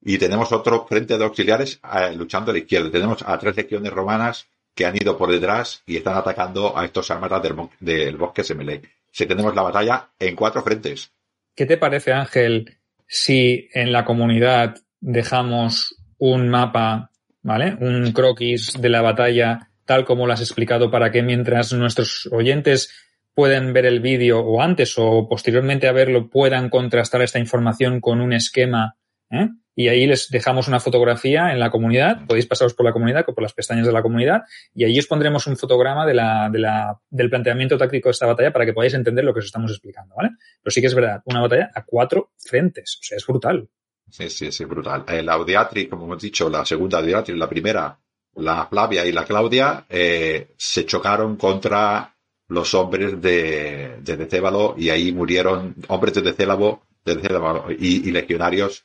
y 0.00 0.18
tenemos 0.18 0.52
otro 0.52 0.86
frente 0.86 1.18
de 1.18 1.24
auxiliares 1.24 1.80
eh, 1.82 2.14
luchando 2.14 2.50
a 2.50 2.54
la 2.54 2.60
izquierda. 2.60 2.90
Tenemos 2.90 3.22
a 3.26 3.38
tres 3.38 3.56
legiones 3.56 3.92
romanas 3.92 4.46
que 4.74 4.86
han 4.86 4.96
ido 4.96 5.16
por 5.16 5.30
detrás 5.30 5.82
y 5.86 5.96
están 5.96 6.16
atacando 6.16 6.76
a 6.76 6.84
estos 6.84 7.10
armadas 7.10 7.42
del, 7.42 7.56
del 7.80 8.16
bosque 8.16 8.44
Semelec. 8.44 8.88
Si 9.10 9.26
tenemos 9.26 9.54
la 9.54 9.62
batalla 9.62 10.10
en 10.18 10.36
cuatro 10.36 10.62
frentes. 10.62 11.10
¿Qué 11.54 11.64
te 11.64 11.78
parece, 11.78 12.12
Ángel, 12.12 12.76
si 13.06 13.68
en 13.72 13.90
la 13.90 14.04
comunidad 14.04 14.76
dejamos 15.00 15.96
un 16.18 16.48
mapa, 16.48 17.10
¿vale? 17.42 17.76
Un 17.80 18.12
croquis 18.12 18.74
de 18.78 18.88
la 18.90 19.00
batalla 19.00 19.70
tal 19.86 20.04
como 20.04 20.26
lo 20.26 20.32
has 20.32 20.40
explicado 20.40 20.90
para 20.90 21.10
que 21.10 21.22
mientras 21.22 21.72
nuestros 21.72 22.28
oyentes 22.30 22.92
pueden 23.36 23.74
ver 23.74 23.84
el 23.84 24.00
vídeo 24.00 24.40
o 24.40 24.62
antes 24.62 24.94
o 24.96 25.28
posteriormente 25.28 25.86
a 25.86 25.92
verlo 25.92 26.30
puedan 26.30 26.70
contrastar 26.70 27.20
esta 27.20 27.38
información 27.38 28.00
con 28.00 28.22
un 28.22 28.32
esquema 28.32 28.96
¿eh? 29.30 29.50
y 29.74 29.88
ahí 29.88 30.06
les 30.06 30.30
dejamos 30.30 30.68
una 30.68 30.80
fotografía 30.80 31.52
en 31.52 31.60
la 31.60 31.68
comunidad, 31.70 32.26
podéis 32.26 32.46
pasaros 32.46 32.72
por 32.72 32.86
la 32.86 32.94
comunidad 32.94 33.26
o 33.28 33.34
por 33.34 33.42
las 33.42 33.52
pestañas 33.52 33.86
de 33.86 33.92
la 33.92 34.00
comunidad 34.00 34.44
y 34.74 34.84
allí 34.86 34.98
os 34.98 35.06
pondremos 35.06 35.46
un 35.46 35.58
fotograma 35.58 36.06
del 36.06 37.28
planteamiento 37.28 37.76
táctico 37.76 38.08
de 38.08 38.12
esta 38.12 38.24
batalla 38.24 38.54
para 38.54 38.64
que 38.64 38.72
podáis 38.72 38.94
entender 38.94 39.22
lo 39.22 39.34
que 39.34 39.40
os 39.40 39.44
estamos 39.46 39.70
explicando, 39.70 40.14
¿vale? 40.16 40.30
Pero 40.62 40.72
sí 40.72 40.80
que 40.80 40.86
es 40.86 40.94
verdad, 40.94 41.20
una 41.26 41.42
batalla 41.42 41.70
a 41.74 41.84
cuatro 41.84 42.30
frentes, 42.38 42.98
o 43.02 43.04
sea, 43.04 43.18
es 43.18 43.26
brutal. 43.26 43.68
Sí, 44.08 44.30
sí, 44.30 44.50
sí, 44.50 44.64
brutal. 44.64 45.04
Eh, 45.08 45.22
la 45.22 45.34
Audiatri, 45.34 45.88
como 45.88 46.06
hemos 46.06 46.22
dicho, 46.22 46.48
la 46.48 46.64
segunda 46.64 47.00
Audiatri, 47.00 47.36
la 47.36 47.50
primera, 47.50 47.98
la 48.36 48.66
Flavia 48.66 49.04
y 49.04 49.12
la 49.12 49.24
Claudia, 49.26 49.84
eh, 49.90 50.54
se 50.56 50.86
chocaron 50.86 51.36
contra 51.36 52.15
los 52.48 52.74
hombres 52.74 53.20
de, 53.20 53.98
de 54.00 54.16
Decébalo 54.16 54.74
y 54.78 54.90
ahí 54.90 55.12
murieron 55.12 55.74
hombres 55.88 56.14
de 56.14 56.22
Decébalo, 56.22 56.82
de 57.04 57.16
Decébalo 57.16 57.66
y, 57.70 58.08
y, 58.08 58.10
legionarios 58.12 58.84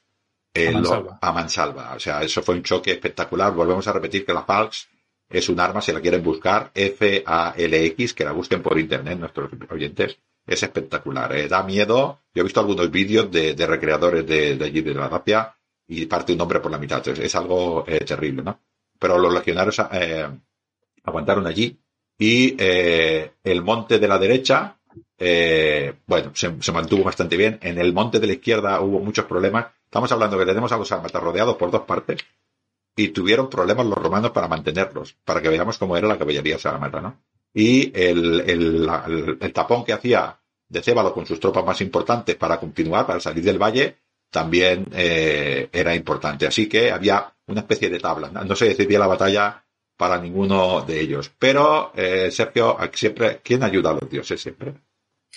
eh, 0.54 0.74
a, 1.22 1.32
mansalva. 1.32 1.94
O 1.96 2.00
sea, 2.00 2.22
eso 2.24 2.42
fue 2.42 2.56
un 2.56 2.64
choque 2.64 2.92
espectacular. 2.92 3.54
Volvemos 3.54 3.88
a 3.88 3.94
repetir 3.94 4.26
que 4.26 4.34
la 4.34 4.44
Falx 4.44 4.90
es 5.30 5.48
un 5.48 5.60
arma, 5.60 5.82
si 5.82 5.92
la 5.92 6.02
quieren 6.02 6.24
buscar, 6.24 6.72
F-A-L-X, 6.74 8.14
que 8.14 8.26
la 8.26 8.34
busquen 8.34 8.62
por 8.62 8.78
internet 8.78 9.18
nuestros 9.18 9.50
oyentes. 9.70 10.18
Es 10.46 10.64
espectacular, 10.64 11.34
eh. 11.36 11.48
da 11.48 11.64
miedo. 11.64 12.22
Yo 12.34 12.42
he 12.42 12.44
visto 12.44 12.60
algunos 12.60 12.90
vídeos 12.90 13.32
de, 13.32 13.54
de 13.54 13.68
recreadores 13.68 14.26
de, 14.26 14.58
de, 14.58 14.66
allí 14.66 14.82
de 14.82 14.94
la 14.94 15.08
Rapia 15.08 15.56
y 15.88 16.06
parte 16.08 16.34
un 16.34 16.42
hombre 16.42 16.60
por 16.60 16.72
la 16.72 16.80
mitad. 16.80 17.08
Es, 17.08 17.20
es 17.20 17.36
algo 17.36 17.86
eh, 17.88 18.04
terrible, 18.04 18.42
¿no? 18.42 18.60
Pero 18.98 19.18
los 19.18 19.34
legionarios 19.34 19.80
eh, 19.94 20.28
aguantaron 21.04 21.48
allí 21.48 21.78
y 22.22 22.56
eh, 22.60 23.32
el 23.44 23.64
monte 23.64 23.98
de 23.98 24.08
la 24.08 24.20
derecha, 24.20 24.78
eh, 25.18 25.92
bueno, 26.06 26.32
se, 26.36 26.72
mantuvo 26.72 27.04
bastante 27.04 27.36
bien. 27.36 27.58
En 27.64 27.80
el 27.80 27.94
monte 27.94 28.20
de 28.20 28.28
la 28.28 28.34
izquierda 28.34 28.80
hubo 28.80 29.00
muchos 29.00 29.26
problemas. 29.26 29.72
Estamos 29.86 30.12
hablando 30.12 30.38
que 30.38 30.46
tenemos 30.46 30.72
a 30.72 30.78
los 30.78 30.92
armatas 30.92 31.24
rodeados 31.24 31.56
por 31.56 31.72
dos 31.72 31.82
partes 31.82 32.24
y 32.96 33.08
tuvieron 33.08 33.50
problemas 33.50 33.88
los 33.88 33.98
romanos 33.98 34.30
para 34.30 34.48
mantenerlos, 34.48 35.16
para 35.26 35.42
que 35.42 35.50
veamos 35.50 35.80
cómo 35.80 35.98
era 35.98 36.08
la 36.08 36.20
caballería 36.20 36.60
sarmata, 36.60 37.02
¿no? 37.02 37.18
Y 37.56 37.92
el, 38.00 39.52
tapón 39.52 39.84
que 39.84 39.94
hacía 39.94 40.38
de 40.70 40.84
Cébalo 40.84 41.16
con 41.16 41.26
sus 41.26 41.40
tropas 41.40 41.66
más 41.66 41.82
importantes 41.82 42.36
para 42.36 42.60
continuar, 42.60 43.08
para 43.08 43.20
salir 43.20 43.44
del 43.44 43.58
valle, 43.58 43.98
también 44.30 44.86
eh, 44.94 45.70
era 45.72 45.96
importante. 45.96 46.46
Así 46.46 46.70
que 46.70 46.92
había 46.92 47.34
una 47.48 47.62
especie 47.62 47.90
de 47.90 48.00
tabla. 48.00 48.30
No 48.30 48.56
se 48.56 48.66
decidía 48.66 49.00
la 49.00 49.08
batalla 49.08 49.64
para 50.02 50.20
ninguno 50.20 50.82
de 50.82 51.00
ellos. 51.00 51.32
Pero, 51.38 51.92
eh, 51.96 52.32
Sergio, 52.32 52.76
siempre, 52.92 53.40
¿quién 53.44 53.62
ayuda 53.62 53.92
a 53.92 53.94
los 53.94 54.10
dioses 54.10 54.42
siempre? 54.42 54.74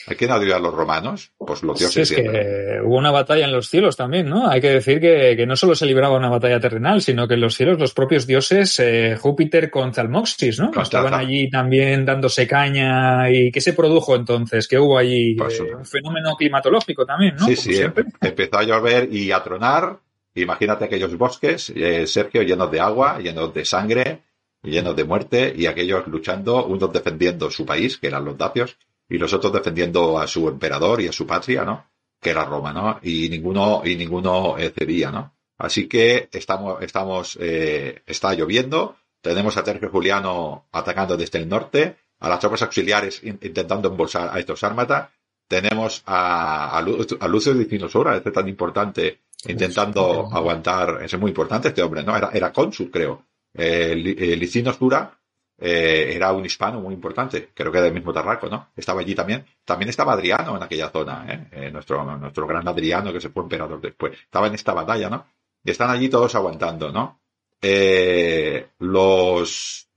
¿A 0.06 0.14
quién 0.14 0.30
ayuda 0.30 0.56
a 0.56 0.58
los 0.58 0.72
romanos? 0.72 1.32
Pues 1.36 1.62
los 1.62 1.78
dioses 1.78 2.10
es 2.10 2.16
que 2.16 2.80
hubo 2.82 2.96
una 2.96 3.10
batalla 3.10 3.44
en 3.44 3.52
los 3.52 3.68
cielos 3.68 3.94
también, 3.94 4.26
¿no? 4.26 4.48
Hay 4.48 4.62
que 4.62 4.70
decir 4.70 5.02
que, 5.02 5.34
que, 5.36 5.44
no 5.44 5.54
solo 5.54 5.74
se 5.74 5.84
libraba 5.84 6.16
una 6.16 6.30
batalla 6.30 6.58
terrenal, 6.60 7.02
sino 7.02 7.28
que 7.28 7.34
en 7.34 7.42
los 7.42 7.54
cielos 7.54 7.78
los 7.78 7.92
propios 7.92 8.26
dioses, 8.26 8.80
eh, 8.80 9.18
Júpiter 9.20 9.70
con 9.70 9.92
Zalmoxis, 9.92 10.58
¿no? 10.58 10.70
Estaban 10.80 11.12
allí 11.12 11.50
también 11.50 12.06
dándose 12.06 12.46
caña. 12.46 13.30
¿Y 13.30 13.52
qué 13.52 13.60
se 13.60 13.74
produjo 13.74 14.16
entonces? 14.16 14.66
¿Qué 14.66 14.78
hubo 14.78 14.96
allí? 14.96 15.34
Pues, 15.34 15.60
eh, 15.60 15.74
un 15.74 15.84
fenómeno 15.84 16.36
climatológico 16.36 17.04
también, 17.04 17.36
¿no? 17.36 17.44
Sí, 17.44 17.56
sí. 17.56 17.82
Empezó 18.22 18.56
a 18.56 18.62
llover 18.62 19.12
y 19.12 19.30
a 19.30 19.42
tronar. 19.42 19.98
Imagínate 20.34 20.86
aquellos 20.86 21.16
bosques, 21.18 21.70
eh, 21.76 22.06
Sergio, 22.06 22.42
llenos 22.42 22.70
de 22.70 22.80
agua, 22.80 23.20
llenos 23.20 23.54
de 23.54 23.64
sangre, 23.64 24.22
llenos 24.64 24.96
de 24.96 25.04
muerte 25.04 25.52
y 25.56 25.66
aquellos 25.66 26.06
luchando, 26.06 26.66
unos 26.66 26.92
defendiendo 26.92 27.50
su 27.50 27.64
país, 27.64 27.98
que 27.98 28.08
eran 28.08 28.24
los 28.24 28.36
dacios, 28.36 28.76
y 29.08 29.18
los 29.18 29.32
otros 29.32 29.52
defendiendo 29.52 30.18
a 30.18 30.26
su 30.26 30.48
emperador 30.48 31.00
y 31.00 31.08
a 31.08 31.12
su 31.12 31.26
patria, 31.26 31.64
¿no? 31.64 31.86
Que 32.20 32.30
era 32.30 32.44
Roma, 32.44 32.72
¿no? 32.72 32.98
Y 33.02 33.28
ninguno, 33.28 33.82
y 33.84 33.96
ninguno 33.96 34.56
eh, 34.58 34.72
cedía, 34.76 35.10
¿no? 35.10 35.34
Así 35.58 35.86
que 35.86 36.28
estamos, 36.32 36.82
estamos, 36.82 37.38
eh, 37.40 38.02
está 38.06 38.34
lloviendo 38.34 38.96
tenemos 39.24 39.56
a 39.56 39.64
Tercio 39.64 39.88
Juliano 39.88 40.66
atacando 40.70 41.16
desde 41.16 41.38
el 41.38 41.48
norte, 41.48 41.96
a 42.20 42.28
las 42.28 42.38
tropas 42.38 42.60
auxiliares 42.60 43.22
intentando 43.24 43.88
embolsar 43.88 44.28
a 44.30 44.38
estos 44.38 44.62
ármatas, 44.62 45.08
tenemos 45.48 46.02
a, 46.04 46.76
a, 46.76 47.28
Lucio 47.28 47.54
Dicinosura, 47.54 48.16
este 48.16 48.30
tan 48.30 48.46
importante, 48.48 49.20
intentando 49.48 50.28
aguantar, 50.30 50.98
es 51.02 51.18
muy 51.18 51.30
importante 51.30 51.68
este 51.68 51.82
hombre, 51.82 52.02
¿no? 52.02 52.14
Era, 52.14 52.28
era 52.34 52.52
cónsul, 52.52 52.90
creo. 52.90 53.24
Eh, 53.54 53.94
Licinos 54.36 54.78
Dura 54.78 55.18
eh, 55.56 56.12
era 56.14 56.32
un 56.32 56.44
hispano 56.44 56.80
muy 56.80 56.94
importante, 56.94 57.50
creo 57.54 57.70
que 57.70 57.80
del 57.80 57.94
mismo 57.94 58.12
Tarraco, 58.12 58.48
¿no? 58.48 58.70
Estaba 58.76 59.00
allí 59.00 59.14
también. 59.14 59.46
También 59.64 59.88
estaba 59.88 60.12
Adriano 60.12 60.56
en 60.56 60.62
aquella 60.62 60.90
zona, 60.90 61.26
¿eh? 61.28 61.48
eh 61.52 61.70
nuestro, 61.70 62.04
nuestro 62.18 62.46
gran 62.46 62.66
Adriano 62.66 63.12
que 63.12 63.20
se 63.20 63.30
fue 63.30 63.44
emperador 63.44 63.80
después. 63.80 64.18
Estaba 64.18 64.48
en 64.48 64.54
esta 64.54 64.74
batalla, 64.74 65.08
¿no? 65.08 65.26
Y 65.62 65.70
están 65.70 65.90
allí 65.90 66.08
todos 66.08 66.34
aguantando, 66.34 66.92
¿no? 66.92 67.20
Eh, 67.62 68.68
los, 68.80 69.88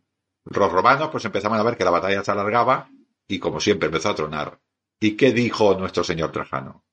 los 0.46 0.72
romanos 0.72 1.10
pues 1.12 1.26
empezaban 1.26 1.60
a 1.60 1.64
ver 1.64 1.76
que 1.76 1.84
la 1.84 1.92
batalla 1.92 2.24
se 2.24 2.32
alargaba 2.32 2.90
y 3.28 3.40
como 3.40 3.60
siempre 3.60 3.88
empezó 3.88 4.10
a 4.10 4.16
tronar. 4.16 4.60
¿Y 5.00 5.18
qué 5.18 5.32
dijo 5.32 5.76
nuestro 5.76 6.04
señor 6.04 6.32
Trajano? 6.32 6.84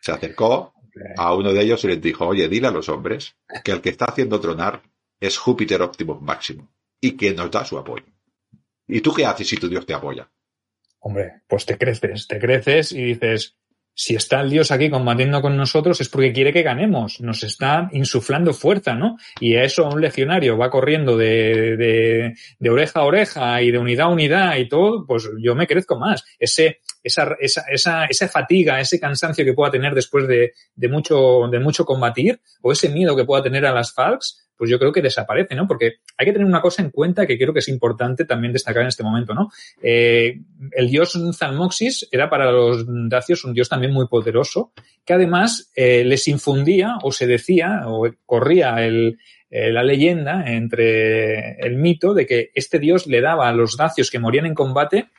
Se 0.00 0.12
acercó 0.12 0.74
a 1.16 1.34
uno 1.34 1.52
de 1.52 1.62
ellos 1.62 1.84
y 1.84 1.88
les 1.88 2.00
dijo, 2.00 2.26
oye, 2.26 2.48
dile 2.48 2.68
a 2.68 2.72
los 2.72 2.88
hombres 2.88 3.36
que 3.62 3.72
el 3.72 3.80
que 3.80 3.90
está 3.90 4.06
haciendo 4.06 4.40
tronar 4.40 4.82
es 5.26 5.38
Júpiter 5.38 5.80
Optimum 5.80 6.22
Máximo 6.22 6.70
y 7.00 7.16
que 7.16 7.32
nos 7.32 7.50
da 7.50 7.64
su 7.64 7.78
apoyo. 7.78 8.04
¿Y 8.86 9.00
tú 9.00 9.14
qué 9.14 9.24
haces 9.24 9.48
si 9.48 9.56
tu 9.56 9.68
Dios 9.68 9.86
te 9.86 9.94
apoya? 9.94 10.30
Hombre, 11.00 11.42
pues 11.48 11.64
te 11.64 11.78
creces, 11.78 12.26
te 12.26 12.38
creces 12.38 12.92
y 12.92 13.02
dices, 13.04 13.56
si 13.94 14.16
está 14.16 14.40
el 14.40 14.50
Dios 14.50 14.70
aquí 14.70 14.90
combatiendo 14.90 15.40
con 15.40 15.56
nosotros 15.56 16.00
es 16.00 16.08
porque 16.08 16.32
quiere 16.32 16.52
que 16.52 16.62
ganemos, 16.62 17.20
nos 17.20 17.42
está 17.44 17.88
insuflando 17.92 18.52
fuerza, 18.52 18.94
¿no? 18.94 19.16
Y 19.40 19.54
a 19.54 19.64
eso 19.64 19.88
un 19.88 20.00
legionario 20.00 20.58
va 20.58 20.70
corriendo 20.70 21.16
de, 21.16 22.34
de, 22.58 22.70
oreja 22.70 23.00
a 23.00 23.04
oreja 23.04 23.62
y 23.62 23.70
de 23.70 23.78
unidad 23.78 24.06
a 24.06 24.10
unidad 24.10 24.56
y 24.56 24.68
todo, 24.68 25.06
pues 25.06 25.30
yo 25.40 25.54
me 25.54 25.66
crezco 25.66 25.98
más. 25.98 26.24
Ese, 26.38 26.80
esa, 27.02 27.36
esa, 27.38 27.64
esa, 27.70 28.04
esa 28.06 28.28
fatiga, 28.28 28.80
ese 28.80 28.98
cansancio 28.98 29.44
que 29.44 29.54
pueda 29.54 29.70
tener 29.70 29.94
después 29.94 30.26
de, 30.26 30.52
de, 30.74 30.88
mucho, 30.88 31.48
de 31.50 31.60
mucho 31.60 31.84
combatir, 31.84 32.40
o 32.62 32.72
ese 32.72 32.88
miedo 32.88 33.14
que 33.14 33.24
pueda 33.24 33.42
tener 33.42 33.64
a 33.64 33.72
las 33.72 33.92
Falks, 33.92 34.43
pues 34.56 34.70
yo 34.70 34.78
creo 34.78 34.92
que 34.92 35.02
desaparece, 35.02 35.54
¿no? 35.54 35.66
Porque 35.66 35.94
hay 36.16 36.26
que 36.26 36.32
tener 36.32 36.46
una 36.46 36.60
cosa 36.60 36.82
en 36.82 36.90
cuenta 36.90 37.26
que 37.26 37.36
creo 37.36 37.52
que 37.52 37.58
es 37.58 37.68
importante 37.68 38.24
también 38.24 38.52
destacar 38.52 38.82
en 38.82 38.88
este 38.88 39.02
momento, 39.02 39.34
¿no? 39.34 39.50
Eh, 39.82 40.40
el 40.72 40.90
dios 40.90 41.18
Zalmoxis 41.36 42.08
era 42.10 42.30
para 42.30 42.50
los 42.50 42.84
dacios 43.08 43.44
un 43.44 43.54
dios 43.54 43.68
también 43.68 43.92
muy 43.92 44.06
poderoso, 44.06 44.72
que 45.04 45.14
además 45.14 45.70
eh, 45.74 46.04
les 46.04 46.28
infundía 46.28 46.98
o 47.02 47.12
se 47.12 47.26
decía 47.26 47.82
o 47.86 48.08
corría 48.26 48.86
eh, 48.86 49.16
la 49.50 49.82
leyenda 49.82 50.44
entre 50.46 51.56
el 51.60 51.76
mito 51.76 52.14
de 52.14 52.26
que 52.26 52.50
este 52.54 52.78
dios 52.78 53.06
le 53.06 53.20
daba 53.20 53.48
a 53.48 53.52
los 53.52 53.76
dacios 53.76 54.10
que 54.10 54.18
morían 54.18 54.46
en 54.46 54.54
combate 54.54 55.10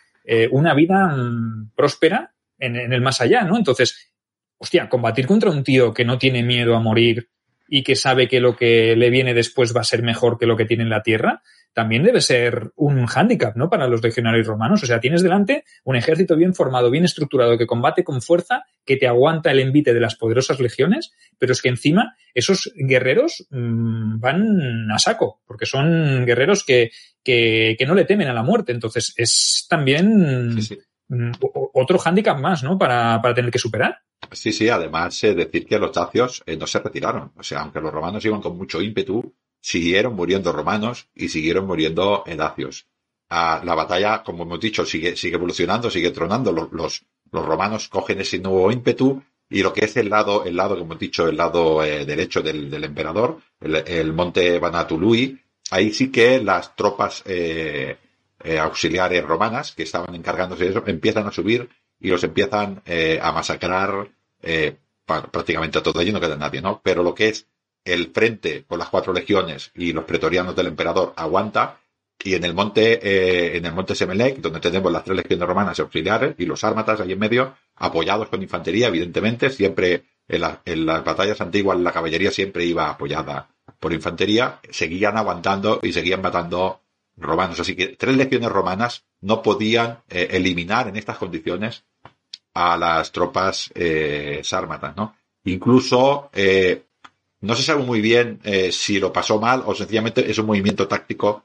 una 0.49 0.73
vida 0.73 1.15
mm, 1.15 1.73
próspera 1.75 2.33
en, 2.57 2.75
en 2.75 2.91
el 2.91 3.01
más 3.01 3.21
allá, 3.21 3.43
¿no? 3.43 3.57
Entonces, 3.57 4.11
hostia, 4.57 4.89
combatir 4.89 5.27
contra 5.27 5.51
un 5.51 5.63
tío 5.63 5.93
que 5.93 6.03
no 6.03 6.17
tiene 6.17 6.41
miedo 6.41 6.75
a 6.75 6.79
morir 6.79 7.29
y 7.67 7.83
que 7.83 7.95
sabe 7.95 8.27
que 8.27 8.39
lo 8.39 8.55
que 8.55 8.95
le 8.95 9.09
viene 9.09 9.33
después 9.33 9.75
va 9.75 9.81
a 9.81 9.85
ser 9.85 10.03
mejor 10.03 10.37
que 10.37 10.45
lo 10.45 10.57
que 10.57 10.65
tiene 10.65 10.83
en 10.83 10.89
la 10.89 11.03
tierra, 11.03 11.41
también 11.75 12.03
debe 12.03 12.21
ser 12.21 12.71
un 12.77 13.05
hándicap, 13.05 13.57
¿no? 13.57 13.69
Para 13.69 13.89
los 13.89 14.01
legionarios 14.01 14.47
romanos. 14.47 14.81
O 14.81 14.85
sea, 14.85 15.01
tienes 15.01 15.21
delante 15.21 15.65
un 15.83 15.97
ejército 15.97 16.37
bien 16.37 16.55
formado, 16.55 16.89
bien 16.89 17.03
estructurado, 17.03 17.57
que 17.57 17.67
combate 17.67 18.05
con 18.05 18.21
fuerza, 18.21 18.63
que 18.85 18.95
te 18.95 19.07
aguanta 19.07 19.51
el 19.51 19.59
envite 19.59 19.93
de 19.93 19.99
las 19.99 20.15
poderosas 20.15 20.61
legiones, 20.61 21.11
pero 21.37 21.51
es 21.51 21.61
que 21.61 21.67
encima 21.67 22.15
esos 22.33 22.71
guerreros 22.77 23.45
mmm, 23.49 24.21
van 24.21 24.89
a 24.89 24.97
saco, 24.99 25.41
porque 25.45 25.65
son 25.65 26.25
guerreros 26.25 26.63
que, 26.63 26.91
que, 27.21 27.75
que, 27.77 27.85
no 27.85 27.93
le 27.93 28.05
temen 28.05 28.29
a 28.29 28.33
la 28.33 28.43
muerte. 28.43 28.71
Entonces, 28.71 29.13
es 29.17 29.65
también. 29.69 30.57
Mm, 31.07 31.31
otro 31.73 31.99
hándicap 31.99 32.39
más, 32.39 32.63
¿no? 32.63 32.77
Para, 32.77 33.21
para 33.21 33.35
tener 33.35 33.51
que 33.51 33.59
superar. 33.59 33.99
Sí, 34.31 34.51
sí, 34.51 34.69
además 34.69 35.23
eh, 35.23 35.35
decir 35.35 35.65
que 35.65 35.77
los 35.77 35.93
dacios 35.93 36.43
eh, 36.45 36.57
no 36.57 36.65
se 36.67 36.79
retiraron. 36.79 37.31
O 37.35 37.43
sea, 37.43 37.61
aunque 37.61 37.81
los 37.81 37.93
romanos 37.93 38.25
iban 38.25 38.41
con 38.41 38.57
mucho 38.57 38.81
ímpetu, 38.81 39.35
siguieron 39.59 40.15
muriendo 40.15 40.51
romanos 40.51 41.09
y 41.13 41.29
siguieron 41.29 41.67
muriendo 41.67 42.23
dacios. 42.37 42.87
Ah, 43.29 43.61
la 43.63 43.75
batalla, 43.75 44.23
como 44.23 44.43
hemos 44.43 44.59
dicho, 44.59 44.85
sigue, 44.85 45.15
sigue 45.15 45.35
evolucionando, 45.35 45.89
sigue 45.89 46.11
tronando. 46.11 46.51
Los, 46.51 46.71
los, 46.71 47.05
los, 47.31 47.45
romanos 47.45 47.89
cogen 47.89 48.21
ese 48.21 48.39
nuevo 48.39 48.71
ímpetu 48.71 49.21
y 49.49 49.63
lo 49.63 49.73
que 49.73 49.85
es 49.85 49.97
el 49.97 50.09
lado, 50.09 50.45
el 50.45 50.55
lado, 50.55 50.75
como 50.75 50.85
hemos 50.85 50.99
dicho, 50.99 51.27
el 51.27 51.37
lado 51.37 51.83
eh, 51.83 52.05
derecho 52.05 52.41
del, 52.41 52.69
del 52.69 52.83
emperador, 52.83 53.39
el, 53.59 53.75
el, 53.75 54.13
monte 54.13 54.59
Banatului, 54.59 55.39
ahí 55.71 55.91
sí 55.91 56.11
que 56.11 56.41
las 56.41 56.75
tropas 56.75 57.23
eh, 57.25 57.97
eh, 58.45 58.59
auxiliares 58.59 59.23
romanas 59.23 59.71
que 59.71 59.83
estaban 59.83 60.13
encargándose 60.13 60.65
de 60.65 60.69
eso 60.69 60.83
empiezan 60.85 61.25
a 61.25 61.31
subir 61.31 61.67
y 61.99 62.09
los 62.09 62.23
empiezan 62.23 62.81
eh, 62.85 63.19
a 63.21 63.31
masacrar 63.31 64.07
eh, 64.43 64.75
prácticamente 65.05 65.79
a 65.79 65.83
todo 65.83 65.99
allí 65.99 66.11
no 66.11 66.21
queda 66.21 66.35
nadie, 66.35 66.61
¿no? 66.61 66.79
Pero 66.83 67.01
lo 67.01 67.15
que 67.15 67.29
es 67.29 67.47
el 67.83 68.11
frente 68.11 68.63
con 68.65 68.77
las 68.77 68.89
cuatro 68.89 69.13
legiones 69.13 69.71
y 69.75 69.93
los 69.93 70.05
pretorianos 70.05 70.55
del 70.55 70.67
emperador 70.67 71.13
aguanta 71.15 71.79
y 72.23 72.35
en 72.35 72.43
el 72.43 72.53
monte 72.53 73.57
en 73.57 73.65
el 73.65 73.73
monte 73.73 73.93
Semelec 73.93 74.37
donde 74.37 74.59
tenemos 74.59 74.91
las 74.91 75.03
tres 75.03 75.17
legiones 75.17 75.47
romanas 75.47 75.79
auxiliares 75.79 76.35
y 76.37 76.45
los 76.45 76.63
ármatas 76.63 77.01
ahí 77.01 77.11
en 77.11 77.19
medio 77.19 77.55
apoyados 77.75 78.29
con 78.29 78.41
infantería 78.41 78.87
evidentemente 78.87 79.49
siempre 79.49 80.05
en, 80.27 80.43
en 80.65 80.85
las 80.85 81.03
batallas 81.03 81.41
antiguas 81.41 81.79
la 81.79 81.91
caballería 81.91 82.31
siempre 82.31 82.65
iba 82.65 82.89
apoyada 82.89 83.49
por 83.79 83.93
infantería 83.93 84.59
seguían 84.71 85.17
aguantando 85.17 85.79
y 85.83 85.91
seguían 85.91 86.21
matando 86.21 86.84
romanos 87.17 87.59
así 87.59 87.75
que 87.75 87.87
tres 87.87 88.17
legiones 88.17 88.51
romanas 88.51 89.05
no 89.21 89.41
podían 89.41 89.99
eh, 90.09 90.27
eliminar 90.31 90.87
en 90.87 90.97
estas 90.97 91.17
condiciones 91.17 91.83
a 92.53 92.77
las 92.77 93.11
tropas 93.11 93.71
eh, 93.75 94.41
sármatas, 94.43 94.95
¿no? 94.95 95.15
Incluso 95.45 96.29
eh, 96.33 96.83
no 97.41 97.55
se 97.55 97.63
sabe 97.63 97.83
muy 97.83 98.01
bien 98.01 98.39
si 98.71 98.99
lo 98.99 99.13
pasó 99.13 99.39
mal 99.39 99.61
o 99.65 99.75
sencillamente 99.75 100.29
es 100.29 100.37
un 100.39 100.47
movimiento 100.47 100.87
táctico 100.87 101.43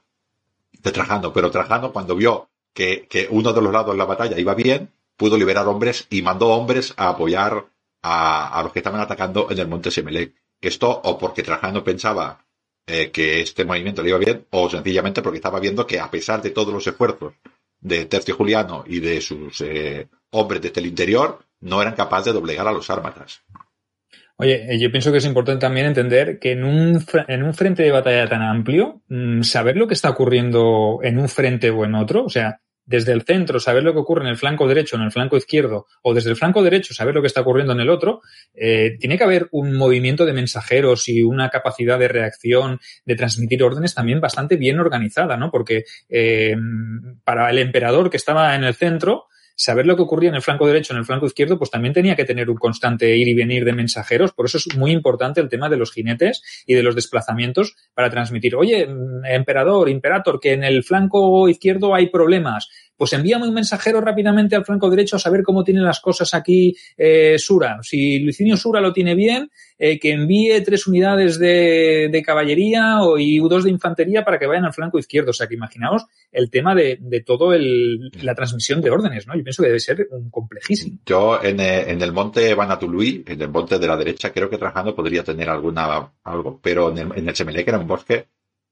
de 0.72 0.92
Trajano, 0.92 1.32
pero 1.32 1.50
Trajano 1.50 1.92
cuando 1.92 2.16
vio 2.16 2.48
que, 2.72 3.06
que 3.08 3.26
uno 3.30 3.52
de 3.52 3.60
los 3.60 3.72
lados 3.72 3.92
de 3.92 3.98
la 3.98 4.06
batalla 4.06 4.38
iba 4.38 4.54
bien, 4.54 4.90
pudo 5.16 5.36
liberar 5.36 5.66
hombres 5.66 6.06
y 6.08 6.22
mandó 6.22 6.48
hombres 6.48 6.94
a 6.96 7.10
apoyar 7.10 7.66
a, 8.00 8.58
a 8.58 8.62
los 8.62 8.72
que 8.72 8.78
estaban 8.78 9.00
atacando 9.02 9.48
en 9.50 9.58
el 9.58 9.68
monte 9.68 9.90
Semelec. 9.90 10.32
Esto 10.60 10.88
o 10.88 11.18
porque 11.18 11.42
Trajano 11.42 11.84
pensaba 11.84 12.46
eh, 12.86 13.10
que 13.10 13.40
este 13.40 13.64
movimiento 13.64 14.02
le 14.02 14.10
iba 14.10 14.18
bien 14.18 14.46
o 14.50 14.68
sencillamente 14.68 15.22
porque 15.22 15.38
estaba 15.38 15.60
viendo 15.60 15.86
que 15.86 16.00
a 16.00 16.10
pesar 16.10 16.42
de 16.42 16.50
todos 16.50 16.72
los 16.72 16.86
esfuerzos 16.86 17.34
de 17.80 18.04
Tercio 18.06 18.36
Juliano 18.36 18.84
y 18.86 19.00
de 19.00 19.20
sus 19.20 19.60
eh, 19.60 20.08
hombres 20.30 20.60
desde 20.60 20.80
el 20.80 20.86
interior 20.86 21.38
no 21.60 21.80
eran 21.80 21.94
capaces 21.94 22.26
de 22.26 22.32
doblegar 22.32 22.66
a 22.68 22.72
los 22.72 22.90
ármatas. 22.90 23.42
Oye, 24.36 24.78
yo 24.78 24.90
pienso 24.90 25.12
que 25.12 25.18
es 25.18 25.26
importante 25.26 25.60
también 25.60 25.86
entender 25.86 26.38
que 26.38 26.52
en 26.52 26.64
un, 26.64 27.04
en 27.28 27.42
un 27.42 27.52
frente 27.52 27.82
de 27.82 27.90
batalla 27.90 28.26
tan 28.26 28.40
amplio, 28.40 29.02
mmm, 29.08 29.42
saber 29.42 29.76
lo 29.76 29.86
que 29.86 29.92
está 29.92 30.08
ocurriendo 30.08 31.00
en 31.02 31.18
un 31.18 31.28
frente 31.28 31.68
o 31.70 31.84
en 31.84 31.94
otro, 31.94 32.24
o 32.24 32.30
sea, 32.30 32.60
desde 32.84 33.12
el 33.12 33.22
centro 33.22 33.60
saber 33.60 33.82
lo 33.82 33.92
que 33.92 34.00
ocurre 34.00 34.22
en 34.22 34.30
el 34.30 34.36
flanco 34.36 34.66
derecho, 34.66 34.96
en 34.96 35.02
el 35.02 35.12
flanco 35.12 35.36
izquierdo, 35.36 35.86
o 36.02 36.14
desde 36.14 36.30
el 36.30 36.36
flanco 36.36 36.62
derecho 36.62 36.94
saber 36.94 37.14
lo 37.14 37.20
que 37.20 37.28
está 37.28 37.40
ocurriendo 37.40 37.72
en 37.72 37.80
el 37.80 37.90
otro, 37.90 38.20
eh, 38.54 38.96
tiene 38.98 39.16
que 39.16 39.24
haber 39.24 39.48
un 39.52 39.76
movimiento 39.76 40.26
de 40.26 40.32
mensajeros 40.32 41.08
y 41.08 41.22
una 41.22 41.50
capacidad 41.50 41.98
de 41.98 42.08
reacción, 42.08 42.80
de 43.04 43.14
transmitir 43.16 43.62
órdenes 43.62 43.94
también 43.94 44.20
bastante 44.20 44.56
bien 44.56 44.80
organizada, 44.80 45.36
¿no? 45.36 45.50
Porque 45.50 45.84
eh, 46.08 46.56
para 47.24 47.50
el 47.50 47.58
emperador 47.58 48.10
que 48.10 48.16
estaba 48.16 48.54
en 48.54 48.64
el 48.64 48.74
centro, 48.74 49.26
saber 49.54 49.86
lo 49.86 49.96
que 49.96 50.02
ocurría 50.02 50.30
en 50.30 50.36
el 50.36 50.42
flanco 50.42 50.66
derecho, 50.66 50.92
en 50.92 50.98
el 50.98 51.04
flanco 51.04 51.26
izquierdo, 51.26 51.58
pues 51.58 51.70
también 51.70 51.94
tenía 51.94 52.16
que 52.16 52.24
tener 52.24 52.50
un 52.50 52.56
constante 52.56 53.16
ir 53.16 53.28
y 53.28 53.34
venir 53.34 53.64
de 53.64 53.72
mensajeros. 53.72 54.32
Por 54.32 54.46
eso 54.46 54.58
es 54.58 54.76
muy 54.76 54.92
importante 54.92 55.40
el 55.40 55.48
tema 55.48 55.68
de 55.68 55.76
los 55.76 55.92
jinetes 55.92 56.42
y 56.66 56.74
de 56.74 56.82
los 56.82 56.94
desplazamientos 56.94 57.74
para 57.94 58.10
transmitir, 58.10 58.56
oye, 58.56 58.88
emperador, 59.24 59.88
imperator, 59.88 60.40
que 60.40 60.52
en 60.52 60.64
el 60.64 60.82
flanco 60.82 61.48
izquierdo 61.48 61.94
hay 61.94 62.08
problemas 62.08 62.68
pues 63.00 63.14
envíame 63.14 63.48
un 63.48 63.54
mensajero 63.54 64.02
rápidamente 64.02 64.54
al 64.54 64.66
flanco 64.66 64.90
derecho 64.90 65.16
a 65.16 65.18
saber 65.18 65.42
cómo 65.42 65.64
tienen 65.64 65.84
las 65.84 66.00
cosas 66.00 66.34
aquí 66.34 66.76
eh, 66.98 67.38
Sura. 67.38 67.78
Si 67.80 68.18
Licinio 68.18 68.58
Sura 68.58 68.78
lo 68.78 68.92
tiene 68.92 69.14
bien, 69.14 69.50
eh, 69.78 69.98
que 69.98 70.12
envíe 70.12 70.60
tres 70.62 70.86
unidades 70.86 71.38
de, 71.38 72.22
caballería 72.22 73.00
o, 73.00 73.16
y 73.16 73.38
dos 73.38 73.64
de 73.64 73.70
infantería 73.70 74.22
para 74.22 74.38
que 74.38 74.46
vayan 74.46 74.66
al 74.66 74.74
flanco 74.74 74.98
izquierdo. 74.98 75.30
O 75.30 75.32
sea, 75.32 75.46
que 75.46 75.54
imaginaos 75.54 76.04
el 76.30 76.50
tema 76.50 76.74
de, 76.74 76.98
de 77.00 77.22
todo 77.22 77.54
la 77.56 78.34
transmisión 78.34 78.82
de 78.82 78.90
órdenes, 78.90 79.26
¿no? 79.26 79.34
Yo 79.34 79.44
pienso 79.44 79.62
que 79.62 79.68
debe 79.68 79.80
ser 79.80 80.06
un 80.10 80.28
complejísimo. 80.28 80.98
Yo 81.06 81.42
en, 81.42 81.58
en 81.58 82.02
el 82.02 82.12
monte 82.12 82.52
Banatului, 82.54 83.24
en 83.26 83.40
el 83.40 83.48
monte 83.48 83.78
de 83.78 83.86
la 83.86 83.96
derecha, 83.96 84.30
creo 84.30 84.50
que 84.50 84.58
trabajando 84.58 84.94
podría 84.94 85.24
tener 85.24 85.48
alguna 85.48 86.12
algo, 86.22 86.60
pero 86.62 86.90
en 86.90 86.98
el, 86.98 87.12
en 87.16 87.28
el 87.30 87.56
era 87.66 87.78
un 87.78 87.86
bosque 87.86 88.26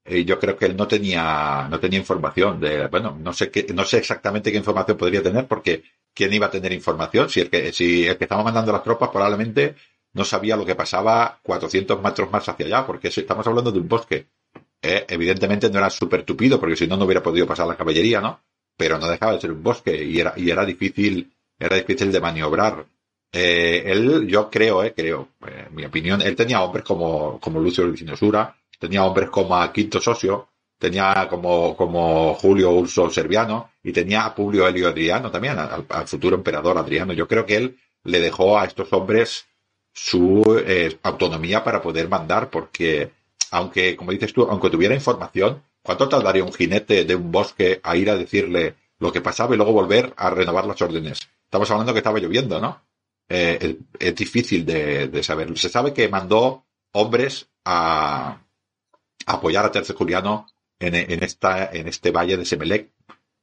y 0.09 0.25
yo 0.25 0.39
creo 0.39 0.57
que 0.57 0.65
él 0.65 0.75
no 0.77 0.87
tenía, 0.87 1.67
no 1.69 1.79
tenía 1.79 1.99
información 1.99 2.59
de, 2.59 2.87
bueno, 2.87 3.17
no 3.21 3.33
sé 3.33 3.49
qué, 3.51 3.67
no 3.73 3.85
sé 3.85 3.97
exactamente 3.99 4.51
qué 4.51 4.57
información 4.57 4.97
podría 4.97 5.21
tener 5.23 5.47
porque 5.47 5.83
quién 6.13 6.33
iba 6.33 6.47
a 6.47 6.51
tener 6.51 6.71
información. 6.73 7.29
Si 7.29 7.39
el 7.41 7.49
que, 7.49 7.71
si 7.73 8.07
el 8.07 8.17
que 8.17 8.25
estaba 8.25 8.43
mandando 8.43 8.71
las 8.71 8.83
tropas 8.83 9.09
probablemente 9.09 9.75
no 10.13 10.23
sabía 10.25 10.55
lo 10.57 10.65
que 10.65 10.75
pasaba 10.75 11.39
400 11.43 12.01
metros 12.01 12.31
más 12.31 12.47
hacia 12.49 12.65
allá, 12.65 12.85
porque 12.85 13.09
estamos 13.09 13.45
hablando 13.47 13.71
de 13.71 13.79
un 13.79 13.87
bosque. 13.87 14.27
eh, 14.81 15.05
evidentemente 15.09 15.69
no 15.69 15.77
era 15.79 15.89
súper 15.89 16.23
tupido, 16.23 16.59
porque 16.59 16.75
si 16.75 16.87
no, 16.87 16.97
no 16.97 17.05
hubiera 17.05 17.23
podido 17.23 17.45
pasar 17.47 17.67
la 17.67 17.75
caballería, 17.77 18.21
¿no? 18.21 18.41
Pero 18.77 18.97
no 18.97 19.07
dejaba 19.09 19.33
de 19.33 19.41
ser 19.41 19.51
un 19.51 19.61
bosque 19.63 20.03
y 20.03 20.19
era, 20.19 20.33
y 20.37 20.49
era 20.49 20.65
difícil, 20.65 21.31
era 21.59 21.75
difícil 21.75 22.11
de 22.11 22.19
maniobrar. 22.21 22.85
Eh, 23.31 23.83
él, 23.85 24.27
yo 24.27 24.49
creo, 24.49 24.83
eh, 24.83 24.93
creo, 24.95 25.29
eh, 25.47 25.67
mi 25.71 25.85
opinión, 25.85 26.21
él 26.21 26.35
tenía 26.35 26.61
hombres 26.63 26.83
como, 26.85 27.39
como 27.39 27.59
Lucio 27.59 27.85
Licinosura, 27.87 28.55
tenía 28.79 29.03
hombres 29.03 29.29
como 29.29 29.55
a 29.55 29.71
Quinto 29.71 30.01
Socio, 30.01 30.47
tenía 30.79 31.27
como, 31.29 31.75
como 31.75 32.33
Julio 32.35 32.71
Urso 32.71 33.09
Serviano 33.11 33.71
y 33.83 33.91
tenía 33.91 34.25
a 34.25 34.33
Publio 34.33 34.67
Helio 34.67 34.87
Adriano 34.87 35.29
también, 35.29 35.59
al, 35.59 36.07
futuro 36.07 36.37
emperador 36.37 36.77
Adriano. 36.77 37.13
Yo 37.13 37.27
creo 37.27 37.45
que 37.45 37.57
él 37.57 37.77
le 38.05 38.19
dejó 38.19 38.57
a 38.57 38.65
estos 38.65 38.91
hombres 38.93 39.45
su 39.93 40.63
eh, 40.65 40.97
autonomía 41.03 41.63
para 41.63 41.81
poder 41.81 42.07
mandar, 42.07 42.49
porque 42.49 43.11
aunque, 43.51 43.95
como 43.95 44.11
dices 44.11 44.31
tú, 44.33 44.43
aunque 44.43 44.69
tuviera 44.69 44.95
información, 44.95 45.61
¿cuánto 45.83 46.07
tardaría 46.07 46.43
un 46.43 46.53
jinete 46.53 47.03
de 47.03 47.15
un 47.15 47.31
bosque 47.31 47.81
a 47.83 47.97
ir 47.97 48.09
a 48.09 48.15
decirle 48.15 48.75
lo 48.99 49.11
que 49.11 49.21
pasaba 49.21 49.53
y 49.53 49.57
luego 49.57 49.73
volver 49.73 50.13
a 50.15 50.29
renovar 50.29 50.65
las 50.65 50.81
órdenes? 50.81 51.19
Estamos 51.43 51.69
hablando 51.71 51.91
que 51.91 51.99
estaba 51.99 52.19
lloviendo, 52.19 52.61
¿no? 52.61 52.81
Eh, 53.27 53.77
es, 53.99 54.15
difícil 54.15 54.65
de, 54.65 55.07
de, 55.07 55.23
saber. 55.23 55.55
Se 55.57 55.69
sabe 55.69 55.93
que 55.93 56.07
mandó 56.07 56.65
hombres 56.93 57.49
a 57.65 58.39
apoyar 59.29 59.65
a 59.65 59.71
Tercio 59.71 59.95
Juliano 59.95 60.47
en, 60.79 60.95
en, 60.95 61.23
esta, 61.23 61.69
en 61.71 61.87
este 61.87 62.11
valle 62.11 62.37
de 62.37 62.45
Semelec. 62.45 62.89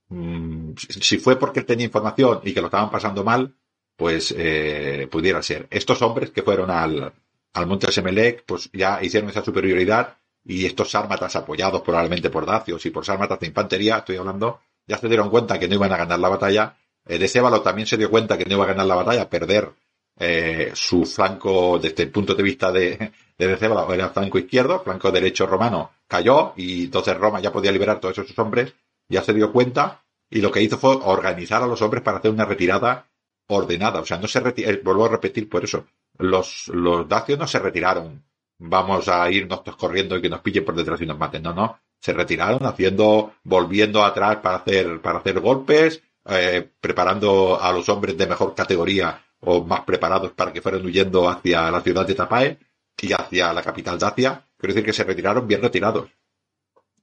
Mm, 0.09 0.73
si 0.77 1.19
fue 1.19 1.39
porque 1.39 1.63
tenía 1.63 1.87
información 1.87 2.41
y 2.45 2.53
que 2.53 2.61
lo 2.61 2.67
estaban 2.67 2.91
pasando 2.91 3.25
mal, 3.25 3.55
pues 3.97 4.35
eh, 4.37 5.09
pudiera 5.11 5.43
ser. 5.43 5.67
Estos 5.71 6.03
hombres 6.03 6.31
que 6.31 6.43
fueron 6.43 6.71
al, 6.71 7.13
al 7.55 7.67
monte 7.67 7.91
Semelec, 7.93 8.45
pues 8.45 8.69
ya 8.73 9.03
hicieron 9.03 9.31
esa 9.31 9.45
superioridad 9.45 10.19
y 10.45 10.67
estos 10.67 10.91
sármatas 10.91 11.35
apoyados 11.37 11.83
probablemente 11.83 12.31
por 12.31 12.47
dacios 12.47 12.85
y 12.87 12.91
por 12.91 13.05
sármatas 13.05 13.41
de 13.41 13.49
infantería, 13.49 13.99
estoy 13.99 14.17
hablando, 14.17 14.61
ya 14.87 14.99
se 14.99 15.09
dieron 15.09 15.31
cuenta 15.31 15.59
que 15.59 15.69
no 15.69 15.75
iban 15.75 15.93
a 15.93 15.97
ganar 15.97 16.19
la 16.19 16.29
batalla. 16.29 16.77
Eh, 17.05 17.19
de 17.19 17.29
Cébalo 17.29 17.63
también 17.63 17.87
se 17.87 17.97
dio 17.97 18.11
cuenta 18.11 18.37
que 18.37 18.45
no 18.45 18.57
iba 18.57 18.65
a 18.65 18.69
ganar 18.69 18.87
la 18.87 18.95
batalla, 18.97 19.29
perder 19.29 19.71
eh, 20.19 20.73
su 20.75 21.05
flanco 21.05 21.79
desde 21.79 22.05
el 22.05 22.11
punto 22.11 22.35
de 22.35 22.43
vista 22.43 22.73
de, 22.73 23.13
de 23.39 23.47
Decébalo 23.49 23.93
era 23.93 24.11
flanco 24.11 24.39
izquierdo, 24.39 24.83
flanco 24.83 25.11
derecho 25.11 25.47
romano 25.47 25.93
cayó 26.09 26.53
y 26.57 26.85
entonces 26.85 27.17
Roma 27.17 27.41
ya 27.41 27.53
podía 27.53 27.73
liberar 27.73 28.01
todos 28.01 28.19
esos 28.19 28.39
hombres, 28.39 28.75
ya 29.09 29.23
se 29.23 29.33
dio 29.33 29.53
cuenta 29.53 30.03
y 30.31 30.41
lo 30.41 30.51
que 30.51 30.63
hizo 30.63 30.79
fue 30.79 30.97
organizar 31.03 31.63
a 31.63 31.67
los 31.67 31.81
hombres 31.83 32.03
para 32.03 32.19
hacer 32.19 32.31
una 32.31 32.45
retirada 32.45 33.07
ordenada. 33.49 34.01
O 34.01 34.07
sea, 34.07 34.19
no 34.19 34.27
se 34.27 34.41
retira, 34.41 34.71
eh, 34.71 34.81
vuelvo 34.83 35.07
a 35.07 35.11
repetir 35.11 35.49
por 35.49 35.65
eso, 35.65 35.87
los, 36.19 36.69
los 36.69 37.09
dacios 37.09 37.39
no 37.39 37.47
se 37.47 37.59
retiraron. 37.59 38.25
Vamos 38.59 39.09
a 39.09 39.31
irnos 39.31 39.63
todos 39.63 39.77
corriendo 39.77 40.17
y 40.17 40.23
que 40.23 40.31
nos 40.31 40.41
pillen 40.41 40.65
por 40.65 40.75
detrás 40.75 41.01
y 41.03 41.07
nos 41.07 41.19
maten. 41.19 41.43
No, 41.43 41.53
no. 41.53 41.79
Se 42.01 42.13
retiraron 42.13 42.65
haciendo, 42.65 43.35
volviendo 43.45 44.03
atrás 44.03 44.37
para 44.37 44.57
hacer, 44.57 45.01
para 45.01 45.19
hacer 45.19 45.41
golpes, 45.41 46.03
eh, 46.25 46.69
preparando 46.81 47.61
a 47.61 47.73
los 47.73 47.89
hombres 47.89 48.17
de 48.17 48.27
mejor 48.27 48.55
categoría 48.55 49.23
o 49.41 49.63
más 49.63 49.83
preparados 49.83 50.33
para 50.33 50.53
que 50.53 50.63
fueran 50.63 50.85
huyendo 50.85 51.29
hacia 51.29 51.71
la 51.71 51.83
ciudad 51.83 52.07
de 52.07 52.15
Tapae 52.15 52.59
y 53.01 53.13
hacia 53.13 53.53
la 53.53 53.63
capital 53.63 53.99
Dacia. 53.99 54.45
Quiero 54.57 54.75
decir 54.75 54.87
que 54.87 54.93
se 54.93 55.05
retiraron 55.05 55.47
bien 55.47 55.63
retirados. 55.63 56.11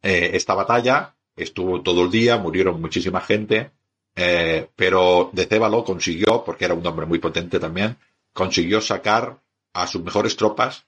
Eh, 0.02 0.32
esta 0.34 0.54
batalla 0.54 1.16
estuvo 1.36 1.82
todo 1.82 2.04
el 2.04 2.12
día, 2.12 2.38
murieron 2.38 2.82
muchísima 2.82 3.22
gente, 3.22 3.72
eh, 4.16 4.70
pero 4.76 5.30
Decébalo 5.34 5.84
consiguió, 5.84 6.44
porque 6.44 6.66
era 6.66 6.74
un 6.74 6.86
hombre 6.86 7.06
muy 7.06 7.20
potente 7.20 7.60
también, 7.60 7.98
consiguió 8.34 8.82
sacar 8.82 9.40
a 9.74 9.88
sus 9.88 10.04
mejores 10.04 10.36
tropas 10.36 10.86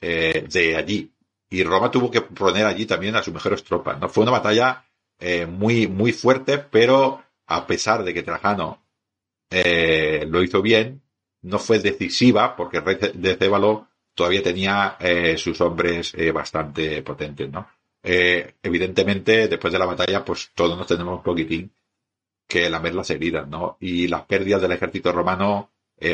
eh, 0.00 0.46
de 0.50 0.76
allí. 0.76 1.12
Y 1.50 1.62
Roma 1.62 1.90
tuvo 1.90 2.10
que 2.10 2.20
poner 2.20 2.66
allí 2.66 2.84
también 2.84 3.16
a 3.16 3.22
sus 3.22 3.32
mejores 3.32 3.64
tropas. 3.64 3.98
¿no? 3.98 4.08
Fue 4.08 4.22
una 4.22 4.32
batalla 4.32 4.84
eh, 5.18 5.46
muy, 5.46 5.86
muy 5.86 6.12
fuerte, 6.12 6.58
pero 6.58 7.22
a 7.46 7.66
pesar 7.66 8.04
de 8.04 8.12
que 8.12 8.22
Trajano 8.22 8.82
lo 9.50 10.42
hizo 10.42 10.60
bien, 10.60 11.00
no 11.40 11.58
fue 11.58 11.78
decisiva, 11.78 12.54
porque 12.54 12.78
el 12.78 12.84
rey 12.84 12.98
de 13.14 13.36
Cébalo 13.36 13.87
todavía 14.18 14.42
tenía 14.42 14.96
eh, 14.98 15.38
sus 15.38 15.60
hombres 15.60 16.12
eh, 16.16 16.32
bastante 16.32 17.02
potentes, 17.02 17.48
¿no? 17.48 17.68
Eh, 18.02 18.54
evidentemente, 18.60 19.46
después 19.46 19.72
de 19.72 19.78
la 19.78 19.86
batalla, 19.86 20.24
pues 20.24 20.50
todos 20.56 20.76
nos 20.76 20.88
tenemos 20.88 21.18
un 21.18 21.22
poquitín 21.22 21.72
que 22.48 22.68
lamer 22.68 22.96
las 22.96 23.10
heridas, 23.10 23.46
¿no? 23.46 23.76
Y 23.78 24.08
las 24.08 24.22
pérdidas 24.22 24.60
del 24.60 24.72
ejército 24.72 25.12
romano 25.12 25.70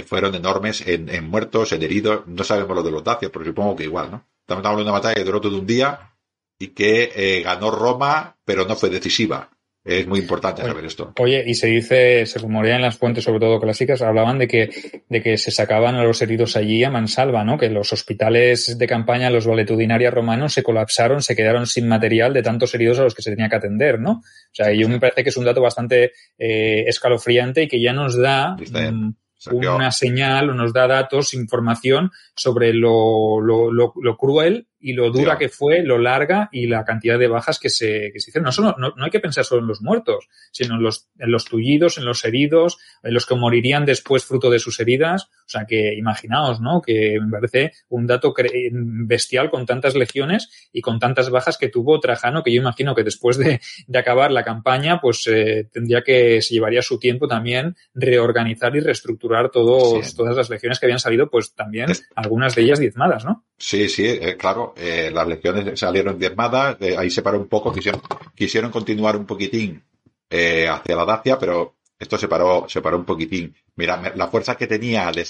fueron 0.06 0.34
enormes 0.34 0.86
en, 0.86 1.08
en, 1.10 1.28
muertos, 1.28 1.72
en 1.72 1.82
heridos. 1.82 2.26
No 2.26 2.42
sabemos 2.42 2.74
lo 2.76 2.82
de 2.82 2.90
los 2.90 3.04
dacios, 3.04 3.30
pero 3.30 3.44
supongo 3.44 3.76
que 3.76 3.84
igual, 3.84 4.10
¿no? 4.10 4.26
Estamos 4.40 4.64
hablando 4.64 4.78
de 4.78 4.90
una 4.90 4.98
batalla 4.98 5.14
que 5.14 5.24
duró 5.24 5.40
todo 5.40 5.58
un 5.58 5.66
día 5.66 6.14
y 6.58 6.68
que 6.68 7.42
ganó 7.44 7.70
Roma, 7.70 8.36
pero 8.44 8.66
no 8.66 8.76
fue 8.76 8.90
decisiva. 8.90 9.50
Es 9.84 10.06
muy 10.06 10.20
importante 10.20 10.62
oye, 10.62 10.70
saber 10.70 10.84
esto. 10.86 11.12
Oye, 11.18 11.44
y 11.46 11.54
se 11.54 11.66
dice, 11.66 12.24
se 12.24 12.38
rumorea 12.38 12.76
en 12.76 12.82
las 12.82 12.96
fuentes, 12.96 13.22
sobre 13.22 13.38
todo 13.38 13.60
clásicas, 13.60 14.00
hablaban 14.00 14.38
de 14.38 14.48
que, 14.48 15.02
de 15.10 15.22
que 15.22 15.36
se 15.36 15.50
sacaban 15.50 15.94
a 15.96 16.02
los 16.02 16.22
heridos 16.22 16.56
allí 16.56 16.82
a 16.84 16.90
mansalva, 16.90 17.44
¿no? 17.44 17.58
Que 17.58 17.68
los 17.68 17.92
hospitales 17.92 18.78
de 18.78 18.86
campaña, 18.86 19.28
los 19.28 19.46
valetudinarios 19.46 20.14
romanos 20.14 20.54
se 20.54 20.62
colapsaron, 20.62 21.20
se 21.20 21.36
quedaron 21.36 21.66
sin 21.66 21.86
material 21.86 22.32
de 22.32 22.42
tantos 22.42 22.74
heridos 22.74 22.98
a 22.98 23.02
los 23.02 23.14
que 23.14 23.20
se 23.20 23.30
tenía 23.30 23.50
que 23.50 23.56
atender, 23.56 24.00
¿no? 24.00 24.12
O 24.12 24.54
sea, 24.54 24.72
yo 24.72 24.88
me 24.88 24.98
parece 24.98 25.22
que 25.22 25.28
es 25.28 25.36
un 25.36 25.44
dato 25.44 25.60
bastante 25.60 26.12
eh, 26.38 26.84
escalofriante 26.86 27.64
y 27.64 27.68
que 27.68 27.82
ya 27.82 27.92
nos 27.92 28.16
da 28.16 28.56
mm, 28.56 29.14
una 29.52 29.90
señal 29.90 30.48
o 30.48 30.54
nos 30.54 30.72
da 30.72 30.86
datos, 30.86 31.34
información 31.34 32.10
sobre 32.34 32.72
lo, 32.72 33.38
lo, 33.42 33.70
lo, 33.70 33.92
lo 34.00 34.16
cruel 34.16 34.66
y 34.84 34.92
lo 34.92 35.10
dura 35.10 35.32
sí. 35.32 35.38
que 35.38 35.48
fue, 35.48 35.82
lo 35.82 35.98
larga 35.98 36.50
y 36.52 36.66
la 36.66 36.84
cantidad 36.84 37.18
de 37.18 37.26
bajas 37.26 37.58
que 37.58 37.70
se, 37.70 38.10
que 38.12 38.20
se 38.20 38.28
hicieron. 38.28 38.44
No, 38.44 38.52
solo, 38.52 38.76
no, 38.78 38.92
no 38.94 39.04
hay 39.06 39.10
que 39.10 39.18
pensar 39.18 39.42
solo 39.42 39.62
en 39.62 39.66
los 39.66 39.80
muertos, 39.80 40.28
sino 40.52 40.74
en 40.74 40.82
los, 40.82 41.08
en 41.18 41.32
los 41.32 41.46
tullidos, 41.46 41.96
en 41.96 42.04
los 42.04 42.22
heridos, 42.26 42.76
en 43.02 43.14
los 43.14 43.24
que 43.24 43.34
morirían 43.34 43.86
después 43.86 44.26
fruto 44.26 44.50
de 44.50 44.58
sus 44.58 44.78
heridas. 44.80 45.30
O 45.46 45.48
sea 45.48 45.64
que 45.64 45.94
imaginaos, 45.94 46.60
¿no? 46.60 46.82
Que 46.82 47.18
me 47.18 47.30
parece 47.30 47.72
un 47.88 48.06
dato 48.06 48.34
bestial 48.72 49.48
con 49.48 49.64
tantas 49.64 49.94
legiones 49.94 50.68
y 50.70 50.82
con 50.82 50.98
tantas 50.98 51.30
bajas 51.30 51.56
que 51.56 51.70
tuvo 51.70 51.98
Trajano, 51.98 52.42
que 52.42 52.52
yo 52.52 52.60
imagino 52.60 52.94
que 52.94 53.04
después 53.04 53.38
de, 53.38 53.62
de 53.86 53.98
acabar 53.98 54.32
la 54.32 54.44
campaña, 54.44 55.00
pues 55.00 55.26
eh, 55.28 55.66
tendría 55.72 56.02
que, 56.02 56.42
se 56.42 56.52
llevaría 56.52 56.82
su 56.82 56.98
tiempo 56.98 57.26
también 57.26 57.74
reorganizar 57.94 58.76
y 58.76 58.80
reestructurar 58.80 59.50
todos, 59.50 60.06
sí. 60.06 60.14
todas 60.14 60.36
las 60.36 60.50
legiones 60.50 60.78
que 60.78 60.84
habían 60.84 60.98
salido, 60.98 61.30
pues 61.30 61.54
también 61.54 61.90
algunas 62.14 62.54
de 62.54 62.62
ellas 62.62 62.80
diezmadas, 62.80 63.24
¿no? 63.24 63.46
Sí, 63.56 63.88
sí, 63.88 64.04
eh, 64.06 64.36
claro 64.36 64.74
eh, 64.76 65.10
las 65.12 65.26
legiones 65.26 65.78
salieron 65.78 66.18
diezmadas, 66.18 66.76
eh, 66.80 66.96
ahí 66.98 67.08
se 67.08 67.22
paró 67.22 67.38
un 67.38 67.48
poco, 67.48 67.72
quisieron, 67.72 68.70
continuar 68.70 69.16
un 69.16 69.26
poquitín 69.26 69.82
eh, 70.28 70.68
hacia 70.68 70.96
la 70.96 71.04
Dacia, 71.04 71.38
pero 71.38 71.76
esto 71.98 72.18
se 72.18 72.26
paró, 72.26 72.66
se 72.68 72.82
paró 72.82 72.96
un 72.98 73.04
poquitín. 73.04 73.54
Mira, 73.76 74.12
la 74.16 74.28
fuerza 74.28 74.56
que 74.56 74.66
tenía 74.66 75.10
de 75.12 75.24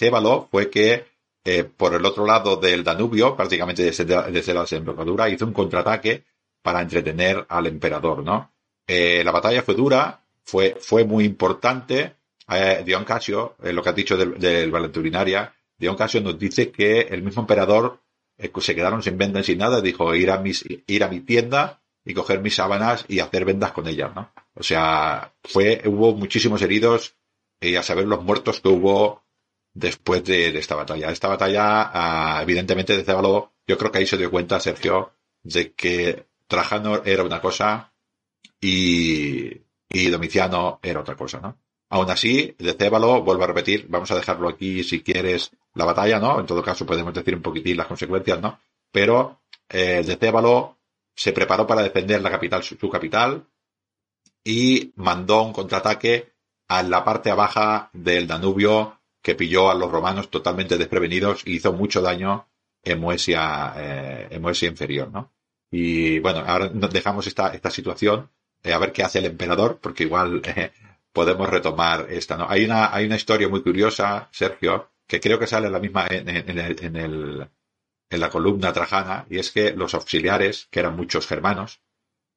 fue 0.50 0.70
que 0.70 1.12
por 1.76 1.94
el 1.94 2.04
otro 2.06 2.24
lado 2.24 2.56
del 2.56 2.82
Danubio, 2.82 3.36
prácticamente 3.36 3.82
desde, 3.82 4.04
desde 4.32 4.54
la 4.54 4.62
desembocadura, 4.62 5.28
hizo 5.28 5.44
un 5.44 5.52
contraataque 5.52 6.24
para 6.62 6.80
entretener 6.80 7.44
al 7.50 7.66
emperador, 7.66 8.24
¿no? 8.24 8.50
La 8.86 9.30
batalla 9.30 9.62
fue 9.62 9.74
dura, 9.74 10.24
fue, 10.42 10.76
fue 10.80 11.04
muy 11.04 11.24
importante. 11.24 12.14
Dion 12.84 13.04
Casio, 13.04 13.56
lo 13.58 13.82
que 13.82 13.88
has 13.90 13.94
dicho 13.94 14.16
del, 14.16 14.38
del 14.38 14.70
Valenturinaria, 14.70 15.54
Dion 15.76 15.96
Casio 15.96 16.22
nos 16.22 16.38
dice 16.38 16.70
que 16.70 17.00
el 17.02 17.22
mismo 17.22 17.42
emperador 17.42 18.00
se 18.38 18.74
quedaron 18.74 19.02
sin 19.02 19.18
vendas 19.18 19.46
sin 19.46 19.58
nada, 19.58 19.80
dijo 19.80 20.14
ir 20.14 20.30
a 20.30 20.38
mis, 20.38 20.64
ir 20.86 21.04
a 21.04 21.08
mi 21.08 21.20
tienda 21.20 21.82
y 22.04 22.14
coger 22.14 22.40
mis 22.40 22.54
sábanas 22.54 23.04
y 23.08 23.20
hacer 23.20 23.44
vendas 23.44 23.72
con 23.72 23.88
ellas, 23.88 24.14
¿no? 24.14 24.32
O 24.54 24.62
sea, 24.62 25.32
fue, 25.42 25.82
hubo 25.86 26.14
muchísimos 26.14 26.60
heridos 26.62 27.16
y 27.60 27.76
a 27.76 27.82
saber 27.82 28.06
los 28.06 28.22
muertos 28.22 28.60
que 28.60 28.68
hubo 28.68 29.24
después 29.72 30.22
de, 30.24 30.56
esta 30.58 30.76
batalla. 30.76 31.10
Esta 31.10 31.28
batalla, 31.28 32.38
uh, 32.38 32.42
evidentemente, 32.42 32.96
de 32.96 33.04
Cébalo, 33.04 33.54
yo 33.66 33.78
creo 33.78 33.90
que 33.90 33.98
ahí 33.98 34.06
se 34.06 34.18
dio 34.18 34.30
cuenta, 34.30 34.60
Sergio, 34.60 35.12
de 35.42 35.72
que 35.72 36.26
Trajano 36.46 37.02
era 37.04 37.24
una 37.24 37.40
cosa 37.40 37.92
y, 38.60 39.50
y 39.88 40.10
Domiciano 40.10 40.78
era 40.82 41.00
otra 41.00 41.16
cosa, 41.16 41.40
¿no? 41.40 41.58
Aún 41.90 42.10
así, 42.10 42.54
de 42.58 42.74
Cébalo, 42.74 43.22
vuelvo 43.22 43.44
a 43.44 43.48
repetir, 43.48 43.86
vamos 43.88 44.10
a 44.10 44.16
dejarlo 44.16 44.48
aquí 44.48 44.82
si 44.84 45.02
quieres 45.02 45.52
la 45.74 45.84
batalla, 45.84 46.18
¿no? 46.18 46.40
En 46.40 46.46
todo 46.46 46.62
caso, 46.62 46.86
podemos 46.86 47.12
decir 47.12 47.34
un 47.34 47.42
poquitín 47.42 47.76
las 47.76 47.86
consecuencias, 47.86 48.40
¿no? 48.40 48.58
Pero 48.90 49.42
eh, 49.68 50.02
de 50.04 50.16
Cébalo 50.16 50.78
se 51.14 51.32
preparó 51.32 51.66
para 51.66 51.82
defender 51.82 52.20
la 52.22 52.30
capital, 52.30 52.62
su, 52.62 52.76
su, 52.76 52.88
capital, 52.88 53.46
y 54.42 54.92
mandó 54.96 55.42
un 55.42 55.52
contraataque 55.52 56.34
a 56.68 56.82
la 56.82 57.04
parte 57.04 57.32
baja 57.32 57.90
del 57.92 58.26
Danubio 58.26 59.00
que 59.22 59.34
pilló 59.34 59.70
a 59.70 59.74
los 59.74 59.90
romanos 59.90 60.30
totalmente 60.30 60.76
desprevenidos 60.76 61.42
y 61.46 61.56
hizo 61.56 61.72
mucho 61.72 62.02
daño 62.02 62.46
en 62.82 63.00
Moesia, 63.00 63.72
eh, 63.76 64.28
en 64.30 64.44
inferior, 64.44 65.10
¿no? 65.10 65.32
Y 65.70 66.18
bueno, 66.20 66.40
ahora 66.46 66.68
dejamos 66.68 67.26
esta, 67.26 67.48
esta 67.54 67.70
situación, 67.70 68.30
eh, 68.62 68.72
a 68.72 68.78
ver 68.78 68.92
qué 68.92 69.02
hace 69.02 69.20
el 69.20 69.24
emperador, 69.24 69.78
porque 69.80 70.04
igual 70.04 70.42
eh, 70.56 70.72
podemos 71.12 71.48
retomar 71.48 72.06
esta, 72.10 72.36
¿no? 72.36 72.46
Hay 72.48 72.64
una, 72.64 72.94
hay 72.94 73.06
una 73.06 73.16
historia 73.16 73.48
muy 73.48 73.62
curiosa, 73.62 74.28
Sergio, 74.30 74.90
que 75.06 75.20
creo 75.20 75.38
que 75.38 75.46
sale 75.46 75.70
la 75.70 75.80
misma 75.80 76.06
en, 76.08 76.28
en, 76.28 76.58
el, 76.58 76.84
en, 76.84 76.96
el, 76.96 77.48
en 78.10 78.20
la 78.20 78.30
columna 78.30 78.72
trajana, 78.72 79.26
y 79.30 79.38
es 79.38 79.50
que 79.52 79.72
los 79.72 79.94
auxiliares, 79.94 80.68
que 80.70 80.80
eran 80.80 80.96
muchos 80.96 81.26
germanos, 81.26 81.80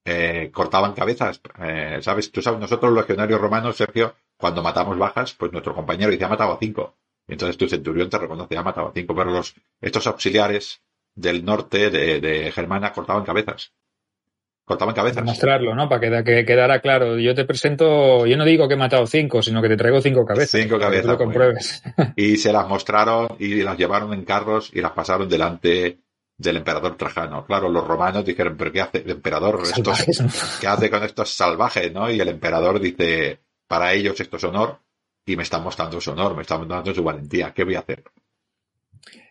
eh, 0.05 0.51
cortaban 0.53 0.93
cabezas. 0.93 1.41
Eh, 1.59 1.99
¿Sabes? 2.01 2.31
Tú 2.31 2.41
sabes, 2.41 2.59
nosotros 2.59 2.91
los 2.91 3.03
legionarios 3.03 3.41
romanos, 3.41 3.77
Sergio, 3.77 4.15
cuando 4.37 4.63
matamos 4.63 4.97
bajas, 4.97 5.33
pues 5.33 5.51
nuestro 5.51 5.75
compañero 5.75 6.11
dice, 6.11 6.25
ha 6.25 6.29
matado 6.29 6.53
a 6.53 6.59
cinco. 6.59 6.95
Entonces 7.27 7.57
tu 7.57 7.67
centurión 7.67 8.09
te 8.09 8.17
reconoce, 8.17 8.57
ha 8.57 8.63
matado 8.63 8.87
a 8.87 8.93
cinco. 8.93 9.15
Pero 9.15 9.31
los, 9.31 9.55
estos 9.81 10.07
auxiliares 10.07 10.81
del 11.15 11.43
norte 11.43 11.89
de, 11.89 12.21
de 12.21 12.51
Germana 12.51 12.93
cortaban 12.93 13.25
cabezas. 13.25 13.73
Cortaban 14.67 14.93
cabezas. 14.93 15.23
Mostrarlo, 15.23 15.73
¿no? 15.73 15.87
Para 15.87 16.01
que, 16.01 16.23
que 16.25 16.45
quedara 16.45 16.81
claro. 16.81 17.17
Yo 17.17 17.33
te 17.33 17.45
presento, 17.45 18.25
yo 18.25 18.35
no 18.35 18.43
digo 18.43 18.67
que 18.67 18.73
he 18.73 18.77
matado 18.77 19.07
cinco, 19.07 19.41
sino 19.41 19.61
que 19.61 19.69
te 19.69 19.77
traigo 19.77 20.01
cinco 20.01 20.25
cabezas. 20.25 20.61
Cinco 20.61 20.77
cabezas. 20.77 21.05
Lo 21.05 21.17
compruebes. 21.17 21.81
Y 22.17 22.35
se 22.35 22.51
las 22.51 22.67
mostraron 22.67 23.29
y 23.39 23.61
las 23.61 23.77
llevaron 23.77 24.13
en 24.13 24.25
carros 24.25 24.69
y 24.73 24.81
las 24.81 24.91
pasaron 24.91 25.29
delante 25.29 25.99
del 26.37 26.57
emperador 26.57 26.97
Trajano. 26.97 27.45
Claro, 27.45 27.69
los 27.69 27.87
romanos 27.87 28.25
dijeron, 28.25 28.57
pero 28.57 28.73
¿qué 28.73 28.81
hace 28.81 28.97
el 28.97 29.11
emperador? 29.11 29.61
Estos, 29.63 29.97
Salvajes, 29.97 30.21
¿no? 30.21 30.29
¿Qué 30.59 30.67
hace 30.67 30.89
con 30.89 31.03
estos 31.03 31.31
salvajes, 31.31 31.93
no? 31.93 32.11
Y 32.11 32.19
el 32.19 32.27
emperador 32.27 32.81
dice, 32.81 33.39
para 33.69 33.93
ellos 33.93 34.19
esto 34.19 34.35
es 34.35 34.43
honor 34.43 34.79
y 35.25 35.37
me 35.37 35.43
están 35.43 35.63
mostrando 35.63 36.01
su 36.01 36.11
honor, 36.11 36.35
me 36.35 36.41
están 36.41 36.59
mostrando 36.59 36.93
su 36.93 37.03
valentía. 37.05 37.53
¿Qué 37.53 37.63
voy 37.63 37.75
a 37.75 37.79
hacer? 37.79 38.03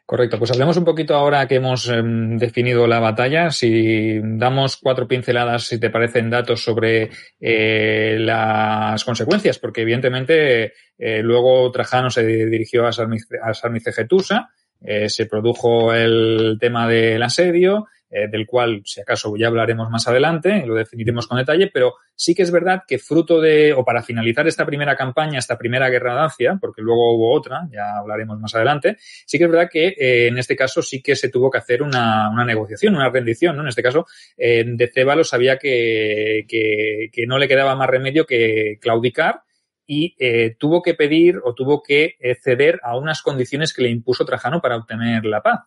Correcto, 0.06 0.38
pues 0.38 0.52
hablemos 0.52 0.76
un 0.76 0.84
poquito 0.84 1.16
ahora 1.16 1.48
que 1.48 1.56
hemos 1.56 1.88
eh, 1.88 2.00
definido 2.00 2.86
la 2.86 3.00
batalla. 3.00 3.50
Si 3.50 4.20
damos 4.22 4.76
cuatro 4.76 5.08
pinceladas, 5.08 5.64
si 5.64 5.80
te 5.80 5.90
parecen 5.90 6.30
datos 6.30 6.62
sobre 6.62 7.10
eh, 7.40 8.16
las 8.20 9.04
consecuencias, 9.04 9.58
porque 9.58 9.80
evidentemente 9.82 10.74
eh, 10.96 11.22
luego 11.22 11.72
Trajano 11.72 12.08
se 12.10 12.24
dirigió 12.24 12.86
a 12.86 12.92
Sarmicegetusa, 12.92 14.50
eh, 14.80 15.08
se 15.08 15.26
produjo 15.26 15.92
el 15.92 16.56
tema 16.60 16.86
del 16.86 17.22
asedio, 17.24 17.86
eh, 18.08 18.28
del 18.28 18.46
cual, 18.46 18.82
si 18.84 19.00
acaso, 19.00 19.36
ya 19.36 19.48
hablaremos 19.48 19.90
más 19.90 20.06
adelante, 20.06 20.64
lo 20.64 20.76
definiremos 20.76 21.26
con 21.26 21.38
detalle, 21.38 21.70
pero 21.72 21.94
sí 22.14 22.36
que 22.36 22.42
es 22.42 22.52
verdad 22.52 22.82
que 22.86 22.98
fruto 22.98 23.40
de, 23.40 23.72
o 23.72 23.84
para 23.84 24.02
finalizar 24.02 24.46
esta 24.46 24.64
primera 24.64 24.96
campaña, 24.96 25.40
esta 25.40 25.58
primera 25.58 25.88
guerra 25.88 26.14
dacia, 26.14 26.56
porque 26.60 26.82
luego 26.82 27.16
hubo 27.16 27.32
otra, 27.32 27.68
ya 27.72 27.98
hablaremos 27.98 28.38
más 28.38 28.54
adelante, 28.54 28.96
sí 28.98 29.38
que 29.38 29.44
es 29.44 29.50
verdad 29.50 29.68
que 29.70 29.88
eh, 29.88 30.28
en 30.28 30.38
este 30.38 30.54
caso 30.54 30.82
sí 30.82 31.02
que 31.02 31.16
se 31.16 31.30
tuvo 31.30 31.50
que 31.50 31.58
hacer 31.58 31.82
una, 31.82 32.30
una 32.30 32.44
negociación, 32.44 32.94
una 32.94 33.10
rendición, 33.10 33.56
¿no? 33.56 33.62
En 33.62 33.68
este 33.68 33.82
caso, 33.82 34.06
eh, 34.36 34.64
de 34.64 34.86
Cébalo 34.86 35.24
sabía 35.24 35.58
que, 35.58 36.44
que, 36.48 37.08
que 37.10 37.26
no 37.26 37.38
le 37.38 37.48
quedaba 37.48 37.74
más 37.74 37.90
remedio 37.90 38.24
que 38.24 38.78
claudicar 38.80 39.42
y 39.84 40.14
eh, 40.18 40.54
tuvo 40.58 40.80
que 40.80 40.94
pedir 40.94 41.40
o 41.44 41.54
tuvo 41.54 41.82
que 41.82 42.16
ceder 42.42 42.80
a 42.82 42.96
unas 42.96 43.22
condiciones 43.22 43.72
que 43.72 43.82
le 43.82 43.90
impuso 43.90 44.24
Trajano 44.24 44.60
para 44.60 44.76
obtener 44.76 45.24
la 45.24 45.42
paz. 45.42 45.60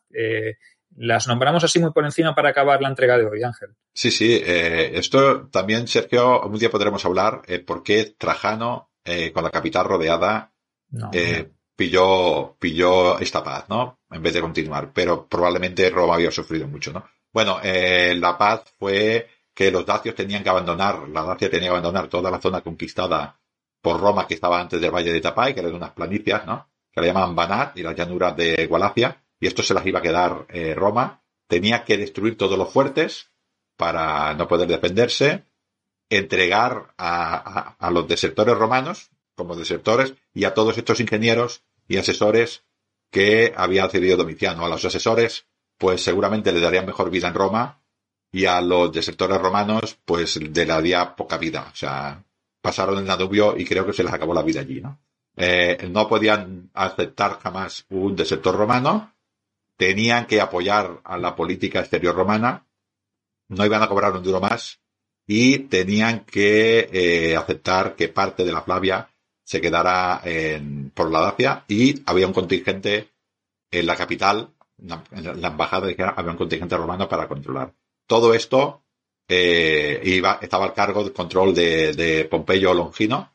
Las 0.95 1.27
nombramos 1.27 1.63
así 1.63 1.79
muy 1.79 1.91
por 1.91 2.05
encima 2.05 2.35
para 2.35 2.49
acabar 2.49 2.81
la 2.81 2.89
entrega 2.89 3.17
de 3.17 3.25
hoy, 3.25 3.43
Ángel. 3.43 3.69
Sí, 3.93 4.11
sí. 4.11 4.41
Eh, 4.43 4.91
esto 4.95 5.47
también, 5.47 5.87
Sergio, 5.87 6.41
un 6.41 6.57
día 6.57 6.69
podremos 6.69 7.05
hablar 7.05 7.41
eh, 7.47 7.59
por 7.59 7.83
qué 7.83 8.15
Trajano, 8.17 8.91
eh, 9.03 9.31
con 9.31 9.43
la 9.43 9.49
capital 9.49 9.85
rodeada, 9.85 10.51
No, 10.89 11.09
eh, 11.13 11.49
pilló, 11.75 12.55
pilló 12.59 13.19
esta 13.19 13.43
paz, 13.43 13.65
¿no? 13.69 13.99
En 14.11 14.21
vez 14.21 14.33
de 14.33 14.41
continuar. 14.41 14.91
Pero 14.93 15.27
probablemente 15.27 15.89
Roma 15.89 16.15
había 16.15 16.31
sufrido 16.31 16.67
mucho, 16.67 16.91
¿no? 16.91 17.05
Bueno, 17.31 17.59
la 17.63 18.37
paz 18.37 18.73
fue 18.77 19.27
que 19.53 19.71
los 19.71 19.85
dacios 19.85 20.15
tenían 20.15 20.41
que 20.41 20.49
abandonar, 20.49 21.07
la 21.09 21.21
Dacia 21.23 21.49
tenía 21.49 21.67
que 21.67 21.75
abandonar 21.75 22.07
toda 22.07 22.31
la 22.31 22.39
zona 22.39 22.61
conquistada 22.61 23.39
por 23.81 23.99
Roma 23.99 24.25
que 24.27 24.35
estaba 24.35 24.59
antes 24.59 24.79
del 24.79 24.89
Valle 24.89 25.11
de 25.11 25.21
Tapay, 25.21 25.53
que 25.53 25.59
eran 25.59 25.75
unas 25.75 25.91
planicias, 25.91 26.45
¿no? 26.45 26.69
Que 26.91 27.01
le 27.01 27.07
llamaban 27.07 27.35
Banat 27.35 27.77
y 27.77 27.83
las 27.83 27.95
llanuras 27.95 28.35
de 28.35 28.67
Gualacia, 28.67 29.21
y 29.39 29.47
esto 29.47 29.63
se 29.63 29.73
las 29.73 29.85
iba 29.85 29.99
a 29.99 30.03
quedar 30.03 30.45
eh, 30.49 30.73
Roma. 30.75 31.23
Tenía 31.47 31.83
que 31.83 31.97
destruir 31.97 32.37
todos 32.37 32.57
los 32.57 32.71
fuertes 32.71 33.31
para 33.77 34.33
no 34.33 34.47
poder 34.47 34.67
defenderse, 34.67 35.45
entregar 36.09 36.93
a, 36.97 37.75
a, 37.79 37.91
los 37.91 38.07
desertores 38.07 38.57
romanos 38.57 39.09
como 39.35 39.55
desertores 39.55 40.13
y 40.33 40.43
a 40.43 40.53
todos 40.53 40.77
estos 40.77 40.99
ingenieros 40.99 41.63
y 41.87 41.97
asesores 41.97 42.63
que 43.09 43.53
había 43.55 43.87
cedido 43.89 44.17
Domiciano. 44.17 44.65
A 44.65 44.69
los 44.69 44.83
asesores, 44.83 45.45
pues 45.77 46.03
seguramente 46.03 46.51
le 46.51 46.59
darían 46.59 46.85
mejor 46.85 47.09
vida 47.09 47.29
en 47.29 47.33
Roma 47.33 47.81
y 48.31 48.45
a 48.45 48.61
los 48.61 48.91
desertores 48.91 49.39
romanos, 49.39 49.97
pues 50.05 50.35
le 50.35 50.65
daría 50.65 51.15
poca 51.15 51.37
vida. 51.37 51.69
O 51.71 51.75
sea, 51.75 52.23
pasaron 52.61 52.99
el 52.99 53.05
Danubio 53.05 53.57
y 53.57 53.65
creo 53.65 53.85
que 53.85 53.93
se 53.93 54.03
les 54.03 54.13
acabó 54.13 54.33
la 54.33 54.43
vida 54.43 54.61
allí, 54.61 54.81
¿no? 54.81 54.99
Eh, 55.35 55.87
no 55.89 56.07
podían 56.07 56.69
aceptar 56.73 57.39
jamás 57.39 57.85
un 57.89 58.15
desertor 58.15 58.55
romano, 58.55 59.13
tenían 59.79 60.25
que 60.25 60.41
apoyar 60.41 60.99
a 61.05 61.17
la 61.17 61.37
política 61.37 61.79
exterior 61.79 62.13
romana, 62.13 62.67
no 63.47 63.65
iban 63.65 63.81
a 63.81 63.87
cobrar 63.87 64.11
un 64.11 64.21
duro 64.21 64.41
más 64.41 64.81
y 65.25 65.59
tenían 65.59 66.25
que 66.25 66.89
eh, 66.91 67.37
aceptar 67.37 67.95
que 67.95 68.09
parte 68.09 68.43
de 68.43 68.51
la 68.51 68.61
Flavia 68.61 69.09
se 69.41 69.61
quedara 69.61 70.19
en, 70.25 70.91
por 70.93 71.09
la 71.09 71.21
Dacia 71.21 71.63
y 71.69 72.03
había 72.05 72.27
un 72.27 72.33
contingente 72.33 73.11
en 73.71 73.85
la 73.85 73.95
capital, 73.95 74.49
en 75.11 75.41
la 75.41 75.47
embajada, 75.47 75.87
había 75.87 76.31
un 76.31 76.37
contingente 76.37 76.75
romano 76.75 77.07
para 77.07 77.29
controlar. 77.29 77.73
Todo 78.05 78.33
esto 78.33 78.83
eh, 79.29 80.01
iba, 80.03 80.39
estaba 80.41 80.65
al 80.65 80.73
cargo 80.73 81.05
del 81.05 81.13
control 81.13 81.55
de, 81.55 81.93
de 81.93 82.25
Pompeyo 82.25 82.73
Longino, 82.73 83.33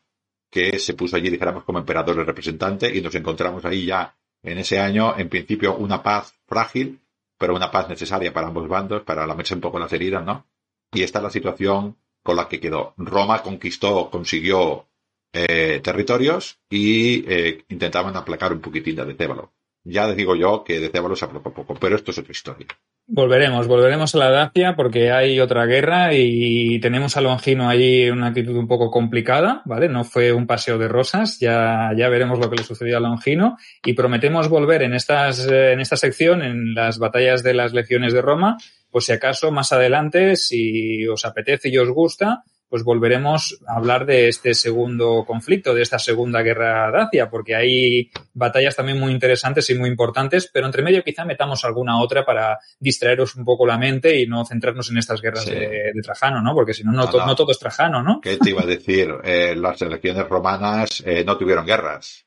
que 0.51 0.77
se 0.77 0.93
puso 0.93 1.15
allí, 1.15 1.31
dijéramos, 1.31 1.63
como 1.63 1.79
emperador 1.79 2.17
y 2.17 2.23
representante, 2.23 2.95
y 2.95 3.01
nos 3.01 3.15
encontramos 3.15 3.65
ahí 3.65 3.87
ya 3.87 4.15
en 4.43 4.59
ese 4.59 4.79
año, 4.79 5.17
en 5.17 5.27
principio, 5.27 5.75
una 5.75 6.03
paz 6.03 6.34
frágil, 6.47 7.01
pero 7.37 7.55
una 7.55 7.71
paz 7.71 7.89
necesaria 7.89 8.33
para 8.33 8.47
ambos 8.47 8.67
bandos, 8.67 9.03
para 9.03 9.27
lamerse 9.27 9.55
un 9.55 9.61
poco 9.61 9.79
las 9.79 9.91
heridas, 9.93 10.23
¿no? 10.25 10.45
Y 10.91 11.03
esta 11.03 11.19
es 11.19 11.23
la 11.23 11.29
situación 11.29 11.97
con 12.23 12.35
la 12.35 12.47
que 12.47 12.59
quedó. 12.59 12.93
Roma 12.97 13.41
conquistó, 13.43 14.09
consiguió 14.09 14.87
eh, 15.33 15.81
territorios 15.83 16.59
y 16.69 17.29
eh, 17.31 17.65
intentaban 17.69 18.15
aplacar 18.15 18.53
un 18.53 18.61
poquitín 18.61 18.95
de 18.95 19.05
Decébalo. 19.05 19.53
Ya 19.87 20.07
les 20.07 20.17
digo 20.17 20.35
yo 20.35 20.63
que 20.63 20.79
Decébalo 20.79 21.15
se 21.15 21.25
aplacó 21.25 21.53
poco, 21.53 21.75
pero 21.75 21.95
esto 21.95 22.09
es 22.09 22.17
otra 22.17 22.31
historia. 22.31 22.67
Volveremos, 23.07 23.67
volveremos 23.67 24.15
a 24.15 24.17
la 24.17 24.31
Dacia 24.31 24.75
porque 24.75 25.11
hay 25.11 25.39
otra 25.39 25.67
guerra 25.67 26.09
y 26.11 26.79
tenemos 26.79 27.15
a 27.15 27.21
Longino 27.21 27.69
ahí 27.69 28.01
en 28.01 28.13
una 28.13 28.27
actitud 28.27 28.55
un 28.57 28.67
poco 28.67 28.89
complicada, 28.89 29.61
¿vale? 29.65 29.87
No 29.87 30.03
fue 30.03 30.33
un 30.33 30.47
paseo 30.47 30.79
de 30.79 30.87
rosas, 30.87 31.39
ya, 31.39 31.91
ya 31.95 32.09
veremos 32.09 32.39
lo 32.39 32.49
que 32.49 32.55
le 32.55 32.63
sucedió 32.63 32.97
a 32.97 32.99
Longino 32.99 33.57
y 33.85 33.93
prometemos 33.93 34.49
volver 34.49 34.81
en 34.81 34.95
estas, 34.95 35.47
en 35.47 35.79
esta 35.79 35.97
sección, 35.97 36.41
en 36.41 36.73
las 36.73 36.97
batallas 36.97 37.43
de 37.43 37.53
las 37.53 37.73
legiones 37.73 38.11
de 38.11 38.23
Roma, 38.23 38.57
pues 38.89 39.05
si 39.05 39.11
acaso 39.11 39.51
más 39.51 39.71
adelante, 39.71 40.35
si 40.35 41.07
os 41.07 41.25
apetece 41.25 41.69
y 41.69 41.77
os 41.77 41.91
gusta, 41.91 42.43
pues 42.67 42.83
volveremos 42.83 43.59
a 43.67 43.75
hablar 43.75 44.05
de 44.05 44.27
este 44.27 44.53
segundo 44.53 45.23
conflicto, 45.25 45.73
de 45.73 45.81
esta 45.83 45.99
segunda 45.99 46.41
guerra 46.41 46.89
dacia, 46.91 47.29
porque 47.29 47.55
hay 47.55 48.09
batallas 48.33 48.75
también 48.75 48.99
muy 48.99 49.11
interesantes 49.11 49.69
y 49.69 49.75
muy 49.75 49.89
importantes, 49.89 50.49
pero 50.51 50.65
entre 50.65 50.81
medio 50.83 51.03
quizá 51.03 51.25
metamos 51.25 51.63
alguna 51.63 51.99
otra 52.01 52.25
para 52.25 52.57
distraeros 52.79 53.35
un 53.35 53.45
poco 53.45 53.65
la 53.67 53.77
mente 53.77 54.19
y 54.19 54.25
no 54.27 54.45
centrarnos 54.45 54.89
en 54.89 54.97
estas 54.97 55.21
guerras 55.21 55.43
Sí. 55.45 55.51
de, 55.51 55.91
de 55.93 56.01
Trajano, 56.03 56.41
¿no? 56.41 56.53
Porque 56.53 56.73
si 56.73 56.83
no, 56.83 56.91
no, 56.91 57.03
No, 57.05 57.09
to- 57.09 57.19
no. 57.19 57.25
no 57.27 57.35
todo 57.35 57.51
es 57.51 57.59
Trajano, 57.59 58.01
¿no? 58.01 58.19
¿Qué 58.21 58.37
te 58.37 58.49
iba 58.49 58.61
a 58.63 58.65
decir? 58.65 59.13
Eh, 59.23 59.55
las 59.55 59.81
elecciones 59.81 60.27
romanas 60.27 61.03
eh, 61.05 61.23
no 61.25 61.37
tuvieron 61.37 61.65
guerras. 61.65 62.25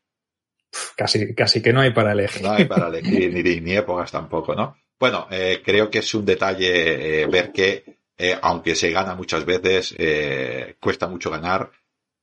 Casi, 0.97 1.35
casi 1.35 1.63
que 1.63 1.73
no 1.73 1.81
hay 1.81 1.93
para 1.93 2.13
elegir. 2.13 2.43
No 2.43 2.53
hay 2.53 2.65
para 2.67 2.89
elegir 2.97 3.33
ni, 3.33 3.61
ni 3.61 3.73
épocas 3.77 4.13
tampoco, 4.13 4.55
¿no? 4.55 4.77
Bueno, 5.01 5.27
eh, 5.31 5.63
creo 5.65 5.91
que 5.91 5.99
es 6.01 6.15
un 6.15 6.25
detalle 6.25 7.27
ver 7.27 7.53
que, 7.53 7.98
eh, 8.19 8.37
aunque 8.43 8.75
se 8.75 8.91
gana 8.91 9.15
muchas 9.15 9.45
veces, 9.45 9.95
eh, 9.97 10.77
cuesta 10.81 11.07
mucho 11.07 11.31
ganar 11.31 11.71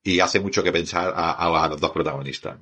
y 0.02 0.20
hace 0.20 0.40
mucho 0.40 0.62
que 0.62 0.70
pensar 0.70 1.12
a, 1.16 1.68
los 1.68 1.80
dos 1.80 1.90
protagonistas. 1.90 2.58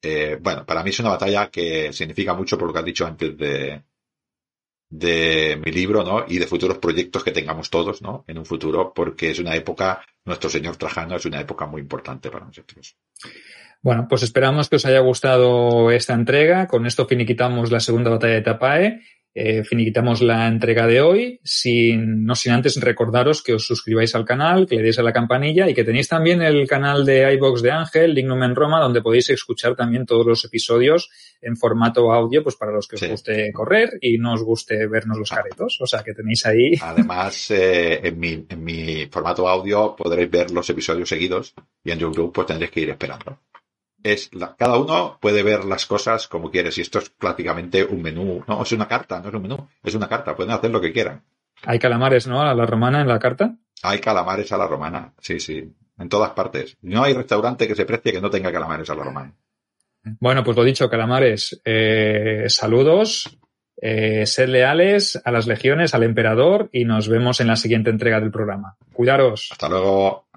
Eh, 0.00 0.38
bueno, 0.40 0.64
para 0.64 0.84
mí 0.84 0.90
es 0.90 1.00
una 1.00 1.10
batalla 1.10 1.50
que 1.50 1.92
significa 1.92 2.34
mucho 2.34 2.56
por 2.56 2.68
lo 2.68 2.72
que 2.72 2.78
has 2.78 2.84
dicho 2.84 3.04
antes 3.04 3.36
de, 3.36 3.82
de 4.88 5.60
mi 5.62 5.72
libro, 5.72 6.04
¿no? 6.04 6.24
Y 6.28 6.38
de 6.38 6.46
futuros 6.46 6.78
proyectos 6.78 7.24
que 7.24 7.32
tengamos 7.32 7.68
todos, 7.68 8.00
¿no? 8.00 8.24
En 8.28 8.38
un 8.38 8.46
futuro, 8.46 8.92
porque 8.94 9.32
es 9.32 9.40
una 9.40 9.56
época, 9.56 10.02
nuestro 10.24 10.48
señor 10.48 10.76
Trajano 10.76 11.16
es 11.16 11.26
una 11.26 11.40
época 11.40 11.66
muy 11.66 11.80
importante 11.82 12.30
para 12.30 12.46
nosotros. 12.46 12.96
Bueno, 13.82 14.06
pues 14.08 14.22
esperamos 14.22 14.68
que 14.68 14.76
os 14.76 14.86
haya 14.86 15.00
gustado 15.00 15.90
esta 15.90 16.14
entrega. 16.14 16.66
Con 16.66 16.86
esto 16.86 17.06
finiquitamos 17.06 17.70
la 17.70 17.80
segunda 17.80 18.10
batalla 18.10 18.34
de 18.34 18.42
Tapae. 18.42 19.02
Eh, 19.34 19.62
finiquitamos 19.62 20.20
la 20.22 20.48
entrega 20.48 20.86
de 20.86 21.00
hoy, 21.00 21.40
sin, 21.44 22.24
no 22.24 22.34
sin 22.34 22.52
antes 22.52 22.80
recordaros 22.80 23.42
que 23.42 23.54
os 23.54 23.66
suscribáis 23.66 24.14
al 24.14 24.24
canal, 24.24 24.66
que 24.66 24.76
le 24.76 24.82
deis 24.82 24.98
a 24.98 25.02
la 25.02 25.12
campanilla 25.12 25.68
y 25.68 25.74
que 25.74 25.84
tenéis 25.84 26.08
también 26.08 26.42
el 26.42 26.66
canal 26.66 27.04
de 27.04 27.32
iBox 27.34 27.62
de 27.62 27.70
Ángel, 27.70 28.14
Dignum 28.14 28.42
en 28.42 28.56
Roma, 28.56 28.80
donde 28.80 29.02
podéis 29.02 29.30
escuchar 29.30 29.76
también 29.76 30.06
todos 30.06 30.26
los 30.26 30.44
episodios 30.44 31.10
en 31.40 31.56
formato 31.56 32.12
audio, 32.12 32.42
pues 32.42 32.56
para 32.56 32.72
los 32.72 32.88
que 32.88 32.96
os 32.96 33.08
guste 33.08 33.52
correr 33.52 33.98
y 34.00 34.18
no 34.18 34.34
os 34.34 34.42
guste 34.42 34.86
vernos 34.88 35.18
los 35.18 35.30
caretos. 35.30 35.78
O 35.80 35.86
sea 35.86 36.02
que 36.02 36.14
tenéis 36.14 36.44
ahí. 36.46 36.72
Además, 36.82 37.50
eh, 37.50 38.00
en, 38.02 38.18
mi, 38.18 38.44
en 38.48 38.64
mi 38.64 39.06
formato 39.06 39.48
audio 39.48 39.94
podréis 39.94 40.30
ver 40.30 40.50
los 40.50 40.68
episodios 40.68 41.08
seguidos 41.08 41.54
y 41.84 41.92
en 41.92 41.98
YouTube 41.98 42.32
pues 42.32 42.46
tendréis 42.46 42.72
que 42.72 42.80
ir 42.80 42.90
esperando. 42.90 43.38
Es 44.02 44.32
la, 44.34 44.54
cada 44.56 44.78
uno 44.78 45.18
puede 45.20 45.42
ver 45.42 45.64
las 45.64 45.86
cosas 45.86 46.28
como 46.28 46.50
quiere. 46.50 46.70
Si 46.72 46.80
esto 46.80 46.98
es 46.98 47.10
prácticamente 47.10 47.84
un 47.84 48.02
menú, 48.02 48.44
no, 48.46 48.62
es 48.62 48.72
una 48.72 48.88
carta, 48.88 49.20
no 49.20 49.28
es 49.28 49.34
un 49.34 49.42
menú, 49.42 49.68
es 49.82 49.94
una 49.94 50.08
carta, 50.08 50.36
pueden 50.36 50.52
hacer 50.52 50.70
lo 50.70 50.80
que 50.80 50.92
quieran. 50.92 51.22
Hay 51.64 51.78
calamares, 51.78 52.26
¿no? 52.26 52.40
A 52.40 52.54
la 52.54 52.66
romana 52.66 53.00
en 53.00 53.08
la 53.08 53.18
carta. 53.18 53.56
Hay 53.82 53.98
calamares 54.00 54.50
a 54.52 54.58
la 54.58 54.66
romana, 54.66 55.12
sí, 55.20 55.40
sí, 55.40 55.72
en 55.98 56.08
todas 56.08 56.30
partes. 56.30 56.76
No 56.82 57.02
hay 57.02 57.14
restaurante 57.14 57.66
que 57.66 57.74
se 57.74 57.84
precie 57.84 58.12
que 58.12 58.20
no 58.20 58.30
tenga 58.30 58.52
calamares 58.52 58.88
a 58.90 58.94
la 58.94 59.04
romana. 59.04 59.34
Bueno, 60.20 60.44
pues 60.44 60.56
lo 60.56 60.64
dicho, 60.64 60.88
calamares, 60.88 61.60
eh, 61.64 62.44
saludos, 62.48 63.38
eh, 63.80 64.26
sed 64.26 64.48
leales 64.48 65.20
a 65.24 65.30
las 65.30 65.46
legiones, 65.46 65.94
al 65.94 66.02
emperador 66.02 66.68
y 66.72 66.84
nos 66.84 67.08
vemos 67.08 67.40
en 67.40 67.48
la 67.48 67.56
siguiente 67.56 67.90
entrega 67.90 68.20
del 68.20 68.30
programa. 68.30 68.76
Cuidaros. 68.92 69.48
Hasta 69.52 69.68
luego. 69.68 70.27